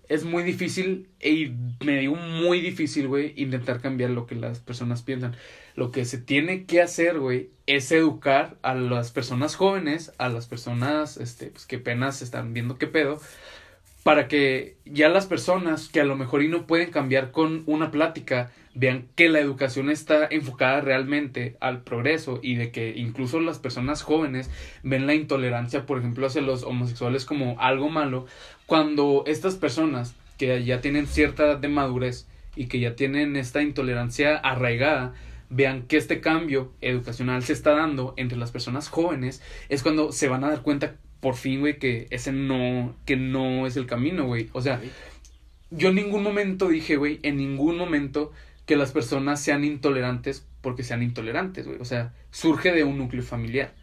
es 0.09 0.23
muy 0.23 0.43
difícil, 0.43 1.09
y 1.21 1.51
me 1.83 1.99
digo 1.99 2.15
muy 2.15 2.61
difícil, 2.61 3.07
güey, 3.07 3.33
intentar 3.35 3.81
cambiar 3.81 4.11
lo 4.11 4.25
que 4.25 4.35
las 4.35 4.59
personas 4.59 5.01
piensan. 5.01 5.35
Lo 5.75 5.91
que 5.91 6.05
se 6.05 6.17
tiene 6.17 6.65
que 6.65 6.81
hacer, 6.81 7.19
güey, 7.19 7.49
es 7.65 7.91
educar 7.91 8.57
a 8.61 8.75
las 8.75 9.11
personas 9.11 9.55
jóvenes, 9.55 10.13
a 10.17 10.29
las 10.29 10.47
personas, 10.47 11.17
este, 11.17 11.47
pues 11.47 11.65
que 11.65 11.77
apenas 11.77 12.21
están 12.21 12.53
viendo 12.53 12.77
qué 12.77 12.87
pedo, 12.87 13.19
para 14.03 14.27
que 14.27 14.77
ya 14.85 15.09
las 15.09 15.25
personas 15.25 15.89
que 15.89 15.99
a 15.99 16.05
lo 16.05 16.15
mejor 16.15 16.43
y 16.43 16.47
no 16.47 16.67
pueden 16.67 16.91
cambiar 16.91 17.31
con 17.31 17.63
una 17.65 17.89
plática, 17.89 18.51
vean 18.75 19.07
que 19.15 19.29
la 19.29 19.39
educación 19.39 19.89
está 19.89 20.27
enfocada 20.29 20.81
realmente 20.81 21.55
al 21.61 21.81
progreso 21.81 22.39
y 22.43 22.55
de 22.55 22.71
que 22.71 22.93
incluso 22.95 23.39
las 23.39 23.57
personas 23.57 24.03
jóvenes 24.03 24.51
ven 24.83 25.07
la 25.07 25.15
intolerancia, 25.15 25.85
por 25.85 25.97
ejemplo, 25.97 26.27
hacia 26.27 26.41
los 26.41 26.63
homosexuales 26.63 27.25
como 27.25 27.59
algo 27.59 27.89
malo, 27.89 28.27
cuando 28.65 29.23
estas 29.25 29.55
personas 29.55 30.13
que 30.37 30.63
ya 30.63 30.81
tienen 30.81 31.07
cierta 31.07 31.43
edad 31.45 31.57
de 31.57 31.69
madurez 31.69 32.27
y 32.55 32.67
que 32.67 32.79
ya 32.79 32.95
tienen 32.95 33.37
esta 33.37 33.61
intolerancia 33.61 34.35
arraigada, 34.37 35.13
vean 35.49 35.83
que 35.83 35.95
este 35.97 36.19
cambio 36.19 36.73
educacional 36.81 37.43
se 37.43 37.53
está 37.53 37.71
dando 37.71 38.13
entre 38.17 38.37
las 38.37 38.51
personas 38.51 38.89
jóvenes, 38.89 39.41
es 39.69 39.83
cuando 39.83 40.11
se 40.11 40.27
van 40.27 40.43
a 40.43 40.49
dar 40.49 40.61
cuenta 40.61 40.95
por 41.21 41.35
fin, 41.35 41.61
güey, 41.61 41.79
que 41.79 42.07
ese 42.09 42.33
no, 42.33 42.95
que 43.05 43.15
no 43.15 43.65
es 43.65 43.77
el 43.77 43.85
camino, 43.85 44.25
güey. 44.25 44.49
O 44.51 44.61
sea, 44.61 44.81
yo 45.71 45.89
en 45.89 45.95
ningún 45.95 46.23
momento 46.23 46.67
dije, 46.67 46.97
güey, 46.97 47.19
en 47.23 47.37
ningún 47.37 47.77
momento 47.77 48.31
que 48.65 48.75
las 48.75 48.91
personas 48.91 49.41
sean 49.41 49.63
intolerantes 49.63 50.47
porque 50.61 50.83
sean 50.83 51.03
intolerantes, 51.03 51.67
güey. 51.67 51.79
O 51.79 51.85
sea, 51.85 52.13
surge 52.31 52.71
de 52.71 52.83
un 52.83 52.97
núcleo 52.97 53.23
familiar. 53.23 53.73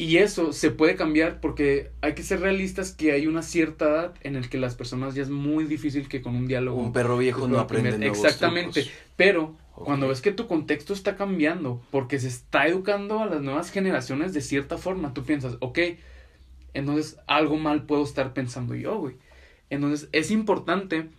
Y 0.00 0.18
eso 0.18 0.52
se 0.52 0.70
puede 0.70 0.94
cambiar 0.94 1.40
porque 1.40 1.90
hay 2.02 2.14
que 2.14 2.22
ser 2.22 2.40
realistas 2.40 2.92
que 2.92 3.10
hay 3.10 3.26
una 3.26 3.42
cierta 3.42 3.86
edad 3.86 4.14
en 4.22 4.36
el 4.36 4.48
que 4.48 4.56
las 4.56 4.76
personas 4.76 5.16
ya 5.16 5.22
es 5.22 5.28
muy 5.28 5.64
difícil 5.64 6.08
que 6.08 6.22
con 6.22 6.36
un 6.36 6.46
diálogo... 6.46 6.80
Un 6.80 6.92
perro 6.92 7.18
viejo 7.18 7.48
no 7.48 7.58
aprende 7.58 7.98
nuevos 7.98 8.18
Exactamente. 8.18 8.82
trucos. 8.82 8.92
Pero 9.16 9.56
cuando 9.74 10.06
ves 10.06 10.20
que 10.20 10.30
tu 10.30 10.46
contexto 10.46 10.92
está 10.92 11.16
cambiando 11.16 11.82
porque 11.90 12.20
se 12.20 12.28
está 12.28 12.68
educando 12.68 13.20
a 13.20 13.26
las 13.26 13.42
nuevas 13.42 13.70
generaciones 13.72 14.32
de 14.32 14.40
cierta 14.40 14.78
forma, 14.78 15.12
tú 15.14 15.24
piensas, 15.24 15.56
ok, 15.58 15.78
entonces 16.74 17.18
algo 17.26 17.56
mal 17.56 17.84
puedo 17.84 18.04
estar 18.04 18.32
pensando 18.34 18.76
yo, 18.76 18.98
güey. 18.98 19.16
Entonces 19.68 20.08
es 20.12 20.30
importante 20.30 21.10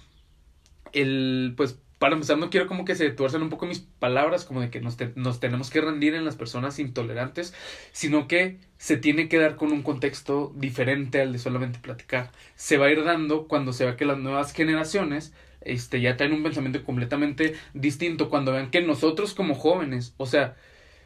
el, 0.94 1.54
pues, 1.58 1.80
para 2.00 2.16
empezar, 2.16 2.38
no 2.38 2.50
quiero 2.50 2.68
como 2.68 2.86
que 2.86 2.96
se 2.96 3.12
tuerzan 3.12 3.44
un 3.44 3.50
poco 3.50 3.66
mis 3.68 3.80
palabras, 3.80 4.46
como 4.46 4.62
de 4.62 4.70
que 4.72 4.82
nos, 4.82 4.98
te- 4.98 5.14
nos 5.16 5.40
tenemos 5.40 5.70
que 5.70 5.82
rendir 5.82 6.16
en 6.16 6.26
las 6.26 6.36
personas 6.38 6.80
intolerantes, 6.80 7.54
sino 7.92 8.28
que 8.28 8.58
se 8.78 8.98
tiene 8.98 9.28
que 9.30 9.38
dar 9.38 9.56
con 9.58 9.72
un 9.72 9.84
contexto 9.84 10.54
diferente 10.56 11.22
al 11.22 11.34
de 11.34 11.40
solamente 11.40 11.80
platicar. 11.80 12.32
Se 12.56 12.78
va 12.78 12.88
a 12.88 12.92
ir 12.92 13.04
dando 13.04 13.48
cuando 13.48 13.74
se 13.74 13.86
vea 13.86 13.98
que 13.98 14.06
las 14.06 14.18
nuevas 14.18 14.54
generaciones 14.54 15.34
este, 15.62 16.02
ya 16.02 16.18
traen 16.18 16.34
un 16.34 16.44
pensamiento 16.44 16.84
completamente 16.86 17.56
distinto, 17.74 18.30
cuando 18.30 18.54
vean 18.54 18.72
que 18.72 18.82
nosotros 18.82 19.34
como 19.34 19.56
jóvenes, 19.56 20.14
o 20.18 20.26
sea, 20.26 20.56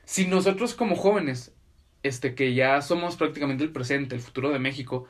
si 0.05 0.27
nosotros 0.27 0.73
como 0.75 0.95
jóvenes, 0.95 1.53
este, 2.03 2.35
que 2.35 2.53
ya 2.53 2.81
somos 2.81 3.15
prácticamente 3.15 3.63
el 3.63 3.71
presente, 3.71 4.15
el 4.15 4.21
futuro 4.21 4.49
de 4.51 4.59
México, 4.59 5.07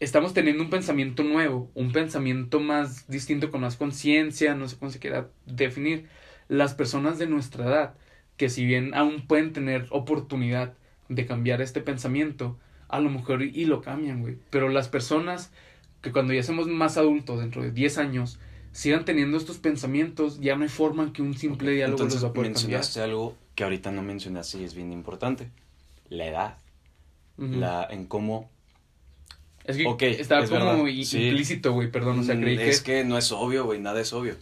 estamos 0.00 0.34
teniendo 0.34 0.62
un 0.62 0.70
pensamiento 0.70 1.22
nuevo, 1.22 1.70
un 1.74 1.92
pensamiento 1.92 2.60
más 2.60 3.08
distinto, 3.08 3.50
con 3.50 3.62
más 3.62 3.76
conciencia, 3.76 4.54
no 4.54 4.68
sé 4.68 4.76
cómo 4.76 4.90
se 4.90 4.98
quiera 4.98 5.28
definir. 5.46 6.06
Las 6.48 6.74
personas 6.74 7.18
de 7.18 7.26
nuestra 7.26 7.66
edad, 7.66 7.94
que 8.36 8.48
si 8.48 8.64
bien 8.64 8.94
aún 8.94 9.26
pueden 9.26 9.52
tener 9.52 9.86
oportunidad 9.90 10.74
de 11.08 11.26
cambiar 11.26 11.60
este 11.62 11.80
pensamiento, 11.80 12.58
a 12.88 13.00
lo 13.00 13.10
mejor 13.10 13.42
y 13.42 13.64
lo 13.64 13.80
cambian, 13.80 14.20
güey. 14.20 14.38
Pero 14.50 14.68
las 14.68 14.88
personas 14.88 15.50
que 16.02 16.12
cuando 16.12 16.32
ya 16.32 16.42
somos 16.42 16.68
más 16.68 16.96
adultos, 16.98 17.40
dentro 17.40 17.62
de 17.62 17.72
10 17.72 17.98
años, 17.98 18.38
sigan 18.72 19.04
teniendo 19.04 19.38
estos 19.38 19.58
pensamientos, 19.58 20.40
ya 20.40 20.54
no 20.54 20.62
hay 20.62 20.68
forma 20.68 21.04
en 21.04 21.12
que 21.12 21.22
un 21.22 21.34
simple 21.36 21.72
diálogo 21.72 21.96
Entonces 21.96 22.22
los 22.22 22.28
va 22.28 22.30
a 22.30 22.32
poder 22.34 22.52
cambiar. 22.52 22.80
mencionaste 22.80 23.00
algo 23.00 23.36
que 23.54 23.64
ahorita 23.64 23.90
no 23.90 24.02
mencionaste 24.02 24.58
y 24.58 24.64
es 24.64 24.74
bien 24.74 24.92
importante. 24.92 25.50
La 26.08 26.26
edad. 26.26 26.58
La, 27.38 27.86
en 27.90 28.06
cómo... 28.06 28.50
Es 29.66 29.76
que 29.76 29.86
Ok, 29.86 30.02
estaba 30.02 30.44
es 30.44 30.50
como 30.50 30.86
implícito, 30.88 31.72
güey, 31.72 31.90
perdón, 31.90 32.20
o 32.20 32.22
sea, 32.22 32.38
creí 32.38 32.54
Mm, 32.56 32.58
que... 32.58 32.68
Es 32.70 32.80
que 32.82 33.04
no 33.04 33.18
es 33.18 33.32
obvio, 33.32 33.64
güey, 33.64 33.80
nada 33.80 34.00
es 34.00 34.12
obvio. 34.12 34.36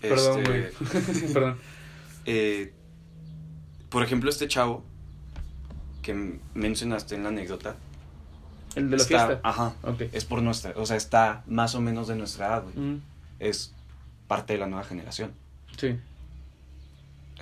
Perdón, 0.00 0.40
Este, 0.40 0.50
güey. 0.50 1.32
perdón. 1.32 1.58
eh, 2.26 2.72
por 3.88 4.02
ejemplo, 4.02 4.28
este 4.28 4.48
chavo 4.48 4.84
que 6.02 6.38
mencionaste 6.54 7.14
en 7.14 7.22
la 7.22 7.30
anécdota. 7.30 7.76
El 8.74 8.90
de 8.90 8.96
la 8.98 9.02
está- 9.02 9.26
fiesta. 9.28 9.40
Ajá. 9.48 9.74
Ok. 9.82 10.02
Es 10.12 10.24
por 10.26 10.42
nuestra, 10.42 10.72
o 10.76 10.84
sea, 10.84 10.96
está 10.96 11.42
más 11.46 11.74
o 11.74 11.80
menos 11.80 12.06
de 12.08 12.16
nuestra 12.16 12.46
edad, 12.48 12.64
güey. 12.64 12.76
Mm, 12.76 13.02
Es 13.40 13.72
parte 14.28 14.52
de 14.52 14.58
la 14.58 14.66
nueva 14.66 14.84
generación. 14.84 15.32
sí. 15.78 15.96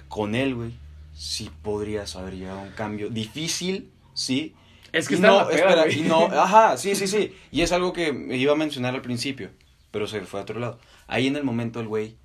Con 0.08 0.34
él, 0.36 0.54
güey, 0.54 0.72
sí 1.14 1.50
podrías 1.62 2.14
haber 2.14 2.34
llegado 2.36 2.60
a 2.60 2.62
un 2.62 2.70
cambio. 2.70 3.10
Difícil, 3.10 3.90
sí. 4.12 4.54
Es 4.94 5.08
que 5.08 5.16
Y 5.16 5.20
no, 5.20 5.50
espera, 5.50 5.84
güey. 5.84 5.98
y 6.00 6.02
no, 6.02 6.26
ajá, 6.32 6.76
sí, 6.76 6.94
sí, 6.94 7.06
sí. 7.06 7.34
Y 7.50 7.62
es 7.62 7.72
algo 7.72 7.92
que 7.92 8.12
me 8.12 8.36
iba 8.36 8.52
a 8.52 8.56
mencionar 8.56 8.94
al 8.94 9.02
principio, 9.02 9.50
pero 9.90 10.06
se 10.06 10.20
fue 10.22 10.40
a 10.40 10.42
otro 10.44 10.60
lado. 10.60 10.78
Ahí 11.06 11.26
en 11.26 11.36
el 11.36 11.44
momento 11.44 11.80
el 11.80 11.88
güey, 11.88 12.16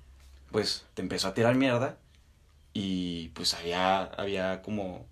pues, 0.50 0.86
te 0.94 1.02
empezó 1.02 1.28
a 1.28 1.34
tirar 1.34 1.54
mierda 1.56 1.98
y 2.72 3.28
pues 3.30 3.54
había, 3.54 4.02
había 4.04 4.62
como 4.62 5.06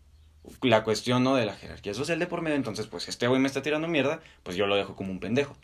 la 0.63 0.85
cuestión, 0.85 1.25
¿no? 1.25 1.35
De 1.35 1.45
la 1.47 1.55
jerarquía 1.57 1.95
social 1.95 2.19
de 2.19 2.27
por 2.27 2.43
medio. 2.43 2.57
Entonces, 2.57 2.87
pues, 2.87 3.09
este 3.09 3.27
güey 3.29 3.41
me 3.41 3.49
está 3.49 3.63
tirando 3.63 3.89
mierda, 3.89 4.21
pues 4.43 4.57
yo 4.57 4.67
lo 4.67 4.77
dejo 4.77 4.95
como 4.97 5.11
un 5.11 5.21
pendejo. 5.21 5.57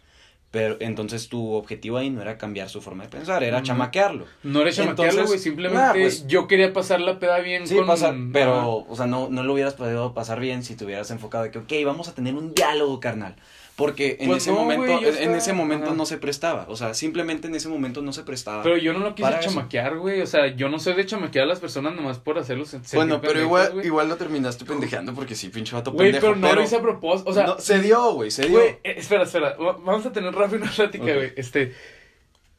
Pero 0.54 0.76
entonces 0.78 1.28
tu 1.28 1.52
objetivo 1.54 1.96
ahí 1.96 2.10
no 2.10 2.22
era 2.22 2.38
cambiar 2.38 2.68
su 2.68 2.80
forma 2.80 3.02
de 3.02 3.08
pensar, 3.08 3.42
era 3.42 3.60
chamaquearlo. 3.60 4.24
No 4.44 4.60
eres 4.60 4.76
chamaquearlo, 4.76 5.26
güey. 5.26 5.40
Simplemente 5.40 5.84
nah, 5.84 5.92
pues- 5.92 6.28
yo 6.28 6.46
quería 6.46 6.72
pasar 6.72 7.00
la 7.00 7.18
peda 7.18 7.40
bien 7.40 7.66
Sí, 7.66 7.74
con... 7.74 8.30
pero, 8.32 8.86
o 8.88 8.94
sea, 8.94 9.06
no, 9.06 9.28
no 9.28 9.42
lo 9.42 9.52
hubieras 9.52 9.74
podido 9.74 10.14
pasar 10.14 10.38
bien 10.38 10.62
si 10.62 10.76
te 10.76 10.84
hubieras 10.84 11.10
enfocado 11.10 11.42
de 11.42 11.50
que, 11.50 11.58
ok, 11.58 11.72
vamos 11.84 12.06
a 12.06 12.14
tener 12.14 12.36
un 12.36 12.54
diálogo, 12.54 13.00
carnal. 13.00 13.34
Porque 13.76 14.18
en 14.20 14.28
Pues 14.28 14.44
ese 14.44 14.52
no, 14.52 14.58
momento, 14.60 14.84
güey, 15.00 15.18
en, 15.24 15.34
ese 15.34 15.52
momento 15.52 15.86
Ajá. 15.86 15.94
no 15.96 16.06
se 16.06 16.16
prestaba. 16.16 16.64
O 16.68 16.76
sea, 16.76 16.94
simplemente 16.94 17.48
en 17.48 17.56
ese 17.56 17.68
momento 17.68 18.02
no 18.02 18.12
se 18.12 18.22
prestaba. 18.22 18.62
Pero 18.62 18.76
yo 18.76 18.92
no 18.92 19.00
lo 19.00 19.16
quise 19.16 19.28
chamaquear, 19.40 19.96
güey. 19.96 20.20
O 20.20 20.26
sea, 20.28 20.54
yo 20.54 20.68
no 20.68 20.78
soy 20.78 20.94
de 20.94 21.04
chamaquear 21.06 21.42
a 21.44 21.48
las 21.48 21.58
personas 21.58 21.96
nomás 21.96 22.18
por 22.20 22.38
hacerlos 22.38 22.76
bueno, 22.92 23.20
pero 23.20 23.32
pendejos, 23.32 23.42
igual, 23.42 23.72
güey. 23.72 23.86
igual 23.86 24.08
lo 24.08 24.16
terminaste 24.16 24.64
pendejeando 24.64 25.12
porque 25.12 25.34
sí, 25.34 25.48
pinche 25.48 25.74
vato 25.74 25.90
Güey, 25.90 26.12
pendejo. 26.12 26.34
pero 26.34 26.36
no 26.36 26.54
lo 26.54 26.62
hice 26.62 26.76
a 26.76 26.82
propósito. 26.82 27.28
O 27.28 27.34
sea, 27.34 27.46
no, 27.46 27.58
se 27.58 27.80
dio, 27.80 28.12
güey, 28.12 28.30
se 28.30 28.42
dio. 28.46 28.58
Güey, 28.60 28.68
eh, 28.84 28.94
espera, 28.98 29.24
espera. 29.24 29.56
Va- 29.56 29.72
Vamos 29.84 30.06
a 30.06 30.12
tener 30.12 30.32
rápido 30.32 30.62
una 30.62 30.70
plática, 30.70 31.04
güey. 31.12 31.32
Este. 31.34 31.72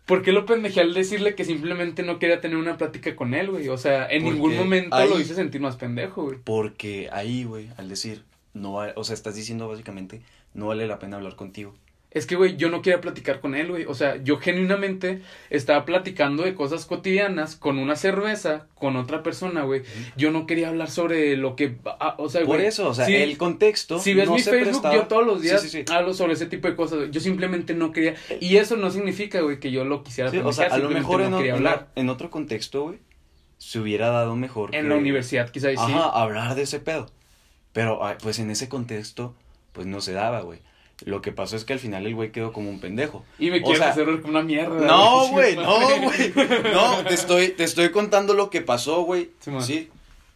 ¿Por 0.05 0.21
qué 0.21 0.33
lo 0.33 0.45
pendejé 0.45 0.81
al 0.81 0.93
decirle 0.93 1.33
que 1.33 1.45
simplemente 1.45 2.03
no 2.03 2.19
quería 2.19 2.41
tener 2.41 2.57
una 2.57 2.77
plática 2.77 3.15
con 3.15 3.33
él, 3.33 3.49
güey? 3.51 3.69
O 3.69 3.77
sea, 3.77 4.05
en 4.07 4.21
Porque 4.23 4.33
ningún 4.35 4.55
momento 4.57 4.95
ahí- 4.97 5.09
lo 5.09 5.19
hice 5.19 5.33
sentir 5.33 5.61
más 5.61 5.77
pendejo, 5.77 6.23
güey. 6.23 6.37
Porque 6.43 7.07
ahí, 7.13 7.45
güey, 7.45 7.69
al 7.77 7.87
decir, 7.89 8.23
no 8.55 8.73
va- 8.73 8.93
o 8.95 9.03
sea, 9.03 9.13
estás 9.13 9.35
diciendo 9.35 9.67
básicamente, 9.67 10.21
no 10.55 10.65
vale 10.67 10.87
la 10.87 10.97
pena 10.97 11.17
hablar 11.17 11.35
contigo. 11.35 11.75
Es 12.11 12.25
que, 12.25 12.37
güey, 12.37 12.55
yo 12.55 12.69
no 12.69 12.81
quería 12.81 13.01
platicar 13.01 13.41
con 13.41 13.55
él, 13.55 13.67
güey. 13.69 13.83
O 13.87 13.93
sea, 13.93 14.15
yo 14.23 14.37
genuinamente 14.37 15.21
estaba 15.49 15.83
platicando 15.83 16.43
de 16.43 16.55
cosas 16.55 16.85
cotidianas 16.85 17.57
con 17.57 17.77
una 17.77 17.97
cerveza, 17.97 18.67
con 18.75 18.95
otra 18.95 19.21
persona, 19.21 19.63
güey. 19.63 19.81
Yo 20.15 20.31
no 20.31 20.47
quería 20.47 20.69
hablar 20.69 20.89
sobre 20.89 21.35
lo 21.35 21.57
que. 21.57 21.75
ah, 21.99 22.15
o 22.17 22.29
sea, 22.29 22.45
Por 22.45 22.61
eso, 22.61 22.87
o 22.87 22.93
sea, 22.93 23.05
el 23.09 23.37
contexto. 23.37 23.99
Si 23.99 24.13
ves 24.13 24.27
no 24.29 24.35
mi 24.35 24.39
se 24.39 24.49
Facebook, 24.51 24.69
prestaba- 24.81 24.95
yo 24.95 25.07
todos 25.07 25.25
los 25.27 25.41
días 25.41 25.61
Sí, 25.61 25.67
sí, 25.67 25.83
sí. 25.85 25.93
hablo 25.93 26.13
sobre 26.13 26.31
ese 26.35 26.45
tipo 26.45 26.69
de 26.69 26.77
cosas. 26.77 27.11
Yo 27.11 27.19
simplemente 27.19 27.73
no 27.73 27.91
quería. 27.91 28.15
Y 28.39 28.55
eso 28.55 28.77
no 28.77 28.89
significa, 28.91 29.41
güey, 29.41 29.59
que 29.59 29.71
yo 29.71 29.83
lo 29.83 30.01
quisiera 30.01 30.31
Sí, 30.31 30.37
o 30.37 30.53
sea, 30.53 30.69
pendejear, 30.69 30.71
a 30.71 30.83
lo 30.83 30.89
mejor 30.97 31.19
no 31.19 31.25
en, 31.27 31.37
quería 31.37 31.53
hablar. 31.55 31.89
en 31.95 32.07
otro 32.07 32.29
contexto, 32.29 32.83
güey, 32.83 32.99
se 33.57 33.77
hubiera 33.79 34.07
dado 34.07 34.37
mejor. 34.37 34.73
En 34.73 34.83
que- 34.83 34.87
la 34.89 34.95
universidad, 34.95 35.49
quizá, 35.49 35.69
y 35.69 35.75
sí. 35.75 35.83
Ajá, 35.85 36.11
hablar 36.11 36.55
de 36.55 36.61
ese 36.61 36.79
pedo. 36.79 37.11
Pero, 37.75 37.99
pues 38.21 38.39
en 38.39 38.49
ese 38.51 38.69
contexto, 38.69 39.35
pues 39.73 39.85
no 39.85 39.99
se 39.99 40.13
daba, 40.13 40.39
güey. 40.39 40.59
Lo 41.03 41.21
que 41.21 41.33
pasó 41.33 41.57
es 41.57 41.65
que 41.65 41.73
al 41.73 41.79
final 41.79 42.05
el 42.05 42.15
güey 42.15 42.31
quedó 42.31 42.53
como 42.53 42.69
un 42.69 42.79
pendejo. 42.79 43.25
Y 43.37 43.51
me 43.51 43.61
quieres 43.61 43.79
sea, 43.79 43.89
hacer 43.89 44.07
una 44.07 44.43
mierda. 44.43 44.87
No, 44.87 45.27
güey, 45.31 45.57
no, 45.57 45.77
güey. 46.01 46.33
No, 46.73 47.03
te 47.03 47.13
estoy, 47.13 47.49
te 47.49 47.65
estoy 47.65 47.91
contando 47.91 48.33
lo 48.33 48.49
que 48.49 48.61
pasó, 48.61 49.01
güey. 49.01 49.31
Sí. 49.41 49.51
Sí. 49.59 49.89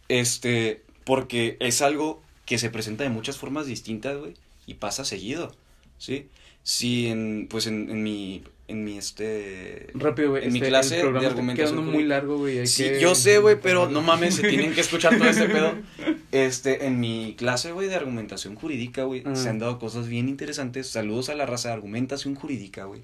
Este, 0.08 0.82
porque 1.04 1.56
es 1.60 1.80
algo 1.80 2.20
que 2.44 2.58
se 2.58 2.68
presenta 2.68 3.04
de 3.04 3.10
muchas 3.10 3.38
formas 3.38 3.64
distintas, 3.64 4.18
güey. 4.18 4.34
Y 4.66 4.74
pasa 4.74 5.06
seguido, 5.06 5.50
¿sí? 5.96 6.28
Sí, 6.62 7.06
en, 7.06 7.46
pues 7.48 7.66
en, 7.66 7.88
en 7.88 8.02
mi, 8.02 8.44
en 8.70 8.84
mi, 8.84 8.96
este... 8.98 9.88
Rápido, 9.94 10.30
güey. 10.30 10.44
En 10.46 10.52
mi 10.52 10.58
este, 10.58 10.68
clase 10.68 11.00
el 11.00 11.12
de 11.12 11.18
está 11.18 11.28
argumentación 11.30 11.74
quedando 11.76 11.92
muy 11.92 12.04
largo, 12.04 12.38
güey. 12.38 12.66
Sí, 12.66 12.84
que- 12.84 13.00
yo 13.00 13.14
sé, 13.14 13.38
güey, 13.38 13.60
pero 13.60 13.88
no 13.88 14.00
mames, 14.02 14.36
se 14.36 14.48
tienen 14.48 14.72
que 14.74 14.80
escuchar 14.80 15.16
todo 15.18 15.28
este 15.28 15.48
pedo. 15.48 15.74
Este, 16.32 16.86
en 16.86 17.00
mi 17.00 17.34
clase, 17.36 17.72
güey, 17.72 17.88
de 17.88 17.96
argumentación 17.96 18.54
jurídica, 18.54 19.02
güey, 19.02 19.24
Ah. 19.26 19.34
se 19.34 19.48
han 19.48 19.58
dado 19.58 19.80
cosas 19.80 20.06
bien 20.06 20.28
interesantes. 20.28 20.86
Saludos 20.86 21.28
a 21.28 21.34
la 21.34 21.44
raza 21.44 21.68
de 21.70 21.74
argumentación 21.74 22.36
jurídica, 22.36 22.84
güey. 22.84 23.02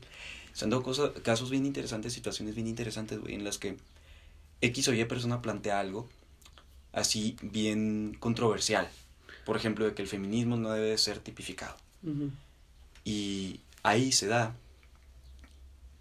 Se 0.53 0.65
han 0.65 0.71
dado 0.71 0.85
cosas, 0.85 1.11
casos 1.25 1.51
bien 1.51 1.67
interesantes, 1.67 2.13
situaciones 2.13 2.55
bien 2.55 2.69
interesantes, 2.69 3.19
güey, 3.19 3.35
en 3.35 3.43
las 3.43 3.59
que 3.59 3.77
X 4.61 4.87
o 4.89 4.95
Y 4.95 5.05
persona 5.07 5.43
plantea 5.43 5.81
algo 5.81 6.09
así 6.93 7.37
bien 7.43 8.17
controversial. 8.21 8.89
Por 9.45 9.57
ejemplo, 9.57 9.85
de 9.85 9.93
que 9.95 10.03
el 10.03 10.09
feminismo 10.09 10.57
no 10.57 10.71
debe 10.71 10.97
ser 10.97 11.19
tipificado. 11.19 11.77
Y 13.05 13.61
ahí 13.83 14.13
se 14.13 14.27
da 14.29 14.55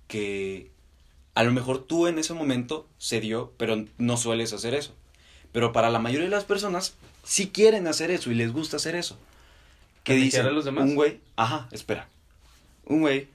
que 0.07 0.71
a 1.33 1.43
lo 1.43 1.51
mejor 1.51 1.83
tú 1.83 2.07
en 2.07 2.19
ese 2.19 2.33
momento 2.33 2.87
se 2.97 3.19
dio, 3.19 3.53
pero 3.57 3.85
no 3.97 4.17
sueles 4.17 4.53
hacer 4.53 4.73
eso. 4.73 4.95
Pero 5.51 5.73
para 5.73 5.89
la 5.89 5.99
mayoría 5.99 6.25
de 6.25 6.35
las 6.35 6.45
personas 6.45 6.95
sí 7.23 7.49
quieren 7.49 7.87
hacer 7.87 8.11
eso 8.11 8.31
y 8.31 8.35
les 8.35 8.51
gusta 8.51 8.77
hacer 8.77 8.95
eso. 8.95 9.17
Que 10.03 10.13
¿Pendejear 10.13 10.43
dicen, 10.43 10.45
a 10.47 10.51
los 10.51 10.65
demás? 10.65 10.85
un 10.85 10.95
güey, 10.95 11.19
ajá, 11.35 11.67
espera. 11.71 12.07
Un 12.85 13.01
güey 13.01 13.27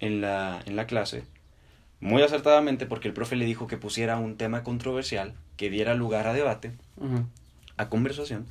en 0.00 0.20
la, 0.20 0.62
en 0.64 0.76
la 0.76 0.86
clase, 0.86 1.24
muy 2.00 2.22
acertadamente, 2.22 2.86
porque 2.86 3.08
el 3.08 3.14
profe 3.14 3.36
le 3.36 3.44
dijo 3.44 3.66
que 3.66 3.76
pusiera 3.76 4.16
un 4.16 4.36
tema 4.36 4.64
controversial, 4.64 5.34
que 5.56 5.68
diera 5.68 5.94
lugar 5.94 6.26
a 6.26 6.32
debate, 6.32 6.72
a 7.76 7.88
conversación, 7.90 8.46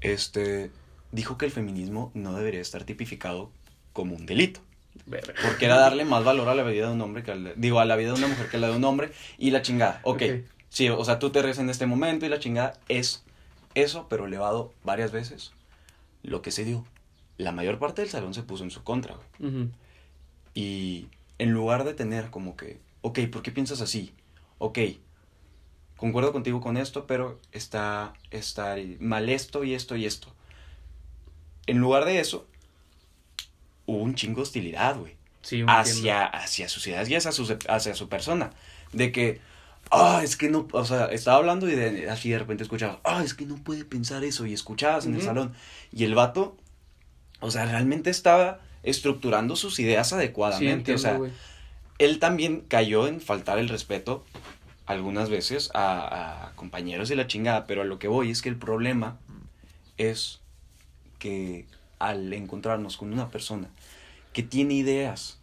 este, 0.00 0.70
dijo 1.10 1.36
que 1.36 1.46
el 1.46 1.52
feminismo 1.52 2.12
no 2.14 2.34
debería 2.34 2.60
estar 2.60 2.84
tipificado 2.84 3.50
como 3.92 4.14
un 4.14 4.26
delito. 4.26 4.60
Verga. 5.06 5.34
Porque 5.42 5.66
era 5.66 5.76
darle 5.76 6.04
más 6.04 6.24
valor 6.24 6.48
a 6.48 6.54
la 6.54 6.62
vida 6.62 6.86
de 6.88 6.92
un 6.94 7.00
hombre 7.00 7.22
que 7.22 7.32
al 7.32 7.44
de- 7.44 7.54
digo, 7.56 7.80
a 7.80 7.84
la 7.84 7.96
vida 7.96 8.12
de 8.12 8.18
una 8.18 8.28
mujer 8.28 8.48
que 8.48 8.56
a 8.56 8.60
la 8.60 8.68
de 8.68 8.76
un 8.76 8.84
hombre 8.84 9.12
y 9.38 9.50
la 9.50 9.62
chingada. 9.62 10.00
Ok. 10.04 10.22
Ok. 10.22 10.44
Sí, 10.68 10.88
o 10.88 11.04
sea, 11.04 11.18
tú 11.18 11.30
te 11.30 11.40
ríes 11.42 11.58
en 11.58 11.70
este 11.70 11.86
momento 11.86 12.26
y 12.26 12.28
la 12.28 12.38
chingada 12.38 12.74
es 12.88 13.24
eso, 13.74 14.06
pero 14.08 14.26
elevado 14.26 14.72
varias 14.84 15.12
veces. 15.12 15.52
Lo 16.22 16.42
que 16.42 16.50
se 16.50 16.64
dio. 16.64 16.84
La 17.38 17.52
mayor 17.52 17.78
parte 17.78 18.02
del 18.02 18.10
salón 18.10 18.34
se 18.34 18.42
puso 18.42 18.64
en 18.64 18.70
su 18.70 18.82
contra, 18.82 19.14
güey. 19.14 19.50
Ujú. 19.50 19.70
Y 20.54 21.08
en 21.38 21.52
lugar 21.52 21.84
de 21.84 21.94
tener 21.94 22.30
como 22.30 22.56
que, 22.56 22.80
ok, 23.02 23.20
¿por 23.30 23.42
qué 23.42 23.50
piensas 23.52 23.80
así? 23.80 24.12
Ok, 24.58 24.78
concuerdo 25.96 26.32
contigo 26.32 26.60
con 26.60 26.76
esto, 26.76 27.06
pero 27.06 27.38
está, 27.52 28.12
está 28.30 28.76
mal 29.00 29.28
esto 29.28 29.64
y 29.64 29.74
esto 29.74 29.96
y 29.96 30.06
esto. 30.06 30.28
En 31.66 31.78
lugar 31.78 32.04
de 32.04 32.20
eso, 32.20 32.46
hubo 33.86 34.02
un 34.02 34.14
chingo 34.14 34.36
de 34.36 34.42
hostilidad, 34.42 34.98
güey. 34.98 35.14
Sí. 35.42 35.64
Hacia, 35.66 36.24
hacia 36.26 36.68
sus 36.68 36.86
ideas 36.88 37.08
y 37.08 37.14
hacia 37.14 37.32
su, 37.32 37.56
hacia 37.68 37.94
su 37.94 38.08
persona. 38.08 38.50
De 38.92 39.12
que, 39.12 39.40
ah, 39.90 40.20
es 40.24 40.36
que 40.36 40.48
no, 40.50 40.66
o 40.72 40.84
sea, 40.84 41.06
estaba 41.06 41.36
hablando 41.36 41.68
y 41.68 41.74
de, 41.74 42.10
así 42.10 42.30
de 42.30 42.38
repente 42.38 42.64
escuchabas, 42.64 42.98
ah, 43.04 43.22
es 43.24 43.34
que 43.34 43.46
no 43.46 43.56
puede 43.56 43.84
pensar 43.84 44.24
eso. 44.24 44.44
Y 44.46 44.52
escuchabas 44.52 45.06
en 45.06 45.14
el 45.14 45.22
salón. 45.22 45.54
Y 45.92 46.04
el 46.04 46.14
vato, 46.14 46.56
o 47.40 47.50
sea, 47.50 47.64
realmente 47.66 48.10
estaba 48.10 48.60
estructurando 48.82 49.56
sus 49.56 49.78
ideas 49.78 50.08
Sí, 50.08 50.14
adecuadamente. 50.14 50.92
entiendo, 50.92 51.22
o 51.22 51.26
sea, 51.26 51.34
él 51.98 52.18
también 52.18 52.62
cayó 52.68 53.06
en 53.06 53.20
faltar 53.20 53.58
el 53.58 53.68
respeto 53.68 54.24
algunas 54.86 55.28
veces 55.30 55.70
a, 55.74 56.46
a 56.46 56.52
compañeros 56.54 57.08
de 57.08 57.16
la 57.16 57.26
chingada, 57.26 57.66
pero 57.66 57.82
a 57.82 57.84
lo 57.84 57.98
que 57.98 58.06
voy 58.08 58.30
es 58.30 58.42
que 58.42 58.48
el 58.48 58.56
problema 58.56 59.18
es 59.96 60.40
que 61.18 61.66
al 61.98 62.32
encontrarnos 62.32 62.96
con 62.96 63.12
una 63.12 63.28
persona 63.30 63.68
que 64.36 64.42
tiene 64.42 64.74
ideas, 64.74 65.38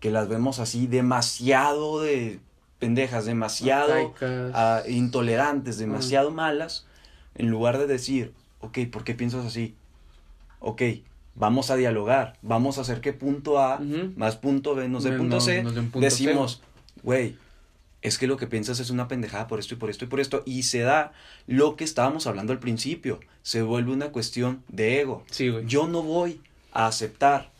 que 0.00 0.10
las 0.10 0.26
vemos 0.26 0.58
así 0.58 0.88
demasiado 0.88 2.00
de 2.00 2.40
pendejas, 2.80 3.24
demasiado 3.24 4.12
ah, 4.52 4.82
intolerantes, 4.88 5.78
demasiado 5.78 6.32
malas, 6.32 6.84
en 7.36 7.50
lugar 7.50 7.78
de 7.78 7.86
decir, 7.86 8.32
ok, 8.58 8.78
¿por 8.90 9.04
qué 9.04 9.14
piensas 9.14 9.46
así? 9.46 9.76
Ok, 10.58 10.82
vamos 11.36 11.70
a 11.70 11.76
dialogar, 11.76 12.36
vamos 12.42 12.78
a 12.78 12.80
hacer 12.80 13.00
que 13.00 13.12
punto 13.12 13.60
A 13.60 13.78
más 14.16 14.34
punto 14.34 14.74
B 14.74 14.88
nos 14.88 15.04
dé 15.04 15.12
No, 15.12 15.18
punto 15.18 15.40
C, 15.40 15.62
punto 15.62 16.00
decimos, 16.00 16.62
güey, 17.04 17.36
es 18.00 18.18
que 18.18 18.26
lo 18.26 18.36
que 18.36 18.48
piensas 18.48 18.80
es 18.80 18.90
una 18.90 19.06
pendejada 19.06 19.46
por 19.46 19.60
esto 19.60 19.74
y 19.74 19.76
por 19.76 19.88
esto 19.88 20.06
y 20.06 20.08
por 20.08 20.18
esto, 20.18 20.42
y 20.46 20.64
se 20.64 20.80
da 20.80 21.12
lo 21.46 21.76
que 21.76 21.84
estábamos 21.84 22.26
hablando 22.26 22.52
al 22.52 22.58
principio, 22.58 23.20
se 23.42 23.62
vuelve 23.62 23.92
una 23.92 24.08
cuestión 24.08 24.64
de 24.66 25.00
ego. 25.00 25.22
Sí. 25.30 25.52
Yo 25.64 25.86
no 25.86 26.02
voy 26.02 26.40
a 26.72 26.88
aceptar 26.88 27.51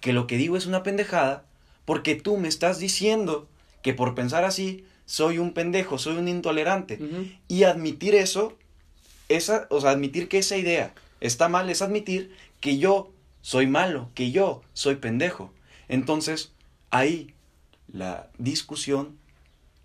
que 0.00 0.12
lo 0.12 0.26
que 0.26 0.36
digo 0.36 0.56
es 0.56 0.66
una 0.66 0.82
pendejada 0.82 1.44
porque 1.84 2.14
tú 2.14 2.36
me 2.36 2.48
estás 2.48 2.78
diciendo 2.78 3.48
que 3.82 3.94
por 3.94 4.14
pensar 4.14 4.44
así 4.44 4.84
soy 5.06 5.38
un 5.38 5.52
pendejo, 5.52 5.98
soy 5.98 6.16
un 6.16 6.28
intolerante. 6.28 6.98
Y 7.48 7.64
admitir 7.64 8.14
eso, 8.14 8.56
esa, 9.28 9.66
o 9.70 9.80
sea, 9.80 9.90
admitir 9.90 10.28
que 10.28 10.38
esa 10.38 10.56
idea 10.56 10.94
está 11.20 11.48
mal 11.48 11.68
es 11.70 11.82
admitir 11.82 12.34
que 12.60 12.78
yo 12.78 13.12
soy 13.42 13.66
malo, 13.66 14.10
que 14.14 14.30
yo 14.30 14.62
soy 14.72 14.96
pendejo. 14.96 15.52
Entonces, 15.88 16.52
ahí 16.90 17.34
la 17.92 18.28
discusión 18.38 19.18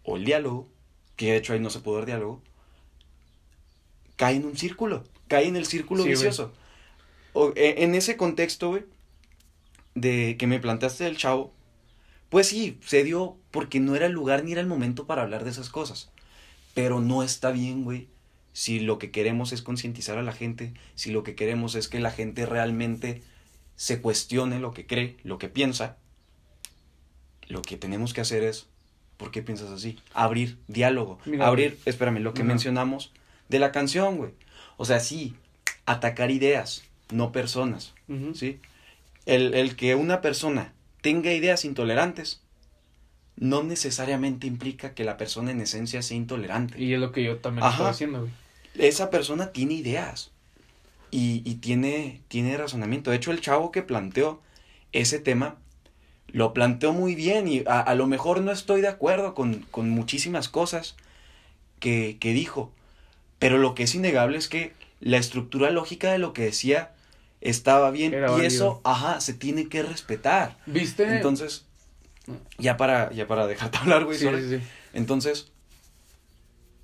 o 0.03 0.17
el 0.17 0.25
diálogo, 0.25 0.67
que 1.15 1.31
de 1.31 1.37
hecho 1.37 1.53
ahí 1.53 1.59
no 1.59 1.69
se 1.71 1.79
puede 1.79 1.97
dar 1.99 2.05
diálogo, 2.05 2.41
cae 4.15 4.35
en 4.35 4.45
un 4.45 4.57
círculo, 4.57 5.03
cae 5.27 5.47
en 5.47 5.55
el 5.55 5.65
círculo 5.65 6.03
Sí, 6.03 6.09
vicioso. 6.09 6.51
O, 7.33 7.51
e- 7.55 7.83
en 7.83 7.95
ese 7.95 8.15
contexto, 8.17 8.69
güey, 8.69 8.83
de 9.95 10.35
que 10.37 10.47
me 10.47 10.59
planteaste 10.59 11.05
del 11.05 11.17
chavo, 11.17 11.53
pues 12.29 12.47
sí, 12.47 12.77
se 12.85 13.03
dio 13.03 13.37
porque 13.51 13.79
no 13.79 13.95
era 13.95 14.05
el 14.05 14.11
lugar 14.11 14.43
ni 14.43 14.51
era 14.51 14.61
el 14.61 14.67
momento 14.67 15.07
para 15.07 15.23
hablar 15.23 15.43
de 15.43 15.49
esas 15.49 15.69
cosas. 15.69 16.11
Pero 16.73 16.99
no 16.99 17.23
está 17.23 17.51
bien, 17.51 17.83
güey. 17.83 18.09
Si 18.51 18.79
lo 18.79 18.99
que 18.99 19.11
queremos 19.11 19.51
es 19.53 19.61
concientizar 19.61 20.17
a 20.17 20.23
la 20.23 20.31
gente, 20.31 20.73
si 20.95 21.11
lo 21.11 21.23
que 21.23 21.35
queremos 21.35 21.75
es 21.75 21.87
que 21.87 21.99
la 21.99 22.11
gente 22.11 22.45
realmente 22.45 23.21
se 23.75 24.01
cuestione 24.01 24.59
lo 24.59 24.71
que 24.71 24.85
cree, 24.85 25.17
lo 25.23 25.37
que 25.37 25.49
piensa, 25.49 25.97
lo 27.47 27.61
que 27.61 27.77
tenemos 27.77 28.13
que 28.13 28.21
hacer 28.21 28.43
es, 28.43 28.67
¿por 29.17 29.31
qué 29.31 29.41
piensas 29.41 29.71
así? 29.71 29.99
Abrir 30.13 30.57
diálogo, 30.67 31.19
Mira, 31.25 31.47
abrir, 31.47 31.77
espérame, 31.85 32.19
lo 32.19 32.33
que 32.33 32.43
mencionamos 32.43 33.11
de 33.49 33.59
la 33.59 33.71
canción, 33.71 34.17
güey. 34.17 34.31
O 34.77 34.85
sea, 34.85 34.99
sí, 34.99 35.35
atacar 35.85 36.31
ideas, 36.31 36.83
no 37.11 37.31
personas. 37.31 37.93
¿sí? 38.33 38.59
El, 39.25 39.53
el 39.53 39.75
que 39.75 39.95
una 39.95 40.21
persona 40.21 40.73
tenga 41.01 41.33
ideas 41.33 41.65
intolerantes 41.65 42.41
no 43.37 43.63
necesariamente 43.63 44.47
implica 44.47 44.93
que 44.93 45.03
la 45.03 45.17
persona 45.17 45.51
en 45.51 45.61
esencia 45.61 46.01
sea 46.01 46.17
intolerante. 46.17 46.81
Y 46.81 46.93
es 46.93 46.99
lo 46.99 47.11
que 47.11 47.23
yo 47.23 47.37
también 47.37 47.67
estoy 47.67 47.87
haciendo, 47.87 48.21
güey. 48.21 48.31
Esa 48.77 49.09
persona 49.09 49.51
tiene 49.51 49.73
ideas 49.75 50.31
y, 51.11 51.41
y 51.45 51.55
tiene, 51.55 52.21
tiene 52.27 52.57
razonamiento. 52.57 53.09
De 53.09 53.17
hecho, 53.17 53.31
el 53.31 53.41
chavo 53.41 53.71
que 53.71 53.81
planteó 53.81 54.41
ese 54.91 55.19
tema 55.19 55.57
lo 56.27 56.53
planteó 56.53 56.91
muy 56.91 57.15
bien 57.15 57.47
y 57.47 57.63
a, 57.67 57.79
a 57.79 57.95
lo 57.95 58.07
mejor 58.07 58.41
no 58.41 58.51
estoy 58.51 58.81
de 58.81 58.87
acuerdo 58.87 59.33
con, 59.33 59.65
con 59.71 59.89
muchísimas 59.89 60.49
cosas 60.49 60.95
que, 61.79 62.17
que 62.19 62.33
dijo, 62.33 62.71
pero 63.39 63.57
lo 63.57 63.75
que 63.75 63.83
es 63.83 63.95
innegable 63.95 64.37
es 64.37 64.47
que 64.47 64.73
la 64.99 65.17
estructura 65.17 65.69
lógica 65.69 66.11
de 66.11 66.17
lo 66.17 66.33
que 66.33 66.43
decía 66.43 66.94
estaba 67.49 67.91
bien 67.91 68.13
Era 68.13 68.27
y 68.27 68.31
válido. 68.31 68.47
eso, 68.47 68.81
ajá, 68.83 69.21
se 69.21 69.33
tiene 69.33 69.67
que 69.69 69.83
respetar. 69.83 70.57
¿Viste? 70.65 71.15
Entonces, 71.15 71.65
ya 72.57 72.77
para, 72.77 73.11
ya 73.11 73.27
para 73.27 73.47
dejarte 73.47 73.77
hablar, 73.81 74.05
güey, 74.05 74.17
sí, 74.17 74.25
sorry. 74.25 74.41
sí, 74.41 74.57
sí. 74.57 74.63
entonces 74.93 75.51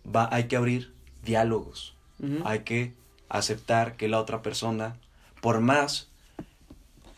va, 0.05 0.29
hay 0.31 0.45
que 0.45 0.55
abrir 0.55 0.93
diálogos, 1.23 1.95
hay 2.45 2.59
que 2.59 2.93
aceptar 3.29 3.95
que 3.95 4.07
la 4.07 4.19
otra 4.19 4.41
persona, 4.41 4.97
por 5.41 5.59
más 5.61 6.09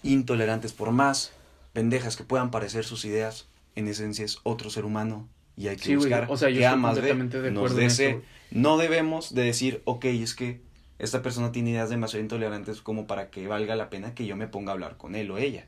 intolerantes, 0.03 0.73
por 0.73 0.91
más 0.91 1.31
pendejas 1.73 2.15
que 2.15 2.23
puedan 2.23 2.51
parecer 2.51 2.85
sus 2.85 3.03
ideas, 3.05 3.47
en 3.75 3.87
esencia 3.87 4.23
es 4.23 4.37
otro 4.43 4.69
ser 4.69 4.85
humano 4.85 5.27
y 5.57 5.67
hay 5.67 5.77
que 5.77 5.83
Sí, 5.85 5.95
buscar 5.95 6.27
o 6.29 6.37
sea, 6.37 6.49
yo 6.49 6.59
que 6.59 6.65
A 6.65 6.75
más 6.75 6.95
de 6.95 7.13
nos 7.51 7.73
güey. 7.73 8.21
No 8.51 8.77
debemos 8.77 9.33
de 9.33 9.43
decir, 9.43 9.81
ok, 9.85 10.05
es 10.05 10.35
que 10.35 10.61
esta 10.99 11.21
persona 11.21 11.51
tiene 11.51 11.71
ideas 11.71 11.89
demasiado 11.89 12.23
intolerantes 12.23 12.81
como 12.81 13.07
para 13.07 13.29
que 13.29 13.47
valga 13.47 13.75
la 13.75 13.89
pena 13.89 14.13
que 14.15 14.25
yo 14.25 14.35
me 14.35 14.47
ponga 14.47 14.71
a 14.71 14.73
hablar 14.73 14.97
con 14.97 15.15
él 15.15 15.31
o 15.31 15.37
ella. 15.37 15.67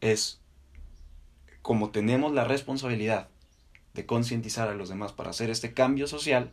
Es 0.00 0.40
como 1.62 1.90
tenemos 1.90 2.32
la 2.32 2.44
responsabilidad 2.44 3.28
de 3.94 4.06
concientizar 4.06 4.68
a 4.68 4.74
los 4.74 4.88
demás 4.88 5.12
para 5.12 5.30
hacer 5.30 5.50
este 5.50 5.74
cambio 5.74 6.06
social, 6.06 6.52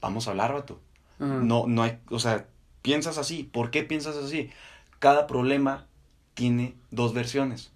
vamos 0.00 0.26
a 0.26 0.30
hablar, 0.30 0.52
vato. 0.52 0.80
Ajá. 1.18 1.34
No, 1.34 1.66
no 1.66 1.82
hay, 1.82 1.98
o 2.08 2.18
sea, 2.18 2.46
piensas 2.82 3.18
así. 3.18 3.44
¿Por 3.44 3.70
qué 3.70 3.82
piensas 3.82 4.16
así? 4.16 4.50
Cada 4.98 5.26
problema 5.26 5.86
tiene 6.34 6.74
dos 6.90 7.14
versiones. 7.14 7.72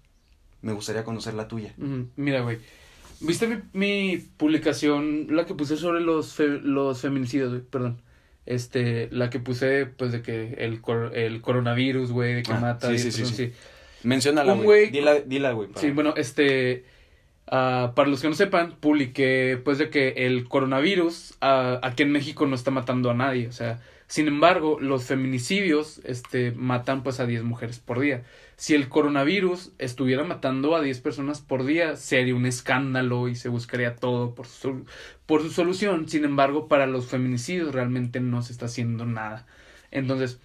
Me 0.61 0.73
gustaría 0.73 1.03
conocer 1.03 1.33
la 1.33 1.47
tuya. 1.47 1.73
Mira, 2.15 2.41
güey. 2.41 2.59
¿Viste 3.19 3.47
mi, 3.47 3.57
mi 3.73 4.17
publicación, 4.37 5.27
la 5.35 5.45
que 5.45 5.53
puse 5.55 5.77
sobre 5.77 6.01
los, 6.01 6.33
fe- 6.33 6.59
los 6.61 7.01
feminicidios, 7.01 7.49
güey? 7.49 7.61
Perdón. 7.61 8.01
Este, 8.45 9.09
la 9.11 9.29
que 9.29 9.39
puse, 9.39 9.85
pues, 9.87 10.11
de 10.11 10.21
que 10.21 10.53
el, 10.59 10.79
cor- 10.81 11.11
el 11.15 11.41
coronavirus, 11.41 12.11
güey, 12.11 12.35
de 12.35 12.43
que 12.43 12.53
Ah, 12.53 12.59
mata. 12.59 12.87
sí, 12.89 12.93
y 12.95 12.99
sí, 12.99 13.21
cosas 13.21 13.35
sí, 13.35 13.47
sí. 13.47 13.53
Menciónala, 14.03 14.53
güey. 14.53 14.89
Dila, 14.89 15.15
dila, 15.21 15.51
güey. 15.51 15.69
Sí, 15.75 15.91
bueno, 15.91 16.13
este, 16.15 16.85
ah, 17.47 17.91
para 17.95 18.07
los 18.09 18.21
que 18.21 18.29
no 18.29 18.35
sepan, 18.35 18.75
publiqué, 18.79 19.59
pues, 19.63 19.77
de 19.79 19.89
que 19.89 20.09
el 20.27 20.47
coronavirus 20.47 21.35
ah, 21.41 21.79
aquí 21.83 22.03
en 22.03 22.11
México 22.11 22.45
no 22.45 22.55
está 22.55 22.71
matando 22.71 23.09
a 23.09 23.13
nadie, 23.13 23.47
o 23.47 23.51
sea, 23.51 23.81
sin 24.07 24.27
embargo, 24.29 24.77
los 24.79 25.03
feminicidios, 25.03 25.99
este, 26.05 26.51
matan, 26.51 27.03
pues, 27.03 27.19
a 27.19 27.25
10 27.25 27.43
mujeres 27.43 27.79
por 27.79 27.99
día. 27.99 28.23
Si 28.57 28.73
el 28.73 28.89
coronavirus 28.89 29.71
estuviera 29.77 30.23
matando 30.23 30.75
a 30.75 30.81
10 30.81 30.99
personas 31.01 31.41
por 31.41 31.63
día, 31.63 31.95
sería 31.95 32.33
un 32.33 32.47
escándalo 32.47 33.27
y 33.27 33.35
se 33.35 33.49
buscaría 33.49 33.95
todo 33.95 34.33
por 34.33 34.47
su, 34.47 34.85
por 35.27 35.43
su 35.43 35.51
solución. 35.51 36.09
Sin 36.09 36.25
embargo, 36.25 36.67
para 36.67 36.87
los 36.87 37.05
feminicidios 37.05 37.73
realmente 37.73 38.19
no 38.19 38.41
se 38.41 38.53
está 38.53 38.65
haciendo 38.65 39.05
nada. 39.05 39.45
Entonces, 39.91 40.39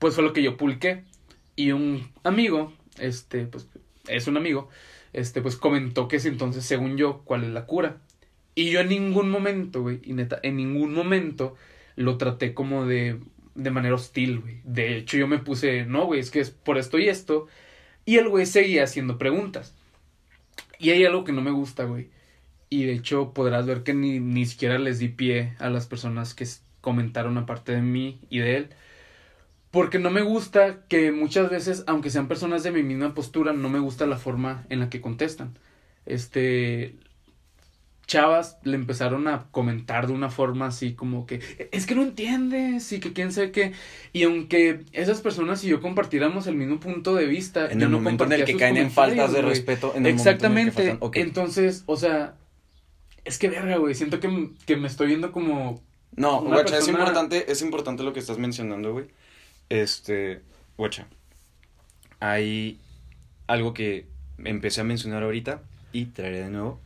pues 0.00 0.16
fue 0.16 0.24
lo 0.24 0.32
que 0.32 0.42
yo 0.42 0.56
publiqué. 0.56 1.04
Y 1.54 1.70
un 1.70 2.10
amigo, 2.24 2.72
este, 2.98 3.46
pues 3.46 3.68
es 4.08 4.26
un 4.26 4.36
amigo, 4.36 4.68
este, 5.12 5.40
pues 5.40 5.56
comentó 5.56 6.08
que 6.08 6.16
es 6.16 6.26
entonces, 6.26 6.64
según 6.64 6.96
yo, 6.96 7.22
cuál 7.24 7.44
es 7.44 7.50
la 7.50 7.66
cura. 7.66 7.98
Y 8.56 8.70
yo 8.70 8.80
en 8.80 8.88
ningún 8.88 9.30
momento, 9.30 9.82
güey, 9.82 10.00
y 10.02 10.14
neta, 10.14 10.40
en 10.42 10.56
ningún 10.56 10.92
momento 10.92 11.54
lo 11.94 12.18
traté 12.18 12.54
como 12.54 12.86
de, 12.86 13.20
de 13.56 13.70
manera 13.70 13.94
hostil, 13.94 14.40
güey. 14.40 14.60
De 14.64 14.96
hecho, 14.96 15.16
yo 15.16 15.26
me 15.26 15.38
puse, 15.38 15.84
no, 15.86 16.06
güey, 16.06 16.20
es 16.20 16.30
que 16.30 16.40
es 16.40 16.50
por 16.50 16.78
esto 16.78 16.98
y 16.98 17.08
esto. 17.08 17.48
Y 18.04 18.16
el 18.16 18.28
güey 18.28 18.46
seguía 18.46 18.84
haciendo 18.84 19.18
preguntas. 19.18 19.74
Y 20.78 20.90
hay 20.90 21.04
algo 21.04 21.24
que 21.24 21.32
no 21.32 21.42
me 21.42 21.50
gusta, 21.50 21.84
güey. 21.84 22.10
Y 22.68 22.84
de 22.84 22.92
hecho, 22.94 23.32
podrás 23.32 23.66
ver 23.66 23.82
que 23.82 23.94
ni, 23.94 24.20
ni 24.20 24.46
siquiera 24.46 24.78
les 24.78 24.98
di 24.98 25.08
pie 25.08 25.54
a 25.58 25.70
las 25.70 25.86
personas 25.86 26.34
que 26.34 26.46
comentaron 26.80 27.38
aparte 27.38 27.72
de 27.72 27.82
mí 27.82 28.20
y 28.30 28.38
de 28.38 28.56
él. 28.56 28.68
Porque 29.70 29.98
no 29.98 30.10
me 30.10 30.22
gusta 30.22 30.86
que 30.88 31.12
muchas 31.12 31.50
veces, 31.50 31.84
aunque 31.86 32.10
sean 32.10 32.28
personas 32.28 32.62
de 32.62 32.72
mi 32.72 32.82
misma 32.82 33.14
postura, 33.14 33.52
no 33.52 33.68
me 33.68 33.78
gusta 33.78 34.06
la 34.06 34.16
forma 34.16 34.64
en 34.70 34.80
la 34.80 34.90
que 34.90 35.00
contestan. 35.00 35.58
Este, 36.06 36.96
chavas 38.06 38.58
le 38.62 38.76
empezaron 38.76 39.26
a 39.26 39.46
comentar 39.50 40.06
de 40.06 40.12
una 40.12 40.30
forma 40.30 40.66
así 40.66 40.94
como 40.94 41.26
que 41.26 41.40
es 41.72 41.86
que 41.86 41.96
no 41.96 42.02
entiendes 42.02 42.92
y 42.92 43.00
que 43.00 43.12
quién 43.12 43.32
sabe 43.32 43.50
qué 43.50 43.72
y 44.12 44.22
aunque 44.22 44.84
esas 44.92 45.20
personas 45.20 45.64
y 45.64 45.68
yo 45.68 45.80
compartiéramos 45.80 46.46
el 46.46 46.54
mismo 46.54 46.78
punto 46.78 47.16
de 47.16 47.26
vista 47.26 47.70
En 47.70 47.80
yo 47.80 47.86
el 47.86 47.92
no 47.92 47.98
momento 47.98 48.24
en 48.24 48.32
el 48.32 48.44
que 48.44 48.56
caen 48.56 48.76
en 48.76 48.90
faltas 48.92 49.32
de 49.32 49.42
respeto. 49.42 49.92
En 49.96 50.06
el 50.06 50.14
exactamente 50.14 50.90
en 50.90 50.98
el 51.02 51.10
que 51.10 51.20
entonces 51.20 51.82
o 51.86 51.96
sea 51.96 52.36
es 53.24 53.38
que 53.38 53.48
verga 53.48 53.76
güey 53.78 53.94
siento 53.94 54.20
que, 54.20 54.50
que 54.66 54.76
me 54.76 54.86
estoy 54.86 55.08
viendo 55.08 55.32
como 55.32 55.82
No, 56.14 56.42
guacha, 56.42 56.78
es 56.78 56.86
importante, 56.86 57.50
es 57.50 57.60
importante 57.60 58.04
lo 58.04 58.12
que 58.12 58.20
estás 58.20 58.38
mencionando, 58.38 58.92
güey. 58.92 59.06
Este, 59.68 60.42
guacha, 60.78 61.08
hay 62.20 62.78
algo 63.48 63.74
que 63.74 64.06
empecé 64.38 64.80
a 64.80 64.84
mencionar 64.84 65.24
ahorita 65.24 65.62
y 65.92 66.06
traeré 66.06 66.44
de 66.44 66.50
nuevo. 66.50 66.80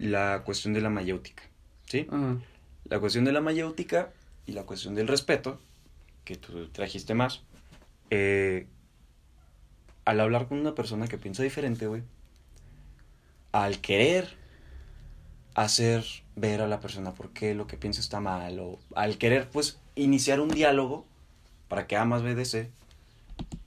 La 0.00 0.42
cuestión 0.44 0.72
de 0.74 0.80
la 0.80 0.88
mayéutica, 0.90 1.42
¿sí? 1.86 2.06
La 2.88 2.98
cuestión 3.00 3.24
de 3.24 3.32
la 3.32 3.40
mayéutica 3.40 4.10
y 4.46 4.52
la 4.52 4.64
cuestión 4.64 4.94
del 4.94 5.06
respeto, 5.06 5.60
que 6.24 6.36
tú 6.36 6.68
trajiste 6.68 7.14
más. 7.14 7.42
eh, 8.10 8.66
al 10.06 10.18
hablar 10.20 10.48
con 10.48 10.58
una 10.58 10.74
persona 10.74 11.06
que 11.06 11.18
piensa 11.18 11.42
diferente, 11.42 11.86
güey, 11.86 12.02
al 13.52 13.80
querer 13.80 14.28
hacer 15.54 16.04
ver 16.34 16.62
a 16.62 16.66
la 16.66 16.80
persona 16.80 17.12
por 17.12 17.30
qué 17.30 17.54
lo 17.54 17.66
que 17.66 17.76
piensa 17.76 18.00
está 18.00 18.18
mal, 18.20 18.58
o 18.58 18.78
al 18.94 19.18
querer, 19.18 19.48
pues, 19.50 19.78
iniciar 19.94 20.40
un 20.40 20.48
diálogo 20.48 21.04
para 21.68 21.86
que 21.86 21.96
A 21.96 22.04
más 22.04 22.22
B 22.22 22.34
de 22.34 22.44
C, 22.46 22.70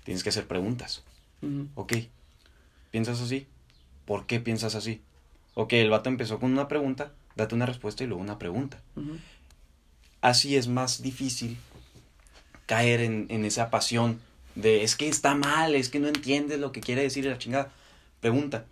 tienes 0.03 0.23
que 0.23 0.30
hacer 0.30 0.47
preguntas. 0.47 1.03
ujú, 1.41 1.68
Ok, 1.76 1.93
¿piensas 2.91 3.22
así? 3.22 3.47
¿Por 4.05 4.26
qué 4.26 4.39
piensas 4.39 4.76
así? 4.76 5.01
Ok, 5.55 5.73
el 5.73 5.89
vato 5.89 6.09
empezó 6.09 6.39
con 6.39 6.51
una 6.51 6.67
pregunta, 6.67 7.11
date 7.35 7.55
una 7.55 7.65
respuesta 7.65 8.03
y 8.03 8.07
luego 8.07 8.21
una 8.21 8.39
pregunta. 8.39 8.81
Así 10.21 10.55
es 10.55 10.67
más 10.67 11.01
difícil 11.01 11.57
caer 12.65 13.01
en, 13.01 13.27
en 13.30 13.45
esa 13.45 13.69
pasión 13.69 14.19
de 14.55 14.84
es 14.84 14.95
que 14.95 15.07
está 15.07 15.35
mal, 15.35 15.75
es 15.75 15.89
que 15.89 15.99
no 15.99 16.07
entiendes 16.07 16.59
lo 16.59 16.71
que 16.71 16.81
quiere 16.81 17.01
decir 17.01 17.25
la 17.25 17.38
chingada. 17.38 17.71
Pregunta. 18.19 18.65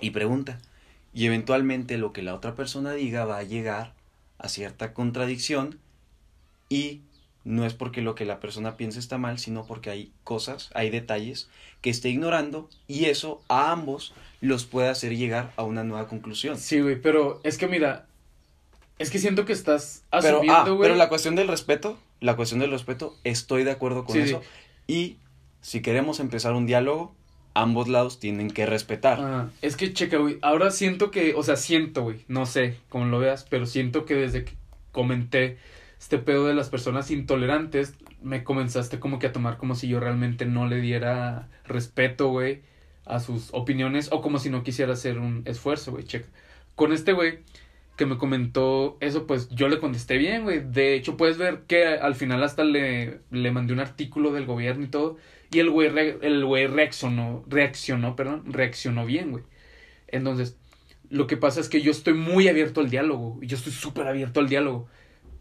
Y 0.00 0.10
pregunta. 0.10 0.58
Y 1.12 1.26
eventualmente 1.26 1.96
lo 1.96 2.12
que 2.12 2.22
la 2.22 2.34
otra 2.34 2.54
persona 2.54 2.92
diga 2.92 3.24
va 3.24 3.38
a 3.38 3.42
llegar 3.42 3.94
a 4.38 4.48
cierta 4.48 4.92
contradicción 4.92 5.78
y 6.68 7.00
no 7.46 7.64
es 7.64 7.74
porque 7.74 8.02
lo 8.02 8.16
que 8.16 8.24
la 8.24 8.40
persona 8.40 8.76
piensa 8.76 8.98
está 8.98 9.18
mal, 9.18 9.38
sino 9.38 9.64
porque 9.64 9.88
hay 9.88 10.12
cosas, 10.24 10.68
hay 10.74 10.90
detalles 10.90 11.48
que 11.80 11.90
esté 11.90 12.08
ignorando 12.08 12.68
y 12.88 13.04
eso 13.04 13.40
a 13.48 13.70
ambos 13.70 14.12
los 14.40 14.64
puede 14.64 14.88
hacer 14.88 15.16
llegar 15.16 15.52
a 15.56 15.62
una 15.62 15.84
nueva 15.84 16.08
conclusión. 16.08 16.58
sí 16.58 16.80
güey 16.80 17.00
pero 17.00 17.40
es 17.44 17.56
que 17.56 17.68
mira 17.68 18.06
es 18.98 19.10
que 19.10 19.18
siento 19.18 19.44
que 19.44 19.52
estás 19.52 20.02
Pero, 20.10 20.38
asumiendo 20.38 20.56
ah, 20.56 20.68
güey 20.70 20.80
pero 20.80 20.96
la 20.96 21.08
cuestión 21.08 21.36
del 21.36 21.46
respeto, 21.46 21.96
la 22.20 22.34
cuestión 22.34 22.58
del 22.60 22.70
respeto, 22.72 23.14
estoy 23.22 23.62
de 23.62 23.70
acuerdo 23.70 24.04
con 24.04 24.14
Sí, 24.16 24.22
eso. 24.22 24.42
Y 24.88 25.18
si 25.60 25.82
queremos 25.82 26.18
empezar 26.18 26.52
un 26.54 26.66
diálogo, 26.66 27.14
ambos 27.54 27.88
lados 27.88 28.18
tienen 28.18 28.50
que 28.50 28.66
respetar. 28.66 29.18
Ah, 29.20 29.50
es 29.62 29.76
que 29.76 29.92
checa, 29.92 30.16
güey. 30.16 30.38
Ahora 30.42 30.70
siento 30.70 31.10
que, 31.10 31.34
o 31.34 31.42
sea, 31.42 31.56
siento, 31.56 32.02
güey. 32.02 32.24
No 32.28 32.46
sé 32.46 32.76
cómo 32.88 33.04
lo 33.04 33.18
veas, 33.18 33.46
pero 33.50 33.66
siento 33.66 34.04
que 34.04 34.14
desde 34.14 34.44
que 34.44 34.54
comenté 34.92 35.58
este 36.06 36.18
pedo 36.18 36.46
de 36.46 36.54
las 36.54 36.68
personas 36.70 37.10
intolerantes, 37.10 37.94
me 38.22 38.44
comenzaste 38.44 39.00
como 39.00 39.18
que 39.18 39.26
a 39.26 39.32
tomar 39.32 39.56
como 39.56 39.74
si 39.74 39.88
yo 39.88 39.98
realmente 39.98 40.46
no 40.46 40.68
le 40.68 40.80
diera 40.80 41.48
respeto, 41.64 42.28
güey, 42.28 42.62
a 43.04 43.18
sus 43.18 43.48
opiniones 43.52 44.10
o 44.12 44.22
como 44.22 44.38
si 44.38 44.48
no 44.48 44.62
quisiera 44.62 44.92
hacer 44.92 45.18
un 45.18 45.42
esfuerzo, 45.46 45.90
güey. 45.90 46.04
Checa. 46.04 46.28
Con 46.76 46.92
este 46.92 47.12
güey 47.12 47.40
que 47.96 48.06
me 48.06 48.18
comentó 48.18 48.98
eso, 49.00 49.26
pues 49.26 49.48
yo 49.48 49.66
le 49.68 49.80
contesté 49.80 50.16
bien, 50.16 50.44
güey. 50.44 50.60
De 50.64 50.94
hecho, 50.94 51.16
puedes 51.16 51.38
ver 51.38 51.62
que 51.66 51.84
al 51.84 52.14
final 52.14 52.44
hasta 52.44 52.62
le, 52.62 53.18
le 53.32 53.50
mandé 53.50 53.72
un 53.72 53.80
artículo 53.80 54.30
del 54.32 54.46
gobierno 54.46 54.84
y 54.84 54.88
todo. 54.88 55.16
Y 55.50 55.58
el 55.58 55.70
güey, 55.70 55.88
re- 55.88 56.18
el 56.22 56.44
güey 56.44 56.68
reaccionó, 56.68 57.42
reaccionó, 57.48 58.14
perdón, 58.14 58.44
reaccionó 58.52 59.06
bien, 59.06 59.32
güey. 59.32 59.42
Entonces, 60.06 60.56
lo 61.10 61.26
que 61.26 61.36
pasa 61.36 61.58
es 61.60 61.68
que 61.68 61.80
yo 61.82 61.90
estoy 61.90 62.14
muy 62.14 62.46
abierto 62.46 62.80
al 62.80 62.90
diálogo. 62.90 63.40
y 63.42 63.48
Yo 63.48 63.56
estoy 63.56 63.72
súper 63.72 64.06
abierto 64.06 64.38
al 64.38 64.48
diálogo. 64.48 64.88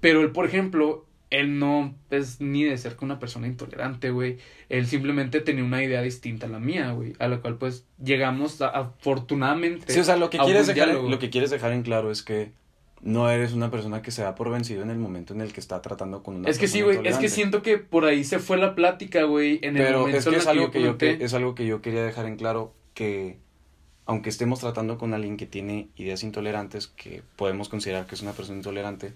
Pero 0.05 0.21
él, 0.21 0.31
por 0.31 0.45
ejemplo, 0.45 1.03
él 1.31 1.57
no 1.57 1.95
es 2.11 2.39
ni 2.39 2.63
de 2.63 2.77
cerca 2.77 3.03
una 3.03 3.17
persona 3.17 3.47
intolerante, 3.47 4.11
güey. 4.11 4.37
Él 4.69 4.85
simplemente 4.85 5.41
tenía 5.41 5.63
una 5.63 5.83
idea 5.83 6.03
distinta 6.03 6.45
a 6.45 6.49
la 6.49 6.59
mía, 6.59 6.91
güey. 6.91 7.13
A 7.17 7.27
la 7.27 7.37
cual, 7.41 7.57
pues, 7.57 7.85
llegamos 8.03 8.61
a- 8.61 8.67
afortunadamente. 8.69 9.91
Sí, 9.91 9.99
o 9.99 10.03
sea, 10.03 10.15
lo 10.17 10.29
que, 10.29 10.37
quieres 10.37 10.67
dejar, 10.67 10.89
diálogo. 10.89 11.09
lo 11.09 11.17
que 11.17 11.31
quieres 11.31 11.49
dejar 11.49 11.71
en 11.71 11.81
claro 11.81 12.11
es 12.11 12.21
que 12.21 12.51
no 13.01 13.29
eres 13.31 13.53
una 13.53 13.71
persona 13.71 14.03
que 14.03 14.11
se 14.11 14.21
da 14.21 14.35
por 14.35 14.51
vencido 14.51 14.83
en 14.83 14.91
el 14.91 14.97
momento 14.99 15.33
en 15.33 15.41
el 15.41 15.53
que 15.53 15.59
está 15.59 15.81
tratando 15.81 16.21
con 16.21 16.35
una 16.35 16.49
Es 16.49 16.59
que 16.59 16.67
sí, 16.67 16.81
güey. 16.81 16.99
Es 17.07 17.17
que 17.17 17.29
siento 17.29 17.61
que 17.63 17.79
por 17.79 18.05
ahí 18.05 18.23
se 18.23 18.37
fue 18.37 18.57
la 18.57 18.75
plática, 18.75 19.23
güey. 19.23 19.59
En 19.63 19.75
el 19.77 19.83
Pero 19.83 19.99
momento 20.01 20.19
es 20.19 20.25
que 20.25 20.29
en 20.29 20.35
es 20.37 20.43
el 20.43 20.49
algo 20.49 20.71
que, 20.71 20.81
yo, 20.81 20.97
que- 20.97 21.17
es 21.19 21.33
algo 21.33 21.55
que 21.55 21.65
yo 21.65 21.81
quería 21.81 22.03
dejar 22.05 22.27
en 22.27 22.35
claro 22.37 22.73
que 22.93 23.37
aunque 24.07 24.29
estemos 24.29 24.59
tratando 24.59 24.99
con 24.99 25.15
alguien 25.15 25.35
que 25.35 25.47
tiene 25.47 25.89
ideas 25.95 26.21
intolerantes, 26.21 26.85
que 26.87 27.23
podemos 27.35 27.69
considerar 27.69 28.05
que 28.05 28.13
es 28.13 28.21
una 28.21 28.33
persona 28.33 28.57
intolerante, 28.57 29.13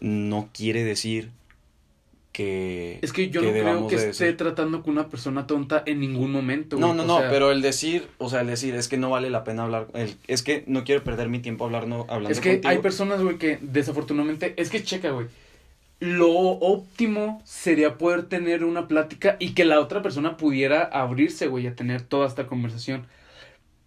no 0.00 0.48
quiere 0.52 0.84
decir 0.84 1.30
que... 2.32 2.98
Es 3.02 3.12
que 3.12 3.30
yo 3.30 3.42
no 3.42 3.50
creo 3.50 3.88
que 3.88 3.96
de 3.96 4.10
esté 4.10 4.24
decir- 4.26 4.36
tratando 4.36 4.82
con 4.82 4.92
una 4.92 5.08
persona 5.08 5.46
tonta 5.46 5.82
en 5.86 5.98
ningún 6.00 6.30
momento. 6.30 6.76
No, 6.78 6.94
no, 6.94 7.02
O 7.02 7.06
no, 7.06 7.18
sea, 7.18 7.30
pero 7.30 7.50
el 7.50 7.62
decir, 7.62 8.06
o 8.18 8.28
sea, 8.28 8.42
el 8.42 8.46
decir 8.46 8.74
es 8.74 8.86
que 8.88 8.96
no 8.96 9.10
vale 9.10 9.30
la 9.30 9.42
pena 9.44 9.64
hablar, 9.64 9.88
el- 9.94 10.14
es 10.28 10.42
que 10.42 10.62
no 10.66 10.84
quiero 10.84 11.02
perder 11.02 11.28
mi 11.28 11.40
tiempo 11.40 11.64
hablar, 11.64 11.86
no, 11.88 12.02
hablando 12.08 12.30
Es 12.30 12.40
que 12.40 12.52
contigo. 12.52 12.68
hay 12.70 12.78
personas, 12.78 13.20
güey, 13.22 13.38
que 13.38 13.58
desafortunadamente. 13.60 14.54
Es 14.56 14.70
que 14.70 14.82
checa, 14.84 15.10
güey. 15.10 15.26
Lo 16.00 16.30
óptimo 16.30 17.42
sería 17.44 17.98
poder 17.98 18.22
tener 18.26 18.62
una 18.62 18.86
plática 18.86 19.36
y 19.40 19.54
que 19.54 19.64
la 19.64 19.80
otra 19.80 20.00
persona 20.00 20.36
pudiera 20.36 20.82
abrirse, 20.84 21.48
güey, 21.48 21.66
a 21.66 21.74
tener 21.74 22.02
toda 22.02 22.28
esta 22.28 22.46
conversación. 22.46 23.06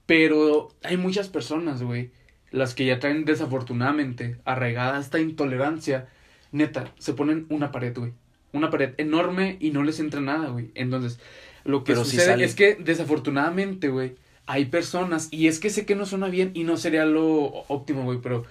Pero 0.06 0.74
hay 0.84 0.98
muchas 0.98 1.30
personas, 1.30 1.82
güey, 1.84 2.10
las 2.52 2.76
que 2.76 2.86
ya 2.86 3.00
traen 3.00 3.26
desafortunadamente 3.26 4.38
arraigada 4.46 5.00
esta 5.00 5.20
intolerancia. 5.20 6.08
Neta, 6.52 6.86
se 7.00 7.14
ponen 7.14 7.46
una 7.50 7.72
pared, 7.72 7.96
güey. 7.98 8.12
Una 8.54 8.70
pared 8.70 8.94
enorme 8.98 9.58
y 9.60 9.72
no 9.72 9.84
les 9.84 10.00
entra 10.00 10.20
nada, 10.22 10.50
güey. 10.50 10.70
Entonces, 10.76 11.20
lo 11.64 11.84
que 11.84 11.94
Pero 11.94 12.04
sucede 12.04 12.44
es 12.44 12.56
que 12.56 12.76
desafortunadamente, 12.76 13.88
güey, 13.88 14.16
hay 14.48 14.66
personas, 14.66 15.30
y 15.32 15.48
es 15.48 15.60
que 15.60 15.70
sé 15.70 15.86
que 15.86 15.96
no 15.96 16.06
suena 16.06 16.28
bien 16.28 16.52
y 16.54 16.66
no 16.66 16.76
sería 16.76 17.06
lo 17.06 17.26
óptimo, 17.70 18.04
güey, 18.04 18.20
pero 18.22 18.44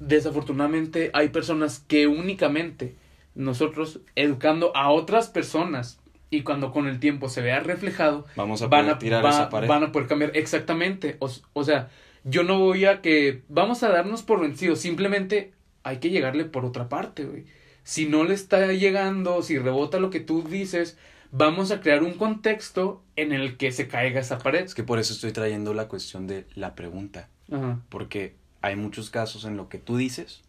desafortunadamente 0.00 1.10
hay 1.12 1.28
personas 1.28 1.82
que 1.86 2.06
únicamente 2.06 2.94
nosotros 3.34 4.00
educando 4.14 4.74
a 4.76 4.90
otras 4.90 5.28
personas 5.28 5.98
y 6.30 6.42
cuando 6.42 6.72
con 6.72 6.86
el 6.88 6.98
tiempo 6.98 7.28
se 7.28 7.42
vea 7.42 7.60
reflejado, 7.60 8.26
Vamos 8.34 8.62
a 8.62 8.66
van 8.66 8.82
poder 8.84 8.94
a, 8.94 8.98
tirar 8.98 9.24
va- 9.24 9.30
esa 9.30 9.48
pared. 9.50 9.68
van 9.68 9.84
a 9.84 9.92
poder 9.92 10.08
cambiar 10.08 10.32
exactamente. 10.34 11.16
O, 11.20 11.30
o 11.52 11.64
sea, 11.64 11.88
yo 12.28 12.42
no 12.42 12.58
voy 12.58 12.84
a 12.86 13.00
que 13.02 13.42
vamos 13.48 13.82
a 13.84 13.88
darnos 13.88 14.22
por 14.22 14.40
vencidos, 14.40 14.80
simplemente 14.80 15.52
hay 15.84 15.98
que 15.98 16.10
llegarle 16.10 16.44
por 16.44 16.64
otra 16.64 16.88
parte, 16.88 17.24
güey. 17.24 17.44
Si 17.84 18.06
no 18.06 18.24
le 18.24 18.34
está 18.34 18.72
llegando, 18.72 19.42
si 19.42 19.58
rebota 19.58 20.00
lo 20.00 20.10
que 20.10 20.18
tú 20.18 20.42
dices, 20.42 20.98
vamos 21.30 21.70
a 21.70 21.80
crear 21.80 22.02
un 22.02 22.14
contexto 22.14 23.00
en 23.14 23.32
el 23.32 23.56
que 23.56 23.70
se 23.70 23.86
caiga 23.86 24.20
esa 24.20 24.38
pared. 24.38 24.64
Es 24.64 24.74
que 24.74 24.82
por 24.82 24.98
eso 24.98 25.12
estoy 25.12 25.30
trayendo 25.30 25.72
la 25.72 25.86
cuestión 25.86 26.26
de 26.26 26.46
la 26.56 26.74
pregunta. 26.74 27.28
Ajá. 27.50 27.80
Porque 27.88 28.34
hay 28.60 28.74
muchos 28.74 29.10
casos 29.10 29.44
en 29.44 29.56
lo 29.56 29.68
que 29.68 29.78
tú 29.78 29.96
dices, 29.96 30.42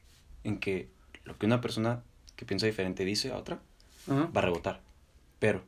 en 0.43 0.57
que 0.57 0.89
lo 1.25 1.37
que 1.37 1.45
una 1.45 1.61
persona 1.61 2.01
que 2.35 2.45
piensa 2.45 2.65
diferente 2.65 3.05
dice 3.05 3.31
a 3.31 3.37
otra, 3.37 3.59
Ajá. 4.09 4.31
va 4.35 4.41
a 4.41 4.45
rebotar. 4.45 4.81
Pero 5.37 5.61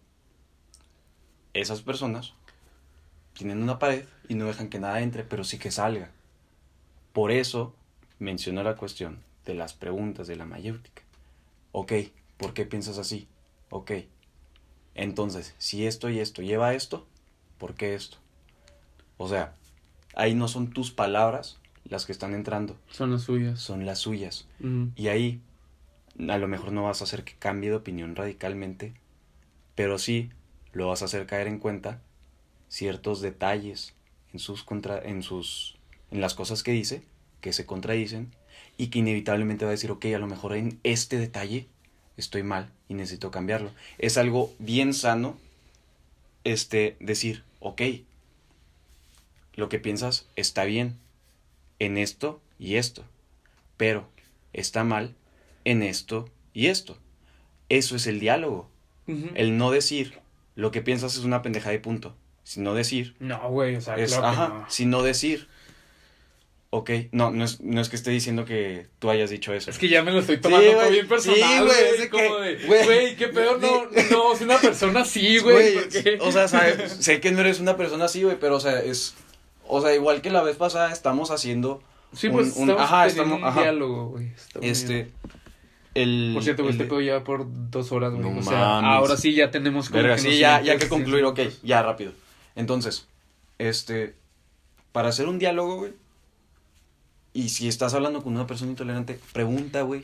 esas 1.53 1.81
personas 1.81 2.33
tienen 3.39 3.63
una 3.63 3.79
pared 3.79 4.03
y 4.27 4.35
no 4.35 4.45
dejan 4.47 4.67
que 4.69 4.79
nada 4.79 4.99
entre, 4.99 5.23
pero 5.23 5.45
sí 5.45 5.57
que 5.57 5.71
salga. 5.71 6.11
Por 7.13 7.31
eso 7.31 7.73
menciono 8.19 8.63
la 8.63 8.75
cuestión 8.75 9.19
de 9.45 9.53
las 9.53 9.73
preguntas 9.73 10.27
de 10.27 10.35
la 10.35 10.45
mayéutica. 10.45 11.03
Ok, 11.71 11.93
¿por 12.35 12.53
qué 12.53 12.65
piensas 12.65 12.97
así? 12.97 13.29
Ok. 13.69 13.91
Entonces, 14.93 15.55
si 15.57 15.87
esto 15.87 16.09
y 16.09 16.19
esto 16.19 16.41
lleva 16.41 16.67
a 16.67 16.73
esto, 16.73 17.07
¿por 17.57 17.75
qué 17.75 17.95
esto? 17.95 18.17
O 19.15 19.29
sea, 19.29 19.55
ahí 20.15 20.35
no 20.35 20.49
son 20.49 20.71
tus 20.71 20.91
palabras 20.91 21.59
las 21.85 22.05
que 22.05 22.11
están 22.11 22.33
entrando, 22.33 22.75
Son 22.89 23.09
las 23.11 23.21
suyas. 23.21 23.59
son 23.61 23.85
las 23.85 23.99
suyas. 23.99 24.47
Y 24.95 25.07
ahí 25.07 25.41
a 26.27 26.37
lo 26.37 26.49
mejor 26.49 26.73
no 26.73 26.83
vas 26.83 26.99
a 26.99 27.05
hacer 27.05 27.23
que 27.23 27.35
cambie 27.39 27.69
de 27.69 27.77
opinión 27.77 28.17
radicalmente, 28.17 28.93
pero 29.75 29.97
sí 29.97 30.29
lo 30.73 30.89
vas 30.89 31.01
a 31.01 31.05
hacer 31.05 31.25
caer 31.25 31.47
en 31.47 31.57
cuenta 31.59 32.01
ciertos 32.69 33.21
detalles 33.21 33.93
en 34.31 34.39
sus 34.39 34.63
contra 34.63 34.99
en 34.99 35.23
sus 35.23 35.77
en 36.11 36.21
las 36.21 36.33
cosas 36.33 36.63
que 36.63 36.71
dice 36.71 37.03
que 37.41 37.53
se 37.53 37.65
contradicen 37.65 38.31
y 38.77 38.87
que 38.87 38.99
inevitablemente 38.99 39.65
va 39.65 39.71
a 39.71 39.71
decir, 39.71 39.91
ok, 39.91 40.05
a 40.05 40.19
lo 40.19 40.27
mejor 40.27 40.55
en 40.55 40.79
este 40.83 41.17
detalle 41.17 41.67
estoy 42.17 42.43
mal 42.43 42.71
y 42.87 42.93
necesito 42.93 43.31
cambiarlo. 43.31 43.71
Es 43.97 44.17
algo 44.17 44.53
bien 44.59 44.93
sano 44.93 45.37
este 46.43 46.95
decir, 46.99 47.43
ok, 47.59 47.81
lo 49.55 49.69
que 49.69 49.79
piensas 49.79 50.27
está 50.35 50.63
bien 50.63 50.97
en 51.79 51.97
esto 51.97 52.41
y 52.57 52.75
esto, 52.75 53.03
pero 53.77 54.07
está 54.53 54.83
mal 54.83 55.15
en 55.65 55.83
esto 55.83 56.29
y 56.53 56.67
esto. 56.67 56.97
Eso 57.67 57.95
es 57.95 58.07
el 58.07 58.19
diálogo. 58.19 58.69
El 59.33 59.57
no 59.57 59.71
decir 59.71 60.19
lo 60.55 60.69
que 60.69 60.83
piensas 60.83 61.15
es 61.15 61.23
una 61.23 61.41
pendejada 61.41 61.73
y 61.73 61.79
punto. 61.79 62.15
Sino 62.49 62.73
decir, 62.73 63.13
No, 63.19 63.47
güey, 63.49 63.75
o 63.75 63.81
sea, 63.81 63.95
es, 63.95 64.09
claro 64.11 64.25
ajá, 64.27 64.47
no. 64.47 64.65
sino 64.69 65.03
decir, 65.03 65.47
ok, 66.71 66.89
no, 67.11 67.29
no 67.29 67.43
es, 67.45 67.61
no 67.61 67.79
es 67.79 67.89
que 67.89 67.95
esté 67.95 68.09
diciendo 68.09 68.43
que 68.43 68.87
tú 68.97 69.11
hayas 69.11 69.29
dicho 69.29 69.53
eso. 69.53 69.69
Es 69.69 69.77
que 69.77 69.87
ya 69.87 70.01
me 70.01 70.11
lo 70.11 70.19
estoy 70.19 70.37
tomando 70.37 70.67
Sí, 70.67 70.91
bien 70.91 71.07
personal, 71.07 71.69
Sí, 71.69 72.07
güey. 72.09 72.57
de, 72.57 72.85
güey, 72.85 73.15
qué 73.17 73.27
peor, 73.27 73.59
no, 73.61 73.67
sí. 73.93 74.07
no, 74.09 74.33
es 74.33 74.41
una 74.41 74.57
persona 74.57 75.01
así, 75.01 75.37
güey. 75.37 75.77
O 76.21 76.31
sea, 76.31 76.47
sabes, 76.47 76.91
sé 76.93 77.19
que 77.21 77.31
no 77.31 77.41
eres 77.41 77.59
una 77.59 77.77
persona 77.77 78.05
así, 78.05 78.23
güey, 78.23 78.37
pero 78.39 78.55
o 78.55 78.59
sea, 78.59 78.79
es, 78.79 79.13
o 79.67 79.79
sea, 79.81 79.93
igual 79.93 80.21
que 80.23 80.31
la 80.31 80.41
vez 80.41 80.55
pasada 80.57 80.91
estamos 80.91 81.29
haciendo, 81.29 81.83
sí, 82.13 82.29
pues 82.29 82.55
un- 82.55 82.63
un- 82.63 82.69
estamos 82.71 82.81
ajá, 82.91 83.05
estamos- 83.05 83.37
un 83.37 83.45
ajá. 83.45 83.61
diálogo, 83.61 84.05
güey. 84.09 84.23
bien. 84.59 84.71
este, 84.71 85.11
el... 85.93 86.31
Por 86.33 86.43
cierto, 86.43 86.63
güey, 86.63 86.71
este 86.73 86.85
pedo 86.85 87.01
ya 87.01 87.23
por 87.23 87.45
dos 87.69 87.91
horas, 87.91 88.11
güey. 88.13 88.23
No 88.27 88.39
o 88.39 88.43
sea, 88.43 88.57
mames. 88.59 88.89
ahora 88.89 89.17
sí 89.17 89.33
ya 89.35 89.51
tenemos 89.51 89.89
como 89.89 90.01
Verga, 90.01 90.15
que 90.15 90.21
sí, 90.21 90.39
ya, 90.39 90.61
ya 90.61 90.77
que 90.77 90.87
concluir, 90.89 91.23
ok, 91.25 91.39
ya 91.61 91.83
rápido. 91.83 92.11
Entonces, 92.59 93.07
este, 93.57 94.15
para 94.91 95.07
hacer 95.07 95.29
un 95.29 95.39
diálogo, 95.39 95.77
güey, 95.77 95.93
y 97.31 97.49
si 97.49 97.69
estás 97.69 97.93
hablando 97.93 98.21
con 98.21 98.35
una 98.35 98.47
persona 98.47 98.71
intolerante, 98.71 99.17
pregunta, 99.31 99.83
güey. 99.83 100.01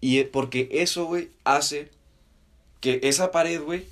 Y 0.00 0.18
eh, 0.18 0.24
porque 0.24 0.68
eso, 0.72 1.04
güey, 1.04 1.30
hace 1.44 1.88
que 2.80 2.98
esa 3.04 3.30
pared, 3.30 3.62
güey, 3.62 3.86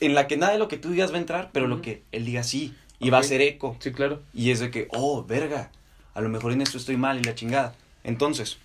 en 0.00 0.14
la 0.14 0.26
que 0.26 0.36
nada 0.36 0.52
de 0.52 0.58
lo 0.58 0.68
que 0.68 0.76
tú 0.76 0.90
digas 0.90 1.12
va 1.12 1.16
a 1.16 1.20
entrar, 1.20 1.48
pero 1.50 1.66
lo 1.66 1.80
que 1.80 2.02
él 2.12 2.26
diga 2.26 2.42
sí, 2.42 2.74
y 2.98 3.08
va 3.08 3.20
a 3.20 3.22
ser 3.22 3.40
eco. 3.40 3.78
Sí, 3.80 3.92
claro. 3.92 4.20
Y 4.34 4.50
es 4.50 4.60
de 4.60 4.70
que, 4.70 4.88
oh, 4.92 5.24
verga, 5.24 5.70
a 6.12 6.20
lo 6.20 6.28
mejor 6.28 6.52
en 6.52 6.60
esto 6.60 6.76
estoy 6.76 6.98
mal 6.98 7.18
y 7.18 7.24
la 7.24 7.34
chingada. 7.34 7.74
Entonces, 8.02 8.58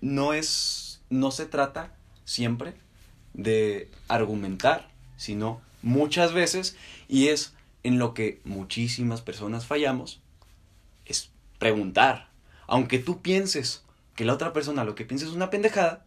no 0.00 0.32
es, 0.32 1.02
no 1.10 1.30
se 1.30 1.44
trata 1.44 1.92
siempre 2.24 2.72
de 3.34 3.90
argumentar, 4.08 4.88
sino 5.18 5.60
muchas 5.82 6.32
veces, 6.32 6.76
y 7.08 7.28
es 7.28 7.54
en 7.82 7.98
lo 7.98 8.14
que 8.14 8.40
muchísimas 8.44 9.20
personas 9.22 9.66
fallamos, 9.66 10.20
es 11.06 11.30
preguntar. 11.58 12.28
Aunque 12.66 12.98
tú 12.98 13.20
pienses 13.20 13.82
que 14.14 14.24
la 14.24 14.34
otra 14.34 14.52
persona 14.52 14.84
lo 14.84 14.94
que 14.94 15.04
piensa 15.04 15.26
es 15.26 15.32
una 15.32 15.50
pendejada, 15.50 16.04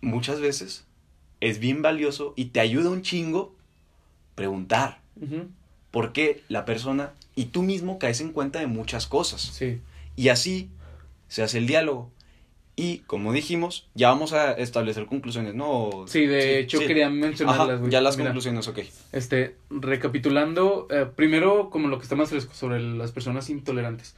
muchas 0.00 0.40
veces 0.40 0.84
es 1.40 1.58
bien 1.58 1.82
valioso 1.82 2.34
y 2.36 2.46
te 2.46 2.60
ayuda 2.60 2.90
un 2.90 3.02
chingo 3.02 3.54
preguntar 4.34 5.00
Ujú. 5.20 5.48
porque 5.90 6.42
la 6.48 6.64
persona 6.64 7.12
y 7.34 7.46
tú 7.46 7.62
mismo 7.62 7.98
caes 7.98 8.20
en 8.20 8.32
cuenta 8.32 8.60
de 8.60 8.66
muchas 8.66 9.06
cosas. 9.06 9.40
Sí. 9.42 9.80
Y 10.16 10.28
así 10.28 10.70
se 11.28 11.42
hace 11.42 11.58
el 11.58 11.66
diálogo. 11.66 12.10
Y 12.74 12.98
como 13.00 13.32
dijimos, 13.32 13.88
ya 13.94 14.08
vamos 14.08 14.32
a 14.32 14.52
establecer 14.52 15.04
conclusiones, 15.06 15.54
¿no? 15.54 16.04
Sí, 16.06 16.26
de 16.26 16.58
hecho 16.58 16.78
sí. 16.78 16.86
quería 16.86 17.10
mencionarlas, 17.10 17.80
ya 17.90 18.00
las 18.00 18.16
Mira, 18.16 18.30
conclusiones, 18.30 18.66
ok. 18.66 18.78
Este, 19.12 19.56
recapitulando, 19.68 20.88
eh, 20.90 21.06
primero 21.14 21.68
como 21.68 21.88
lo 21.88 21.98
que 21.98 22.04
está 22.04 22.16
más 22.16 22.30
fresco 22.30 22.54
sobre 22.54 22.80
las 22.80 23.12
personas 23.12 23.50
intolerantes. 23.50 24.16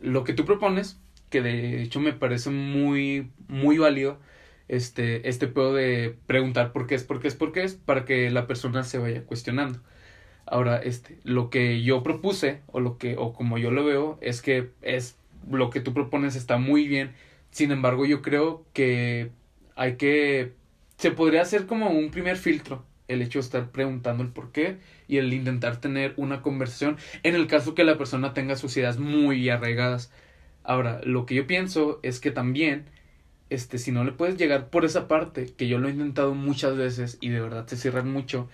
Lo 0.00 0.24
que 0.24 0.32
tú 0.32 0.44
propones, 0.44 0.98
que 1.30 1.42
de 1.42 1.82
hecho 1.82 2.00
me 2.00 2.12
parece 2.12 2.50
muy, 2.50 3.30
muy 3.46 3.78
válido, 3.78 4.18
este, 4.66 5.28
este 5.28 5.46
pedo 5.46 5.72
de 5.72 6.16
preguntar 6.26 6.72
por 6.72 6.88
qué 6.88 6.96
es, 6.96 7.04
por 7.04 7.20
qué 7.20 7.28
es, 7.28 7.34
por 7.34 7.52
qué 7.52 7.62
es, 7.62 7.74
para 7.74 8.04
que 8.04 8.30
la 8.30 8.48
persona 8.48 8.82
se 8.82 8.98
vaya 8.98 9.22
cuestionando. 9.24 9.78
Ahora, 10.46 10.78
este, 10.78 11.18
lo 11.22 11.50
que 11.50 11.82
yo 11.82 12.02
propuse, 12.02 12.62
o 12.66 12.80
lo 12.80 12.98
que, 12.98 13.16
o 13.16 13.32
como 13.32 13.58
yo 13.58 13.70
lo 13.70 13.84
veo, 13.84 14.18
es 14.20 14.42
que 14.42 14.70
es, 14.82 15.16
lo 15.48 15.70
que 15.70 15.80
tú 15.80 15.94
propones 15.94 16.34
está 16.34 16.58
muy 16.58 16.88
bien. 16.88 17.12
Sin 17.52 17.70
embargo, 17.70 18.06
yo 18.06 18.22
creo 18.22 18.64
que 18.72 19.30
hay 19.76 19.96
que, 19.96 20.54
se 20.96 21.10
podría 21.10 21.42
hacer 21.42 21.66
como 21.66 21.90
un 21.90 22.10
primer 22.10 22.36
filtro 22.36 22.84
el 23.08 23.20
hecho 23.20 23.40
de 23.40 23.44
estar 23.44 23.70
preguntando 23.70 24.22
el 24.22 24.30
por 24.30 24.52
qué 24.52 24.78
y 25.06 25.18
el 25.18 25.32
intentar 25.34 25.78
tener 25.78 26.14
una 26.16 26.40
conversación 26.40 26.96
en 27.22 27.34
el 27.34 27.46
caso 27.46 27.74
que 27.74 27.84
la 27.84 27.98
persona 27.98 28.32
tenga 28.32 28.56
sus 28.56 28.74
ideas 28.78 28.98
muy 28.98 29.50
arraigadas. 29.50 30.10
Ahora, 30.64 31.02
lo 31.04 31.26
que 31.26 31.34
yo 31.34 31.46
pienso 31.46 32.00
es 32.02 32.20
que 32.20 32.30
también, 32.30 32.86
este, 33.50 33.76
si 33.76 33.92
no 33.92 34.02
le 34.02 34.12
puedes 34.12 34.38
llegar 34.38 34.70
por 34.70 34.86
esa 34.86 35.06
parte, 35.06 35.52
que 35.54 35.68
yo 35.68 35.78
lo 35.78 35.88
he 35.88 35.92
intentado 35.92 36.34
muchas 36.34 36.74
veces 36.76 37.18
y 37.20 37.28
de 37.28 37.40
verdad 37.40 37.66
se 37.66 37.76
cierran 37.76 38.10
mucho, 38.10 38.48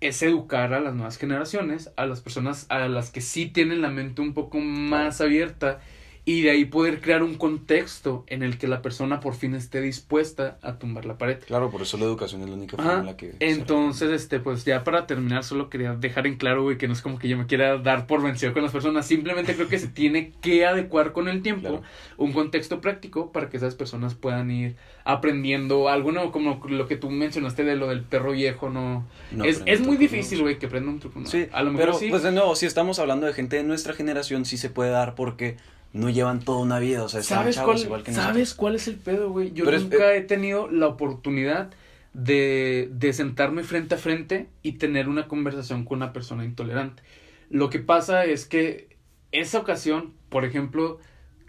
es 0.00 0.22
educar 0.22 0.74
a 0.74 0.80
las 0.80 0.94
nuevas 0.94 1.16
generaciones, 1.16 1.90
a 1.96 2.04
las 2.04 2.20
personas 2.20 2.66
a 2.68 2.86
las 2.88 3.10
que 3.10 3.22
sí 3.22 3.46
tienen 3.46 3.80
la 3.80 3.88
mente 3.88 4.20
un 4.20 4.34
poco 4.34 4.60
más 4.60 5.22
abierta 5.22 5.80
y 6.26 6.40
de 6.40 6.50
ahí 6.50 6.64
poder 6.64 7.02
crear 7.02 7.22
un 7.22 7.34
contexto 7.34 8.24
en 8.28 8.42
el 8.42 8.56
que 8.56 8.66
la 8.66 8.80
persona 8.80 9.20
por 9.20 9.34
fin 9.34 9.54
esté 9.54 9.82
dispuesta 9.82 10.58
a 10.62 10.78
tumbar 10.78 11.04
la 11.04 11.18
pared. 11.18 11.38
Claro, 11.46 11.70
por 11.70 11.82
eso 11.82 11.98
la 11.98 12.04
educación 12.06 12.40
es 12.42 12.48
la 12.48 12.54
única 12.54 12.76
forma 12.76 13.00
en 13.00 13.06
la 13.06 13.16
que... 13.16 13.34
Entonces, 13.40 14.10
este, 14.10 14.40
pues 14.40 14.64
ya 14.64 14.84
para 14.84 15.06
terminar, 15.06 15.44
solo 15.44 15.68
quería 15.68 15.94
dejar 15.94 16.26
en 16.26 16.36
claro, 16.36 16.62
güey, 16.62 16.78
que 16.78 16.86
no 16.88 16.94
es 16.94 17.02
como 17.02 17.18
que 17.18 17.28
yo 17.28 17.36
me 17.36 17.44
quiera 17.46 17.76
dar 17.76 18.06
por 18.06 18.22
vencido 18.22 18.54
con 18.54 18.62
las 18.62 18.72
personas. 18.72 19.06
Simplemente 19.06 19.54
creo 19.54 19.68
que 19.68 19.78
se 19.78 19.88
tiene 19.88 20.32
que 20.40 20.64
adecuar 20.64 21.12
con 21.12 21.28
el 21.28 21.42
tiempo 21.42 21.68
Claro. 21.68 21.82
un 22.16 22.32
contexto 22.32 22.80
práctico 22.80 23.30
para 23.30 23.50
que 23.50 23.58
esas 23.58 23.74
personas 23.74 24.14
puedan 24.14 24.50
ir 24.50 24.76
aprendiendo 25.04 25.88
algo 25.90 26.10
nuevo, 26.10 26.32
como 26.32 26.60
lo 26.68 26.88
que 26.88 26.96
tú 26.96 27.10
mencionaste 27.10 27.64
de 27.64 27.76
lo 27.76 27.88
del 27.88 28.02
perro 28.02 28.32
viejo, 28.32 28.70
¿no? 28.70 29.06
No 29.30 29.44
es, 29.44 29.62
es 29.66 29.80
muy 29.80 29.98
difícil, 29.98 30.40
güey, 30.40 30.58
que 30.58 30.66
aprenda 30.66 30.90
un 30.90 31.00
truco. 31.00 31.20
Sí, 31.26 31.46
a 31.52 31.62
lo 31.62 31.70
mejor 31.72 31.86
pero 31.86 31.98
sí. 31.98 32.08
pues 32.08 32.22
de 32.22 32.32
nuevo, 32.32 32.56
si 32.56 32.64
estamos 32.66 32.98
hablando 32.98 33.26
de 33.26 33.34
gente 33.34 33.56
de 33.56 33.62
nuestra 33.62 33.92
generación, 33.92 34.44
sí 34.46 34.56
se 34.56 34.70
puede 34.70 34.90
dar 34.90 35.14
porque 35.14 35.56
no 35.94 36.10
llevan 36.10 36.40
toda 36.40 36.58
una 36.58 36.78
vida, 36.78 37.02
o 37.02 37.08
sea, 37.08 37.20
están 37.20 37.38
¿Sabes, 37.38 37.54
chavos 37.56 37.74
cuál, 37.76 37.84
igual 37.86 38.02
que 38.02 38.12
¿Sabes 38.12 38.26
nosotros. 38.28 38.54
cuál 38.54 38.74
es 38.74 38.88
el 38.88 38.96
pedo, 38.96 39.30
güey? 39.30 39.52
Yo 39.52 39.64
Pero 39.64 39.76
es- 39.78 39.84
nunca 39.84 40.12
he 40.14 40.20
tenido 40.20 40.70
la 40.70 40.88
oportunidad 40.88 41.70
de, 42.12 42.88
de 42.92 43.12
sentarme 43.12 43.62
frente 43.62 43.94
a 43.94 43.98
frente 43.98 44.48
y 44.62 44.72
tener 44.72 45.08
una 45.08 45.26
conversación 45.28 45.84
con 45.84 45.96
una 45.98 46.12
persona 46.12 46.44
intolerante. 46.44 47.02
Lo 47.48 47.70
que 47.70 47.78
pasa 47.78 48.24
es 48.24 48.44
que 48.44 48.96
esa 49.32 49.58
ocasión, 49.58 50.12
por 50.28 50.44
ejemplo, 50.44 50.98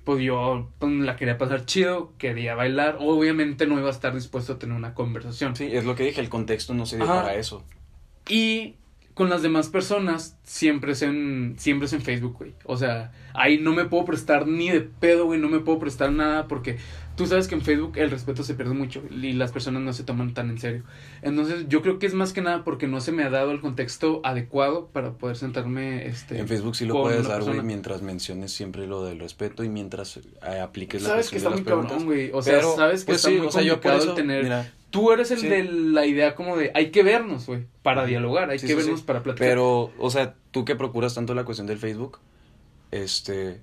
pues 0.03 0.23
yo 0.23 0.69
pues, 0.79 0.91
la 0.93 1.15
quería 1.15 1.37
pasar 1.37 1.65
chido, 1.65 2.13
quería 2.17 2.53
bailar, 2.55 2.97
obviamente 2.99 3.65
no 3.67 3.77
iba 3.79 3.87
a 3.87 3.91
estar 3.91 4.13
dispuesto 4.13 4.53
a 4.53 4.59
tener 4.59 4.75
una 4.75 4.93
conversación. 4.93 5.55
Sí, 5.55 5.67
es 5.71 5.85
lo 5.85 5.95
que 5.95 6.03
dije, 6.03 6.21
el 6.21 6.29
contexto 6.29 6.73
no 6.75 6.85
se 6.85 6.97
dio 6.97 7.05
Ajá. 7.05 7.23
para 7.23 7.35
eso. 7.35 7.63
Y 8.29 8.75
con 9.15 9.29
las 9.29 9.41
demás 9.41 9.69
personas 9.69 10.37
siempre 10.43 10.91
es 10.91 11.01
en, 11.01 11.55
siempre 11.57 11.85
es 11.85 11.93
en 11.93 12.01
Facebook, 12.01 12.35
güey. 12.37 12.53
O 12.65 12.75
sea, 12.75 13.13
ahí 13.33 13.57
no 13.57 13.73
me 13.73 13.85
puedo 13.85 14.03
prestar 14.03 14.45
ni 14.45 14.69
de 14.69 14.81
pedo, 14.81 15.25
güey, 15.25 15.39
no 15.39 15.47
me 15.47 15.61
puedo 15.61 15.79
prestar 15.79 16.11
nada 16.11 16.49
porque 16.49 16.77
tú 17.15 17.25
sabes 17.25 17.47
que 17.47 17.55
en 17.55 17.61
Facebook 17.61 17.93
el 17.95 18.11
respeto 18.11 18.43
se 18.43 18.55
pierde 18.55 18.73
mucho 18.73 19.01
y 19.09 19.31
las 19.31 19.53
personas 19.53 19.83
no 19.83 19.93
se 19.93 20.03
toman 20.03 20.33
tan 20.33 20.49
en 20.49 20.59
serio. 20.59 20.83
Entonces, 21.21 21.65
yo 21.69 21.81
creo 21.81 21.97
que 21.97 22.07
es 22.07 22.13
más 22.13 22.33
que 22.33 22.41
nada 22.41 22.65
porque 22.65 22.87
no 22.87 22.99
se 22.99 23.13
me 23.13 23.23
ha 23.23 23.29
dado 23.29 23.51
el 23.51 23.61
contexto 23.61 24.19
adecuado 24.25 24.87
para 24.87 25.13
poder 25.13 25.37
sentarme 25.37 26.07
este 26.07 26.37
En 26.37 26.49
Facebook 26.49 26.75
sí 26.75 26.85
lo 26.85 27.01
puedes 27.01 27.25
dar, 27.25 27.41
güey, 27.41 27.61
mientras 27.61 28.01
menciones 28.01 28.51
siempre 28.51 28.85
lo 28.85 29.05
del 29.05 29.21
respeto 29.21 29.63
y 29.63 29.69
mientras 29.69 30.17
eh, 30.17 30.59
apliques 30.61 31.01
la 31.03 31.09
Sabes 31.09 31.29
que 31.29 31.37
está 31.37 31.51
muy 31.51 31.63
cabrón, 31.63 32.03
güey. 32.03 32.31
O 32.33 32.41
sea, 32.41 32.61
sabes 32.61 33.05
que 33.05 33.13
pues 33.13 33.25
está 33.25 33.29
muy 33.29 33.47
complicado 33.47 34.13
tener 34.13 34.73
Tú 34.95 35.11
eres 35.11 35.29
el 35.31 35.39
Sí. 35.39 35.47
de 35.49 35.63
la 35.63 36.05
idea 36.05 36.35
como 36.35 36.55
de 36.55 36.71
hay 36.73 36.89
que 36.91 37.03
vernos, 37.03 37.45
güey, 37.47 37.65
para 37.83 38.05
dialogar, 38.05 38.49
hay 38.49 38.59
Sí, 38.59 38.67
que 38.67 38.73
sí, 38.73 38.79
vernos 38.79 39.01
para 39.01 39.21
platicar. 39.23 39.47
Pero, 39.49 39.91
o 39.99 40.09
sea, 40.09 40.35
tú 40.51 40.63
que 40.63 40.75
procuras 40.75 41.13
tanto 41.15 41.35
la 41.35 41.43
cuestión 41.43 41.67
del 41.67 41.77
Facebook, 41.79 42.19
este, 42.91 43.59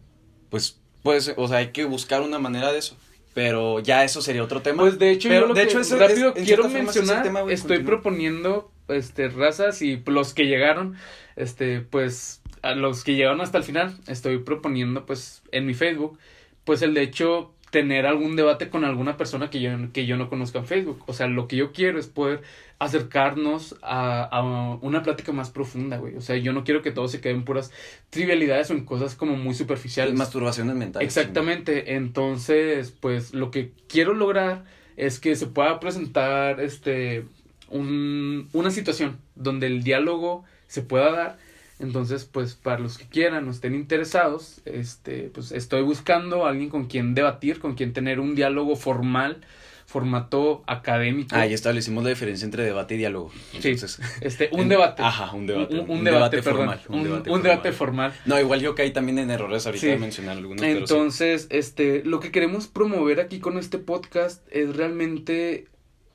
pues, 0.51 0.79
pues, 1.03 1.33
o 1.37 1.49
sea, 1.49 1.59
hay 1.59 1.69
que 1.69 1.85
buscar 1.85 2.21
una 2.21 2.39
manera 2.39 2.71
de 2.73 2.79
eso. 2.79 2.97
Pero 3.35 3.81
ya 3.81 4.05
eso 4.05 4.21
sería 4.21 4.45
otro 4.45 4.61
tema. 4.61 4.83
Pues 4.83 4.99
de 4.99 5.11
hecho, 5.11 5.31
Pero, 5.31 5.43
yo 5.43 5.47
lo 5.49 5.55
de 5.55 5.63
que 5.63 5.69
hecho, 5.69 5.81
eso 5.81 5.97
rápido 5.99 6.35
es- 6.37 6.45
quiero 6.45 6.69
mencionar, 6.69 7.23
tema, 7.23 7.41
estoy 7.51 7.79
proponiendo 7.79 8.71
este 8.89 9.29
razas 9.31 9.81
y 9.81 10.03
los 10.05 10.35
que 10.35 10.45
llegaron, 10.47 10.97
este 11.37 11.81
pues 11.81 12.43
a 12.61 12.75
los 12.75 13.05
que 13.05 13.15
llegaron 13.15 13.41
hasta 13.41 13.57
el 13.57 13.65
final, 13.65 13.97
estoy 14.07 14.37
proponiendo 14.39 15.07
pues 15.07 15.43
en 15.51 15.65
mi 15.65 15.73
Facebook, 15.73 16.19
pues 16.65 16.83
el 16.83 16.93
de 16.93 17.03
hecho 17.03 17.55
tener 17.73 18.05
algún 18.05 18.37
debate 18.37 18.69
con 18.69 18.85
alguna 18.85 19.17
persona 19.17 19.49
que 19.49 19.59
yo, 19.59 19.71
que 19.95 20.05
yo 20.05 20.19
no 20.19 20.29
conozca 20.29 20.59
en 20.59 20.67
Facebook. 20.67 21.03
O 21.07 21.15
sea, 21.15 21.27
lo 21.27 21.49
que 21.49 21.57
yo 21.57 21.73
quiero 21.73 21.99
es 21.99 22.07
poder 22.07 22.43
acercarnos 22.79 23.77
a, 23.81 24.25
a 24.25 24.43
una 24.83 25.03
plática 25.03 25.33
más 25.33 25.49
profunda, 25.49 25.97
güey. 25.97 26.15
O 26.17 26.21
sea, 26.21 26.37
yo 26.37 26.53
no 26.53 26.65
quiero 26.65 26.83
que 26.83 26.91
todo 26.91 27.09
se 27.09 27.23
quede 27.23 27.33
en 27.33 27.47
puras 27.47 27.73
trivialidades 28.11 28.71
o 28.71 28.75
en 28.75 28.85
cosas 28.85 29.15
como 29.15 29.37
muy 29.37 29.55
superficiales. 29.55 30.15
Masturbaciones 30.15 30.77
mentales. 30.77 31.07
Exactamente, 31.07 31.95
entonces, 31.95 32.91
pues 32.91 33.33
lo 33.33 33.51
que 33.51 33.73
quiero 33.89 34.13
lograr 34.13 34.65
es 34.99 35.19
que 35.19 35.35
se 35.35 35.47
pueda 35.47 35.81
presentar 35.81 36.61
este 36.61 37.25
un, 37.71 38.51
una 38.53 38.71
situación 38.71 39.17
donde 39.35 39.67
el 39.67 39.83
diálogo 39.83 40.45
se 40.67 40.83
pueda 40.83 41.11
dar. 41.11 41.39
Entonces, 41.79 42.25
pues 42.25 42.55
para 42.55 42.79
los 42.79 42.97
que 42.99 43.07
quieran 43.07 43.49
o 43.49 43.51
estén 43.51 43.75
interesados, 43.75 44.61
este, 44.65 45.31
pues 45.35 45.51
estoy 45.53 45.83
buscando 45.83 46.47
a 46.47 46.51
alguien 46.51 46.69
con 46.71 46.85
quien 46.87 47.15
debatir, 47.15 47.59
con 47.59 47.75
quien 47.75 47.93
tener 47.93 48.21
un 48.21 48.35
diálogo 48.37 48.77
formal, 48.77 49.41
formato 49.87 50.63
académico. 50.67 51.35
Ah, 51.37 51.45
ya 51.47 51.55
establecimos 51.55 52.03
la 52.05 52.11
diferencia 52.11 52.45
entre 52.45 52.63
debate 52.65 52.95
y 52.95 52.99
diálogo. 52.99 53.31
Sí. 53.61 53.71
Entonces, 53.71 54.01
Este, 54.21 54.49
un 54.53 54.61
en- 54.61 54.69
debate. 54.71 55.03
Ajá, 55.03 55.33
un 55.35 55.47
debate. 55.47 55.75
Un, 55.81 55.91
un 55.91 56.05
debate, 56.05 56.41
formal. 56.43 56.81
Un, 56.89 57.01
un 57.29 57.43
debate 57.43 57.73
formal. 57.73 58.15
No, 58.25 58.39
igual 58.41 58.61
yo 58.61 58.75
caí 58.75 58.93
también 58.93 59.19
en 59.19 59.31
errores 59.31 59.67
ahorita 59.67 59.81
Sí. 59.81 59.89
de 59.89 59.99
mencionar 59.99 60.37
algunos. 60.39 60.61
pero 60.63 60.75
sí. 60.75 60.79
Entonces, 60.95 61.47
este, 61.51 62.03
lo 62.05 62.21
que 62.21 62.31
queremos 62.31 62.69
promover 62.69 63.21
aquí 63.21 63.39
con 63.41 63.59
este 63.59 63.79
podcast 63.79 64.47
es 64.51 64.75
realmente 64.77 65.67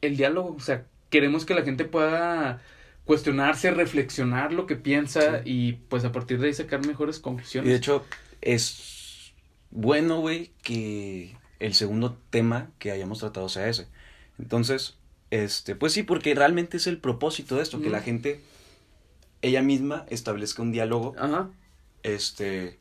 el 0.02 0.18
diálogo. 0.18 0.56
O 0.56 0.60
sea, 0.62 0.86
queremos 1.10 1.46
que 1.46 1.54
la 1.54 1.62
gente 1.64 1.84
pueda 1.86 2.62
cuestionarse, 3.08 3.72
reflexionar 3.72 4.54
lo 4.54 4.68
que 4.68 4.76
piensa 4.76 5.42
Sí. 5.44 5.50
y 5.50 5.74
pues 5.74 6.06
a 6.06 6.12
partir 6.12 6.40
de 6.40 6.48
ahí 6.48 6.54
sacar 6.54 6.86
mejores 6.86 7.18
Y 7.18 7.22
conclusiones. 7.22 7.72
de 7.72 7.78
hecho, 7.78 8.06
es 8.42 9.34
bueno, 9.72 10.20
güey, 10.20 10.52
que 10.62 11.36
el 11.60 11.74
segundo 11.74 12.18
tema 12.30 12.70
que 12.78 12.92
hayamos 12.92 13.20
tratado 13.20 13.50
sea 13.50 13.68
ese. 13.68 13.88
Entonces, 14.38 14.98
este, 15.32 15.76
pues 15.76 15.94
sí, 15.94 16.04
porque 16.04 16.36
realmente 16.36 16.78
es 16.78 16.86
el 16.88 17.00
propósito 17.00 17.56
de 17.56 17.64
esto, 17.64 17.82
que 17.82 17.90
la 17.90 18.02
gente, 18.02 18.42
ella 19.42 19.62
misma, 19.62 20.06
establezca 20.10 20.62
un 20.62 20.72
diálogo, 20.72 21.16
Ajá, 21.18 21.50
este, 22.04 22.78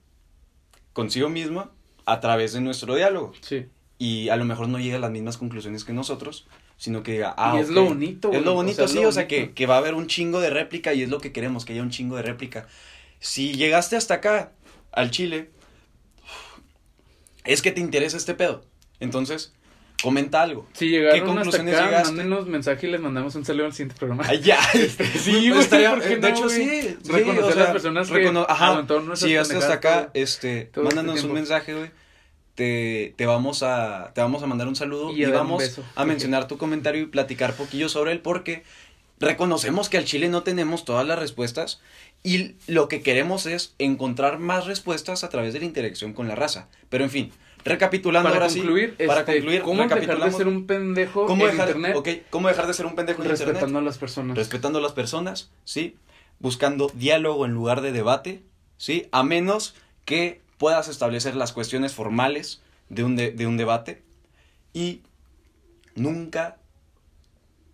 consigo 0.93 1.29
misma 1.29 1.71
a 2.05 2.21
través 2.21 2.53
de 2.53 2.61
nuestro 2.61 2.95
diálogo. 2.95 3.33
sí. 3.41 3.67
Y 3.99 4.29
a 4.29 4.37
lo 4.37 4.45
mejor 4.45 4.69
no 4.69 4.79
llega 4.79 4.97
a 4.97 5.01
las 5.01 5.11
mismas 5.11 5.39
conclusiones 5.39 5.85
que 5.85 5.95
nosotros, 5.95 6.47
sino 6.77 7.03
que 7.03 7.13
diga, 7.13 7.35
ah, 7.39 7.55
y 7.57 7.61
es 7.61 7.69
lo 7.71 7.85
bonito, 7.85 8.29
Es 8.29 8.33
güey, 8.35 8.45
lo 8.45 8.53
o 8.53 8.55
bonito, 8.57 8.77
sea, 8.77 8.85
es 8.87 8.91
sí, 8.93 9.01
lo 9.03 9.09
o 9.09 9.13
sea, 9.13 9.27
que, 9.29 9.53
que 9.53 9.67
va 9.67 9.75
a 9.77 9.79
haber 9.79 9.95
un 9.95 10.07
chingo 10.07 10.41
de 10.41 10.51
réplica 10.51 10.93
y 10.95 11.03
es 11.03 11.09
lo 11.09 11.21
que 11.21 11.33
queremos, 11.33 11.65
que 11.65 11.73
haya 11.73 11.83
un 11.83 11.91
chingo 11.91 12.17
de 12.17 12.23
réplica. 12.23 12.67
Si 13.21 13.55
llegaste 13.55 13.97
hasta 13.97 14.15
acá, 14.15 14.53
al 14.93 15.11
Chile, 15.11 15.51
es 17.45 17.63
que 17.63 17.73
te 17.73 17.81
interesa 17.81 18.17
este 18.17 18.35
pedo. 18.35 18.65
Entonces, 19.01 19.53
comenta 20.03 20.43
algo. 20.43 20.67
Si 20.73 20.89
llegaron 20.89 21.21
hasta 21.21 21.27
conclusiones 21.35 21.75
acá, 21.75 21.85
llegaste? 21.87 22.09
mándenos 22.13 22.47
mensaje 22.47 22.87
y 22.87 22.91
les 22.91 23.01
mandamos 23.01 23.35
un 23.35 23.45
saludo 23.45 23.67
al 23.67 23.73
siguiente 23.73 23.95
programa. 23.99 24.25
Ay, 24.27 24.41
ya. 24.41 24.59
Este, 24.75 25.05
sí, 25.19 25.31
Pues 25.33 25.49
güey, 25.49 25.61
estaría- 25.61 25.91
¿por 25.91 26.03
qué 26.03 26.17
de 26.17 26.29
hecho, 26.29 26.49
sí. 26.49 26.65
sí, 27.03 27.11
Reconocer 27.11 27.45
o 27.45 27.49
a 27.49 27.53
sea, 27.53 27.63
las 27.65 27.73
personas 27.73 28.09
que 28.11 28.15
recono- 28.15 28.47
ajá, 28.49 28.69
aguantaron 28.69 29.07
nuestras 29.07 29.27
Si 29.27 29.29
llegaste 29.33 29.57
hasta 29.57 29.73
acá, 29.75 30.11
este, 30.15 30.61
este 30.63 30.81
mándanos 30.81 31.23
un 31.25 31.33
mensaje, 31.33 31.75
güey. 31.75 31.91
Te, 32.57 33.15
te 33.17 33.27
vamos 33.27 33.63
a 33.63 34.11
te 34.15 34.21
vamos 34.21 34.43
a 34.43 34.47
mandar 34.47 34.67
un 34.67 34.75
saludo 34.75 35.13
Y 35.13 35.25
vamos 35.27 35.79
a 35.95 36.05
mencionar 36.05 36.49
tu 36.49 36.59
comentario 36.59 37.03
y 37.03 37.07
platicar 37.07 37.55
poquillo 37.55 37.89
sobre 37.89 38.13
él 38.13 38.21
porque 38.21 38.65
reconocemos 39.19 39.89
que 39.89 39.99
al 39.99 40.05
Chile 40.05 40.29
no 40.29 40.43
tenemos 40.43 40.85
todas 40.85 41.07
las 41.07 41.19
respuestas 41.19 41.81
y 42.23 42.55
lo 42.67 42.89
que 42.89 43.03
queremos 43.03 43.47
es 43.47 43.75
encontrar 43.79 44.39
más 44.39 44.67
respuestas 44.67 45.23
a 45.23 45.29
través 45.29 45.53
de 45.53 45.61
la 45.61 45.67
interacción 45.67 46.13
con 46.13 46.29
la 46.29 46.35
raza. 46.35 46.69
Pero 46.89 47.05
en 47.05 47.11
fin, 47.11 47.33
recapitulando 47.65 48.29
Para 48.31 48.47
ahora 48.47 48.55
concluir, 48.55 48.97
sí, 48.99 49.07
para 49.07 49.21
este, 49.21 49.33
concluir, 49.35 49.63
¿cómo 49.63 49.83
dejar 49.83 50.25
de 50.25 50.33
ser 50.33 50.49
un 50.49 50.67
pendejo 50.67 51.27
¿Cómo 51.27 51.45
en 51.47 51.53
dejar, 51.53 51.69
internet 51.69 52.25
¿Cómo 52.31 52.49
dejar 52.49 52.67
de 52.67 52.75
ser 52.75 52.87
un 52.87 52.95
pendejo 52.95 53.23
en 53.23 53.31
internet? 53.31 53.49
respetando 53.49 53.79
a 53.79 53.83
las 53.83 53.99
personas? 53.99 54.37
respetando 54.37 54.79
a 54.79 54.83
las 54.83 54.93
personas, 54.93 55.51
¿sí? 55.65 55.97
Buscando 56.39 56.91
diálogo 56.95 57.47
en 57.47 57.53
lugar 57.53 57.81
de 57.81 57.93
debate, 57.93 58.43
¿sí? 58.77 59.09
A 59.13 59.23
menos 59.23 59.75
que 60.05 60.41
puedas 60.59 60.89
establecer 60.89 61.37
las 61.37 61.53
cuestiones 61.53 61.93
formales 61.93 62.61
de 62.89 63.05
un, 63.05 63.17
de, 63.17 63.31
de 63.33 63.47
un 63.47 63.57
debate 63.57 64.03
y 64.73 65.01
nunca 65.95 66.57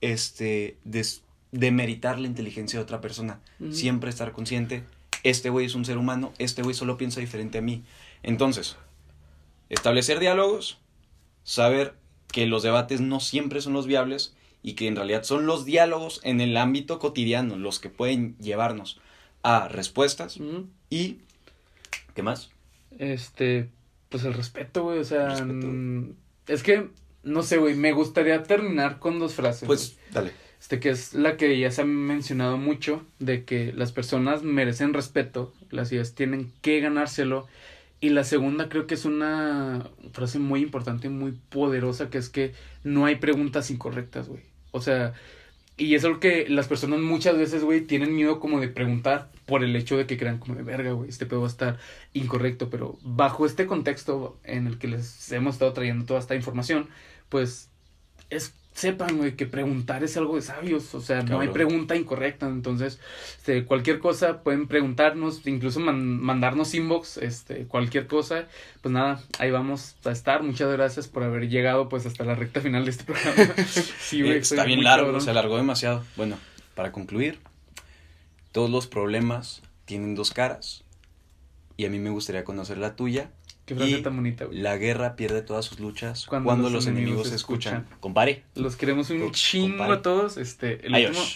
este, 0.01 0.77
des- 0.85 1.23
demeritar 1.53 2.19
la 2.19 2.27
inteligencia 2.27 2.79
de 2.79 2.83
otra 2.85 3.01
persona. 3.01 3.41
Siempre 3.71 4.11
estar 4.11 4.33
consciente, 4.33 4.85
este 5.23 5.51
güey 5.51 5.67
es 5.67 5.75
un 5.75 5.85
ser 5.85 5.99
humano, 5.99 6.33
este 6.39 6.63
güey 6.63 6.75
solo 6.75 6.97
piensa 6.97 7.21
diferente 7.21 7.59
a 7.59 7.63
mí. 7.63 7.83
Entonces, 8.23 8.77
establecer 9.69 10.19
diálogos, 10.19 10.79
saber 11.45 11.95
que 12.29 12.47
los 12.47 12.63
debates 12.63 13.01
no 13.01 13.21
siempre 13.21 13.61
son 13.61 13.75
los 13.75 13.87
viables 13.87 14.35
y 14.63 14.73
que 14.73 14.89
en 14.89 14.97
realidad 14.97 15.25
son 15.25 15.45
los 15.47 15.65
diálogos 15.65 16.21
en 16.25 16.41
el 16.41 16.57
ámbito 16.57 16.99
cotidiano 16.99 17.57
los 17.57 17.79
que 17.79 17.91
pueden 17.91 18.37
llevarnos 18.39 19.01
a 19.43 19.69
respuestas 19.69 20.39
Ujú. 20.39 20.69
y 20.89 21.19
¿qué 22.15 22.23
más? 22.23 22.51
Este, 22.99 23.69
pues 24.09 24.25
el 24.25 24.35
respeto, 24.35 24.85
güey, 24.85 24.99
o 24.99 25.05
sea, 25.05 25.45
mm, 25.45 26.15
es 26.47 26.63
que, 26.63 26.89
no 27.23 27.43
sé, 27.43 27.59
güey, 27.59 27.75
me 27.75 27.93
gustaría 27.93 28.43
terminar 28.43 28.99
con 28.99 29.19
dos 29.19 29.35
frases. 29.35 29.67
Pues 29.67 29.97
dale. 30.13 30.33
este, 30.61 30.81
que 30.81 30.91
es 30.91 31.15
la 31.15 31.37
que 31.37 31.59
ya 31.59 31.71
se 31.71 31.83
ha 31.83 31.85
mencionado 31.85 32.57
mucho, 32.59 33.05
de 33.19 33.45
que 33.45 33.73
las 33.73 33.93
personas 33.93 34.43
merecen 34.43 34.95
respeto, 34.95 35.53
las 35.71 35.91
ideas 35.93 36.15
tienen 36.15 36.53
que 36.61 36.81
ganárselo, 36.81 37.49
y 38.01 38.11
la 38.11 38.25
segunda 38.25 38.69
creo 38.69 38.89
que 38.89 38.95
es 38.95 39.05
una 39.05 39.89
frase 40.13 40.41
muy 40.41 40.61
importante 40.61 41.07
y 41.07 41.11
muy 41.11 41.33
poderosa, 41.51 42.11
que 42.11 42.19
es 42.19 42.29
que 42.29 42.53
no 42.83 43.07
hay 43.07 43.17
preguntas 43.17 43.71
incorrectas, 43.71 44.29
güey. 44.29 44.43
O 44.73 44.81
sea, 44.81 45.15
y 45.83 45.97
es 45.97 46.05
algo 46.05 46.21
que 46.21 46.49
las 46.49 46.69
personas 46.69 47.01
muchas 47.01 47.37
veces, 47.37 47.65
güey, 47.65 47.81
tienen 47.81 48.15
miedo 48.15 48.39
como 48.39 48.61
de 48.61 48.69
preguntar 48.69 49.33
por 49.47 49.65
el 49.65 49.75
hecho 49.75 49.97
de 49.97 50.07
que 50.07 50.17
crean 50.17 50.39
como 50.39 50.55
de 50.55 50.63
verga, 50.63 50.93
güey, 50.93 51.11
este 51.11 51.27
pedo 51.27 51.41
va 51.41 51.49
a 51.49 51.51
estar 51.51 51.79
incorrecto, 52.13 52.71
pero 52.71 52.99
bajo 53.03 53.47
este 53.47 53.67
contexto 53.67 54.39
en 54.45 54.69
el 54.69 54.79
que 54.79 54.87
les 54.87 55.33
hemos 55.33 55.55
estado 55.55 55.73
trayendo 55.73 56.05
toda 56.05 56.21
esta 56.21 56.37
información, 56.37 56.89
pues 57.29 57.69
es 58.31 58.55
sepan, 58.75 59.19
güey, 59.19 59.37
que 59.37 59.47
preguntar 59.47 60.03
es 60.03 60.17
algo 60.17 60.37
de 60.37 60.43
sabios, 60.43 60.95
o 60.95 61.01
sea, 61.01 61.23
no 61.23 61.41
hay 61.41 61.49
pregunta 61.49 61.95
incorrecta, 61.95 62.47
entonces, 62.49 62.99
este, 63.37 63.65
cualquier 63.65 63.99
cosa 63.99 64.43
pueden 64.43 64.67
preguntarnos, 64.67 65.47
incluso 65.47 65.79
man- 65.81 66.19
mandarnos 66.21 66.75
inbox, 66.75 67.19
este, 67.19 67.67
cualquier 67.67 68.07
cosa, 68.07 68.47
pues 68.81 68.93
nada, 68.93 69.23
ahí 69.39 69.51
vamos 69.51 69.97
a 70.05 70.11
estar, 70.11 70.43
muchas 70.43 70.73
gracias 70.73 71.07
por 71.09 71.23
haber 71.23 71.49
llegado, 71.49 71.89
pues, 71.89 72.07
hasta 72.07 72.25
la 72.25 72.35
recta 72.35 72.61
final 72.61 72.85
de 72.85 72.91
este 72.93 73.05
programa. 73.13 73.55
sí, 73.67 74.21
Eh, 74.21 74.25
güey, 74.25 74.39
está 74.39 74.57
fue 74.57 74.67
bien 74.67 74.83
largo, 74.85 75.07
cabrón. 75.07 75.21
se 75.21 75.31
alargó 75.31 75.57
demasiado. 75.59 76.03
Bueno, 76.17 76.39
para 76.75 76.93
concluir, 76.93 77.39
todos 78.53 78.71
los 78.71 78.87
problemas 78.87 79.63
tienen 79.85 80.15
dos 80.15 80.31
caras 80.31 80.85
y 81.77 81.85
a 81.87 81.91
mí 81.91 81.99
me 81.99 82.11
gustaría 82.11 82.45
conocer 82.45 82.79
la 82.79 82.97
tuya. 82.97 83.31
Qué 83.65 83.75
frase 83.77 83.91
y 83.93 84.03
tan 84.03 84.17
bonita, 84.17 84.45
güey. 84.47 84.59
La 84.59 84.77
guerra 84.77 85.15
pierde 85.17 85.43
todas 85.43 85.65
sus 85.65 85.79
luchas 85.79 86.27
Cuando 86.27 86.47
cuando, 86.49 86.65
los 86.65 86.73
los, 86.73 86.87
enemigos 86.89 87.29
se 87.29 87.37
escuchan. 87.37 87.75
escuchan. 87.83 88.01
Compare. 88.01 88.43
Los 88.55 88.77
queremos 88.77 89.09
un 89.11 89.31
chingo 89.33 89.79
compare. 89.79 89.93
a 89.95 90.03
todos, 90.03 90.37
este, 90.37 90.85
el 90.87 90.95
Adiós. 90.95 91.11
último 91.11 91.33